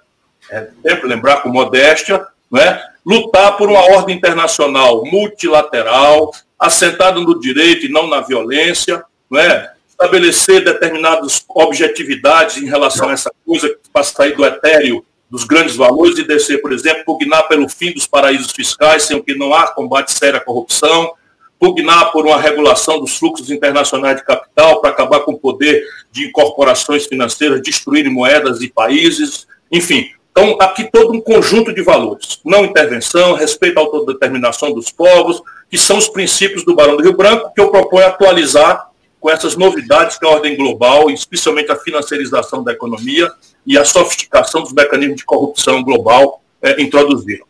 é 0.50 0.66
sempre 0.84 1.07
lembrar 1.07 1.42
com 1.42 1.48
modéstia, 1.48 2.26
é, 2.59 2.80
lutar 3.07 3.57
por 3.57 3.68
uma 3.68 3.78
ordem 3.78 4.16
internacional 4.16 5.05
multilateral, 5.05 6.32
assentada 6.59 7.20
no 7.20 7.38
direito 7.38 7.86
e 7.86 7.88
não 7.88 8.09
na 8.09 8.20
violência, 8.20 9.05
é, 9.36 9.70
estabelecer 9.88 10.64
determinadas 10.64 11.44
objetividades 11.48 12.57
em 12.57 12.66
relação 12.66 13.09
a 13.09 13.12
essa 13.12 13.30
coisa 13.46 13.72
para 13.92 14.03
sair 14.03 14.34
do 14.34 14.44
etéreo 14.44 15.07
dos 15.30 15.44
grandes 15.44 15.76
valores 15.76 16.18
e 16.18 16.24
descer, 16.24 16.61
por 16.61 16.72
exemplo, 16.72 17.05
pugnar 17.05 17.46
pelo 17.46 17.68
fim 17.68 17.92
dos 17.92 18.09
paraísos 18.09 18.50
fiscais, 18.50 19.05
sem 19.05 19.16
o 19.16 19.22
que 19.22 19.36
não 19.36 19.55
há 19.55 19.68
combate 19.68 20.11
sério 20.11 20.38
à 20.38 20.40
corrupção, 20.40 21.14
pugnar 21.62 22.10
por 22.10 22.26
uma 22.26 22.40
regulação 22.40 22.98
dos 22.98 23.16
fluxos 23.16 23.48
internacionais 23.48 24.16
de 24.16 24.24
capital 24.24 24.80
para 24.80 24.90
acabar 24.90 25.20
com 25.20 25.34
o 25.34 25.38
poder 25.38 25.86
de 26.10 26.28
corporações 26.32 27.06
financeiras 27.06 27.62
destruírem 27.62 28.12
moedas 28.12 28.60
e 28.62 28.68
países, 28.68 29.46
enfim. 29.70 30.10
Então, 30.32 30.58
aqui 30.60 30.90
todo 30.90 31.12
um 31.12 31.20
conjunto 31.20 31.72
de 31.72 31.80
valores. 31.80 32.40
Não 32.44 32.64
intervenção, 32.64 33.34
respeito 33.34 33.78
à 33.78 33.80
autodeterminação 33.80 34.72
dos 34.72 34.90
povos, 34.90 35.40
que 35.70 35.78
são 35.78 35.98
os 35.98 36.08
princípios 36.08 36.64
do 36.64 36.74
Barão 36.74 36.96
do 36.96 37.02
Rio 37.04 37.16
Branco, 37.16 37.52
que 37.54 37.60
eu 37.60 37.70
proponho 37.70 38.08
atualizar 38.08 38.90
com 39.20 39.30
essas 39.30 39.54
novidades 39.54 40.18
que 40.18 40.26
a 40.26 40.30
ordem 40.30 40.56
global, 40.56 41.08
especialmente 41.12 41.70
a 41.70 41.76
financiarização 41.76 42.64
da 42.64 42.72
economia 42.72 43.30
e 43.64 43.78
a 43.78 43.84
sofisticação 43.84 44.62
dos 44.62 44.72
mecanismos 44.72 45.18
de 45.18 45.24
corrupção 45.24 45.80
global, 45.84 46.42
é, 46.60 46.82
introduziram. 46.82 47.46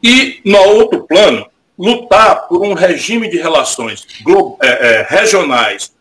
E, 0.00 0.40
no 0.44 0.58
outro 0.58 1.02
plano, 1.08 1.44
lutar 1.78 2.48
por 2.48 2.62
um 2.62 2.74
regime 2.74 3.28
de 3.28 3.38
relações 3.38 4.04
é, 4.60 4.66
é, 4.66 5.06
regionais 5.08 5.92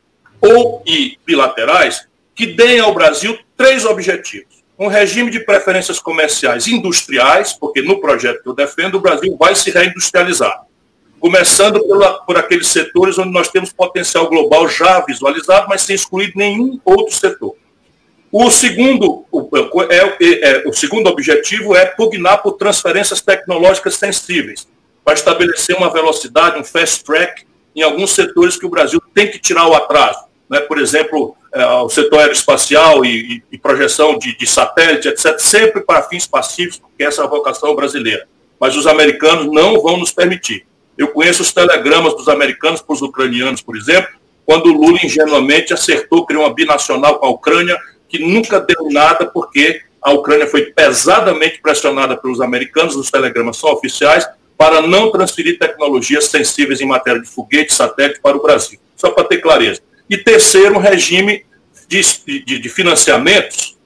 ou 0.42 0.82
e 0.86 1.18
bilaterais 1.26 2.08
que 2.34 2.48
deem 2.48 2.80
ao 2.80 2.94
Brasil 2.94 3.38
três 3.56 3.86
objetivos. 3.86 4.58
Um 4.78 4.88
regime 4.88 5.32
de 5.32 5.40
preferências 5.40 6.00
comerciais 6.00 6.68
industriais, 6.68 7.54
porque 7.54 7.82
no 7.82 8.00
projeto 8.00 8.44
que 8.44 8.50
eu 8.50 8.54
defendo, 8.54 8.96
o 8.96 9.02
Brasil 9.02 9.36
vai 9.40 9.56
se 9.56 9.72
reindustrializar. 9.72 10.64
Começando 11.20 11.84
pela, 11.88 12.14
por 12.22 12.38
aqueles 12.38 12.68
setores 12.68 13.18
onde 13.18 13.32
nós 13.32 13.50
temos 13.50 13.74
potencial 13.74 14.30
global 14.30 14.70
já 14.70 15.00
visualizado, 15.02 15.68
mas 15.68 15.82
sem 15.82 15.96
excluir 15.96 16.32
nenhum 16.36 16.80
outro 16.86 17.16
setor. 17.16 17.56
O 18.32 18.52
segundo, 18.52 19.26
o, 19.32 19.50
é, 19.90 20.18
é, 20.22 20.64
o 20.68 20.74
segundo 20.74 21.08
objetivo 21.08 21.76
é 21.76 21.86
pugnar 21.86 22.44
por 22.44 22.54
transferências 22.54 23.20
tecnológicas 23.20 23.96
sensíveis 23.96 24.68
para 25.08 25.14
estabelecer 25.14 25.74
uma 25.74 25.90
velocidade, 25.90 26.60
um 26.60 26.66
fast 26.66 27.02
track 27.06 27.46
em 27.74 27.82
alguns 27.82 28.12
setores 28.12 28.58
que 28.58 28.66
o 28.66 28.70
Brasil 28.70 29.02
tem 29.14 29.32
que 29.32 29.40
tirar 29.40 29.66
o 29.66 29.74
atraso. 29.74 30.20
Né? 30.50 30.60
Por 30.60 30.78
exemplo, 30.80 31.34
é, 31.54 31.66
o 31.66 31.88
setor 31.88 32.20
aeroespacial 32.20 33.06
e, 33.06 33.38
e, 33.38 33.44
e 33.54 33.58
projeção 33.58 34.20
de, 34.20 34.38
de, 34.38 34.46
satélite, 34.46 35.08
etc., 35.08 35.40
sempre 35.40 35.80
para 35.80 36.04
fins 36.04 36.28
pacíficos, 36.28 36.80
porque 36.80 37.06
essa 37.06 37.22
é 37.22 37.24
a 37.24 37.30
vocação 37.30 37.74
brasileira. 37.74 38.28
Mas 38.60 38.76
os 38.76 38.86
americanos 38.86 39.46
não 39.46 39.82
vão 39.82 39.96
nos 39.96 40.12
permitir. 40.12 40.66
Eu 40.98 41.08
conheço 41.08 41.42
os 41.42 41.54
telegramas 41.54 42.14
dos 42.14 42.28
americanos 42.28 42.82
para 42.82 42.94
os 42.94 43.02
ucranianos, 43.02 43.62
por 43.62 43.78
exemplo, 43.78 44.10
quando 44.46 44.66
o 44.66 44.74
Lula 44.74 45.00
ingenuamente 45.02 45.74
acertou 45.74 46.26
criar 46.26 46.42
uma 46.42 46.54
binacional 46.54 47.18
com 47.18 47.28
a 47.28 47.30
Ucrânia, 47.30 47.80
que 48.10 48.20
nunca 48.20 48.60
deu 48.60 48.90
nada, 48.92 49.26
porque 49.26 49.84
a 50.02 50.12
Ucrânia 50.12 50.48
foi 50.48 50.66
pesadamente 50.66 51.62
pressionada 51.62 52.18
pelos 52.18 52.42
americanos, 52.42 52.98
os 52.98 53.10
telegramas 53.10 53.56
são 53.56 53.72
oficiais, 53.72 54.28
para 54.58 54.82
não 54.82 55.12
transferir 55.12 55.60
tecnologias 55.60 56.26
sensíveis 56.26 56.82
em 56.82 56.86
matéria 56.86 57.22
de 57.22 57.28
foguete, 57.28 57.74
satélite 57.74 58.20
para 58.20 58.36
o 58.36 58.42
Brasil. 58.42 58.80
Só 58.96 59.12
para 59.12 59.26
ter 59.26 59.38
clareza. 59.38 59.82
E 60.10 60.18
terceiro, 60.18 60.76
um 60.76 60.80
regime 60.80 61.46
de, 61.88 62.02
de, 62.44 62.60
de 62.60 62.70
financiamentos 62.70 63.78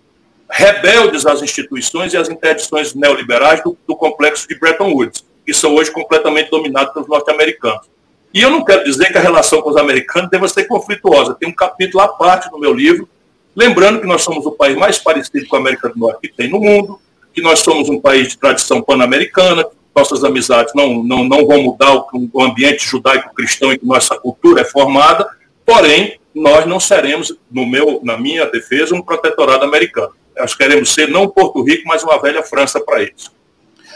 rebeldes 0.49 1.26
às 1.26 1.41
instituições 1.41 2.13
e 2.13 2.17
às 2.17 2.30
interdições 2.30 2.93
neoliberais 2.93 3.63
do, 3.63 3.78
do, 3.88 3.95
complexo 3.95 4.47
de 4.47 4.59
Bretton 4.59 4.91
Woods, 4.91 5.24
que 5.45 5.53
são 5.53 5.76
hoje 5.76 5.89
completamente 5.91 6.49
dominados 6.49 6.93
pelos 6.93 7.07
norte-americanos. 7.07 7.89
E 8.34 8.41
eu 8.41 8.49
não 8.49 8.63
quero 8.63 8.84
dizer 8.84 9.11
que 9.11 9.17
a 9.17 9.22
relação 9.22 9.61
com 9.61 9.69
os 9.69 9.78
americanos 9.78 10.30
deva 10.30 10.47
ser 10.47 10.65
conflituosa. 10.65 11.36
Tem 11.36 11.49
um 11.49 11.55
capítulo 11.55 12.03
à 12.03 12.07
parte 12.07 12.51
no 12.51 12.59
meu 12.59 12.74
livro, 12.74 13.07
lembrando 13.55 14.01
que 14.01 14.07
nós 14.07 14.24
somos 14.24 14.45
o 14.45 14.51
país 14.51 14.78
mais 14.78 14.97
parecido 14.97 15.47
com 15.47 15.55
a 15.55 15.59
América 15.59 15.89
do 15.89 15.97
Norte 15.97 16.28
que 16.28 16.36
tem 16.36 16.49
no 16.49 16.59
mundo, 16.59 16.99
que 17.34 17.41
nós 17.41 17.59
somos 17.59 17.89
um 17.89 17.99
país 17.99 18.30
de 18.30 18.38
tradição 18.38 18.82
pan-americana, 18.82 19.65
nossas 19.96 20.24
amizades 20.24 20.74
não, 20.74 21.04
não, 21.04 21.24
não 21.24 21.46
vão 21.46 21.62
mudar 21.64 21.96
o, 21.96 22.42
ambiente 22.42 22.86
judaico-cristão 22.86 23.72
em 23.72 23.78
que 23.78 23.86
nossa 23.86 24.18
cultura 24.18 24.62
é 24.62 24.66
formada, 24.66 25.28
porém, 25.66 26.20
nós 26.34 26.66
não 26.66 26.80
seremos, 26.80 27.36
no 27.52 27.66
meu, 27.66 28.00
na 28.04 28.18
minha 28.18 28.46
defesa, 28.46 28.96
um 28.96 29.02
protetorado 29.02 29.66
americano. 29.66 30.12
Nós 30.38 30.56
queremos 30.56 30.94
ser 30.94 31.10
não 31.10 31.28
Porto 31.28 31.62
Rico, 31.62 31.84
mas 31.86 32.04
uma 32.04 32.20
velha 32.22 32.42
França 32.42 32.80
para 32.80 33.02
eles. 33.02 33.30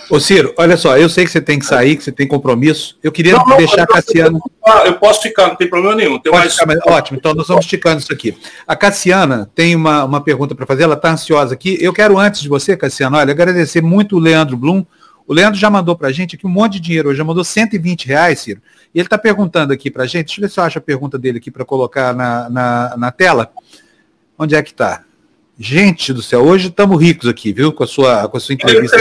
Ô 0.10 0.20
Ciro, 0.20 0.54
olha 0.58 0.78
só, 0.78 0.98
eu 0.98 1.10
sei 1.10 1.26
que 1.26 1.32
você 1.32 1.41
tem 1.41 1.58
que 1.58 1.66
sair, 1.66 1.96
que 1.96 2.04
você 2.04 2.12
tem 2.12 2.28
compromisso. 2.28 2.98
Eu 3.02 3.12
queria 3.12 3.34
não, 3.34 3.58
deixar 3.58 3.84
a 3.84 3.88
Cassiana. 3.88 4.38
Eu 4.86 4.93
posso 5.00 5.24
ficar, 5.24 5.48
não 5.48 5.56
tem 5.56 5.68
problema 5.68 5.96
nenhum. 5.96 6.20
Tem 6.20 6.32
mais... 6.32 6.54
ficar, 6.54 6.68
mas... 6.68 6.78
Ótimo, 6.86 7.18
então 7.18 7.34
nós 7.34 7.48
vamos 7.48 7.66
esticando 7.66 8.02
isso 8.02 8.14
aqui. 8.14 8.38
A 8.68 8.76
Cassiana 8.76 9.50
tem 9.56 9.76
uma, 9.76 10.04
uma 10.04 10.22
pergunta 10.22 10.54
para 10.54 10.66
fazer, 10.68 10.84
ela 10.84 10.93
está 10.93 11.12
ansiosa 11.12 11.56
aqui. 11.56 11.78
Eu 11.82 11.91
quero, 11.91 12.20
antes 12.20 12.41
de 12.41 12.50
você, 12.50 12.78
Cassiana, 12.78 13.18
olha, 13.18 13.32
agradecer 13.32 13.82
muito 13.82 14.18
o 14.18 14.20
Leandro 14.20 14.56
Blum 14.56 14.86
o 15.28 15.34
Leandro 15.34 15.59
já 15.59 15.69
mandou 15.69 15.95
para 15.95 16.09
a 16.09 16.11
gente 16.11 16.36
aqui 16.36 16.45
um 16.45 16.49
monte 16.49 16.73
de 16.73 16.82
dinheiro, 16.82 17.13
já 17.15 17.23
mandou 17.23 17.43
120 17.43 18.05
reais, 18.05 18.39
Ciro. 18.39 18.61
E 18.93 18.99
ele 18.99 19.07
está 19.07 19.17
perguntando 19.17 19.73
aqui 19.73 19.89
para 19.89 20.03
a 20.03 20.07
gente, 20.07 20.28
deixa 20.28 20.39
eu 20.39 20.47
ver 20.47 20.53
se 20.53 20.59
eu 20.59 20.63
acho 20.63 20.78
a 20.78 20.82
pergunta 20.82 21.17
dele 21.17 21.39
aqui 21.39 21.49
para 21.49 21.65
colocar 21.65 22.13
na, 22.13 22.49
na, 22.49 22.97
na, 22.97 23.11
tela. 23.11 23.51
Onde 24.38 24.55
é 24.55 24.61
que 24.61 24.71
está? 24.71 25.03
Gente 25.57 26.13
do 26.13 26.21
céu, 26.21 26.43
hoje 26.43 26.67
estamos 26.67 27.01
ricos 27.01 27.28
aqui, 27.28 27.51
viu? 27.51 27.73
Com 27.73 27.84
a 27.84 27.88
sua, 27.88 28.28
com 28.28 28.38
a 28.38 28.39
sua 28.39 28.53
entrevista. 28.53 28.97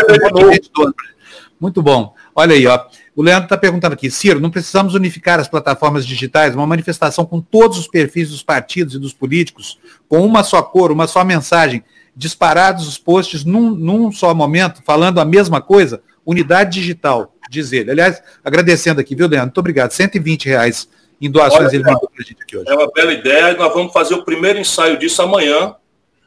Muito 1.61 1.83
bom. 1.83 2.15
Olha 2.35 2.55
aí, 2.55 2.67
ó. 2.67 2.81
O 3.15 3.23
Leandro 3.23 3.45
está 3.45 3.57
perguntando 3.57 3.93
aqui, 3.93 4.11
Ciro, 4.11 4.41
não 4.41 4.51
precisamos 4.51 4.95
unificar 4.95 5.39
as 5.39 5.47
plataformas 5.47 6.05
digitais, 6.05 6.55
uma 6.55 6.67
manifestação 6.67 7.25
com 7.25 7.41
todos 7.41 7.79
os 7.79 7.87
perfis 7.87 8.31
dos 8.31 8.43
partidos 8.43 8.95
e 8.95 8.99
dos 8.99 9.13
políticos, 9.13 9.79
com 10.09 10.27
uma 10.27 10.43
só 10.43 10.61
cor, 10.63 10.91
uma 10.91 11.07
só 11.07 11.25
mensagem, 11.25 11.85
disparados 12.17 12.89
os 12.89 12.99
posts 12.99 13.45
num, 13.45 13.71
num 13.71 14.11
só 14.11 14.35
momento, 14.35 14.83
falando 14.85 15.21
a 15.21 15.25
mesma 15.25 15.61
coisa, 15.61 16.03
unidade 16.25 16.81
digital, 16.81 17.35
diz 17.51 17.73
ele. 17.73 17.91
Aliás, 17.91 18.23
agradecendo 18.45 19.01
aqui, 19.01 19.15
viu, 19.15 19.29
Leandro? 19.29 19.47
Muito 19.47 19.59
obrigado. 19.59 19.91
120 19.93 20.47
reais 20.47 20.89
em 21.21 21.31
doações 21.31 21.69
Olha, 21.69 21.75
ele 21.75 21.85
mandou 21.85 22.09
para 22.09 22.23
a 22.23 22.27
gente 22.27 22.43
aqui 22.43 22.57
hoje. 22.57 22.69
É 22.69 22.75
uma 22.75 22.91
bela 22.91 23.13
ideia 23.13 23.53
e 23.53 23.57
nós 23.57 23.73
vamos 23.73 23.93
fazer 23.93 24.15
o 24.15 24.25
primeiro 24.25 24.59
ensaio 24.59 24.99
disso 24.99 25.23
amanhã, 25.23 25.75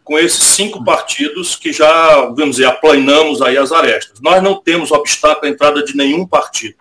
com 0.04 0.18
esses 0.18 0.44
cinco 0.44 0.84
partidos 0.84 1.56
que 1.56 1.74
já, 1.74 2.26
vamos 2.28 2.56
dizer, 2.56 2.66
aplanamos 2.66 3.42
aí 3.42 3.58
as 3.58 3.72
arestas. 3.72 4.20
Nós 4.22 4.42
não 4.42 4.62
temos 4.62 4.92
obstáculo 4.92 5.48
à 5.48 5.50
entrada 5.50 5.84
de 5.84 5.96
nenhum 5.96 6.26
partido. 6.26 6.76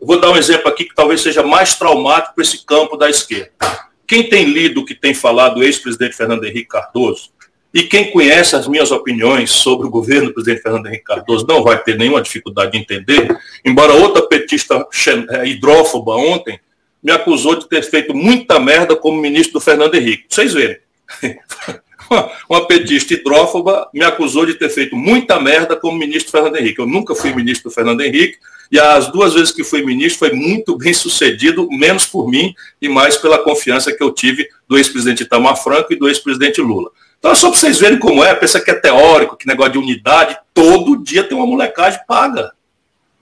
Eu 0.00 0.06
vou 0.06 0.20
dar 0.20 0.30
um 0.30 0.36
exemplo 0.36 0.68
aqui 0.68 0.84
que 0.84 0.94
talvez 0.94 1.20
seja 1.20 1.42
mais 1.42 1.76
traumático 1.76 2.34
para 2.34 2.42
esse 2.42 2.64
campo 2.64 2.96
da 2.96 3.08
esquerda. 3.08 3.52
Quem 4.06 4.28
tem 4.28 4.44
lido 4.44 4.80
o 4.80 4.84
que 4.84 4.94
tem 4.94 5.14
falado 5.14 5.58
o 5.58 5.62
ex-presidente 5.62 6.16
Fernando 6.16 6.44
Henrique 6.44 6.68
Cardoso, 6.68 7.30
e 7.72 7.84
quem 7.84 8.10
conhece 8.10 8.54
as 8.54 8.68
minhas 8.68 8.90
opiniões 8.90 9.50
sobre 9.50 9.86
o 9.86 9.90
governo 9.90 10.28
do 10.28 10.34
presidente 10.34 10.62
Fernando 10.62 10.86
Henrique 10.86 11.04
Cardoso 11.04 11.46
não 11.46 11.62
vai 11.62 11.82
ter 11.82 11.96
nenhuma 11.96 12.20
dificuldade 12.20 12.72
de 12.72 12.78
entender, 12.78 13.34
embora 13.64 13.94
outra 13.94 14.22
petista 14.22 14.86
é, 15.30 15.46
hidrófoba 15.46 16.12
ontem 16.12 16.60
me 17.02 17.10
acusou 17.10 17.56
de 17.56 17.68
ter 17.68 17.82
feito 17.82 18.14
muita 18.14 18.60
merda 18.60 18.94
como 18.94 19.20
ministro 19.20 19.54
do 19.54 19.60
Fernando 19.60 19.94
Henrique. 19.94 20.26
Vocês 20.28 20.52
verem. 20.52 20.78
Uma 22.48 22.66
petista 22.66 23.14
hidrófoba 23.14 23.88
me 23.92 24.04
acusou 24.04 24.44
de 24.44 24.54
ter 24.54 24.68
feito 24.68 24.94
muita 24.94 25.40
merda 25.40 25.74
como 25.74 25.96
ministro 25.96 26.30
do 26.30 26.32
Fernando 26.32 26.56
Henrique. 26.56 26.78
Eu 26.78 26.86
nunca 26.86 27.14
fui 27.14 27.34
ministro 27.34 27.70
do 27.70 27.74
Fernando 27.74 28.02
Henrique 28.02 28.36
e 28.70 28.78
as 28.78 29.10
duas 29.10 29.34
vezes 29.34 29.50
que 29.50 29.64
fui 29.64 29.82
ministro 29.82 30.18
foi 30.18 30.32
muito 30.32 30.76
bem 30.76 30.92
sucedido, 30.92 31.68
menos 31.70 32.06
por 32.06 32.28
mim 32.28 32.54
e 32.80 32.88
mais 32.88 33.16
pela 33.16 33.38
confiança 33.38 33.92
que 33.92 34.02
eu 34.02 34.12
tive 34.12 34.46
do 34.68 34.76
ex-presidente 34.76 35.22
Itamar 35.22 35.62
Franco 35.62 35.92
e 35.92 35.96
do 35.96 36.08
ex-presidente 36.08 36.60
Lula. 36.60 36.90
Então, 37.22 37.36
só 37.36 37.50
para 37.50 37.60
vocês 37.60 37.78
verem 37.78 38.00
como 38.00 38.24
é, 38.24 38.34
pensa 38.34 38.60
que 38.60 38.68
é 38.68 38.74
teórico, 38.74 39.36
que 39.36 39.46
negócio 39.46 39.74
de 39.74 39.78
unidade, 39.78 40.36
todo 40.52 41.00
dia 41.04 41.22
tem 41.22 41.38
uma 41.38 41.46
molecagem 41.46 42.00
paga. 42.04 42.50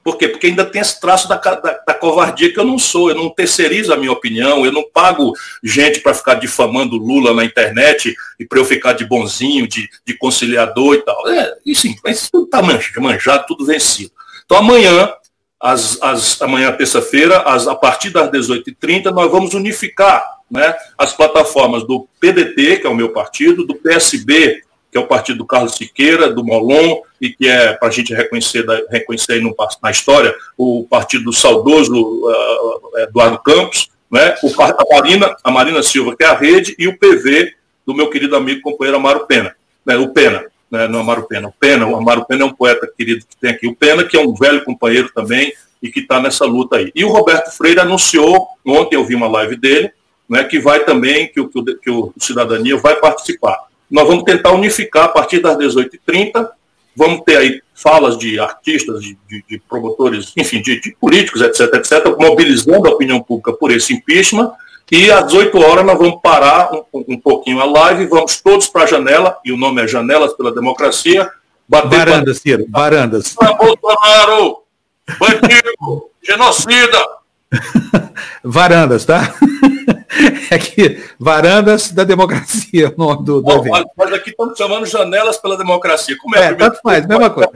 Por 0.02 0.16
quê? 0.16 0.26
Porque 0.26 0.46
ainda 0.46 0.64
tem 0.64 0.80
esse 0.80 0.98
traço 0.98 1.28
da, 1.28 1.36
da, 1.36 1.82
da, 1.86 1.92
covardia 1.92 2.50
que 2.50 2.58
eu 2.58 2.64
não 2.64 2.78
sou. 2.78 3.10
Eu 3.10 3.14
não 3.16 3.28
terceirizo 3.28 3.92
a 3.92 3.98
minha 3.98 4.10
opinião, 4.10 4.64
eu 4.64 4.72
não 4.72 4.88
pago 4.90 5.34
gente 5.62 6.00
para 6.00 6.14
ficar 6.14 6.36
difamando 6.36 6.96
Lula 6.96 7.34
na 7.34 7.44
internet 7.44 8.14
e 8.38 8.46
para 8.46 8.58
eu 8.58 8.64
ficar 8.64 8.94
de 8.94 9.04
bonzinho, 9.04 9.68
de, 9.68 9.86
de 10.06 10.16
conciliador 10.16 10.94
e 10.94 11.02
tal. 11.02 11.28
É, 11.28 11.58
e 11.66 11.74
sim, 11.74 11.94
mas 12.02 12.30
tudo 12.30 12.46
está 12.46 12.62
manjado, 12.98 13.44
tudo 13.46 13.66
vencido. 13.66 14.12
Então 14.46 14.56
amanhã, 14.56 15.12
as, 15.60 16.00
as, 16.00 16.40
amanhã 16.40 16.72
terça-feira, 16.72 17.36
a 17.36 17.74
partir 17.74 18.08
das 18.08 18.30
18h30, 18.30 19.10
nós 19.12 19.30
vamos 19.30 19.52
unificar 19.52 20.39
né, 20.50 20.74
as 20.98 21.14
plataformas 21.14 21.86
do 21.86 22.08
PDT, 22.18 22.78
que 22.78 22.86
é 22.86 22.90
o 22.90 22.94
meu 22.94 23.10
partido, 23.10 23.64
do 23.64 23.74
PSB, 23.74 24.62
que 24.90 24.98
é 24.98 25.00
o 25.00 25.06
partido 25.06 25.38
do 25.38 25.46
Carlos 25.46 25.76
Siqueira, 25.76 26.32
do 26.32 26.44
Molon, 26.44 27.02
e 27.20 27.30
que 27.30 27.46
é, 27.46 27.72
para 27.74 27.88
a 27.88 27.92
gente 27.92 28.12
reconhecer, 28.12 28.64
reconhecer 28.90 29.34
aí 29.34 29.40
no, 29.40 29.54
na 29.82 29.90
história, 29.90 30.34
o 30.58 30.86
partido 30.90 31.24
do 31.24 31.32
saudoso 31.32 31.94
uh, 31.94 32.98
Eduardo 32.98 33.38
Campos, 33.38 33.90
né? 34.10 34.34
o, 34.42 34.62
a, 34.62 34.84
Marina, 34.90 35.36
a 35.44 35.50
Marina 35.50 35.82
Silva, 35.82 36.16
que 36.16 36.24
é 36.24 36.26
a 36.26 36.36
rede, 36.36 36.74
e 36.78 36.88
o 36.88 36.98
PV 36.98 37.54
do 37.86 37.94
meu 37.94 38.10
querido 38.10 38.34
amigo 38.34 38.62
companheiro 38.62 38.96
Amaro 38.96 39.26
Pena. 39.26 39.54
Né? 39.86 39.96
O 39.96 40.08
Pena, 40.08 40.44
né? 40.70 40.88
não 40.88 41.00
Amaro 41.00 41.22
Pena, 41.28 41.48
o 41.48 41.52
Pena, 41.52 41.86
o 41.86 41.94
Amaro 41.94 42.24
Pena 42.26 42.42
é 42.42 42.46
um 42.46 42.52
poeta 42.52 42.90
querido 42.96 43.24
que 43.24 43.36
tem 43.36 43.50
aqui. 43.50 43.68
O 43.68 43.76
Pena, 43.76 44.02
que 44.02 44.16
é 44.16 44.20
um 44.20 44.34
velho 44.34 44.64
companheiro 44.64 45.10
também, 45.14 45.52
e 45.82 45.90
que 45.90 46.00
está 46.00 46.20
nessa 46.20 46.44
luta 46.44 46.76
aí. 46.76 46.90
E 46.94 47.04
o 47.04 47.08
Roberto 47.08 47.50
Freire 47.56 47.80
anunciou, 47.80 48.48
ontem 48.66 48.96
eu 48.96 49.04
vi 49.04 49.14
uma 49.14 49.28
live 49.28 49.56
dele, 49.56 49.92
né, 50.30 50.44
que 50.44 50.60
vai 50.60 50.84
também, 50.84 51.26
que 51.26 51.40
o, 51.40 51.48
que 51.48 51.90
o 51.90 52.14
Cidadania 52.16 52.76
vai 52.76 52.94
participar. 52.94 53.58
Nós 53.90 54.06
vamos 54.06 54.22
tentar 54.22 54.52
unificar 54.52 55.06
a 55.06 55.08
partir 55.08 55.40
das 55.40 55.56
18h30. 55.56 56.48
Vamos 56.94 57.22
ter 57.24 57.36
aí 57.36 57.60
falas 57.74 58.16
de 58.16 58.38
artistas, 58.38 59.02
de, 59.02 59.18
de, 59.28 59.44
de 59.48 59.58
promotores, 59.68 60.32
enfim, 60.36 60.62
de, 60.62 60.80
de, 60.80 60.94
políticos, 61.00 61.42
etc, 61.42 61.74
etc, 61.74 62.16
mobilizando 62.18 62.86
a 62.86 62.92
opinião 62.92 63.20
pública 63.20 63.52
por 63.52 63.72
esse 63.72 63.92
impeachment. 63.92 64.52
E 64.92 65.10
às 65.10 65.32
8 65.32 65.56
horas 65.58 65.84
nós 65.84 65.98
vamos 65.98 66.20
parar 66.22 66.70
um, 66.72 67.04
um 67.08 67.18
pouquinho 67.18 67.60
a 67.60 67.64
live, 67.64 68.06
vamos 68.06 68.40
todos 68.40 68.68
para 68.68 68.84
a 68.84 68.86
janela, 68.86 69.36
e 69.44 69.50
o 69.50 69.56
nome 69.56 69.82
é 69.82 69.88
Janelas 69.88 70.32
pela 70.34 70.54
Democracia. 70.54 71.28
Bater 71.68 71.98
varandas, 71.98 72.38
Ciro, 72.38 72.66
varandas. 72.68 73.34
Bolsonaro, 73.34 74.62
bandido, 75.18 76.10
genocida. 76.22 77.08
varandas, 78.44 79.04
tá? 79.04 79.34
é 80.50 80.58
que 80.58 81.02
Varandas 81.18 81.92
da 81.92 82.04
Democracia, 82.04 82.92
o 82.96 82.98
nome 82.98 83.24
do, 83.24 83.40
do 83.40 83.50
evento. 83.52 83.90
Mas 83.96 84.12
aqui 84.12 84.30
estamos 84.30 84.58
chamando 84.58 84.86
Janelas 84.86 85.38
pela 85.38 85.56
Democracia. 85.56 86.16
Como 86.18 86.36
é? 86.36 86.46
é 86.46 86.54
tanto 86.54 86.80
faz, 86.82 87.06
mesma 87.06 87.30
coisa. 87.30 87.50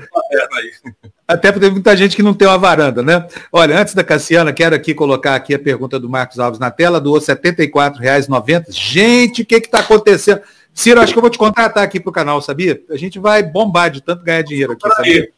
Até 1.26 1.50
porque 1.50 1.66
tem 1.66 1.72
muita 1.72 1.96
gente 1.96 2.14
que 2.14 2.22
não 2.22 2.34
tem 2.34 2.46
uma 2.46 2.58
varanda, 2.58 3.02
né? 3.02 3.26
Olha, 3.50 3.80
antes 3.80 3.94
da 3.94 4.04
Cassiana, 4.04 4.52
quero 4.52 4.74
aqui 4.74 4.94
colocar 4.94 5.34
aqui 5.34 5.54
a 5.54 5.58
pergunta 5.58 5.98
do 5.98 6.08
Marcos 6.08 6.38
Alves 6.38 6.60
na 6.60 6.70
tela, 6.70 7.00
doou 7.00 7.18
R$ 7.18 7.24
74,90. 7.24 8.66
Gente, 8.70 9.42
o 9.42 9.46
que 9.46 9.56
está 9.56 9.80
acontecendo? 9.80 10.42
Ciro, 10.72 11.00
acho 11.00 11.12
que 11.12 11.18
eu 11.18 11.22
vou 11.22 11.30
te 11.30 11.38
contratar 11.38 11.82
aqui 11.84 11.98
para 11.98 12.10
o 12.10 12.12
canal, 12.12 12.42
sabia? 12.42 12.80
A 12.90 12.96
gente 12.96 13.18
vai 13.18 13.42
bombar 13.42 13.90
de 13.90 14.02
tanto 14.02 14.24
ganhar 14.24 14.42
dinheiro 14.42 14.72
aqui, 14.72 14.88
sabia? 14.94 15.28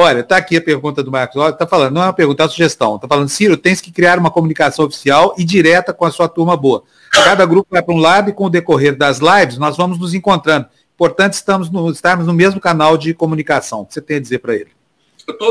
Olha, 0.00 0.20
está 0.20 0.36
aqui 0.36 0.56
a 0.56 0.62
pergunta 0.62 1.02
do 1.02 1.10
Marcos. 1.10 1.44
Está 1.44 1.66
falando, 1.66 1.94
não 1.94 2.02
é 2.02 2.06
uma 2.06 2.12
pergunta, 2.12 2.40
é 2.40 2.44
uma 2.44 2.48
sugestão. 2.48 2.94
Está 2.94 3.08
falando, 3.08 3.28
Ciro, 3.28 3.56
tens 3.56 3.80
que 3.80 3.90
criar 3.90 4.16
uma 4.16 4.30
comunicação 4.30 4.84
oficial 4.84 5.34
e 5.36 5.44
direta 5.44 5.92
com 5.92 6.04
a 6.04 6.10
sua 6.12 6.28
turma 6.28 6.56
boa. 6.56 6.84
Cada 7.10 7.44
grupo 7.44 7.66
vai 7.68 7.82
para 7.82 7.92
um 7.92 7.98
lado 7.98 8.30
e 8.30 8.32
com 8.32 8.44
o 8.44 8.48
decorrer 8.48 8.96
das 8.96 9.18
lives 9.18 9.58
nós 9.58 9.76
vamos 9.76 9.98
nos 9.98 10.14
encontrando. 10.14 10.66
Importante 10.94 11.32
estamos 11.32 11.68
no, 11.68 11.90
estarmos 11.90 12.28
no 12.28 12.32
mesmo 12.32 12.60
canal 12.60 12.96
de 12.96 13.12
comunicação. 13.12 13.80
O 13.80 13.86
que 13.86 13.94
você 13.94 14.00
tem 14.00 14.18
a 14.18 14.20
dizer 14.20 14.38
para 14.38 14.54
ele? 14.54 14.70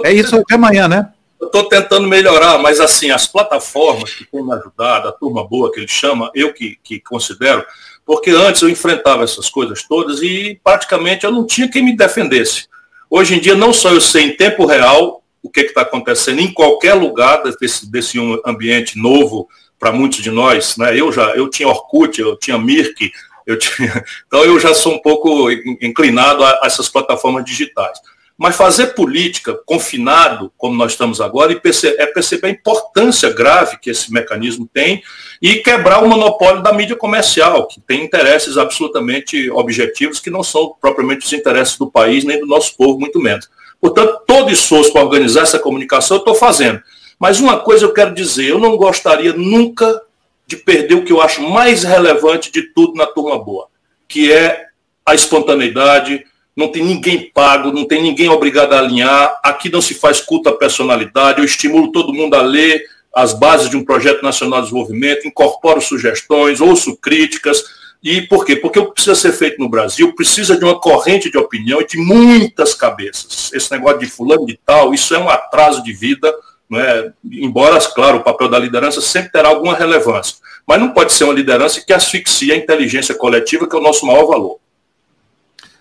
É 0.06 0.14
isso 0.14 0.38
até 0.38 0.56
amanhã, 0.56 0.88
né? 0.88 1.12
Eu 1.41 1.48
estou 1.48 1.68
tentando 1.68 2.08
melhorar, 2.08 2.58
mas 2.58 2.80
assim, 2.80 3.12
as 3.12 3.28
plataformas 3.28 4.14
que 4.14 4.24
têm 4.24 4.41
me 4.41 4.54
ajudado, 4.54 5.10
a 5.10 5.12
turma 5.12 5.45
boa 5.45 5.70
que 5.74 5.82
ele 5.82 5.89
chama, 5.89 6.32
eu 6.34 6.54
que, 6.54 6.80
que 6.82 7.02
considero, 7.02 7.66
porque 8.06 8.30
antes 8.30 8.62
eu 8.62 8.70
enfrentava 8.70 9.26
essas 9.26 9.50
coisas 9.50 9.84
todas 9.84 10.22
e 10.22 10.58
praticamente 10.64 11.26
eu 11.26 11.34
não 11.34 11.45
tinha 11.45 11.70
quem 11.70 11.84
me 11.84 11.98
defendesse. 11.98 12.70
Hoje 13.10 13.36
em 13.36 13.39
dia, 13.39 13.55
não 13.55 13.72
só 13.72 13.91
eu 13.91 14.01
sei 14.01 14.24
em 14.24 14.36
tempo 14.36 14.66
real 14.66 15.24
o 15.41 15.49
que 15.49 15.62
está 15.62 15.82
acontecendo 15.82 16.39
em 16.39 16.51
qualquer 16.51 16.93
lugar 16.93 17.41
desse, 17.60 17.89
desse 17.89 18.20
ambiente 18.45 18.97
novo 18.97 19.47
para 19.80 19.91
muitos 19.91 20.22
de 20.22 20.32
nós, 20.32 20.76
né? 20.78 20.99
Eu 20.99 21.12
já 21.12 21.36
eu 21.36 21.49
tinha 21.49 21.70
Orkut, 21.70 22.20
eu 22.20 22.38
tinha 22.38 22.58
Mirk, 22.58 23.12
eu 23.45 23.58
tinha, 23.58 24.03
então 24.28 24.43
eu 24.43 24.60
já 24.60 24.74
sou 24.74 24.93
um 24.93 25.01
pouco 25.01 25.49
inclinado 25.82 26.43
a, 26.43 26.49
a 26.49 26.62
essas 26.66 26.89
plataformas 26.89 27.45
digitais. 27.45 27.99
Mas 28.38 28.56
fazer 28.56 28.94
política 28.94 29.58
confinado, 29.66 30.52
como 30.56 30.76
nós 30.76 30.92
estamos 30.92 31.20
agora, 31.20 31.52
é 31.52 32.06
perceber 32.06 32.48
a 32.48 32.50
importância 32.50 33.32
grave 33.32 33.80
que 33.80 33.90
esse 33.90 34.14
mecanismo 34.14 34.70
tem 34.72 35.02
e 35.42 35.56
quebrar 35.56 36.04
o 36.04 36.08
monopólio 36.08 36.62
da 36.62 36.72
mídia 36.72 36.96
comercial, 36.96 37.68
que 37.68 37.82
tem 37.82 38.04
interesses 38.04 38.56
absolutamente 38.56 39.50
objetivos 39.50 40.20
que 40.20 40.30
não 40.30 40.44
são 40.44 40.76
propriamente 40.80 41.26
os 41.26 41.34
interesses 41.34 41.78
do 41.78 41.90
país 41.90 42.24
nem 42.24 42.40
do 42.40 42.46
nosso 42.46 42.78
povo, 42.78 43.00
muito 43.00 43.20
menos. 43.20 43.50
Portanto, 43.82 44.22
todo 44.28 44.52
esforço 44.52 44.94
para 44.94 45.04
organizar 45.04 45.42
essa 45.42 45.58
comunicação 45.58 46.18
eu 46.18 46.20
estou 46.20 46.36
fazendo. 46.36 46.82
Mas 47.20 47.40
uma 47.40 47.60
coisa 47.60 47.86
eu 47.86 47.94
quero 47.94 48.14
dizer, 48.14 48.50
eu 48.50 48.60
não 48.60 48.78
gostaria 48.78 49.34
nunca 49.34 50.00
de 50.46 50.56
perder 50.56 50.94
o 50.94 51.04
que 51.04 51.12
eu 51.12 51.22
acho 51.22 51.42
mais 51.42 51.84
relevante 51.84 52.52
de 52.52 52.74
tudo 52.74 52.94
na 52.94 53.08
turma 53.08 53.44
boa, 53.44 53.68
que 54.08 54.32
é 54.32 54.68
a 55.04 55.16
espontaneidade, 55.16 56.24
não 56.58 56.70
tem 56.70 56.84
ninguém 56.84 57.30
pago, 57.32 57.72
não 57.72 57.86
tem 57.86 58.01
ninguém 58.01 58.30
obrigado 58.30 58.74
a 58.74 58.80
alinhar, 58.80 59.39
aqui 59.43 59.72
não 59.72 59.80
se 59.80 59.93
faz 59.93 60.20
culto 60.20 60.49
à 60.49 60.58
personalidade, 60.58 61.38
eu 61.38 61.45
estimulo 61.45 61.91
todo 61.91 62.12
mundo 62.12 62.34
a 62.34 62.41
ler 62.41 62.84
as 63.14 63.32
bases 63.32 63.70
de 63.70 63.78
um 63.78 63.86
projeto 63.86 64.24
nacional 64.24 64.60
de 64.60 64.66
desenvolvimento, 64.66 65.28
incorporo 65.28 65.80
sugestões, 65.80 66.60
ouço 66.60 66.97
críticas, 66.97 67.64
e 68.03 68.24
por 68.24 68.43
quê? 68.43 68.55
Porque 68.55 68.80
o 68.80 68.88
que 68.88 68.93
precisa 68.93 69.16
ser 69.16 69.34
feito 69.34 69.60
no 69.60 69.70
Brasil 69.70 70.14
precisa 70.16 70.58
de 70.58 70.64
uma 70.64 70.80
corrente 70.80 71.30
de 71.30 71.38
opinião 71.38 71.80
e 71.80 71.86
de 71.86 71.97
muitas 71.97 72.74
cabeças. 72.74 73.51
Esse 73.53 73.72
negócio 73.72 73.99
de 73.99 74.08
fulano 74.08 74.45
de 74.45 74.60
tal, 74.66 74.93
isso 74.93 75.14
é 75.14 75.20
um 75.20 75.30
atraso 75.30 75.84
de 75.84 75.93
vida, 75.93 76.34
é? 76.74 77.12
embora, 77.24 77.80
claro, 77.93 78.18
o 78.18 78.24
papel 78.24 78.49
da 78.49 78.58
liderança 78.58 78.99
sempre 78.99 79.32
terá 79.32 79.49
alguma 79.49 79.76
relevância, 79.76 80.38
mas 80.66 80.80
não 80.80 80.89
pode 80.89 81.14
ser 81.14 81.24
uma 81.24 81.34
liderança 81.34 81.84
que 81.86 81.93
asfixia 81.93 82.55
a 82.55 82.58
inteligência 82.58 83.14
coletiva, 83.14 83.68
que 83.68 83.76
é 83.76 83.80
o 83.80 83.84
nosso 83.84 84.05
maior 84.05 84.26
valor. 84.26 84.60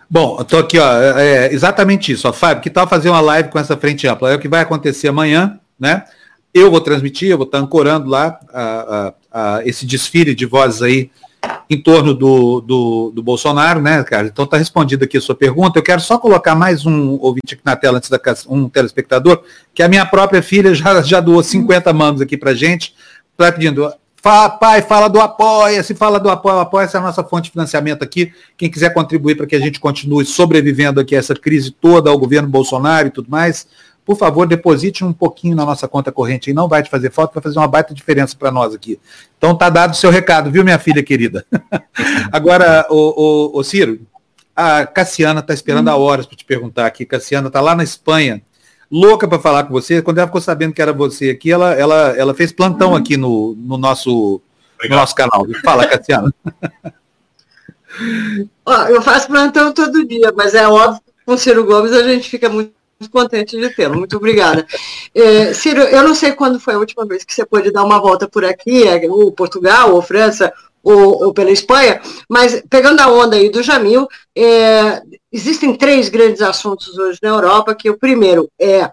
Bom, 0.09 0.37
tô 0.45 0.59
aqui, 0.59 0.79
ó, 0.79 0.93
é, 1.01 1.47
é 1.47 1.53
exatamente 1.53 2.13
isso, 2.13 2.29
ó, 2.29 2.33
Fábio, 2.33 2.63
que 2.63 2.71
tal 2.71 2.89
fazer 2.89 3.11
uma 3.11 3.21
live 3.21 3.49
com 3.49 3.59
essa 3.59 3.77
frente 3.77 4.07
ampla? 4.07 4.33
É 4.33 4.37
o 4.37 4.39
que 4.39 4.49
vai 4.49 4.61
acontecer 4.61 5.09
amanhã, 5.09 5.59
né? 5.79 6.05
Eu 6.55 6.71
vou 6.71 6.81
transmitir, 6.81 7.29
eu 7.29 7.37
vou 7.37 7.47
estar 7.47 7.59
ancorando 7.59 8.09
lá 8.09 8.39
a, 8.53 9.13
a, 9.33 9.57
a 9.59 9.67
esse 9.67 9.85
desfile 9.85 10.35
de 10.35 10.47
vozes 10.47 10.81
aí 10.81 11.11
em 11.69 11.81
torno 11.81 12.15
do, 12.15 12.61
do, 12.61 13.13
do, 13.15 13.23
Bolsonaro, 13.23 13.81
né, 13.81 14.03
cara? 14.05 14.29
Então 14.29 14.47
tá 14.47 14.57
respondida 14.57 15.05
aqui 15.05 15.19
a 15.19 15.21
sua 15.21 15.35
pergunta. 15.35 15.79
Eu 15.79 15.83
quero 15.83 16.01
só 16.01 16.19
colocar 16.19 16.55
mais 16.55 16.87
um 16.87 17.19
ouvinte 17.21 17.55
aqui 17.55 17.63
na 17.65 17.77
tela 17.77 17.99
antes 17.99 18.09
da 18.09 18.21
um 18.49 18.69
telespectador, 18.69 19.43
que 19.75 19.83
a 19.83 19.89
minha 19.89 20.07
própria 20.07 20.43
filha 20.43 20.75
já, 20.75 21.03
já 21.03 21.21
doou 21.21 21.43
50 21.43 21.93
mangos 21.93 22.21
aqui 22.21 22.37
pra 22.37 22.55
gente, 22.55 22.95
tá 23.37 23.51
pedindo, 23.51 23.93
Fala, 24.27 24.51
pai, 24.51 24.83
fala 24.83 25.09
do 25.09 25.21
Apoia-se, 25.21 25.95
fala 25.95 26.19
do 26.19 26.29
Apoia. 26.29 26.61
Apoia-se 26.61 26.97
é 26.97 26.99
a 26.99 27.03
nossa 27.03 27.23
fonte 27.23 27.45
de 27.45 27.53
financiamento 27.53 28.03
aqui. 28.03 28.33
Quem 28.57 28.69
quiser 28.69 28.93
contribuir 28.93 29.37
para 29.37 29.47
que 29.47 29.55
a 29.55 29.61
gente 29.61 29.79
continue 29.79 30.25
sobrevivendo 30.25 30.99
aqui 30.99 31.15
a 31.15 31.21
essa 31.21 31.33
crise 31.33 31.71
toda, 31.71 32.11
ao 32.11 32.19
governo 32.19 32.49
Bolsonaro 32.49 33.07
e 33.07 33.11
tudo 33.13 33.31
mais, 33.31 33.69
por 34.05 34.17
favor, 34.17 34.45
deposite 34.45 35.05
um 35.05 35.13
pouquinho 35.13 35.55
na 35.55 35.65
nossa 35.65 35.87
conta 35.87 36.11
corrente 36.11 36.51
aí, 36.51 36.55
não 36.55 36.67
vai 36.67 36.83
te 36.83 36.91
fazer 36.91 37.13
falta, 37.13 37.35
vai 37.35 37.43
fazer 37.45 37.57
uma 37.61 37.69
baita 37.69 37.95
diferença 37.95 38.35
para 38.37 38.51
nós 38.51 38.75
aqui. 38.75 38.99
Então 39.39 39.55
tá 39.55 39.71
dado 39.71 39.93
o 39.93 39.97
seu 39.97 40.11
recado, 40.11 40.51
viu, 40.51 40.65
minha 40.65 40.81
filha 40.81 41.05
querida? 41.05 41.47
Agora, 42.33 42.85
o, 42.91 42.97
o, 43.55 43.61
o, 43.61 43.63
Ciro, 43.63 44.01
a 44.57 44.85
Cassiana 44.87 45.39
está 45.39 45.55
esperando 45.55 45.87
hum. 45.87 45.93
há 45.93 45.97
horas 45.97 46.27
para 46.27 46.37
te 46.37 46.45
perguntar 46.45 46.85
aqui. 46.85 47.07
Cassiana 47.07 47.47
está 47.47 47.61
lá 47.61 47.77
na 47.77 47.85
Espanha, 47.85 48.43
louca 48.91 49.27
para 49.29 49.39
falar 49.39 49.65
com 49.65 49.73
você. 49.73 50.03
Quando 50.03 50.19
ela 50.19 50.27
ficou 50.27 50.41
sabendo 50.41 50.73
que 50.73 50.83
era 50.83 50.93
você 50.93 51.31
aqui, 51.31 51.51
ela, 51.51 51.73
ela, 51.75 52.17
ela 52.17 52.35
fez 52.35 52.53
plantão 52.53 52.93
hum. 52.93 52.97
aqui 52.97 53.17
no, 53.17 53.55
no, 53.57 53.77
nosso, 53.77 54.41
no 54.83 54.97
nosso 54.97 55.15
canal. 55.15 55.47
Fala, 55.65 55.87
Cassiana. 55.87 56.33
Ó, 58.65 58.83
eu 58.89 59.01
faço 59.01 59.29
plantão 59.29 59.73
todo 59.73 60.07
dia, 60.07 60.33
mas 60.37 60.55
é 60.55 60.69
óbvio 60.69 61.01
que 61.01 61.13
com 61.25 61.33
o 61.33 61.39
Ciro 61.39 61.65
Gomes 61.65 61.93
a 61.93 62.03
gente 62.03 62.29
fica 62.29 62.49
muito 62.49 62.77
muito 62.99 63.11
contente 63.11 63.59
de 63.59 63.69
tê-lo. 63.71 63.97
Muito 63.97 64.17
obrigada. 64.17 64.67
É, 65.19 65.55
Ciro, 65.55 65.81
eu 65.81 66.03
não 66.03 66.15
sei 66.15 66.33
quando 66.33 66.61
foi 66.61 66.75
a 66.75 66.79
última 66.79 67.07
vez 67.07 67.25
que 67.25 67.33
você 67.33 67.43
pôde 67.47 67.71
dar 67.71 67.85
uma 67.85 67.99
volta 67.99 68.29
por 68.29 68.45
aqui, 68.45 68.87
é, 68.87 69.09
ou 69.09 69.33
Portugal, 69.33 69.95
ou 69.95 70.03
França, 70.03 70.53
ou, 70.83 71.25
ou 71.25 71.33
pela 71.33 71.51
Espanha, 71.51 72.03
mas 72.29 72.63
pegando 72.69 73.01
a 73.01 73.11
onda 73.11 73.35
aí 73.35 73.49
do 73.49 73.63
Jamil, 73.63 74.07
é, 74.37 75.01
existem 75.37 75.77
três 75.77 76.09
grandes 76.09 76.43
assuntos 76.43 76.97
hoje 76.99 77.19
na 77.23 77.29
Europa, 77.29 77.75
que 77.75 77.91
o 77.91 77.99
primeiro 77.99 78.51
é 78.59 78.91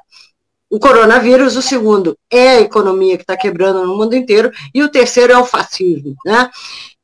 o 0.69 0.79
coronavírus, 0.79 1.55
o 1.55 1.61
segundo 1.61 2.17
é 2.31 2.49
a 2.49 2.61
economia 2.61 3.15
que 3.15 3.23
está 3.23 3.37
quebrando 3.37 3.85
no 3.85 3.95
mundo 3.95 4.15
inteiro, 4.15 4.51
e 4.73 4.81
o 4.81 4.89
terceiro 4.89 5.31
é 5.31 5.37
o 5.37 5.45
fascismo. 5.45 6.15
Né? 6.25 6.49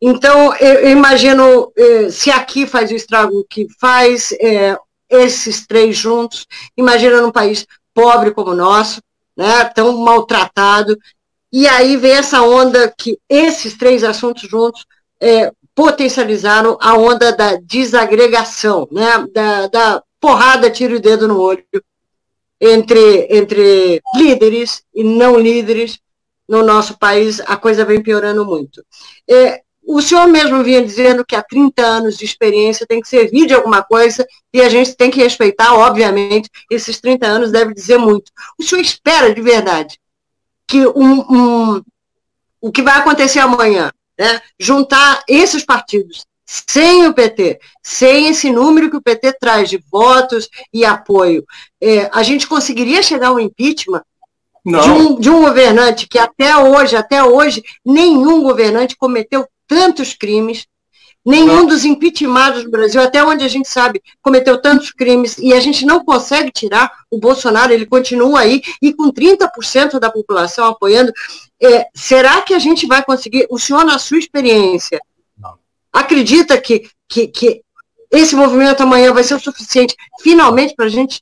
Então, 0.01 0.55
eu, 0.55 0.89
imagino, 0.89 1.71
é, 1.77 2.09
se 2.09 2.31
aqui 2.31 2.65
faz 2.65 2.89
o 2.89 2.95
estrago 2.95 3.45
que 3.49 3.67
faz, 3.79 4.31
é, 4.41 4.75
esses 5.09 5.65
três 5.65 5.97
juntos. 5.97 6.45
Imagina 6.77 7.21
num 7.21 7.31
país 7.31 7.65
pobre 7.93 8.31
como 8.31 8.51
o 8.51 8.55
nosso, 8.55 9.01
né, 9.35 9.65
tão 9.65 9.97
maltratado. 9.97 10.97
E 11.51 11.67
aí 11.67 11.97
vem 11.97 12.11
essa 12.11 12.41
onda 12.43 12.93
que 12.95 13.17
esses 13.27 13.75
três 13.75 14.03
assuntos 14.03 14.47
juntos 14.47 14.85
é, 15.19 15.51
potencializaram 15.75 16.77
a 16.81 16.97
onda 16.97 17.31
da 17.31 17.55
desagregação, 17.55 18.87
né, 18.91 19.25
da, 19.33 19.67
da 19.67 20.03
porrada, 20.19 20.69
tiro 20.69 20.97
o 20.97 20.99
dedo 20.99 21.27
no 21.27 21.39
olho 21.39 21.63
entre, 22.59 23.27
entre 23.29 24.01
líderes 24.15 24.83
e 24.93 25.03
não 25.03 25.39
líderes 25.39 25.99
no 26.47 26.63
nosso 26.63 26.97
país, 26.97 27.39
a 27.41 27.55
coisa 27.55 27.85
vem 27.85 28.01
piorando 28.01 28.43
muito. 28.43 28.83
É, 29.29 29.61
o 29.85 30.01
senhor 30.01 30.27
mesmo 30.27 30.63
vinha 30.63 30.83
dizendo 30.83 31.25
que 31.25 31.35
há 31.35 31.43
30 31.43 31.81
anos 31.81 32.17
de 32.17 32.25
experiência 32.25 32.85
tem 32.87 32.99
que 32.99 33.07
servir 33.07 33.45
de 33.45 33.53
alguma 33.53 33.83
coisa 33.83 34.27
e 34.53 34.61
a 34.61 34.67
gente 34.67 34.95
tem 34.95 35.09
que 35.09 35.21
respeitar, 35.21 35.73
obviamente, 35.73 36.49
esses 36.69 36.99
30 36.99 37.25
anos 37.25 37.51
deve 37.51 37.73
dizer 37.73 37.97
muito. 37.97 38.31
O 38.59 38.63
senhor 38.63 38.81
espera 38.81 39.33
de 39.33 39.41
verdade 39.41 39.99
que 40.67 40.85
um, 40.87 41.21
um, 41.21 41.81
o 42.61 42.71
que 42.71 42.81
vai 42.81 42.97
acontecer 42.97 43.39
amanhã, 43.39 43.91
né, 44.19 44.41
juntar 44.59 45.23
esses 45.27 45.63
partidos 45.63 46.27
sem 46.45 47.05
o 47.05 47.13
PT, 47.13 47.59
sem 47.83 48.27
esse 48.27 48.51
número 48.51 48.89
que 48.89 48.97
o 48.97 49.01
PT 49.01 49.33
traz 49.39 49.69
de 49.69 49.77
votos 49.91 50.49
e 50.73 50.83
apoio, 50.83 51.45
é, 51.79 52.09
a 52.11 52.23
gente 52.23 52.47
conseguiria 52.47 53.03
chegar 53.03 53.27
ao 53.27 53.39
impeachment 53.39 54.03
de 54.65 54.89
um, 54.89 55.19
de 55.19 55.29
um, 55.29 55.41
governante 55.41 56.07
que 56.07 56.17
até 56.17 56.57
hoje, 56.57 56.95
até 56.95 57.23
hoje, 57.23 57.63
nenhum 57.85 58.41
governante 58.41 58.97
cometeu 58.97 59.47
tantos 59.67 60.13
crimes, 60.15 60.65
nenhum 61.23 61.67
dos 61.67 61.85
impeachmentados 61.85 62.63
no 62.63 62.71
Brasil, 62.71 62.99
até 62.99 63.23
onde 63.23 63.43
a 63.43 63.47
gente 63.47 63.69
sabe, 63.69 64.01
cometeu 64.21 64.59
tantos 64.59 64.91
crimes 64.91 65.37
e 65.37 65.53
a 65.53 65.59
gente 65.59 65.85
não 65.85 66.03
consegue 66.03 66.51
tirar 66.51 66.91
o 67.11 67.19
Bolsonaro, 67.19 67.71
ele 67.71 67.85
continua 67.85 68.39
aí 68.39 68.61
e 68.81 68.91
com 68.91 69.11
30% 69.11 69.99
da 69.99 70.11
população 70.11 70.65
apoiando. 70.65 71.13
É, 71.61 71.87
será 71.93 72.41
que 72.41 72.53
a 72.53 72.59
gente 72.59 72.87
vai 72.87 73.03
conseguir? 73.03 73.47
O 73.49 73.59
senhor, 73.59 73.83
na 73.83 73.99
sua 73.99 74.17
experiência, 74.17 74.99
não. 75.37 75.55
acredita 75.91 76.59
que, 76.59 76.89
que, 77.07 77.27
que 77.27 77.61
esse 78.11 78.35
movimento 78.35 78.81
amanhã 78.81 79.13
vai 79.13 79.23
ser 79.23 79.35
o 79.35 79.39
suficiente 79.39 79.95
finalmente 80.21 80.73
para 80.75 80.85
a 80.85 80.89
gente? 80.89 81.21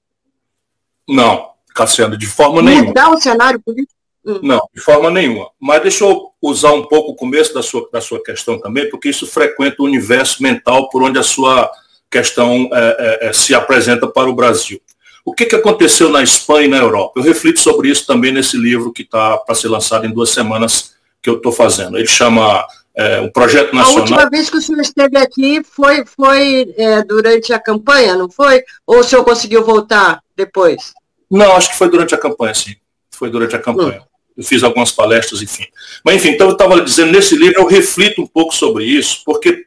Não, 1.07 1.49
Cassiano, 1.73 2.17
de 2.17 2.27
forma 2.27 2.61
mudar 2.61 2.69
nenhuma. 2.69 2.87
Mudar 2.87 3.09
o 3.09 3.19
cenário 3.19 3.59
político? 3.59 3.97
Não, 4.43 4.61
de 4.75 4.81
forma 4.81 5.09
nenhuma. 5.09 5.49
Mas 5.59 5.81
deixa 5.81 6.03
eu 6.03 6.31
usar 6.41 6.73
um 6.73 6.85
pouco 6.85 7.11
o 7.11 7.15
começo 7.15 7.53
da 7.53 7.63
sua, 7.63 7.89
da 7.91 8.01
sua 8.01 8.21
questão 8.21 8.59
também, 8.59 8.89
porque 8.89 9.09
isso 9.09 9.25
frequenta 9.25 9.81
o 9.81 9.85
universo 9.85 10.43
mental 10.43 10.89
por 10.89 11.01
onde 11.01 11.17
a 11.17 11.23
sua 11.23 11.71
questão 12.11 12.69
é, 12.73 13.19
é, 13.23 13.27
é, 13.27 13.33
se 13.33 13.55
apresenta 13.55 14.07
para 14.07 14.29
o 14.29 14.35
Brasil. 14.35 14.81
O 15.27 15.33
que, 15.33 15.45
que 15.45 15.57
aconteceu 15.57 16.09
na 16.09 16.23
Espanha 16.23 16.67
e 16.67 16.69
na 16.69 16.77
Europa? 16.77 17.19
Eu 17.19 17.21
reflito 17.21 17.59
sobre 17.59 17.89
isso 17.89 18.07
também 18.07 18.31
nesse 18.31 18.55
livro 18.55 18.93
que 18.93 19.01
está 19.01 19.37
para 19.37 19.53
ser 19.55 19.67
lançado 19.67 20.05
em 20.05 20.09
duas 20.09 20.29
semanas 20.29 20.95
que 21.21 21.29
eu 21.29 21.35
estou 21.35 21.51
fazendo. 21.51 21.97
Ele 21.97 22.07
chama 22.07 22.65
é, 22.95 23.19
um 23.19 23.29
projeto 23.29 23.75
nacional. 23.75 23.97
A 23.97 24.01
última 24.03 24.29
vez 24.29 24.49
que 24.49 24.55
o 24.55 24.61
senhor 24.61 24.79
esteve 24.79 25.17
aqui 25.17 25.61
foi, 25.69 26.05
foi 26.05 26.73
é, 26.77 27.03
durante 27.03 27.51
a 27.51 27.59
campanha, 27.59 28.15
não 28.15 28.29
foi? 28.29 28.63
Ou 28.85 28.99
o 28.99 29.03
senhor 29.03 29.25
conseguiu 29.25 29.65
voltar 29.65 30.21
depois? 30.33 30.93
Não, 31.29 31.57
acho 31.57 31.71
que 31.71 31.77
foi 31.77 31.89
durante 31.89 32.15
a 32.15 32.17
campanha, 32.17 32.53
sim. 32.53 32.77
Foi 33.11 33.29
durante 33.29 33.53
a 33.53 33.59
campanha. 33.59 33.99
Hum 33.99 34.07
eu 34.37 34.43
fiz 34.43 34.61
algumas 34.61 34.91
palestras, 34.91 35.41
enfim. 35.41 35.65
Mas, 36.05 36.17
enfim, 36.17 36.29
então 36.29 36.45
eu 36.45 36.53
estava 36.53 36.79
dizendo, 36.79 37.11
nesse 37.11 37.35
livro 37.35 37.59
eu 37.59 37.65
reflito 37.65 38.21
um 38.21 38.27
pouco 38.27 38.53
sobre 38.53 38.85
isso, 38.85 39.23
porque 39.25 39.65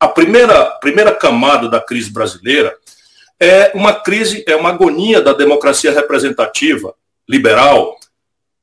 a 0.00 0.08
primeira, 0.08 0.64
primeira 0.80 1.14
camada 1.14 1.68
da 1.68 1.80
crise 1.80 2.10
brasileira 2.10 2.74
é 3.40 3.72
uma 3.74 3.92
crise, 3.92 4.44
é 4.46 4.56
uma 4.56 4.70
agonia 4.70 5.20
da 5.20 5.32
democracia 5.32 5.92
representativa, 5.92 6.94
liberal, 7.28 7.96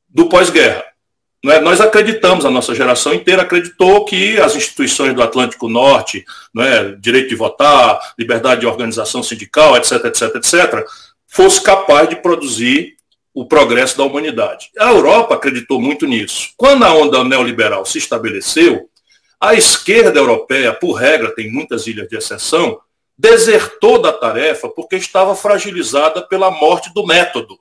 do 0.10 0.28
pós-guerra. 0.28 0.84
É? 1.46 1.60
Nós 1.60 1.80
acreditamos, 1.80 2.46
a 2.46 2.50
nossa 2.50 2.74
geração 2.74 3.14
inteira 3.14 3.44
acreditou 3.44 4.04
que 4.06 4.40
as 4.40 4.56
instituições 4.56 5.14
do 5.14 5.22
Atlântico 5.22 5.70
Norte, 5.70 6.26
é? 6.58 6.96
direito 7.00 7.30
de 7.30 7.36
votar, 7.36 8.00
liberdade 8.18 8.62
de 8.62 8.68
organização 8.68 9.22
sindical, 9.22 9.78
etc., 9.78 10.06
etc., 10.06 10.36
etc., 10.36 10.86
fosse 11.28 11.62
capaz 11.62 12.10
de 12.10 12.16
produzir 12.16 12.96
o 13.34 13.46
progresso 13.46 13.98
da 13.98 14.06
humanidade. 14.06 14.70
A 14.80 14.90
Europa 14.90 15.36
acreditou 15.36 15.80
muito 15.80 16.08
nisso. 16.08 16.52
Quando 16.56 16.84
a 16.84 16.94
onda 16.94 17.24
neoliberal 17.24 17.86
se 17.86 17.98
estabeleceu, 17.98 18.90
a 19.40 19.54
esquerda 19.54 20.18
europeia, 20.18 20.74
por 20.74 20.94
regra, 20.94 21.36
tem 21.36 21.52
muitas 21.52 21.86
ilhas 21.86 22.08
de 22.08 22.16
exceção, 22.16 22.80
desertou 23.18 24.02
da 24.02 24.12
tarefa 24.12 24.70
porque 24.70 24.96
estava 24.96 25.36
fragilizada 25.36 26.22
pela 26.22 26.52
morte 26.52 26.94
do 26.94 27.06
método. 27.06 27.58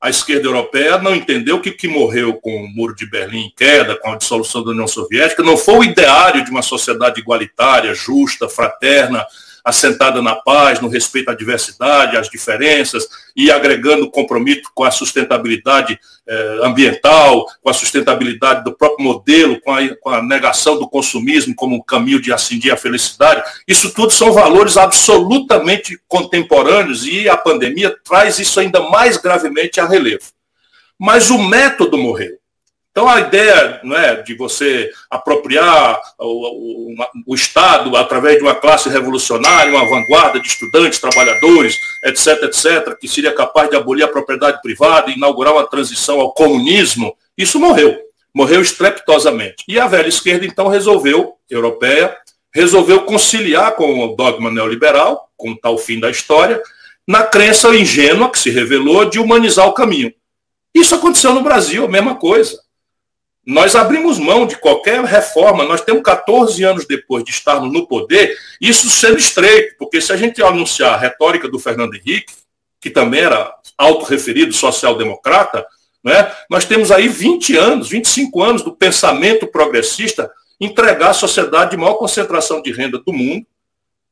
A 0.00 0.08
esquerda 0.08 0.46
europeia 0.46 0.98
não 0.98 1.14
entendeu 1.14 1.60
que 1.60 1.70
o 1.70 1.76
que 1.76 1.88
morreu 1.88 2.34
com 2.34 2.54
o 2.54 2.68
muro 2.68 2.94
de 2.94 3.04
Berlim 3.04 3.46
em 3.46 3.52
queda, 3.56 3.96
com 3.96 4.12
a 4.12 4.16
dissolução 4.16 4.62
da 4.62 4.70
União 4.70 4.86
Soviética, 4.86 5.42
não 5.42 5.56
foi 5.56 5.74
o 5.78 5.84
ideário 5.84 6.44
de 6.44 6.50
uma 6.52 6.62
sociedade 6.62 7.20
igualitária, 7.20 7.92
justa, 7.94 8.48
fraterna, 8.48 9.26
assentada 9.68 10.22
na 10.22 10.34
paz, 10.34 10.80
no 10.80 10.88
respeito 10.88 11.30
à 11.30 11.34
diversidade, 11.34 12.16
às 12.16 12.30
diferenças, 12.30 13.06
e 13.36 13.50
agregando 13.50 14.10
compromisso 14.10 14.62
com 14.74 14.82
a 14.82 14.90
sustentabilidade 14.90 16.00
eh, 16.26 16.58
ambiental, 16.62 17.46
com 17.62 17.68
a 17.68 17.74
sustentabilidade 17.74 18.64
do 18.64 18.74
próprio 18.74 19.04
modelo, 19.04 19.60
com 19.60 19.70
a, 19.70 19.96
com 19.96 20.08
a 20.08 20.22
negação 20.22 20.78
do 20.78 20.88
consumismo 20.88 21.54
como 21.54 21.76
um 21.76 21.82
caminho 21.82 22.18
de 22.18 22.32
ascendir 22.32 22.72
à 22.72 22.78
felicidade. 22.78 23.42
Isso 23.66 23.92
tudo 23.92 24.10
são 24.10 24.32
valores 24.32 24.78
absolutamente 24.78 26.00
contemporâneos 26.08 27.06
e 27.06 27.28
a 27.28 27.36
pandemia 27.36 27.94
traz 28.02 28.38
isso 28.38 28.58
ainda 28.58 28.80
mais 28.88 29.18
gravemente 29.18 29.80
a 29.80 29.86
relevo. 29.86 30.24
Mas 30.98 31.28
o 31.28 31.38
método 31.38 31.98
morreu. 31.98 32.38
Então, 32.98 33.08
a 33.08 33.20
ideia 33.20 33.78
não 33.84 33.96
é, 33.96 34.22
de 34.22 34.34
você 34.34 34.90
apropriar 35.08 36.00
o, 36.18 36.88
o, 36.88 36.96
o, 37.28 37.34
Estado 37.36 37.96
através 37.96 38.38
de 38.38 38.42
uma 38.42 38.56
classe 38.56 38.88
revolucionária, 38.88 39.70
uma 39.72 39.88
vanguarda 39.88 40.40
de 40.40 40.48
estudantes, 40.48 40.98
trabalhadores, 40.98 41.76
etc., 42.04 42.42
etc., 42.42 42.98
que 43.00 43.06
seria 43.06 43.32
capaz 43.32 43.70
de 43.70 43.76
abolir 43.76 44.02
a 44.02 44.08
propriedade 44.08 44.60
privada 44.60 45.12
e 45.12 45.14
inaugurar 45.14 45.52
uma 45.52 45.68
transição 45.68 46.18
ao 46.18 46.32
comunismo, 46.32 47.14
isso 47.38 47.60
morreu. 47.60 47.96
Morreu 48.34 48.60
estrepitosamente. 48.60 49.62
E 49.68 49.78
a 49.78 49.86
velha 49.86 50.08
esquerda, 50.08 50.44
então, 50.44 50.66
resolveu, 50.66 51.34
europeia, 51.48 52.16
resolveu 52.52 53.02
conciliar 53.02 53.76
com 53.76 54.06
o 54.06 54.16
dogma 54.16 54.50
neoliberal, 54.50 55.30
com 55.36 55.52
o 55.52 55.56
tal 55.56 55.78
fim 55.78 56.00
da 56.00 56.10
história, 56.10 56.60
na 57.06 57.22
crença 57.22 57.68
ingênua 57.76 58.28
que 58.28 58.40
se 58.40 58.50
revelou 58.50 59.04
de 59.04 59.20
humanizar 59.20 59.68
o 59.68 59.72
caminho. 59.72 60.12
Isso 60.74 60.96
aconteceu 60.96 61.32
no 61.32 61.42
Brasil, 61.42 61.84
a 61.84 61.88
mesma 61.88 62.16
coisa. 62.16 62.58
Nós 63.48 63.74
abrimos 63.74 64.18
mão 64.18 64.46
de 64.46 64.58
qualquer 64.58 65.02
reforma, 65.06 65.64
nós 65.64 65.80
temos 65.80 66.02
14 66.02 66.62
anos 66.64 66.84
depois 66.84 67.24
de 67.24 67.30
estarmos 67.30 67.72
no 67.72 67.88
poder, 67.88 68.36
isso 68.60 68.90
sendo 68.90 69.16
estreito, 69.16 69.74
porque 69.78 70.02
se 70.02 70.12
a 70.12 70.18
gente 70.18 70.42
anunciar 70.42 70.92
a 70.92 70.98
retórica 70.98 71.48
do 71.48 71.58
Fernando 71.58 71.94
Henrique, 71.94 72.34
que 72.78 72.90
também 72.90 73.20
era 73.20 73.50
autorreferido 73.78 74.52
social-democrata, 74.52 75.66
Né? 76.04 76.30
Nós 76.50 76.66
temos 76.66 76.92
aí 76.92 77.08
20 77.08 77.56
anos, 77.56 77.88
25 77.88 78.42
anos 78.42 78.62
do 78.62 78.70
pensamento 78.70 79.46
progressista 79.46 80.30
entregar 80.60 81.10
a 81.10 81.14
sociedade 81.14 81.70
de 81.70 81.76
maior 81.78 81.94
concentração 81.94 82.60
de 82.60 82.70
renda 82.70 82.98
do 82.98 83.14
mundo, 83.14 83.46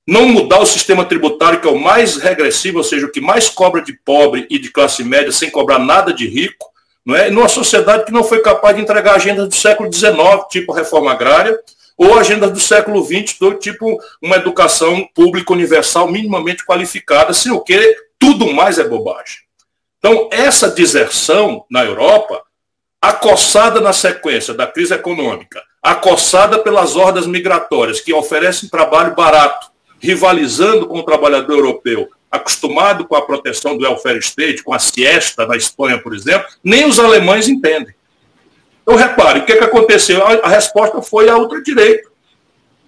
não 0.08 0.26
mudar 0.26 0.60
o 0.60 0.66
sistema 0.66 1.04
tributário, 1.04 1.60
que 1.60 1.68
é 1.68 1.70
o 1.70 1.78
mais 1.78 2.16
regressivo, 2.16 2.78
ou 2.78 2.84
seja, 2.84 3.04
o 3.04 3.12
que 3.12 3.20
mais 3.20 3.50
cobra 3.50 3.82
de 3.82 3.92
pobre 3.92 4.46
e 4.48 4.58
de 4.58 4.70
classe 4.70 5.04
média, 5.04 5.30
sem 5.30 5.50
cobrar 5.50 5.78
nada 5.78 6.12
de 6.12 6.26
rico, 6.26 6.74
não 7.06 7.14
é? 7.14 7.30
numa 7.30 7.48
sociedade 7.48 8.04
que 8.04 8.12
não 8.12 8.24
foi 8.24 8.42
capaz 8.42 8.74
de 8.74 8.82
entregar 8.82 9.14
agendas 9.14 9.48
do 9.48 9.54
século 9.54 9.92
XIX, 9.92 10.16
tipo 10.50 10.72
reforma 10.72 11.12
agrária, 11.12 11.56
ou 11.96 12.18
agendas 12.18 12.50
do 12.50 12.58
século 12.60 13.02
XX, 13.02 13.38
do 13.38 13.54
tipo 13.54 13.98
uma 14.20 14.36
educação 14.36 15.08
pública 15.14 15.52
universal 15.52 16.10
minimamente 16.10 16.66
qualificada, 16.66 17.32
sem 17.32 17.52
o 17.52 17.60
que 17.60 17.96
tudo 18.18 18.52
mais 18.52 18.78
é 18.78 18.84
bobagem. 18.84 19.38
Então, 19.98 20.28
essa 20.30 20.68
deserção 20.68 21.64
na 21.70 21.84
Europa, 21.84 22.42
acossada 23.00 23.80
na 23.80 23.92
sequência 23.92 24.52
da 24.52 24.66
crise 24.66 24.92
econômica, 24.92 25.62
acossada 25.82 26.58
pelas 26.58 26.96
hordas 26.96 27.26
migratórias 27.26 28.00
que 28.00 28.12
oferecem 28.12 28.68
trabalho 28.68 29.14
barato, 29.14 29.70
rivalizando 30.00 30.86
com 30.86 30.98
o 30.98 31.04
trabalhador 31.04 31.58
europeu, 31.58 32.08
acostumado 32.36 33.06
com 33.06 33.16
a 33.16 33.22
proteção 33.22 33.76
do 33.76 33.84
welfare 33.84 34.18
state, 34.18 34.62
com 34.62 34.72
a 34.72 34.78
siesta 34.78 35.46
na 35.46 35.56
Espanha, 35.56 35.98
por 35.98 36.14
exemplo, 36.14 36.46
nem 36.62 36.86
os 36.86 36.98
alemães 36.98 37.48
entendem. 37.48 37.94
Então, 38.82 38.96
repare, 38.96 39.40
o 39.40 39.44
que, 39.44 39.52
é 39.52 39.56
que 39.56 39.64
aconteceu? 39.64 40.24
A, 40.24 40.48
resposta 40.48 41.02
foi 41.02 41.28
a 41.28 41.36
ultradireita, 41.36 42.08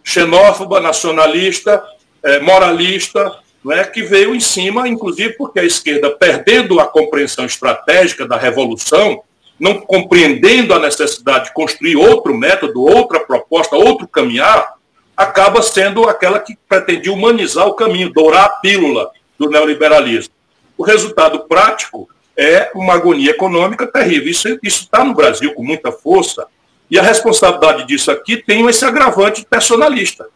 xenófoba, 0.04 0.80
nacionalista, 0.80 1.82
é, 2.22 2.38
moralista, 2.38 3.36
não 3.64 3.72
é, 3.72 3.84
que 3.84 4.02
veio 4.02 4.34
em 4.34 4.40
cima, 4.40 4.88
inclusive 4.88 5.34
porque 5.34 5.58
a 5.58 5.64
esquerda, 5.64 6.10
perdendo 6.10 6.78
a 6.78 6.86
compreensão 6.86 7.44
estratégica 7.44 8.26
da 8.26 8.36
revolução, 8.36 9.22
não 9.58 9.80
compreendendo 9.80 10.72
a 10.72 10.78
necessidade 10.78 11.46
de 11.46 11.52
construir 11.52 11.96
outro 11.96 12.32
método, 12.32 12.80
outra 12.80 13.18
proposta, 13.18 13.74
outro 13.74 14.06
caminhar, 14.06 14.74
acaba 15.16 15.60
sendo 15.62 16.08
aquela 16.08 16.38
que 16.38 16.56
pretendia 16.68 17.12
humanizar 17.12 17.66
o 17.66 17.74
caminho, 17.74 18.12
dourar 18.12 18.44
a 18.44 18.48
pílula 18.50 19.10
do 19.38 19.48
neoliberalismo. 19.48 20.34
O 20.76 20.84
resultado 20.84 21.40
prático 21.40 22.08
é 22.36 22.70
uma 22.74 22.94
agonia 22.94 23.30
econômica 23.30 23.86
terrível. 23.86 24.30
Isso 24.30 24.58
está 24.62 25.04
no 25.04 25.14
Brasil 25.14 25.54
com 25.54 25.62
muita 25.62 25.90
força. 25.90 26.46
E 26.90 26.98
a 26.98 27.02
responsabilidade 27.02 27.86
disso 27.86 28.10
aqui 28.10 28.36
tem 28.36 28.66
esse 28.66 28.84
agravante 28.84 29.44
personalista. 29.48 30.26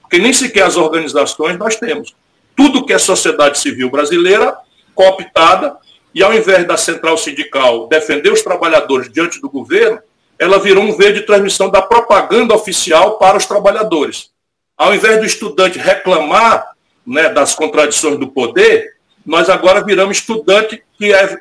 Porque 0.00 0.18
nem 0.18 0.32
sequer 0.32 0.64
as 0.64 0.76
organizações 0.76 1.58
nós 1.58 1.76
temos. 1.76 2.14
Tudo 2.56 2.84
que 2.84 2.92
é 2.92 2.98
sociedade 2.98 3.58
civil 3.58 3.90
brasileira, 3.90 4.56
cooptada, 4.94 5.76
e 6.14 6.22
ao 6.22 6.32
invés 6.32 6.66
da 6.66 6.76
central 6.76 7.16
sindical 7.18 7.88
defender 7.88 8.32
os 8.32 8.42
trabalhadores 8.42 9.10
diante 9.10 9.40
do 9.40 9.50
governo, 9.50 9.98
ela 10.38 10.58
virou 10.58 10.84
um 10.84 10.96
veio 10.96 11.14
de 11.14 11.22
transmissão 11.22 11.70
da 11.70 11.82
propaganda 11.82 12.54
oficial 12.54 13.18
para 13.18 13.36
os 13.36 13.46
trabalhadores. 13.46 14.30
Ao 14.76 14.94
invés 14.94 15.18
do 15.18 15.24
estudante 15.24 15.78
reclamar 15.78 16.73
né, 17.06 17.28
das 17.28 17.54
contradições 17.54 18.18
do 18.18 18.28
poder, 18.28 18.94
nós 19.24 19.48
agora 19.48 19.84
viramos 19.84 20.18
estudante 20.18 20.82
que 20.98 21.12
é, 21.12 21.24
é 21.24 21.38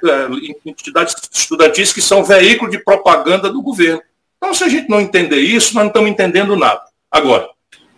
entidades 0.65 1.15
estudantis 1.31 1.91
que 1.91 2.01
são 2.01 2.23
veículo 2.23 2.71
de 2.71 2.79
propaganda 2.79 3.49
do 3.49 3.61
governo. 3.61 4.01
Então, 4.37 4.53
se 4.53 4.63
a 4.63 4.69
gente 4.69 4.89
não 4.89 5.01
entender 5.01 5.39
isso, 5.39 5.73
nós 5.73 5.83
não 5.83 5.87
estamos 5.87 6.09
entendendo 6.09 6.55
nada. 6.55 6.81
Agora, 7.11 7.49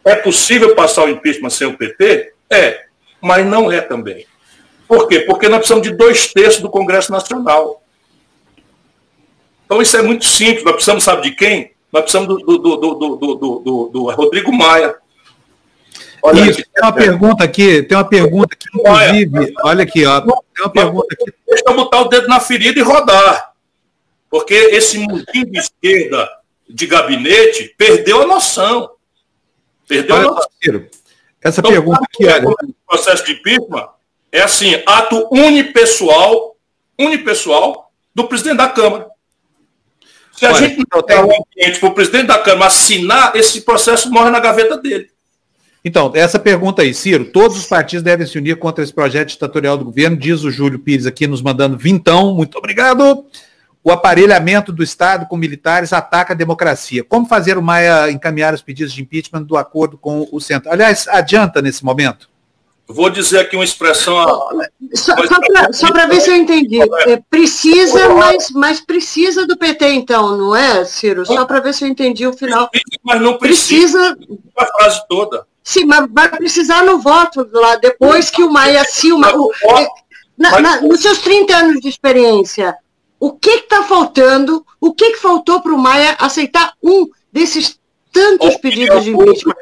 é 0.04 0.16
possível 0.16 0.76
passar 0.76 1.06
o 1.06 1.10
impeachment 1.10 1.50
sem 1.50 1.68
o 1.68 1.78
PT? 1.78 2.34
É, 2.50 2.86
mas 3.22 3.46
não 3.46 3.72
é 3.72 3.82
também. 3.82 4.26
Por 4.88 5.08
quê? 5.08 5.22
Porque 5.22 5.48
nós 5.48 5.60
precisamos 5.60 5.88
de 5.88 5.96
dois 5.96 6.32
terços 6.32 6.62
do 6.62 6.70
Congresso 6.70 7.12
Nacional. 7.12 7.82
Então 9.66 9.82
isso 9.82 9.98
é 9.98 10.02
muito 10.02 10.26
simples. 10.26 10.64
Nós 10.64 10.74
precisamos, 10.74 11.04
sabe 11.04 11.24
de 11.24 11.32
quem? 11.36 11.72
Nós 11.92 12.04
precisamos 12.04 12.28
do, 12.28 12.58
do, 12.58 12.78
do, 12.78 13.90
do 13.92 14.10
Rodrigo 14.12 14.54
Maia. 14.54 14.96
Olha 16.26 16.50
isso, 16.50 16.58
tem 16.58 16.84
uma 16.84 16.92
pergunta 16.92 17.44
aqui, 17.44 17.84
tem 17.84 17.96
uma 17.96 18.10
pergunta 18.10 18.56
aqui, 18.56 18.68
inclusive, 18.74 19.54
olha 19.64 19.84
aqui, 19.84 20.06
ó, 20.08 20.22
tem 20.22 20.34
uma 20.60 20.72
pergunta 20.72 21.08
aqui. 21.14 21.32
Deixa 21.48 21.64
eu 21.68 21.76
botar 21.76 22.02
o 22.02 22.06
dedo 22.06 22.28
na 22.28 22.40
ferida 22.40 22.80
e 22.80 22.82
rodar. 22.82 23.54
Porque 24.28 24.56
esse 24.56 24.98
mundinho 24.98 25.52
de 25.52 25.60
esquerda 25.60 26.28
de 26.68 26.88
gabinete 26.88 27.76
perdeu 27.78 28.24
a 28.24 28.26
noção. 28.26 28.90
Perdeu 29.88 30.16
olha, 30.16 30.26
a 30.26 30.32
noção. 30.32 30.88
Essa 31.44 31.60
então, 31.60 31.72
pergunta 31.72 32.02
aqui, 32.04 32.26
olha. 32.26 32.50
O 32.50 32.74
processo 32.88 33.24
de 33.24 33.34
impeachment 33.34 33.88
é 34.32 34.42
assim, 34.42 34.82
ato 34.84 35.30
unipessoal, 35.32 36.58
unipessoal 36.98 37.92
do 38.16 38.28
presidente 38.28 38.58
da 38.58 38.68
Câmara. 38.68 39.08
Se 40.32 40.44
a 40.44 40.50
Olha, 40.50 40.58
gente 40.58 40.84
não 40.92 41.02
der 41.04 41.24
um 41.24 41.30
ambiente 41.30 41.80
para 41.80 41.90
o 41.90 41.94
presidente 41.94 42.26
da 42.26 42.40
Câmara 42.40 42.66
assinar, 42.66 43.36
esse 43.36 43.62
processo 43.62 44.10
morre 44.10 44.32
na 44.32 44.40
gaveta 44.40 44.76
dele. 44.76 45.14
Então, 45.88 46.12
essa 46.16 46.40
pergunta 46.40 46.82
aí, 46.82 46.96
Ciro, 46.96 47.26
todos 47.26 47.56
os 47.56 47.68
partidos 47.68 48.02
devem 48.02 48.26
se 48.26 48.40
unir 48.40 48.58
contra 48.58 48.84
esse 48.84 48.92
projeto 48.92 49.30
ditatorial 49.30 49.78
do 49.78 49.86
governo, 49.86 50.18
diz 50.18 50.44
o 50.44 50.50
Júlio 50.50 50.80
Pires 50.80 51.06
aqui 51.06 51.28
nos 51.28 51.44
mandando 51.44 51.78
vintão, 51.78 52.34
muito 52.34 52.58
obrigado. 52.58 53.24
O 53.84 53.92
aparelhamento 53.92 54.74
do 54.74 54.82
Estado 54.82 55.28
com 55.28 55.38
militares 55.38 55.94
ataca 55.94 56.34
a 56.34 56.36
democracia. 56.36 57.04
Como 57.04 57.28
fazer 57.28 57.56
o 57.56 57.62
Maia 57.62 58.10
encaminhar 58.10 58.52
os 58.52 58.64
pedidos 58.64 58.92
de 58.92 59.04
impeachment 59.04 59.44
do 59.44 59.56
acordo 59.56 59.96
com 59.96 60.28
o 60.32 60.42
centro? 60.42 60.72
Aliás, 60.72 61.08
adianta 61.08 61.62
nesse 61.62 61.86
momento? 61.86 62.28
Vou 62.88 63.12
dizer 63.12 63.42
aqui 63.42 63.56
uma 63.56 63.64
expressão. 63.64 64.16
Só, 64.96 65.14
só 65.72 65.92
para 65.92 66.08
ver 66.08 66.20
se 66.20 66.32
eu 66.32 66.36
entendi. 66.36 66.82
É, 66.82 67.22
precisa, 67.30 68.10
mas, 68.10 68.50
mas 68.50 68.80
precisa 68.80 69.46
do 69.46 69.56
PT, 69.56 69.88
então, 69.92 70.36
não 70.36 70.56
é, 70.56 70.84
Ciro? 70.84 71.24
Só 71.28 71.46
para 71.46 71.60
ver 71.60 71.74
se 71.76 71.84
eu 71.84 71.88
entendi 71.88 72.26
o 72.26 72.34
final. 72.34 72.72
Mas 73.04 73.22
não 73.22 73.38
precisa. 73.38 74.16
precisa 74.16 74.40
a 74.58 74.66
frase 74.66 75.02
toda. 75.08 75.46
Sim, 75.66 75.86
mas 75.86 76.08
vai 76.12 76.30
precisar 76.30 76.84
no 76.84 77.00
voto 77.00 77.50
lá, 77.52 77.76
depois 77.78 78.30
que 78.30 78.44
o 78.44 78.52
Maia 78.52 78.84
se 78.84 79.12
o, 79.12 79.20
é, 79.20 79.88
na, 80.38 80.62
na, 80.62 80.82
nos 80.82 81.02
seus 81.02 81.18
30 81.18 81.58
anos 81.58 81.82
de 81.82 81.90
experiência, 81.90 82.78
o 83.20 83.34
que 83.34 83.50
está 83.50 83.82
faltando? 83.82 84.64
O 84.80 84.94
que, 84.94 85.14
que 85.14 85.18
faltou 85.18 85.60
para 85.62 85.74
o 85.74 85.78
Maia 85.78 86.16
aceitar 86.20 86.76
um 86.84 87.10
desses 87.34 87.80
tantos 88.14 88.54
opinião 88.54 88.60
pedidos 88.62 89.04
de 89.06 89.10
impeachment? 89.10 89.56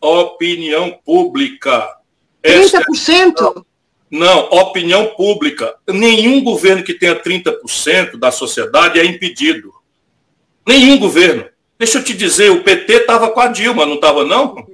Opinião 0.00 0.96
pública 1.04 1.96
30%? 2.44 3.64
Não, 4.08 4.44
opinião 4.50 5.06
pública. 5.16 5.74
Nenhum 5.88 6.44
governo 6.44 6.84
que 6.84 6.94
tenha 6.94 7.20
30% 7.20 8.18
da 8.18 8.30
sociedade 8.30 9.00
é 9.00 9.04
impedido. 9.04 9.74
Nenhum 10.64 10.96
governo. 10.96 11.46
Deixa 11.76 11.98
eu 11.98 12.04
te 12.04 12.14
dizer, 12.14 12.52
o 12.52 12.62
PT 12.62 12.92
estava 12.92 13.30
com 13.30 13.40
a 13.40 13.48
Dilma, 13.48 13.84
não 13.84 13.96
estava, 13.96 14.24
não? 14.24 14.64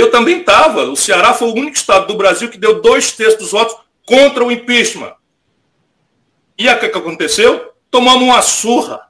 Eu 0.00 0.10
também 0.10 0.40
estava. 0.40 0.84
O 0.84 0.96
Ceará 0.96 1.34
foi 1.34 1.48
o 1.48 1.54
único 1.54 1.76
estado 1.76 2.06
do 2.06 2.16
Brasil 2.16 2.48
que 2.48 2.58
deu 2.58 2.80
dois 2.80 3.12
terços 3.12 3.38
dos 3.38 3.52
votos 3.52 3.76
contra 4.06 4.44
o 4.44 4.50
impeachment. 4.50 5.14
E 6.58 6.68
o 6.68 6.78
que, 6.78 6.86
aconteceu? 6.86 7.72
Tomamos 7.90 8.22
uma 8.22 8.42
surra. 8.42 9.08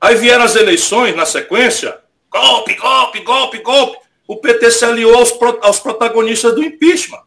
Aí 0.00 0.14
vieram 0.14 0.44
as 0.44 0.56
eleições 0.56 1.14
na 1.14 1.26
sequência. 1.26 1.98
Golpe, 2.30 2.74
golpe, 2.74 3.20
golpe, 3.20 3.58
golpe 3.58 4.04
o 4.26 4.36
PT 4.36 4.70
se 4.70 4.84
aliou 4.84 5.16
aos, 5.16 5.32
aos 5.60 5.78
protagonistas 5.78 6.54
do 6.54 6.64
impeachment. 6.64 7.20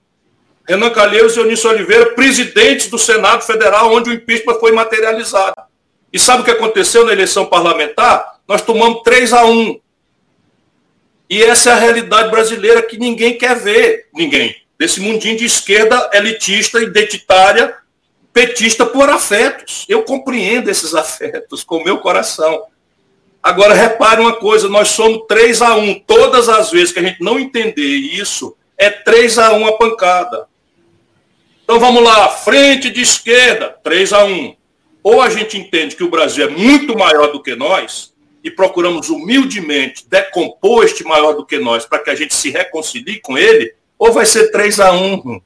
Renan 0.67 0.89
Calheiros 0.89 1.37
e 1.37 1.39
Eunício 1.39 1.69
Oliveira, 1.69 2.13
presidentes 2.13 2.89
do 2.89 2.97
Senado 2.97 3.43
Federal, 3.43 3.93
onde 3.93 4.09
o 4.09 4.13
impeachment 4.13 4.59
foi 4.59 4.71
materializado. 4.71 5.55
E 6.11 6.19
sabe 6.19 6.41
o 6.41 6.45
que 6.45 6.51
aconteceu 6.51 7.05
na 7.05 7.13
eleição 7.13 7.45
parlamentar? 7.45 8.39
Nós 8.47 8.61
tomamos 8.61 9.03
3 9.03 9.31
a 9.33 9.45
1. 9.45 9.79
E 11.29 11.43
essa 11.43 11.71
é 11.71 11.73
a 11.73 11.77
realidade 11.77 12.31
brasileira 12.31 12.81
que 12.81 12.97
ninguém 12.97 13.37
quer 13.37 13.55
ver. 13.55 14.07
Ninguém. 14.13 14.55
Desse 14.79 15.01
mundinho 15.01 15.37
de 15.37 15.45
esquerda 15.45 16.09
elitista, 16.13 16.79
identitária, 16.79 17.75
petista 18.31 18.85
por 18.85 19.09
afetos. 19.09 19.85
Eu 19.89 20.03
compreendo 20.03 20.69
esses 20.69 20.93
afetos 20.93 21.63
com 21.63 21.77
o 21.77 21.83
meu 21.83 21.97
coração. 21.97 22.63
Agora, 23.41 23.73
repare 23.73 24.21
uma 24.21 24.33
coisa, 24.33 24.69
nós 24.69 24.89
somos 24.89 25.25
3 25.27 25.61
a 25.61 25.75
1. 25.75 26.01
Todas 26.05 26.47
as 26.47 26.71
vezes 26.71 26.91
que 26.91 26.99
a 26.99 27.03
gente 27.03 27.21
não 27.21 27.39
entender 27.39 27.81
isso, 27.81 28.55
é 28.77 28.89
3 28.89 29.37
a 29.39 29.53
1 29.53 29.67
a 29.67 29.77
pancada. 29.77 30.47
Então 31.63 31.79
vamos 31.79 32.03
lá, 32.03 32.29
frente 32.29 32.89
de 32.89 33.01
esquerda, 33.01 33.75
3 33.83 34.13
a 34.13 34.23
1. 34.23 34.55
Ou 35.03 35.21
a 35.21 35.29
gente 35.29 35.57
entende 35.57 35.95
que 35.95 36.03
o 36.03 36.09
Brasil 36.09 36.45
é 36.45 36.49
muito 36.49 36.97
maior 36.97 37.31
do 37.31 37.41
que 37.41 37.55
nós 37.55 38.13
e 38.47 38.51
procuramos 38.51 39.09
humildemente 39.09 40.07
decompor 40.09 40.85
este 40.85 41.03
maior 41.03 41.33
do 41.33 41.45
que 41.45 41.59
nós 41.59 41.85
para 41.85 41.99
que 41.99 42.09
a 42.09 42.15
gente 42.15 42.33
se 42.33 42.49
reconcilie 42.49 43.19
com 43.19 43.37
ele, 43.37 43.73
ou 43.99 44.13
vai 44.13 44.25
ser 44.25 44.51
3 44.51 44.79
a 44.79 44.91
1. 44.93 45.41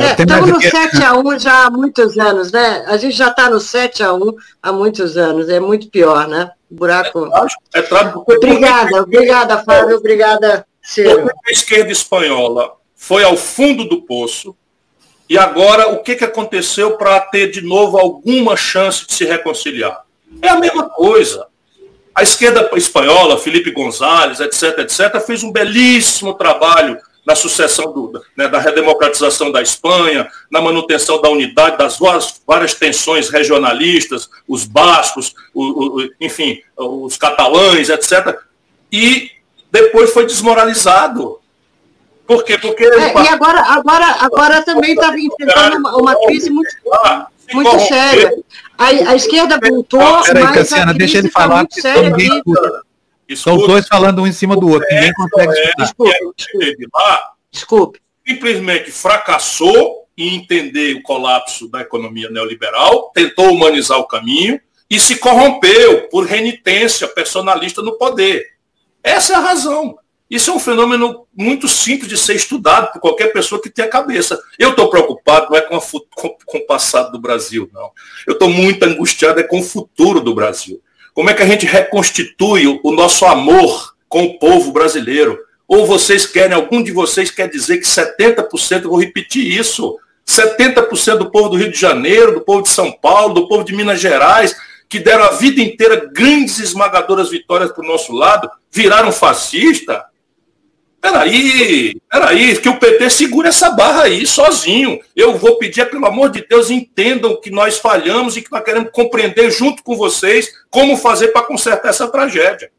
É, 0.00 0.22
estamos 0.22 0.50
no 0.50 0.58
7x1 0.58 1.38
já 1.38 1.66
há 1.66 1.70
muitos 1.70 2.18
anos, 2.18 2.52
né? 2.52 2.84
A 2.86 2.96
gente 2.96 3.16
já 3.16 3.28
está 3.28 3.48
no 3.50 3.58
7x1 3.58 4.34
há 4.62 4.72
muitos 4.72 5.16
anos, 5.16 5.48
é 5.48 5.60
muito 5.60 5.88
pior, 5.88 6.26
né? 6.26 6.50
O 6.70 6.74
buraco. 6.74 7.30
É, 7.74 7.80
é 7.80 8.14
obrigada, 8.14 9.02
obrigada, 9.02 9.64
Fábio, 9.64 9.96
obrigada, 9.96 10.66
Ciro. 10.82 11.30
A 11.46 11.50
esquerda 11.50 11.92
espanhola 11.92 12.72
foi 12.94 13.24
ao 13.24 13.36
fundo 13.36 13.84
do 13.84 14.02
poço 14.02 14.54
E 15.28 15.38
agora, 15.38 15.88
o 15.88 16.02
que, 16.02 16.16
que 16.16 16.24
aconteceu 16.24 16.96
para 16.96 17.20
ter 17.20 17.50
de 17.50 17.62
novo 17.62 17.98
alguma 17.98 18.56
chance 18.56 19.06
de 19.06 19.14
se 19.14 19.24
reconciliar? 19.24 20.04
É 20.42 20.48
a 20.48 20.56
mesma 20.56 20.88
coisa. 20.88 21.46
A 22.14 22.22
esquerda 22.22 22.70
espanhola, 22.74 23.38
Felipe 23.38 23.70
González, 23.70 24.40
etc., 24.40 24.78
etc., 24.80 25.20
fez 25.20 25.42
um 25.42 25.52
belíssimo 25.52 26.34
trabalho 26.34 26.98
na 27.24 27.34
sucessão 27.34 27.92
do, 27.92 28.22
né, 28.36 28.48
da 28.48 28.58
redemocratização 28.58 29.52
da 29.52 29.62
Espanha, 29.62 30.28
na 30.50 30.60
manutenção 30.60 31.20
da 31.20 31.28
unidade 31.28 31.76
das 31.76 31.98
várias, 31.98 32.40
várias 32.46 32.74
tensões 32.74 33.28
regionalistas, 33.28 34.28
os 34.48 34.64
bascos, 34.64 35.34
o, 35.54 36.00
o, 36.00 36.10
enfim, 36.20 36.60
os 36.76 37.16
catalães, 37.16 37.88
etc. 37.88 38.38
E 38.90 39.30
depois 39.70 40.12
foi 40.12 40.26
desmoralizado. 40.26 41.38
Por 42.26 42.44
quê? 42.44 42.58
Porque. 42.58 42.84
É, 42.84 43.22
e 43.22 43.28
agora, 43.28 43.60
agora, 43.60 44.06
agora 44.20 44.62
também 44.62 44.94
estava 44.94 45.18
enfrentando 45.18 45.78
uma, 45.78 45.96
uma, 45.96 46.26
crise 46.26 46.50
muito, 46.50 46.70
muito 47.52 47.78
séria. 47.80 48.32
A, 48.78 48.86
a 48.86 49.14
esquerda 49.14 49.58
voltou. 49.62 50.00
Ah, 50.00 50.22
peraí, 50.24 50.54
Cassiana, 50.54 50.94
deixa 50.94 51.18
ele 51.18 51.30
tá 51.30 51.40
falar, 51.40 51.66
porque 51.66 52.00
ninguém 52.00 52.38
escuta. 52.38 52.82
São 53.36 53.56
dois 53.58 53.86
falando 53.86 54.22
um 54.22 54.26
em 54.26 54.32
cima 54.32 54.56
do 54.56 54.68
outro, 54.68 54.86
ninguém 54.90 55.12
consegue 55.12 55.52
escutar. 55.82 56.12
Desculpe. 56.36 56.88
Lá, 56.92 57.32
Desculpe. 57.50 58.00
Simplesmente 58.26 58.90
fracassou 58.90 60.06
em 60.16 60.36
entender 60.36 60.94
o 60.96 61.02
colapso 61.02 61.68
da 61.68 61.80
economia 61.80 62.28
neoliberal, 62.30 63.10
tentou 63.14 63.52
humanizar 63.52 63.98
o 63.98 64.06
caminho 64.06 64.60
e 64.88 64.98
se 64.98 65.16
corrompeu 65.16 66.08
por 66.08 66.26
renitência 66.26 67.08
personalista 67.08 67.80
no 67.80 67.96
poder. 67.96 68.44
Essa 69.02 69.32
é 69.32 69.36
a 69.36 69.40
razão. 69.40 69.98
Isso 70.30 70.50
é 70.50 70.54
um 70.54 70.60
fenômeno 70.60 71.26
muito 71.36 71.66
simples 71.66 72.08
de 72.08 72.16
ser 72.16 72.36
estudado 72.36 72.92
por 72.92 73.00
qualquer 73.00 73.32
pessoa 73.32 73.60
que 73.60 73.68
tenha 73.68 73.88
cabeça. 73.88 74.40
Eu 74.56 74.70
estou 74.70 74.88
preocupado 74.88 75.48
não 75.50 75.56
é 75.56 75.60
com, 75.60 75.76
a, 75.76 75.80
com, 75.80 76.36
com, 76.46 76.58
o 76.58 76.66
passado 76.66 77.10
do 77.10 77.20
Brasil, 77.20 77.68
não. 77.74 77.90
Eu 78.24 78.34
estou 78.34 78.48
muito 78.48 78.84
angustiado 78.84 79.40
é 79.40 79.42
com 79.42 79.58
o 79.58 79.64
futuro 79.64 80.20
do 80.20 80.32
Brasil. 80.32 80.80
Como 81.12 81.28
é 81.28 81.34
que 81.34 81.42
a 81.42 81.46
gente 81.46 81.66
reconstitui 81.66 82.68
o, 82.68 82.78
o 82.84 82.92
nosso 82.92 83.26
amor 83.26 83.96
com 84.08 84.22
o 84.22 84.38
povo 84.38 84.70
brasileiro? 84.70 85.36
Ou 85.66 85.84
vocês 85.84 86.26
querem, 86.26 86.54
algum 86.54 86.80
de 86.80 86.92
vocês 86.92 87.28
quer 87.30 87.48
dizer 87.48 87.78
que 87.78 87.86
70%, 87.86 88.84
eu 88.84 88.90
vou 88.90 89.00
repetir 89.00 89.58
isso, 89.58 89.98
70% 90.28 91.18
do 91.18 91.30
povo 91.30 91.48
do 91.48 91.56
Rio 91.56 91.72
de 91.72 91.78
Janeiro, 91.78 92.34
do 92.34 92.40
povo 92.40 92.62
de 92.62 92.68
São 92.68 92.92
Paulo, 92.92 93.34
do 93.34 93.48
povo 93.48 93.64
de 93.64 93.74
Minas 93.74 94.00
Gerais, 94.00 94.54
que 94.88 95.00
deram 95.00 95.24
a 95.24 95.30
vida 95.30 95.60
inteira 95.60 96.08
grandes 96.12 96.60
esmagadoras 96.60 97.30
vitórias 97.30 97.72
para 97.72 97.84
o 97.84 97.86
nosso 97.86 98.12
lado, 98.12 98.48
viraram 98.70 99.10
fascista? 99.10 100.09
Peraí, 101.00 101.96
peraí, 102.10 102.56
que 102.58 102.68
o 102.68 102.78
PT 102.78 103.08
segure 103.08 103.48
essa 103.48 103.70
barra 103.70 104.02
aí, 104.02 104.26
sozinho. 104.26 105.00
Eu 105.16 105.38
vou 105.38 105.56
pedir, 105.56 105.88
pelo 105.88 106.06
amor 106.06 106.30
de 106.30 106.46
Deus, 106.46 106.70
entendam 106.70 107.40
que 107.40 107.50
nós 107.50 107.78
falhamos 107.78 108.36
e 108.36 108.42
que 108.42 108.52
nós 108.52 108.62
queremos 108.62 108.90
compreender 108.92 109.50
junto 109.50 109.82
com 109.82 109.96
vocês 109.96 110.52
como 110.68 110.98
fazer 110.98 111.28
para 111.28 111.46
consertar 111.46 111.88
essa 111.88 112.06
tragédia. 112.06 112.70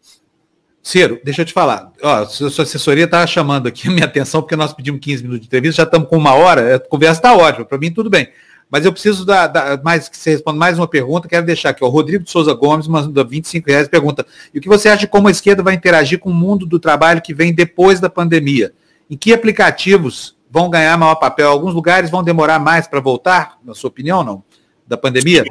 Ciro, 0.83 1.19
deixa 1.23 1.41
eu 1.41 1.45
te 1.45 1.53
falar. 1.53 1.91
Ó, 2.01 2.25
sua 2.25 2.63
assessoria 2.63 3.05
está 3.05 3.25
chamando 3.25 3.67
aqui 3.67 3.87
a 3.87 3.91
minha 3.91 4.05
atenção, 4.05 4.41
porque 4.41 4.55
nós 4.55 4.73
pedimos 4.73 4.99
15 5.01 5.23
minutos 5.23 5.41
de 5.41 5.47
entrevista, 5.47 5.81
já 5.81 5.83
estamos 5.83 6.07
com 6.07 6.17
uma 6.17 6.33
hora, 6.33 6.75
a 6.75 6.79
conversa 6.79 7.19
está 7.19 7.35
ótima, 7.35 7.65
para 7.65 7.77
mim 7.77 7.91
tudo 7.91 8.09
bem. 8.09 8.29
Mas 8.71 8.85
eu 8.85 8.93
preciso 8.93 9.25
da, 9.25 9.47
da, 9.47 9.81
mais 9.83 10.07
que 10.07 10.15
você 10.17 10.31
responda 10.31 10.57
mais 10.57 10.79
uma 10.79 10.87
pergunta, 10.87 11.27
quero 11.27 11.45
deixar 11.45 11.71
aqui. 11.71 11.83
O 11.83 11.89
Rodrigo 11.89 12.23
de 12.23 12.31
Souza 12.31 12.53
Gomes 12.53 12.87
manda 12.87 13.21
25 13.21 13.69
reais 13.69 13.89
pergunta: 13.89 14.25
e 14.53 14.59
o 14.59 14.61
que 14.61 14.69
você 14.69 14.87
acha 14.87 15.01
de 15.01 15.07
como 15.07 15.27
a 15.27 15.31
esquerda 15.31 15.61
vai 15.61 15.73
interagir 15.73 16.19
com 16.19 16.29
o 16.29 16.33
mundo 16.33 16.65
do 16.65 16.79
trabalho 16.79 17.21
que 17.21 17.33
vem 17.33 17.53
depois 17.53 17.99
da 17.99 18.09
pandemia? 18.09 18.73
Em 19.09 19.17
que 19.17 19.33
aplicativos 19.33 20.37
vão 20.49 20.69
ganhar 20.69 20.97
maior 20.97 21.15
papel? 21.15 21.49
Alguns 21.49 21.73
lugares 21.73 22.09
vão 22.09 22.23
demorar 22.23 22.59
mais 22.59 22.87
para 22.87 23.01
voltar, 23.01 23.57
na 23.61 23.73
sua 23.73 23.89
opinião, 23.89 24.23
não? 24.23 24.41
Da 24.87 24.95
pandemia? 24.95 25.43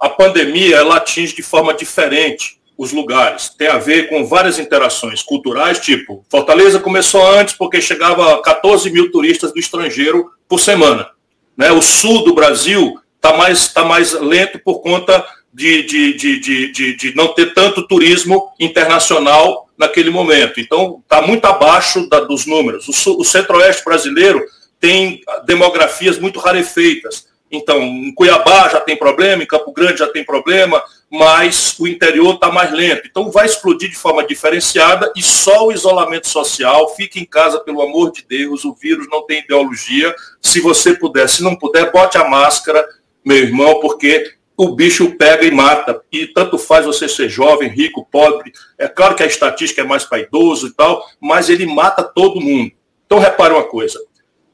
A 0.00 0.08
pandemia 0.08 0.76
ela 0.76 0.98
atinge 0.98 1.34
de 1.34 1.42
forma 1.42 1.74
diferente 1.74 2.60
os 2.76 2.92
lugares. 2.92 3.48
Tem 3.48 3.66
a 3.66 3.78
ver 3.78 4.08
com 4.08 4.24
várias 4.24 4.56
interações 4.56 5.20
culturais, 5.20 5.80
tipo, 5.80 6.24
Fortaleza 6.30 6.78
começou 6.78 7.28
antes 7.28 7.54
porque 7.54 7.80
chegava 7.80 8.34
a 8.34 8.42
14 8.42 8.88
mil 8.92 9.10
turistas 9.10 9.52
do 9.52 9.58
estrangeiro 9.58 10.30
por 10.48 10.60
semana. 10.60 11.17
Né? 11.58 11.72
O 11.72 11.82
sul 11.82 12.24
do 12.24 12.34
Brasil 12.34 12.94
está 13.16 13.36
mais, 13.36 13.68
tá 13.68 13.84
mais 13.84 14.12
lento 14.12 14.60
por 14.60 14.80
conta 14.80 15.26
de, 15.52 15.82
de, 15.82 16.14
de, 16.14 16.70
de, 16.70 16.96
de 16.96 17.16
não 17.16 17.34
ter 17.34 17.52
tanto 17.52 17.86
turismo 17.88 18.52
internacional 18.60 19.68
naquele 19.76 20.08
momento. 20.08 20.60
Então, 20.60 21.00
está 21.02 21.20
muito 21.20 21.44
abaixo 21.46 22.08
da, 22.08 22.20
dos 22.20 22.46
números. 22.46 22.86
O, 22.88 23.20
o 23.20 23.24
centro-oeste 23.24 23.84
brasileiro 23.84 24.40
tem 24.78 25.20
demografias 25.46 26.18
muito 26.18 26.38
rarefeitas. 26.38 27.26
Então, 27.50 27.82
em 27.82 28.14
Cuiabá 28.14 28.68
já 28.68 28.80
tem 28.80 28.96
problema, 28.96 29.42
em 29.42 29.46
Campo 29.46 29.72
Grande 29.72 29.98
já 29.98 30.06
tem 30.06 30.24
problema, 30.24 30.82
mas 31.10 31.74
o 31.78 31.86
interior 31.86 32.34
está 32.34 32.50
mais 32.50 32.70
lento. 32.70 33.06
Então 33.06 33.30
vai 33.30 33.46
explodir 33.46 33.88
de 33.88 33.96
forma 33.96 34.26
diferenciada 34.26 35.10
e 35.16 35.22
só 35.22 35.66
o 35.66 35.72
isolamento 35.72 36.28
social. 36.28 36.94
Fique 36.94 37.18
em 37.18 37.24
casa, 37.24 37.60
pelo 37.60 37.80
amor 37.80 38.12
de 38.12 38.24
Deus, 38.28 38.64
o 38.64 38.74
vírus 38.74 39.06
não 39.10 39.24
tem 39.24 39.40
ideologia. 39.40 40.14
Se 40.40 40.60
você 40.60 40.94
puder, 40.94 41.28
se 41.28 41.42
não 41.42 41.56
puder, 41.56 41.90
bote 41.90 42.18
a 42.18 42.28
máscara, 42.28 42.86
meu 43.24 43.38
irmão, 43.38 43.80
porque 43.80 44.34
o 44.56 44.74
bicho 44.74 45.16
pega 45.16 45.46
e 45.46 45.50
mata. 45.50 46.02
E 46.12 46.26
tanto 46.26 46.58
faz 46.58 46.84
você 46.84 47.08
ser 47.08 47.28
jovem, 47.28 47.70
rico, 47.70 48.06
pobre. 48.10 48.52
É 48.76 48.86
claro 48.86 49.14
que 49.14 49.22
a 49.22 49.26
estatística 49.26 49.80
é 49.80 49.84
mais 49.84 50.04
para 50.04 50.20
idoso 50.20 50.66
e 50.66 50.74
tal, 50.74 51.02
mas 51.20 51.48
ele 51.48 51.64
mata 51.64 52.02
todo 52.02 52.40
mundo. 52.40 52.72
Então 53.06 53.18
repare 53.18 53.54
uma 53.54 53.64
coisa, 53.64 53.98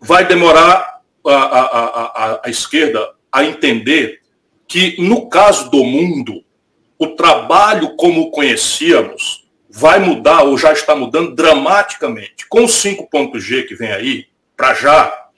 vai 0.00 0.24
demorar 0.24 1.00
a, 1.26 1.32
a, 1.32 1.64
a, 1.64 2.40
a 2.44 2.50
esquerda 2.50 3.14
a 3.32 3.44
entender 3.44 4.20
que, 4.67 4.97
no 5.01 5.29
caso 5.29 5.71
do 5.71 5.85
mundo, 5.85 6.43
o 6.99 7.09
trabalho 7.09 7.97
como 7.97 8.23
o 8.23 8.31
conhecíamos 8.31 9.45
vai 9.69 9.99
mudar 9.99 10.43
ou 10.43 10.57
já 10.57 10.73
está 10.73 10.95
mudando 10.95 11.35
dramaticamente. 11.35 12.47
Com 12.49 12.65
o 12.65 12.69
5.G 12.69 13.65
que 13.65 13.75
vem 13.75 13.93
aí, 13.93 14.27
para 14.57 14.75
já, 14.75 15.29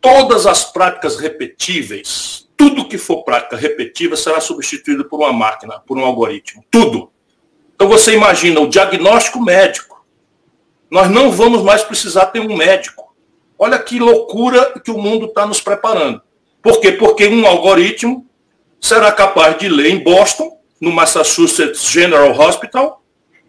todas 0.00 0.46
as 0.46 0.64
práticas 0.64 1.16
repetíveis, 1.16 2.48
tudo 2.56 2.88
que 2.88 2.96
for 2.96 3.24
prática 3.24 3.56
repetível 3.56 4.16
será 4.16 4.40
substituído 4.40 5.04
por 5.06 5.18
uma 5.20 5.32
máquina, 5.32 5.80
por 5.80 5.98
um 5.98 6.04
algoritmo. 6.04 6.64
Tudo. 6.70 7.10
Então 7.74 7.88
você 7.88 8.14
imagina 8.14 8.60
o 8.60 8.68
diagnóstico 8.68 9.40
médico. 9.40 10.04
Nós 10.88 11.10
não 11.10 11.32
vamos 11.32 11.62
mais 11.62 11.82
precisar 11.82 12.26
ter 12.26 12.40
um 12.40 12.56
médico. 12.56 13.12
Olha 13.58 13.78
que 13.78 13.98
loucura 13.98 14.78
que 14.80 14.90
o 14.90 14.98
mundo 14.98 15.26
está 15.26 15.46
nos 15.46 15.60
preparando. 15.60 16.22
Por 16.62 16.80
quê? 16.80 16.92
Porque 16.92 17.26
um 17.26 17.46
algoritmo 17.46 18.26
será 18.82 19.12
capaz 19.12 19.56
de 19.56 19.68
ler 19.68 19.90
em 19.90 19.98
Boston 20.02 20.58
no 20.80 20.90
Massachusetts 20.90 21.88
General 21.88 22.36
Hospital, 22.36 23.00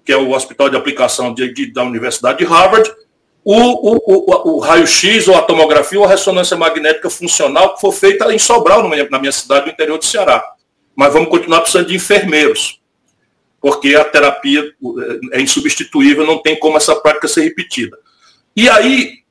que 0.05 0.11
é 0.11 0.15
o 0.15 0.31
hospital 0.31 0.69
de 0.69 0.77
aplicação 0.77 1.33
de, 1.33 1.51
de, 1.51 1.73
da 1.73 1.83
Universidade 1.83 2.37
de 2.37 2.45
Harvard, 2.45 2.89
o, 3.43 3.55
o, 3.55 3.97
o, 4.05 4.55
o 4.55 4.59
raio-x, 4.59 5.27
ou 5.27 5.35
a 5.35 5.41
tomografia, 5.41 5.99
ou 5.99 6.05
a 6.05 6.07
ressonância 6.07 6.55
magnética 6.55 7.09
funcional 7.09 7.73
que 7.73 7.81
foi 7.81 7.91
feita 7.91 8.33
em 8.33 8.37
Sobral, 8.37 8.87
na 8.87 9.19
minha 9.19 9.31
cidade, 9.31 9.65
no 9.65 9.71
interior 9.71 9.97
do 9.97 10.05
Ceará. 10.05 10.41
Mas 10.95 11.11
vamos 11.11 11.29
continuar 11.29 11.61
precisando 11.61 11.87
de 11.87 11.95
enfermeiros, 11.95 12.79
porque 13.59 13.95
a 13.95 14.05
terapia 14.05 14.63
é 15.31 15.41
insubstituível, 15.41 16.25
não 16.25 16.41
tem 16.41 16.57
como 16.57 16.77
essa 16.77 16.95
prática 16.95 17.27
ser 17.27 17.41
repetida. 17.41 17.97
E 18.55 18.69
aí, 18.69 19.23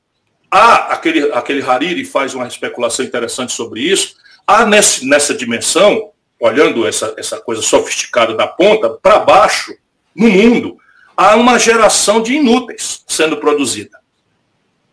há 0.51 0.93
aquele, 0.93 1.31
aquele 1.31 1.61
Hariri 1.63 2.03
faz 2.03 2.35
uma 2.35 2.45
especulação 2.45 3.05
interessante 3.05 3.53
sobre 3.53 3.81
isso, 3.81 4.15
há 4.47 4.65
nesse, 4.65 5.05
nessa 5.05 5.33
dimensão 5.33 6.11
olhando 6.39 6.85
essa, 6.85 7.13
essa 7.17 7.39
coisa 7.39 7.61
sofisticada 7.61 8.35
da 8.35 8.45
ponta, 8.45 8.89
para 8.89 9.19
baixo, 9.19 9.73
no 10.13 10.27
mundo, 10.27 10.77
há 11.15 11.35
uma 11.35 11.57
geração 11.57 12.21
de 12.21 12.33
inúteis 12.33 13.01
sendo 13.07 13.37
produzida. 13.37 13.97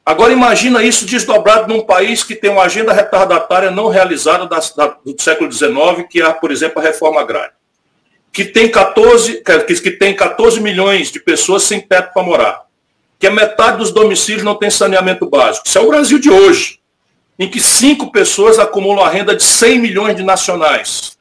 Agora 0.05 0.32
imagina 0.32 0.82
isso 0.82 1.05
desdobrado 1.05 1.72
num 1.72 1.82
país 1.82 2.24
que 2.24 2.35
tem 2.35 2.51
uma 2.51 2.62
agenda 2.62 2.93
retardatária 2.93 3.70
não 3.70 3.89
realizada 3.89 4.47
da, 4.47 4.59
da, 4.77 4.97
do 5.05 5.20
século 5.20 5.51
XIX, 5.51 6.06
que 6.09 6.22
é, 6.22 6.32
por 6.32 6.51
exemplo, 6.51 6.81
a 6.81 6.85
reforma 6.85 7.20
agrária. 7.20 7.52
Que 8.32 8.44
tem 8.44 8.70
14, 8.70 9.43
que, 9.66 9.74
que 9.81 9.90
tem 9.93 10.14
14 10.14 10.60
milhões 10.60 11.12
de 11.12 11.20
pessoas 11.20 11.64
sem 11.64 11.81
teto 11.81 12.12
para 12.12 12.22
morar. 12.22 12.62
Que 13.18 13.27
a 13.27 13.31
metade 13.31 13.78
dos 13.78 13.93
domicílios 13.93 14.43
não 14.43 14.55
tem 14.55 14.70
saneamento 14.70 15.28
básico. 15.28 15.66
Isso 15.66 15.78
é 15.78 15.81
o 15.81 15.89
Brasil 15.89 16.18
de 16.18 16.31
hoje, 16.31 16.80
em 17.40 17.48
que 17.48 17.58
cinco 17.58 18.12
pessoas 18.12 18.58
acumulam 18.58 19.02
a 19.02 19.08
renda 19.08 19.34
de 19.34 19.42
100 19.42 19.78
milhões 19.78 20.14
de 20.14 20.22
nacionais. 20.22 21.16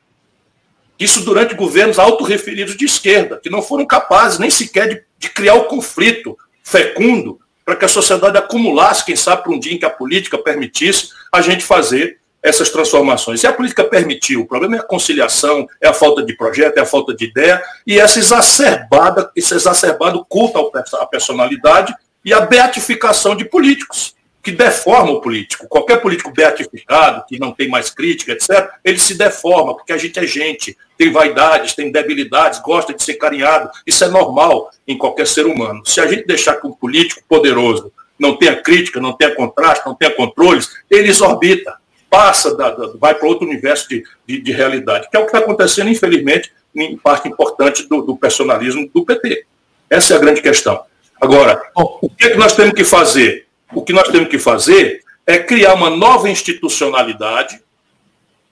Isso 0.99 1.23
durante 1.23 1.55
governos 1.55 1.97
autorreferidos 1.97 2.75
de 2.75 2.83
esquerda, 2.83 3.39
que 3.41 3.49
não 3.49 3.61
foram 3.61 3.85
capazes 3.85 4.37
nem 4.37 4.49
sequer 4.49 4.89
de, 4.89 5.01
de 5.17 5.29
criar 5.29 5.53
o 5.53 5.63
conflito 5.63 6.37
fecundo 6.61 7.39
para 7.63 7.77
que 7.77 7.85
a 7.85 7.87
sociedade 7.87 8.37
acumulasse, 8.37 9.05
quem 9.05 9.15
sabe, 9.15 9.43
para 9.43 9.53
um 9.53 9.59
dia 9.59 9.73
em 9.73 9.79
que 9.79 9.85
a 9.85 9.89
política 9.89 10.37
permitisse 10.37 11.11
a 11.31 11.39
gente 11.39 11.63
fazer 11.63 12.19
essas 12.43 12.69
transformações. 12.69 13.41
E 13.41 13.47
a 13.47 13.53
política 13.53 13.85
permitiu. 13.85 14.41
O 14.41 14.45
problema 14.45 14.75
é 14.75 14.79
a 14.79 14.83
conciliação, 14.83 15.65
é 15.79 15.87
a 15.87 15.93
falta 15.93 16.21
de 16.21 16.35
projeto, 16.35 16.77
é 16.77 16.81
a 16.81 16.85
falta 16.85 17.15
de 17.15 17.25
ideia 17.25 17.63
e 17.87 17.97
essa 17.97 18.19
exacerbada, 18.19 19.31
esse 19.37 19.53
exacerbado 19.53 20.25
culto 20.27 20.69
à 20.97 21.05
personalidade 21.05 21.95
e 22.25 22.33
a 22.33 22.41
beatificação 22.41 23.37
de 23.37 23.45
políticos. 23.45 24.18
Que 24.41 24.51
deforma 24.51 25.11
o 25.11 25.21
político. 25.21 25.67
Qualquer 25.67 26.01
político 26.01 26.31
beatificado, 26.31 27.25
que 27.27 27.39
não 27.39 27.51
tem 27.51 27.67
mais 27.67 27.89
crítica, 27.89 28.31
etc., 28.31 28.69
ele 28.83 28.99
se 28.99 29.17
deforma, 29.17 29.75
porque 29.75 29.91
a 29.91 29.97
gente 29.97 30.17
é 30.17 30.25
gente, 30.25 30.77
tem 30.97 31.11
vaidades, 31.11 31.73
tem 31.73 31.91
debilidades, 31.91 32.59
gosta 32.59 32.93
de 32.93 33.03
ser 33.03 33.15
carinhado. 33.15 33.69
Isso 33.85 34.03
é 34.03 34.07
normal 34.07 34.69
em 34.87 34.97
qualquer 34.97 35.27
ser 35.27 35.45
humano. 35.45 35.85
Se 35.85 35.99
a 35.99 36.07
gente 36.07 36.25
deixar 36.25 36.55
que 36.55 36.67
um 36.67 36.71
político 36.71 37.21
poderoso 37.27 37.91
não 38.17 38.35
tenha 38.35 38.61
crítica, 38.61 38.99
não 38.99 39.13
tenha 39.13 39.35
contraste, 39.35 39.85
não 39.85 39.95
tenha 39.95 40.11
controles, 40.11 40.69
ele 40.89 41.09
exorbita, 41.09 41.77
passa, 42.09 42.55
da, 42.55 42.71
da, 42.71 42.93
vai 42.97 43.15
para 43.15 43.27
outro 43.27 43.47
universo 43.47 43.87
de, 43.87 44.03
de, 44.25 44.41
de, 44.41 44.51
realidade, 44.51 45.07
que 45.09 45.15
é 45.15 45.19
o 45.19 45.23
que 45.23 45.29
está 45.29 45.39
acontecendo, 45.39 45.89
infelizmente, 45.89 46.51
em 46.75 46.97
parte 46.97 47.27
importante 47.27 47.87
do, 47.87 48.01
do 48.01 48.17
personalismo 48.17 48.89
do 48.93 49.05
PT. 49.05 49.45
Essa 49.89 50.13
é 50.13 50.17
a 50.17 50.19
grande 50.19 50.41
questão. 50.41 50.83
Agora, 51.21 51.61
o 51.75 52.09
que, 52.09 52.27
é 52.27 52.29
que 52.31 52.37
nós 52.37 52.55
temos 52.55 52.73
que 52.73 52.83
fazer? 52.83 53.48
O 53.73 53.83
que 53.83 53.93
nós 53.93 54.09
temos 54.09 54.29
que 54.29 54.39
fazer 54.39 55.03
é 55.25 55.37
criar 55.37 55.75
uma 55.75 55.89
nova 55.89 56.29
institucionalidade 56.29 57.61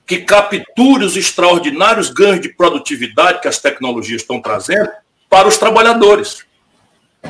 que 0.05 0.19
capture 0.19 1.03
os 1.03 1.17
extraordinários 1.17 2.09
ganhos 2.09 2.39
de 2.39 2.49
produtividade 2.49 3.41
que 3.41 3.47
as 3.47 3.59
tecnologias 3.59 4.21
estão 4.21 4.41
trazendo 4.41 4.89
para 5.29 5.47
os 5.47 5.57
trabalhadores. 5.57 6.45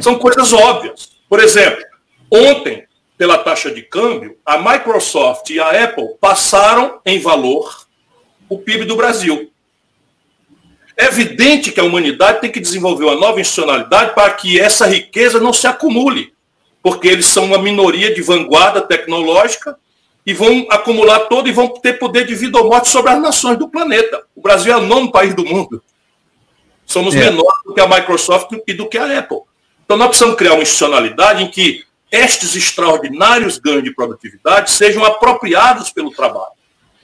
São 0.01 0.19
coisas 0.19 0.53
óbvias. 0.53 1.11
Por 1.29 1.39
exemplo, 1.39 1.83
ontem, 2.31 2.85
pela 3.17 3.37
taxa 3.37 3.71
de 3.71 3.81
câmbio, 3.81 4.37
a 4.45 4.57
Microsoft 4.57 5.49
e 5.49 5.59
a 5.59 5.83
Apple 5.85 6.15
passaram 6.19 6.99
em 7.05 7.19
valor 7.19 7.87
o 8.49 8.59
PIB 8.59 8.85
do 8.85 8.95
Brasil. 8.95 9.51
É 10.95 11.05
evidente 11.05 11.71
que 11.71 11.79
a 11.79 11.83
humanidade 11.83 12.41
tem 12.41 12.51
que 12.51 12.59
desenvolver 12.59 13.05
uma 13.05 13.15
nova 13.15 13.39
institucionalidade 13.39 14.13
para 14.13 14.31
que 14.33 14.59
essa 14.59 14.85
riqueza 14.85 15.39
não 15.39 15.53
se 15.53 15.65
acumule 15.67 16.36
porque 16.81 17.07
eles 17.07 17.25
são 17.25 17.45
uma 17.45 17.57
minoria 17.57 18.13
de 18.13 18.21
vanguarda 18.21 18.81
tecnológica 18.81 19.77
e 20.25 20.33
vão 20.33 20.67
acumular 20.69 21.21
todo 21.21 21.47
e 21.47 21.51
vão 21.51 21.69
ter 21.69 21.93
poder 21.93 22.25
de 22.25 22.35
vida 22.35 22.57
ou 22.57 22.69
morte 22.69 22.89
sobre 22.89 23.11
as 23.11 23.21
nações 23.21 23.57
do 23.57 23.69
planeta. 23.69 24.23
O 24.35 24.41
Brasil 24.41 24.73
é 24.73 24.77
o 24.77 24.81
nono 24.81 25.11
país 25.11 25.33
do 25.33 25.45
mundo. 25.45 25.81
Somos 26.85 27.15
é. 27.15 27.19
menores 27.19 27.63
do 27.65 27.73
que 27.73 27.81
a 27.81 27.87
Microsoft 27.87 28.51
e 28.67 28.73
do 28.73 28.87
que 28.87 28.97
a 28.97 29.19
Apple. 29.19 29.39
Então 29.85 29.95
nós 29.95 30.07
precisamos 30.07 30.35
criar 30.35 30.53
uma 30.53 30.63
institucionalidade 30.63 31.43
em 31.43 31.47
que 31.47 31.85
estes 32.11 32.55
extraordinários 32.55 33.57
ganhos 33.57 33.83
de 33.83 33.93
produtividade 33.93 34.71
sejam 34.71 35.03
apropriados 35.03 35.91
pelo 35.91 36.11
trabalho. 36.11 36.51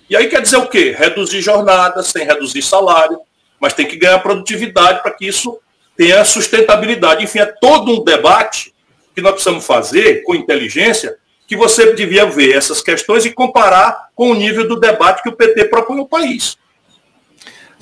E 0.10 0.16
aí 0.16 0.28
quer 0.28 0.42
dizer 0.42 0.58
o 0.58 0.68
quê? 0.68 0.96
Reduzir 0.98 1.42
jornadas, 1.42 2.08
sem 2.08 2.26
reduzir 2.26 2.62
salário, 2.62 3.20
mas 3.60 3.74
tem 3.74 3.88
que 3.88 3.96
ganhar 3.96 4.20
produtividade 4.20 5.02
para 5.02 5.12
que 5.12 5.26
isso 5.26 5.60
tenha 5.96 6.24
sustentabilidade. 6.26 7.24
Enfim, 7.24 7.40
é 7.40 7.46
todo 7.46 7.92
um 7.92 8.04
debate 8.04 8.73
que 9.14 9.22
nós 9.22 9.34
precisamos 9.34 9.66
fazer 9.66 10.24
com 10.24 10.36
inteligência, 10.36 11.16
que 11.48 11.56
você 11.56 11.94
devia 11.94 12.26
ver 12.26 12.56
essas 12.56 12.82
questões 12.82 13.26
e 13.26 13.32
comparar 13.32 14.10
com 14.16 14.32
o 14.32 14.36
nível 14.36 14.68
do 14.68 14.80
debate 14.80 15.22
que 15.22 15.30
o 15.30 15.36
PT 15.36 15.66
propõe 15.66 16.00
ao 16.00 16.08
país. 16.08 16.58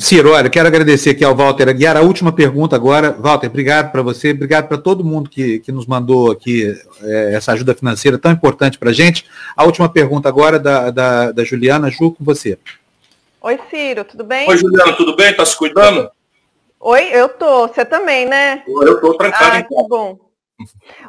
Ciro, 0.02 0.32
olha, 0.32 0.50
quero 0.50 0.68
agradecer 0.68 1.12
aqui 1.12 1.24
ao 1.24 1.36
Walter 1.36 1.70
Aguiar. 1.70 1.96
A 1.96 2.02
última 2.02 2.32
pergunta 2.32 2.76
agora. 2.76 3.12
Walter, 3.12 3.48
obrigado 3.48 3.92
para 3.92 4.02
você, 4.02 4.32
obrigado 4.32 4.68
para 4.68 4.80
todo 4.80 5.04
mundo 5.04 5.30
que, 5.30 5.60
que 5.60 5.72
nos 5.72 5.86
mandou 5.86 6.32
aqui 6.32 6.76
é, 7.04 7.36
essa 7.36 7.52
ajuda 7.52 7.76
financeira 7.76 8.18
tão 8.18 8.32
importante 8.32 8.80
para 8.80 8.90
a 8.90 8.94
gente. 8.94 9.26
A 9.56 9.64
última 9.64 9.88
pergunta 9.88 10.28
agora 10.28 10.58
da, 10.58 10.90
da, 10.90 11.32
da 11.32 11.44
Juliana. 11.44 11.92
Ju, 11.92 12.12
com 12.12 12.24
você. 12.24 12.58
Oi, 13.42 13.60
Ciro, 13.70 14.04
tudo 14.04 14.24
bem? 14.24 14.50
Oi, 14.50 14.58
Juliana, 14.58 14.94
tudo 14.94 15.16
bem? 15.16 15.30
Está 15.30 15.46
se 15.46 15.56
cuidando? 15.56 16.10
Oi, 16.80 17.10
eu 17.12 17.30
tô. 17.30 17.68
Você 17.68 17.86
também, 17.86 18.26
né? 18.26 18.64
Eu 18.68 19.00
tô 19.00 19.14
trancado. 19.14 19.58
Ah, 19.58 19.62
que 19.62 19.88
bom. 19.88 20.18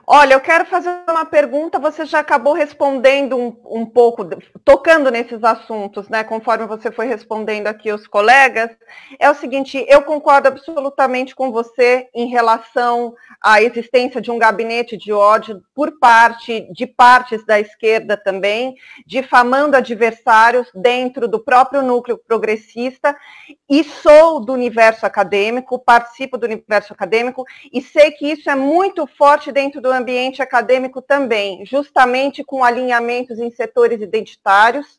Olha, 0.07 0.35
eu 0.35 0.41
quero 0.41 0.67
fazer 0.67 0.91
uma 1.09 1.25
pergunta, 1.25 1.79
você 1.79 2.05
já 2.05 2.19
acabou 2.19 2.53
respondendo 2.53 3.37
um, 3.37 3.57
um, 3.65 3.87
pouco, 3.87 4.29
tocando 4.65 5.11
nesses 5.11 5.43
assuntos, 5.45 6.09
né? 6.09 6.25
Conforme 6.25 6.67
você 6.67 6.91
foi 6.91 7.07
respondendo 7.07 7.67
aqui 7.67 7.93
os 7.93 8.07
colegas. 8.07 8.71
É 9.19 9.31
o 9.31 9.35
seguinte, 9.35 9.85
eu 9.89 10.03
concordo 10.03 10.49
absolutamente 10.49 11.35
com 11.35 11.51
você 11.51 12.09
em 12.15 12.27
relação 12.29 13.15
à 13.41 13.63
existência 13.63 14.21
de 14.21 14.31
um 14.31 14.39
gabinete 14.39 14.97
de 14.97 15.13
ódio 15.13 15.63
por 15.75 15.99
parte 15.99 16.69
de 16.73 16.87
partes 16.87 17.45
da 17.47 17.59
esquerda 17.59 18.17
também, 18.17 18.75
difamando 19.07 19.77
adversários 19.77 20.69
dentro 20.75 21.27
do 21.27 21.41
próprio 21.41 21.83
núcleo 21.83 22.19
progressista, 22.19 23.17
e 23.69 23.83
sou 23.85 24.41
do 24.41 24.53
universo 24.53 25.07
acadêmico, 25.07 25.79
participo 25.79 26.37
do 26.37 26.45
universo 26.45 26.93
acadêmico, 26.93 27.45
e 27.73 27.81
sei 27.81 28.11
que 28.11 28.27
isso 28.27 28.51
é 28.51 28.55
muito 28.55 29.07
forte 29.07 29.42
dentro 29.51 29.81
do 29.81 29.91
ambiente 29.91 30.43
acadêmico 30.43 31.01
também, 31.01 31.65
justamente 31.65 32.45
com 32.45 32.63
alinhamentos 32.63 33.39
em 33.39 33.51
setores 33.51 34.01
identitários. 34.01 34.99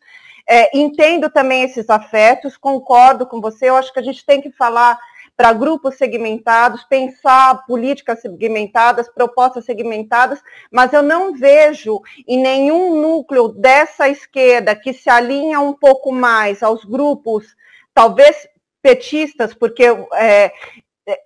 É, 0.49 0.78
entendo 0.78 1.30
também 1.30 1.64
esses 1.64 1.90
afetos, 1.90 2.57
concordo 2.57 3.26
com 3.26 3.40
você, 3.40 3.70
eu 3.70 3.78
acho 3.78 3.94
que 3.94 3.99
a 3.99 4.03
gente 4.03 4.26
tem 4.26 4.41
que 4.41 4.52
falar 4.52 4.99
para 5.36 5.53
grupos 5.53 5.95
segmentados, 5.95 6.84
pensar 6.84 7.65
políticas 7.65 8.22
segmentadas, 8.22 9.10
propostas 9.10 9.65
segmentadas, 9.65 10.41
mas 10.72 10.94
eu 10.94 11.02
não 11.02 11.34
vejo 11.34 12.02
em 12.28 12.41
nenhum 12.41 13.02
núcleo 13.02 13.48
dessa 13.48 14.07
esquerda 14.10 14.76
que 14.76 14.94
se 14.94 15.10
alinha 15.10 15.60
um 15.60 15.74
pouco 15.74 16.11
mais 16.11 16.61
aos 16.61 16.84
grupos, 16.86 17.56
talvez 17.94 18.48
petistas, 18.82 19.53
porque 19.53 19.86
é, 20.14 20.52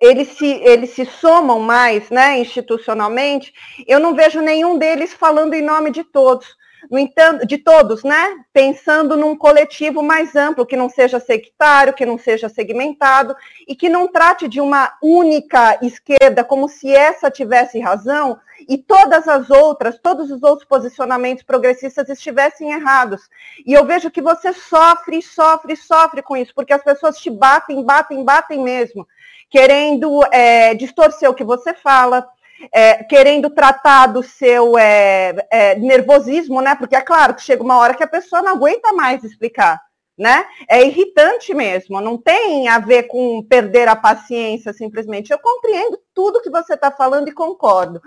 eles 0.00 0.28
se, 0.36 0.46
eles 0.46 0.90
se 0.90 1.04
somam 1.04 1.60
mais 1.60 2.10
né, 2.10 2.38
institucionalmente, 2.38 3.52
eu 3.86 4.00
não 4.00 4.14
vejo 4.14 4.40
nenhum 4.40 4.76
deles 4.76 5.12
falando 5.12 5.54
em 5.54 5.62
nome 5.62 5.90
de 5.90 6.02
todos. 6.04 6.56
No 6.90 6.98
entanto, 6.98 7.44
de 7.44 7.58
todos, 7.58 8.04
né? 8.04 8.36
Pensando 8.52 9.16
num 9.16 9.36
coletivo 9.36 10.00
mais 10.00 10.36
amplo, 10.36 10.64
que 10.64 10.76
não 10.76 10.88
seja 10.88 11.18
sectário, 11.18 11.92
que 11.92 12.06
não 12.06 12.16
seja 12.16 12.48
segmentado, 12.48 13.36
e 13.66 13.74
que 13.74 13.88
não 13.88 14.06
trate 14.06 14.46
de 14.46 14.60
uma 14.60 14.96
única 15.02 15.76
esquerda 15.82 16.44
como 16.44 16.68
se 16.68 16.94
essa 16.94 17.30
tivesse 17.30 17.80
razão 17.80 18.38
e 18.68 18.78
todas 18.78 19.26
as 19.28 19.50
outras, 19.50 19.98
todos 19.98 20.30
os 20.30 20.42
outros 20.42 20.66
posicionamentos 20.66 21.42
progressistas 21.42 22.08
estivessem 22.08 22.72
errados. 22.72 23.28
E 23.66 23.72
eu 23.72 23.84
vejo 23.84 24.10
que 24.10 24.22
você 24.22 24.52
sofre, 24.52 25.20
sofre, 25.20 25.76
sofre 25.76 26.22
com 26.22 26.36
isso, 26.36 26.54
porque 26.54 26.72
as 26.72 26.82
pessoas 26.82 27.18
te 27.18 27.28
batem, 27.28 27.84
batem, 27.84 28.24
batem 28.24 28.62
mesmo 28.62 29.06
querendo 29.50 30.20
é, 30.32 30.74
distorcer 30.74 31.28
o 31.28 31.34
que 31.34 31.44
você 31.44 31.74
fala, 31.74 32.26
é, 32.72 33.04
querendo 33.04 33.50
tratar 33.50 34.06
do 34.06 34.22
seu 34.22 34.76
é, 34.78 35.34
é, 35.50 35.74
nervosismo, 35.76 36.60
né? 36.60 36.74
Porque 36.74 36.96
é 36.96 37.00
claro 37.00 37.34
que 37.34 37.42
chega 37.42 37.62
uma 37.62 37.78
hora 37.78 37.94
que 37.94 38.02
a 38.02 38.08
pessoa 38.08 38.42
não 38.42 38.52
aguenta 38.52 38.92
mais 38.92 39.22
explicar, 39.24 39.80
né? 40.16 40.44
É 40.68 40.84
irritante 40.84 41.54
mesmo, 41.54 42.00
não 42.00 42.18
tem 42.18 42.68
a 42.68 42.78
ver 42.78 43.04
com 43.04 43.42
perder 43.42 43.88
a 43.88 43.96
paciência 43.96 44.72
simplesmente. 44.72 45.30
Eu 45.30 45.38
compreendo 45.38 45.98
tudo 46.12 46.42
que 46.42 46.50
você 46.50 46.74
está 46.74 46.90
falando 46.90 47.28
e 47.28 47.32
concordo. 47.32 48.00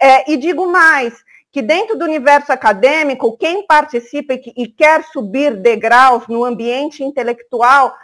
É, 0.00 0.30
e 0.30 0.36
digo 0.36 0.66
mais, 0.66 1.14
que 1.50 1.62
dentro 1.62 1.96
do 1.98 2.04
universo 2.04 2.52
acadêmico, 2.52 3.36
quem 3.36 3.66
participa 3.66 4.34
e, 4.34 4.42
e 4.56 4.68
quer 4.68 5.02
subir 5.04 5.56
degraus 5.56 6.28
no 6.28 6.44
ambiente 6.44 7.02
intelectual 7.02 7.94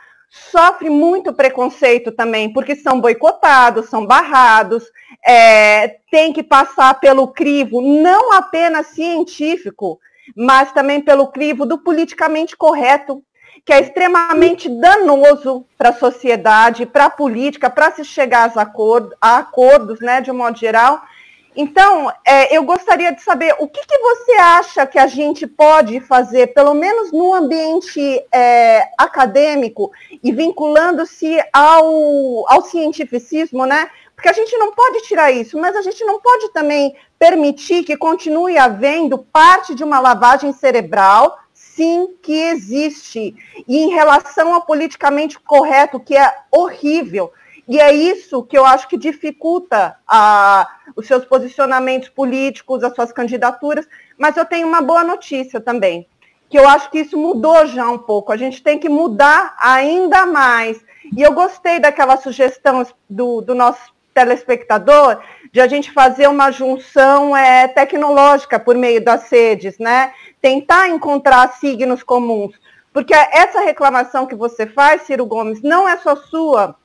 sofre 0.50 0.90
muito 0.90 1.32
preconceito 1.32 2.10
também, 2.10 2.52
porque 2.52 2.74
são 2.74 3.00
boicotados, 3.00 3.88
são 3.88 4.04
barrados, 4.04 4.84
é, 5.24 5.96
tem 6.10 6.32
que 6.32 6.42
passar 6.42 6.98
pelo 6.98 7.28
crivo 7.28 7.80
não 7.80 8.32
apenas 8.32 8.88
científico, 8.88 10.00
mas 10.36 10.72
também 10.72 11.00
pelo 11.00 11.28
crivo 11.28 11.64
do 11.64 11.78
politicamente 11.78 12.56
correto, 12.56 13.22
que 13.64 13.72
é 13.72 13.80
extremamente 13.80 14.68
danoso 14.68 15.64
para 15.78 15.90
a 15.90 15.94
sociedade, 15.94 16.84
para 16.84 17.06
a 17.06 17.10
política, 17.10 17.70
para 17.70 17.92
se 17.92 18.04
chegar 18.04 18.50
a 18.54 18.60
acordos, 18.60 19.16
a 19.20 19.38
acordos, 19.38 20.00
né, 20.00 20.20
de 20.20 20.32
um 20.32 20.36
modo 20.36 20.58
geral, 20.58 21.00
então, 21.56 22.12
é, 22.26 22.56
eu 22.56 22.64
gostaria 22.64 23.12
de 23.12 23.22
saber 23.22 23.54
o 23.60 23.68
que, 23.68 23.80
que, 23.86 23.98
você 23.98 24.32
acha 24.32 24.86
que 24.86 24.98
a 24.98 25.06
gente 25.06 25.46
pode 25.46 26.00
fazer, 26.00 26.48
pelo 26.48 26.74
menos 26.74 27.12
no 27.12 27.32
ambiente 27.32 28.20
é, 28.32 28.88
acadêmico 28.98 29.92
e 30.22 30.32
vinculando-se 30.32 31.40
ao, 31.52 32.44
ao 32.52 32.62
cientificismo, 32.62 33.66
né? 33.66 33.88
Porque 34.16 34.28
a 34.28 34.32
gente 34.32 34.56
não 34.56 34.72
pode 34.72 35.02
tirar 35.02 35.30
isso, 35.30 35.58
mas 35.58 35.76
a 35.76 35.82
gente 35.82 36.04
não 36.04 36.20
pode 36.20 36.48
também 36.52 36.96
permitir 37.18 37.84
que 37.84 37.96
continue 37.96 38.58
havendo 38.58 39.18
parte 39.18 39.74
de 39.74 39.84
uma 39.84 40.00
lavagem 40.00 40.52
cerebral, 40.52 41.38
sim, 41.52 42.16
que 42.20 42.32
existe. 42.32 43.34
E 43.68 43.78
em 43.78 43.90
relação 43.90 44.54
ao 44.54 44.62
politicamente 44.62 45.38
correto, 45.38 46.00
que 46.00 46.16
é 46.16 46.34
horrível. 46.50 47.32
E 47.66 47.80
é 47.80 47.92
isso 47.92 48.42
que 48.42 48.56
eu 48.56 48.64
acho 48.64 48.88
que 48.88 48.96
dificulta 48.96 49.96
a, 50.06 50.68
os 50.94 51.06
seus 51.06 51.24
posicionamentos 51.24 52.08
políticos, 52.08 52.84
as 52.84 52.94
suas 52.94 53.12
candidaturas. 53.12 53.88
Mas 54.18 54.36
eu 54.36 54.44
tenho 54.44 54.68
uma 54.68 54.82
boa 54.82 55.02
notícia 55.02 55.60
também, 55.60 56.06
que 56.50 56.58
eu 56.58 56.68
acho 56.68 56.90
que 56.90 56.98
isso 56.98 57.16
mudou 57.16 57.66
já 57.66 57.88
um 57.88 57.98
pouco. 57.98 58.32
A 58.32 58.36
gente 58.36 58.62
tem 58.62 58.78
que 58.78 58.88
mudar 58.88 59.56
ainda 59.58 60.26
mais. 60.26 60.84
E 61.16 61.22
eu 61.22 61.32
gostei 61.32 61.78
daquela 61.78 62.16
sugestão 62.16 62.86
do, 63.08 63.40
do 63.40 63.54
nosso 63.54 63.94
telespectador 64.12 65.20
de 65.52 65.60
a 65.60 65.66
gente 65.66 65.90
fazer 65.90 66.28
uma 66.28 66.50
junção 66.50 67.36
é, 67.36 67.66
tecnológica 67.68 68.60
por 68.60 68.76
meio 68.76 69.04
das 69.04 69.30
redes, 69.30 69.78
né? 69.78 70.12
Tentar 70.40 70.88
encontrar 70.88 71.52
signos 71.54 72.02
comuns. 72.02 72.54
Porque 72.92 73.12
essa 73.12 73.60
reclamação 73.60 74.26
que 74.26 74.36
você 74.36 74.66
faz, 74.66 75.02
Ciro 75.02 75.26
Gomes, 75.26 75.60
não 75.62 75.88
é 75.88 75.96
só 75.96 76.14
sua, 76.14 76.76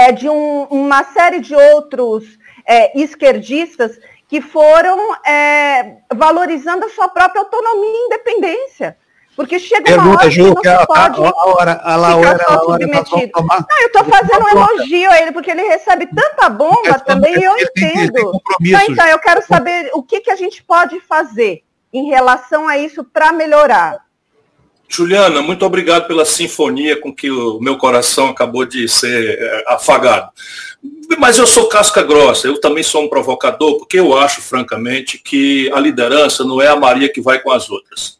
é 0.00 0.12
de 0.12 0.28
um, 0.28 0.64
uma 0.64 1.04
série 1.04 1.40
de 1.40 1.54
outros 1.54 2.24
é, 2.66 2.98
esquerdistas 2.98 3.98
que 4.26 4.40
foram 4.40 5.14
é, 5.24 5.96
valorizando 6.14 6.86
a 6.86 6.88
sua 6.88 7.08
própria 7.08 7.40
autonomia 7.40 7.92
e 7.92 8.06
independência. 8.06 8.96
Porque 9.36 9.58
chega 9.58 9.82
Pergunta, 9.84 10.08
uma 10.08 10.18
hora 10.18 10.30
Ju, 10.30 10.54
que 10.54 10.68
não 10.68 10.80
se 10.80 10.86
pode 10.86 11.22
a, 11.24 11.28
a, 11.28 11.46
hora, 11.46 11.80
a 11.82 11.96
Laura, 11.96 12.30
ficar 12.30 12.44
só 12.44 12.54
Laura 12.54 12.88
tá 12.88 13.04
submetido. 13.04 13.32
tomar- 13.32 13.66
Não, 13.68 13.80
eu 13.80 13.86
estou 13.86 14.04
fazendo 14.04 14.44
um 14.44 14.48
elogio 14.48 15.10
a 15.10 15.22
ele, 15.22 15.32
porque 15.32 15.50
ele 15.50 15.62
recebe 15.62 16.06
tanta 16.06 16.48
bomba 16.48 16.98
também, 17.00 17.38
e 17.38 17.44
eu 17.44 17.58
entendo. 17.58 18.32
Não, 18.60 18.80
então, 18.88 19.06
eu 19.06 19.18
quero 19.18 19.42
saber 19.42 19.90
o 19.94 20.02
que, 20.02 20.20
que 20.20 20.30
a 20.30 20.36
gente 20.36 20.62
pode 20.62 21.00
fazer 21.00 21.62
em 21.92 22.08
relação 22.08 22.68
a 22.68 22.76
isso 22.76 23.02
para 23.02 23.32
melhorar. 23.32 23.98
Juliana, 24.92 25.40
muito 25.40 25.64
obrigado 25.64 26.08
pela 26.08 26.24
sinfonia 26.24 27.00
com 27.00 27.14
que 27.14 27.30
o 27.30 27.60
meu 27.60 27.78
coração 27.78 28.28
acabou 28.28 28.64
de 28.64 28.88
ser 28.88 29.38
eh, 29.38 29.64
afagado. 29.68 30.30
Mas 31.16 31.38
eu 31.38 31.46
sou 31.46 31.68
casca 31.68 32.02
grossa, 32.02 32.48
eu 32.48 32.60
também 32.60 32.82
sou 32.82 33.04
um 33.04 33.08
provocador, 33.08 33.78
porque 33.78 34.00
eu 34.00 34.16
acho, 34.16 34.42
francamente, 34.42 35.16
que 35.16 35.70
a 35.72 35.78
liderança 35.78 36.42
não 36.42 36.60
é 36.60 36.66
a 36.66 36.74
Maria 36.74 37.08
que 37.08 37.20
vai 37.20 37.38
com 37.38 37.52
as 37.52 37.70
outras. 37.70 38.18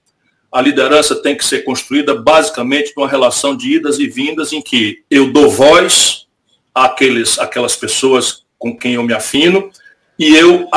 A 0.53 0.61
liderança 0.61 1.17
tem 1.17 1.37
que 1.37 1.45
ser 1.45 1.65
construída 1.65 2.15
basicamente 2.15 2.93
numa 2.97 3.09
relação 3.09 3.57
de 3.57 3.75
idas 3.75 3.99
e 3.99 4.07
vindas 4.07 4.53
em 4.53 4.63
que 4.63 5.03
eu 5.11 5.33
dou 5.33 5.51
voz 5.51 6.27
àqueles, 6.73 7.37
àquelas 7.39 7.75
pessoas 7.75 8.45
com 8.57 8.77
quem 8.77 8.95
eu 8.95 9.03
me 9.03 9.13
afino 9.13 9.71
e 10.17 10.37
eu 10.37 10.69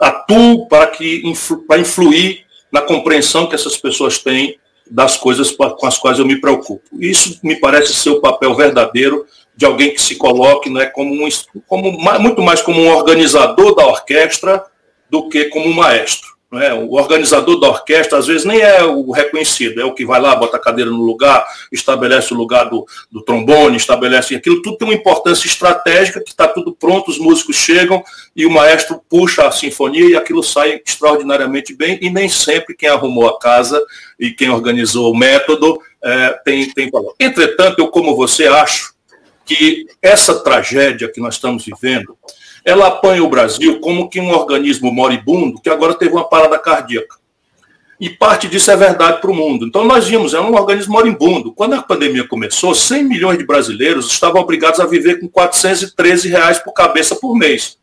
atuo 0.00 0.66
para, 0.66 0.86
que, 0.86 1.22
para 1.66 1.80
influir 1.80 2.46
na 2.70 2.80
compreensão 2.80 3.46
que 3.46 3.54
essas 3.54 3.76
pessoas 3.76 4.18
têm 4.18 4.58
das 4.92 5.16
coisas 5.16 5.50
com 5.50 5.86
as 5.86 5.96
quais 5.96 6.18
eu 6.18 6.26
me 6.26 6.38
preocupo. 6.38 6.82
Isso 7.00 7.40
me 7.42 7.56
parece 7.56 7.94
ser 7.94 8.10
o 8.10 8.20
papel 8.20 8.54
verdadeiro 8.54 9.24
de 9.56 9.64
alguém 9.64 9.92
que 9.92 10.00
se 10.00 10.16
coloque 10.16 10.68
né, 10.68 10.86
como, 10.86 11.14
um, 11.14 11.28
como 11.66 11.92
muito 12.20 12.42
mais 12.42 12.60
como 12.60 12.80
um 12.80 12.94
organizador 12.94 13.74
da 13.74 13.86
orquestra 13.86 14.62
do 15.10 15.30
que 15.30 15.46
como 15.46 15.66
um 15.66 15.74
maestro. 15.74 16.28
não 16.50 16.60
é? 16.60 16.74
O 16.74 16.92
organizador 16.92 17.58
da 17.58 17.68
orquestra, 17.68 18.18
às 18.18 18.26
vezes, 18.26 18.44
nem 18.44 18.60
é 18.60 18.84
o 18.84 19.10
reconhecido, 19.10 19.80
é 19.80 19.84
o 19.84 19.94
que 19.94 20.04
vai 20.04 20.20
lá, 20.20 20.36
bota 20.36 20.58
a 20.58 20.60
cadeira 20.60 20.90
no 20.90 21.02
lugar, 21.02 21.42
estabelece 21.72 22.34
o 22.34 22.36
lugar 22.36 22.68
do, 22.68 22.86
do 23.10 23.22
trombone, 23.22 23.78
estabelece 23.78 24.34
aquilo, 24.34 24.60
tudo 24.60 24.76
tem 24.76 24.88
uma 24.88 24.94
importância 24.94 25.46
estratégica, 25.46 26.20
que 26.20 26.30
está 26.30 26.46
tudo 26.46 26.76
pronto, 26.78 27.10
os 27.10 27.18
músicos 27.18 27.56
chegam 27.56 28.04
e 28.36 28.44
o 28.44 28.50
maestro 28.50 29.00
puxa 29.08 29.46
a 29.46 29.50
sinfonia 29.50 30.10
e 30.10 30.14
aquilo 30.14 30.42
sai 30.42 30.82
extraordinariamente 30.84 31.74
bem, 31.74 31.98
e 32.02 32.10
nem 32.10 32.28
sempre 32.28 32.74
quem 32.74 32.90
arrumou 32.90 33.26
a 33.26 33.38
casa 33.38 33.82
e 34.22 34.30
quem 34.30 34.48
organizou 34.50 35.12
o 35.12 35.16
método 35.16 35.80
eh, 36.00 36.40
tem, 36.44 36.70
tem 36.70 36.88
valor. 36.88 37.12
Entretanto, 37.18 37.80
eu, 37.80 37.88
como 37.88 38.14
você, 38.14 38.46
acho 38.46 38.94
que 39.44 39.84
essa 40.00 40.44
tragédia 40.44 41.10
que 41.10 41.20
nós 41.20 41.34
estamos 41.34 41.64
vivendo, 41.64 42.16
ela 42.64 42.86
apanha 42.86 43.24
o 43.24 43.28
Brasil 43.28 43.80
como 43.80 44.08
que 44.08 44.20
um 44.20 44.30
organismo 44.30 44.92
moribundo 44.92 45.60
que 45.60 45.68
agora 45.68 45.94
teve 45.94 46.12
uma 46.12 46.28
parada 46.28 46.56
cardíaca. 46.56 47.16
E 47.98 48.10
parte 48.10 48.46
disso 48.46 48.70
é 48.70 48.76
verdade 48.76 49.20
para 49.20 49.30
o 49.30 49.34
mundo. 49.34 49.66
Então 49.66 49.84
nós 49.84 50.06
vimos, 50.06 50.34
é 50.34 50.40
um 50.40 50.54
organismo 50.54 50.92
moribundo. 50.92 51.52
Quando 51.52 51.74
a 51.74 51.82
pandemia 51.82 52.26
começou, 52.26 52.76
100 52.76 53.02
milhões 53.02 53.38
de 53.38 53.44
brasileiros 53.44 54.06
estavam 54.06 54.40
obrigados 54.40 54.78
a 54.78 54.86
viver 54.86 55.18
com 55.18 55.28
413 55.28 56.28
reais 56.28 56.60
por 56.60 56.72
cabeça 56.72 57.16
por 57.16 57.34
mês. 57.34 57.76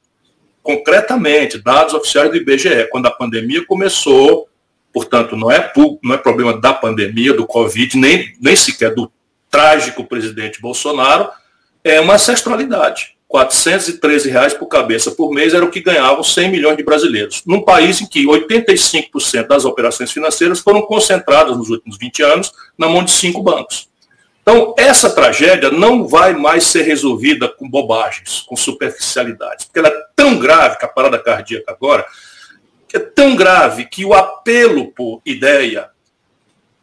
Concretamente, 0.63 1.57
dados 1.57 1.93
oficiais 1.93 2.31
do 2.31 2.37
IBGE. 2.37 2.87
Quando 2.89 3.07
a 3.07 3.11
pandemia 3.11 3.65
começou, 3.65 4.47
portanto, 4.93 5.35
não 5.35 5.51
é, 5.51 5.71
não 6.03 6.13
é 6.13 6.17
problema 6.17 6.59
da 6.59 6.73
pandemia, 6.73 7.33
do 7.33 7.45
Covid, 7.45 7.97
nem, 7.97 8.33
nem 8.39 8.55
sequer 8.55 8.93
do 8.93 9.11
trágico 9.49 10.03
presidente 10.03 10.61
Bolsonaro, 10.61 11.29
é 11.83 11.99
uma 11.99 12.15
ancestralidade. 12.15 13.15
413 13.27 14.27
reais 14.29 14.53
por 14.55 14.65
cabeça 14.65 15.11
por 15.11 15.31
mês 15.31 15.53
era 15.53 15.63
o 15.63 15.69
que 15.69 15.81
ganhavam 15.81 16.23
100 16.23 16.49
milhões 16.49 16.77
de 16.77 16.83
brasileiros. 16.83 17.43
Num 17.45 17.61
país 17.61 18.01
em 18.01 18.07
que 18.07 18.25
85% 18.25 19.47
das 19.47 19.65
operações 19.65 20.11
financeiras 20.11 20.59
foram 20.59 20.81
concentradas 20.81 21.55
nos 21.55 21.69
últimos 21.69 21.95
20 21.97 22.23
anos 22.23 22.51
na 22.75 22.89
mão 22.89 23.03
de 23.03 23.11
cinco 23.11 23.43
bancos. 23.43 23.87
Então, 24.41 24.73
essa 24.79 25.11
tragédia 25.11 25.69
não 25.69 26.07
vai 26.07 26.33
mais 26.33 26.63
ser 26.63 26.81
resolvida 26.81 27.47
com 27.47 27.69
bobagens, 27.69 28.41
com 28.47 28.55
superficialidades, 28.55 29.65
porque 29.65 29.77
ela 29.77 29.89
é 29.89 30.03
tão 30.15 30.39
grave 30.39 30.79
que 30.79 30.85
a 30.85 30.87
parada 30.87 31.19
cardíaca 31.19 31.71
agora, 31.71 32.03
que 32.89 32.97
é 32.97 32.99
tão 32.99 33.35
grave 33.35 33.85
que 33.85 34.03
o 34.03 34.15
apelo 34.15 34.91
por 34.91 35.21
ideia, 35.23 35.91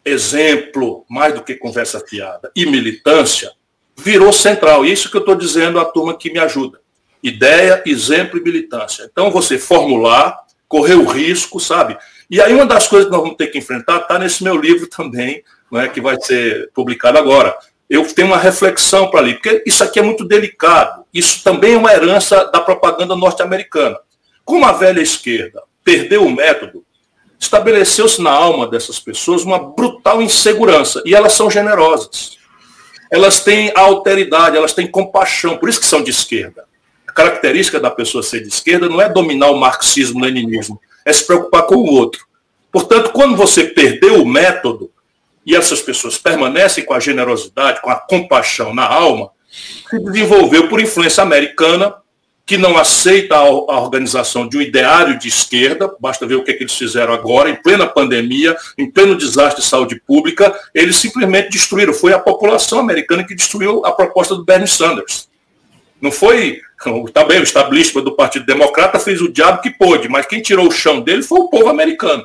exemplo, 0.04 1.04
mais 1.10 1.34
do 1.34 1.42
que 1.42 1.56
conversa 1.56 1.98
fiada, 1.98 2.50
e 2.54 2.64
militância, 2.64 3.52
virou 3.96 4.32
central. 4.32 4.84
Isso 4.84 5.10
que 5.10 5.16
eu 5.16 5.20
estou 5.20 5.34
dizendo 5.34 5.80
à 5.80 5.84
turma 5.84 6.16
que 6.16 6.32
me 6.32 6.38
ajuda. 6.38 6.80
Ideia, 7.20 7.82
exemplo 7.84 8.38
e 8.38 8.42
militância. 8.42 9.08
Então, 9.10 9.32
você 9.32 9.58
formular, 9.58 10.38
correr 10.68 10.94
o 10.94 11.06
risco, 11.06 11.58
sabe? 11.58 11.98
E 12.30 12.40
aí, 12.40 12.54
uma 12.54 12.66
das 12.66 12.86
coisas 12.86 13.06
que 13.06 13.12
nós 13.12 13.22
vamos 13.22 13.36
ter 13.36 13.48
que 13.48 13.58
enfrentar 13.58 14.02
está 14.02 14.16
nesse 14.16 14.44
meu 14.44 14.56
livro 14.56 14.86
também, 14.86 15.42
é, 15.74 15.88
que 15.88 16.00
vai 16.00 16.16
ser 16.20 16.70
publicado 16.72 17.18
agora. 17.18 17.56
Eu 17.90 18.06
tenho 18.06 18.28
uma 18.28 18.38
reflexão 18.38 19.10
para 19.10 19.20
ali, 19.20 19.34
porque 19.34 19.64
isso 19.66 19.82
aqui 19.82 19.98
é 19.98 20.02
muito 20.02 20.24
delicado. 20.24 21.04
Isso 21.12 21.42
também 21.42 21.74
é 21.74 21.76
uma 21.76 21.92
herança 21.92 22.44
da 22.52 22.60
propaganda 22.60 23.16
norte-americana. 23.16 23.98
Como 24.44 24.64
a 24.64 24.72
velha 24.72 25.00
esquerda 25.00 25.62
perdeu 25.86 26.26
o 26.26 26.30
método, 26.30 26.84
estabeleceu-se 27.38 28.20
na 28.20 28.30
alma 28.30 28.66
dessas 28.66 28.98
pessoas 28.98 29.42
uma 29.42 29.58
brutal 29.58 30.20
insegurança. 30.20 31.02
E 31.06 31.14
elas 31.14 31.32
são 31.32 31.50
generosas 31.50 32.36
elas 33.10 33.40
têm 33.40 33.72
alteridade, 33.74 34.56
elas 34.56 34.72
têm 34.72 34.86
compaixão, 34.86 35.56
por 35.56 35.68
isso 35.68 35.80
que 35.80 35.86
são 35.86 36.02
de 36.02 36.10
esquerda. 36.10 36.64
A 37.06 37.12
característica 37.12 37.80
da 37.80 37.90
pessoa 37.90 38.22
ser 38.22 38.40
de 38.40 38.48
esquerda 38.48 38.88
não 38.88 39.00
é 39.00 39.08
dominar 39.08 39.50
o 39.50 39.56
marxismo-leninismo, 39.56 40.80
é 41.04 41.12
se 41.12 41.26
preocupar 41.26 41.64
com 41.64 41.76
o 41.76 41.92
outro. 41.92 42.26
Portanto, 42.70 43.12
quando 43.12 43.36
você 43.36 43.64
perdeu 43.64 44.22
o 44.22 44.26
método 44.26 44.90
e 45.44 45.54
essas 45.54 45.80
pessoas 45.80 46.18
permanecem 46.18 46.84
com 46.84 46.92
a 46.92 47.00
generosidade, 47.00 47.80
com 47.80 47.90
a 47.90 47.96
compaixão 47.96 48.74
na 48.74 48.86
alma, 48.86 49.30
se 49.88 49.98
desenvolveu 50.00 50.68
por 50.68 50.80
influência 50.80 51.22
americana, 51.22 51.94
que 52.46 52.56
não 52.56 52.78
aceita 52.78 53.34
a 53.34 53.44
organização 53.44 54.48
de 54.48 54.56
um 54.56 54.60
ideário 54.60 55.18
de 55.18 55.26
esquerda, 55.26 55.92
basta 55.98 56.24
ver 56.24 56.36
o 56.36 56.44
que, 56.44 56.52
é 56.52 56.54
que 56.54 56.62
eles 56.62 56.76
fizeram 56.76 57.12
agora, 57.12 57.50
em 57.50 57.56
plena 57.56 57.88
pandemia, 57.88 58.56
em 58.78 58.88
pleno 58.88 59.16
desastre 59.16 59.60
de 59.60 59.68
saúde 59.68 60.00
pública, 60.06 60.56
eles 60.72 60.94
simplesmente 60.94 61.50
destruíram. 61.50 61.92
Foi 61.92 62.12
a 62.12 62.20
população 62.20 62.78
americana 62.78 63.24
que 63.24 63.34
destruiu 63.34 63.84
a 63.84 63.90
proposta 63.90 64.36
do 64.36 64.44
Bernie 64.44 64.68
Sanders. 64.68 65.28
Não 66.00 66.12
foi, 66.12 66.60
também 67.12 67.40
o 67.40 67.42
establishment 67.42 68.04
do 68.04 68.14
Partido 68.14 68.46
Democrata 68.46 69.00
fez 69.00 69.20
o 69.20 69.32
diabo 69.32 69.60
que 69.60 69.70
pôde, 69.70 70.08
mas 70.08 70.26
quem 70.26 70.40
tirou 70.40 70.68
o 70.68 70.72
chão 70.72 71.00
dele 71.00 71.24
foi 71.24 71.40
o 71.40 71.48
povo 71.48 71.68
americano. 71.68 72.24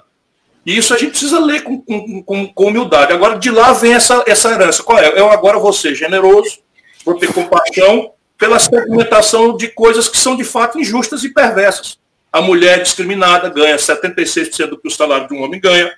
E 0.64 0.78
isso 0.78 0.94
a 0.94 0.98
gente 1.00 1.12
precisa 1.12 1.40
ler 1.40 1.64
com, 1.64 1.82
com, 1.82 2.22
com, 2.22 2.48
com 2.48 2.66
humildade. 2.66 3.12
Agora, 3.12 3.40
de 3.40 3.50
lá 3.50 3.74
vem 3.74 3.96
essa, 3.96 4.24
essa 4.28 4.52
herança. 4.52 4.84
Qual 4.84 5.00
é? 5.00 5.20
Eu 5.20 5.32
agora 5.32 5.58
vou 5.58 5.74
ser 5.74 5.96
generoso, 5.96 6.60
vou 7.04 7.18
ter 7.18 7.34
compaixão 7.34 8.12
pela 8.42 8.58
segmentação 8.58 9.56
de 9.56 9.68
coisas 9.68 10.10
que 10.10 10.18
são 10.18 10.36
de 10.36 10.44
fato 10.44 10.80
injustas 10.80 11.24
e 11.24 11.30
perversas. 11.30 12.00
A 12.34 12.42
mulher 12.42 12.82
discriminada 12.82 13.48
ganha 13.50 13.76
76% 13.76 14.66
do 14.66 14.80
que 14.80 14.88
o 14.88 14.92
salário 14.92 15.28
de 15.28 15.36
um 15.36 15.44
homem 15.44 15.62
ganha. 15.62 15.94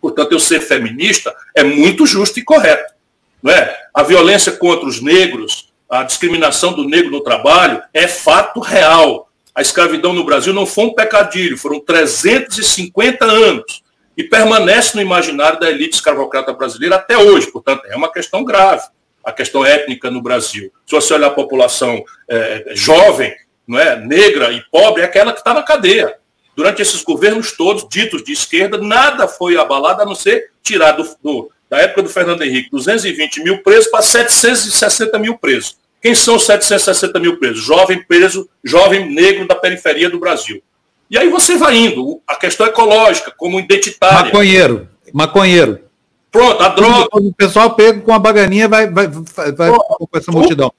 Portanto, 0.00 0.32
eu 0.32 0.40
ser 0.40 0.60
feminista 0.60 1.36
é 1.54 1.62
muito 1.62 2.06
justo 2.06 2.40
e 2.40 2.42
correto. 2.42 2.94
Não 3.42 3.52
é? 3.52 3.76
A 3.92 4.02
violência 4.02 4.52
contra 4.52 4.88
os 4.88 5.02
negros, 5.02 5.70
a 5.90 6.02
discriminação 6.02 6.72
do 6.72 6.88
negro 6.88 7.10
no 7.10 7.20
trabalho 7.20 7.82
é 7.92 8.08
fato 8.08 8.58
real. 8.58 9.28
A 9.54 9.60
escravidão 9.60 10.14
no 10.14 10.24
Brasil 10.24 10.54
não 10.54 10.64
foi 10.64 10.86
um 10.86 10.94
pecadilho, 10.94 11.58
foram 11.58 11.78
350 11.78 13.22
anos 13.26 13.82
e 14.16 14.24
permanece 14.24 14.94
no 14.94 15.02
imaginário 15.02 15.60
da 15.60 15.70
elite 15.70 15.96
escravocrata 15.96 16.54
brasileira 16.54 16.96
até 16.96 17.18
hoje. 17.18 17.52
Portanto, 17.52 17.82
é 17.84 17.94
uma 17.94 18.10
questão 18.10 18.42
grave, 18.42 18.86
a 19.26 19.32
questão 19.32 19.66
étnica 19.66 20.08
no 20.08 20.22
Brasil. 20.22 20.72
Se 20.86 20.94
você 20.94 21.12
olhar 21.12 21.26
a 21.26 21.30
população 21.30 22.04
é, 22.30 22.66
jovem, 22.76 23.34
não 23.66 23.76
é, 23.76 23.96
negra 23.98 24.52
e 24.52 24.62
pobre, 24.70 25.02
é 25.02 25.04
aquela 25.04 25.32
que 25.32 25.40
está 25.40 25.52
na 25.52 25.64
cadeia. 25.64 26.14
Durante 26.54 26.80
esses 26.80 27.02
governos 27.02 27.50
todos, 27.50 27.88
ditos 27.88 28.22
de 28.22 28.32
esquerda, 28.32 28.78
nada 28.78 29.26
foi 29.26 29.56
abalado 29.56 30.00
a 30.00 30.06
não 30.06 30.14
ser 30.14 30.52
tirar 30.62 30.92
do, 30.92 31.02
do, 31.20 31.50
da 31.68 31.78
época 31.78 32.04
do 32.04 32.08
Fernando 32.08 32.42
Henrique 32.42 32.70
220 32.70 33.42
mil 33.42 33.62
presos 33.64 33.90
para 33.90 34.00
760 34.00 35.18
mil 35.18 35.36
presos. 35.36 35.76
Quem 36.00 36.14
são 36.14 36.36
os 36.36 36.46
760 36.46 37.18
mil 37.18 37.36
presos? 37.36 37.64
Jovem 37.64 38.04
preso, 38.04 38.48
jovem 38.62 39.12
negro 39.12 39.48
da 39.48 39.56
periferia 39.56 40.08
do 40.08 40.20
Brasil. 40.20 40.62
E 41.10 41.18
aí 41.18 41.28
você 41.28 41.56
vai 41.56 41.76
indo. 41.76 42.22
A 42.28 42.36
questão 42.36 42.64
ecológica, 42.64 43.32
como 43.36 43.58
identitária. 43.58 44.26
Maconheiro. 44.26 44.88
Maconheiro. 45.12 45.85
Pronto, 46.30 46.62
a 46.62 46.68
droga. 46.68 47.08
O 47.12 47.32
pessoal 47.32 47.74
pega 47.74 48.00
com 48.00 48.12
a 48.12 48.18
baganinha 48.18 48.68
vai, 48.68 48.90
vai, 48.90 49.08
vai, 49.08 49.52
vai 49.52 49.70
com 49.70 50.08
essa 50.14 50.32
multidão. 50.32 50.72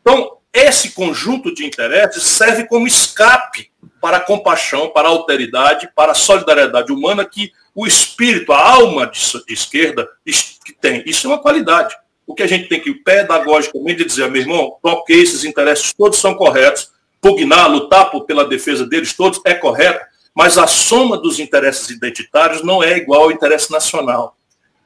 Então, 0.00 0.38
esse 0.52 0.92
conjunto 0.92 1.54
de 1.54 1.64
interesses 1.64 2.22
serve 2.22 2.66
como 2.66 2.86
escape 2.86 3.70
para 4.00 4.18
a 4.18 4.20
compaixão, 4.20 4.90
para 4.90 5.08
a 5.08 5.10
alteridade, 5.10 5.90
para 5.96 6.12
a 6.12 6.14
solidariedade 6.14 6.92
humana 6.92 7.24
que 7.24 7.50
o 7.74 7.86
espírito, 7.86 8.52
a 8.52 8.74
alma 8.74 9.06
de, 9.06 9.20
de 9.46 9.52
esquerda 9.52 10.08
que 10.24 10.72
tem. 10.72 11.02
Isso 11.06 11.26
é 11.26 11.30
uma 11.30 11.40
qualidade. 11.40 11.96
O 12.26 12.34
que 12.34 12.42
a 12.42 12.46
gente 12.46 12.68
tem 12.68 12.80
que 12.80 12.94
pedagogicamente 12.94 14.04
dizer, 14.04 14.30
meu 14.30 14.40
irmão, 14.40 14.76
ok, 14.82 15.20
esses 15.20 15.44
interesses 15.44 15.92
todos 15.92 16.18
são 16.18 16.34
corretos, 16.34 16.92
pugnar, 17.20 17.68
lutar 17.68 18.10
por, 18.10 18.24
pela 18.24 18.46
defesa 18.46 18.86
deles 18.86 19.12
todos 19.12 19.40
é 19.44 19.54
correto, 19.54 20.04
mas 20.34 20.56
a 20.56 20.66
soma 20.66 21.16
dos 21.16 21.38
interesses 21.38 21.90
identitários 21.90 22.62
não 22.62 22.82
é 22.82 22.96
igual 22.96 23.22
ao 23.22 23.32
interesse 23.32 23.70
nacional. 23.70 24.36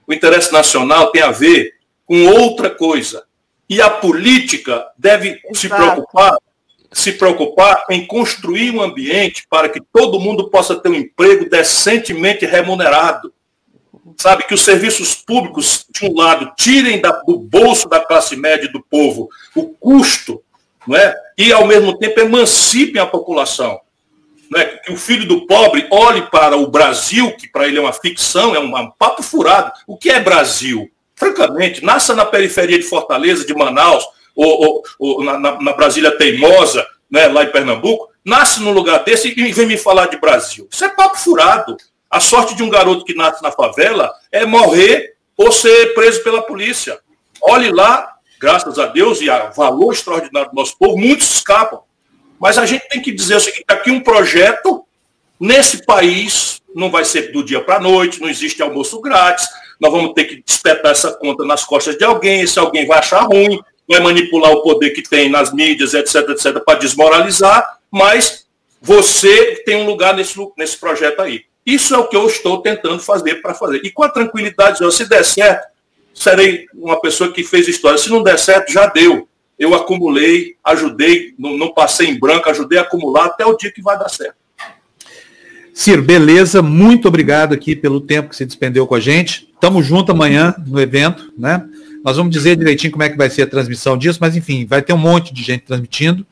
O 0.09 0.13
interesse 0.15 0.51
nacional 0.51 1.11
tem 1.11 1.23
a 1.23 1.31
ver 1.31 1.75
com 2.07 2.27
outra 2.27 2.71
coisa. 2.71 3.25
E 3.69 3.83
a 3.83 3.91
política 3.91 4.87
deve 4.97 5.29
Exato. 5.29 5.55
se 5.55 5.69
preocupar 5.69 6.39
se 6.91 7.13
preocupar 7.13 7.85
em 7.91 8.07
construir 8.07 8.71
um 8.71 8.81
ambiente 8.81 9.47
para 9.51 9.69
que 9.69 9.79
todo 9.93 10.19
mundo 10.19 10.49
possa 10.49 10.75
ter 10.75 10.89
um 10.89 10.95
emprego 10.95 11.49
decentemente 11.49 12.47
remunerado. 12.47 13.33
Sabe, 14.17 14.45
que 14.45 14.55
os 14.55 14.65
serviços 14.65 15.15
públicos, 15.15 15.87
de 15.91 16.07
um 16.07 16.17
lado, 16.17 16.53
tirem 16.57 17.01
da, 17.01 17.11
do 17.11 17.39
bolso 17.39 17.89
da 17.89 18.01
classe 18.01 18.35
média 18.37 18.69
do 18.73 18.83
povo 18.83 19.29
o 19.55 19.69
custo, 19.69 20.43
não 20.87 20.97
é? 20.97 21.15
e, 21.37 21.53
ao 21.53 21.67
mesmo 21.67 21.97
tempo, 21.99 22.19
emancipem 22.19 23.01
a 23.01 23.07
população. 23.07 23.79
Não 24.51 24.61
é? 24.61 24.65
Que 24.65 24.93
o 24.93 24.97
filho 24.97 25.27
do 25.27 25.47
pobre 25.47 25.87
olhe 25.91 26.23
para 26.23 26.57
o 26.57 26.67
Brasil, 26.67 27.35
que 27.37 27.49
para 27.49 27.67
ele 27.67 27.79
é 27.79 27.81
uma 27.81 27.93
ficção, 27.93 28.55
é 28.55 28.59
um, 28.59 28.75
um 28.77 28.91
papo 28.91 29.23
furado. 29.23 29.73
O 29.87 29.97
que 29.97 30.11
é 30.11 30.21
Brasil? 30.21 30.91
Francamente, 31.15 31.85
nasça 31.85 32.15
na 32.15 32.25
periferia 32.25 32.79
de 32.79 32.85
Fortaleza, 32.85 33.45
de 33.45 33.55
Manaus, 33.55 34.05
ou, 34.35 34.65
ou, 34.65 34.83
ou 34.99 35.25
na, 35.25 35.39
na, 35.39 35.73
Brasília 35.73 36.17
teimosa, 36.17 36.87
né, 37.11 37.27
lá 37.27 37.43
em 37.43 37.51
Pernambuco, 37.51 38.09
nasce 38.25 38.61
num 38.61 38.73
lugar 38.73 39.03
desse 39.03 39.35
e 39.37 39.53
vem 39.53 39.67
me 39.67 39.77
falar 39.77 40.07
de 40.07 40.17
Brasil. 40.17 40.69
Isso 40.71 40.85
é 40.85 40.89
papo 40.89 41.19
furado. 41.19 41.77
A 42.09 42.21
sorte 42.21 42.55
de 42.55 42.63
um 42.63 42.71
garoto 42.71 43.05
que 43.05 43.15
nasce 43.15 43.43
na 43.43 43.51
favela 43.51 44.13
é 44.31 44.47
morrer 44.47 45.15
ou 45.37 45.51
ser 45.51 45.93
preso 45.95 46.23
pela 46.23 46.43
polícia. 46.43 46.99
Olhe 47.43 47.71
lá, 47.71 48.15
graças 48.41 48.79
a 48.79 48.87
Deus 48.87 49.21
e 49.21 49.29
a 49.29 49.51
valor 49.51 49.93
extraordinário 49.93 50.51
do 50.51 50.57
nosso 50.57 50.77
povo, 50.79 50.97
muitos 50.97 51.35
escapam. 51.35 51.81
Mas 52.39 52.59
a 52.59 52.67
gente 52.67 52.89
tem 52.89 53.01
que 53.01 53.13
dizer 53.13 53.37
o 53.37 53.41
seguinte, 53.41 53.65
aqui 53.69 53.91
um 53.91 54.01
projeto 54.01 54.85
nesse 55.39 55.85
país 55.85 56.61
não 56.75 56.91
vai 56.91 57.05
ser 57.05 57.33
do 57.33 57.45
dia 57.45 57.61
para 57.61 57.77
a 57.77 57.81
noite, 57.81 58.21
não 58.21 58.29
existe 58.29 58.63
almoço 58.63 59.01
grátis, 59.01 59.49
nós 59.81 59.93
vamos 59.93 60.13
ter 60.13 60.25
que 60.25 60.43
despertar 60.43 60.93
essa 60.93 61.13
conta 61.13 61.45
nas 61.45 61.65
costas 61.65 61.97
de 61.97 62.05
alguém, 62.05 62.41
esse 62.41 62.59
alguém 62.59 62.87
vai 62.87 62.99
achar 62.99 63.21
ruim, 63.21 63.61
vai 63.89 64.01
manipular 64.01 64.53
o 64.53 64.63
poder 64.63 64.91
que 64.91 65.03
tem 65.03 65.29
nas 65.29 65.53
mídias, 65.53 65.95
etc, 65.95 66.29
etc, 66.31 66.63
para 66.65 66.79
desmoralizar, 66.79 67.79
mas 67.91 68.47
você 68.81 69.63
tem 69.65 69.77
um 69.77 69.87
lugar 69.87 70.15
nesse, 70.15 70.35
nesse 70.57 70.77
projeto 70.77 71.21
aí. 71.21 71.45
Isso 71.65 71.95
é 71.95 71.99
o 71.99 72.09
que 72.09 72.17
eu 72.17 72.27
estou 72.27 72.63
tentando 72.63 73.01
fazer 73.01 73.37
para 73.37 73.55
fazer. 73.55 73.81
E 73.85 73.91
com 73.91 74.03
a 74.03 74.09
tranquilidade, 74.09 74.79
se 74.93 75.09
der 75.09 75.25
certo, 75.25 75.69
serei 76.15 76.67
uma 76.75 77.01
pessoa 77.01 77.33
que 77.33 77.45
fez 77.45 77.69
história. 77.69 77.99
Se 77.99 78.09
não 78.09 78.23
der 78.23 78.39
certo, 78.39 78.73
já 78.73 78.87
deu. 78.87 79.29
Eu 79.59 79.75
acumulei, 79.75 80.57
ajudei, 80.63 81.35
não, 81.39 81.57
não 81.57 81.73
passei 81.73 82.09
em 82.09 82.19
branco, 82.19 82.49
ajudei 82.49 82.79
a 82.79 82.83
acumular 82.83 83.27
até 83.27 83.45
o 83.45 83.57
dia 83.57 83.73
que 83.73 83.83
vai 83.83 83.99
dar 83.99 84.09
certo. 84.09 84.37
Ciro, 85.75 86.03
beleza, 86.03 86.61
muito 86.61 87.07
obrigado 87.07 87.55
aqui 87.55 87.77
pelo 87.77 88.01
tempo 88.01 88.29
que 88.29 88.37
você 88.37 88.45
despendeu 88.45 88.87
com 88.87 88.95
a 88.95 89.01
gente. 89.01 89.49
Tamo 89.61 89.83
junto 89.83 90.13
amanhã 90.13 90.55
no 90.67 90.81
evento, 90.81 91.33
né? 91.39 91.65
Nós 92.05 92.17
vamos 92.17 92.33
dizer 92.33 92.57
direitinho 92.57 92.93
como 92.93 93.03
é 93.03 93.09
que 93.09 93.17
vai 93.17 93.31
ser 93.31 93.43
a 93.43 93.47
transmissão 93.47 93.97
disso, 93.97 94.19
mas 94.21 94.37
enfim, 94.37 94.67
vai 94.67 94.83
ter 94.83 94.93
um 94.93 94.99
monte 94.99 95.33
de 95.33 95.43
gente 95.43 95.63
transmitindo. 95.63 96.27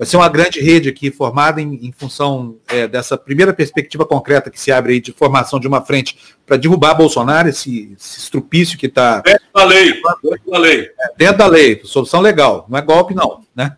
Vai 0.00 0.06
ser 0.06 0.16
uma 0.16 0.30
grande 0.30 0.62
rede 0.62 0.88
aqui 0.88 1.10
formada 1.10 1.60
em, 1.60 1.74
em 1.74 1.92
função 1.92 2.56
é, 2.68 2.88
dessa 2.88 3.18
primeira 3.18 3.52
perspectiva 3.52 4.06
concreta 4.06 4.50
que 4.50 4.58
se 4.58 4.72
abre 4.72 4.94
aí 4.94 5.00
de 5.00 5.12
formação 5.12 5.60
de 5.60 5.68
uma 5.68 5.84
frente 5.84 6.16
para 6.46 6.56
derrubar 6.56 6.94
Bolsonaro, 6.94 7.50
esse, 7.50 7.94
esse 7.94 8.20
estrupício 8.20 8.78
que 8.78 8.86
está. 8.86 9.20
Dentro 9.20 9.44
da 9.54 9.62
lei, 9.62 9.92
dentro 10.24 10.50
da 10.50 10.58
lei. 10.58 10.90
É, 10.98 11.12
dentro 11.18 11.36
da 11.36 11.46
lei, 11.46 11.82
solução 11.84 12.22
legal, 12.22 12.64
não 12.66 12.78
é 12.78 12.80
golpe, 12.80 13.12
não. 13.12 13.42
Né? 13.54 13.76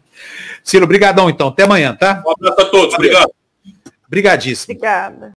Ciro, 0.62 0.86
brigadão 0.86 1.28
então, 1.28 1.48
até 1.48 1.64
amanhã, 1.64 1.92
tá? 1.92 2.22
Um 2.24 2.30
abraço 2.30 2.60
a 2.60 2.70
todos, 2.70 2.94
obrigado. 2.94 3.32
Obrigadíssimo. 4.06 4.74
Obrigada. 4.74 5.28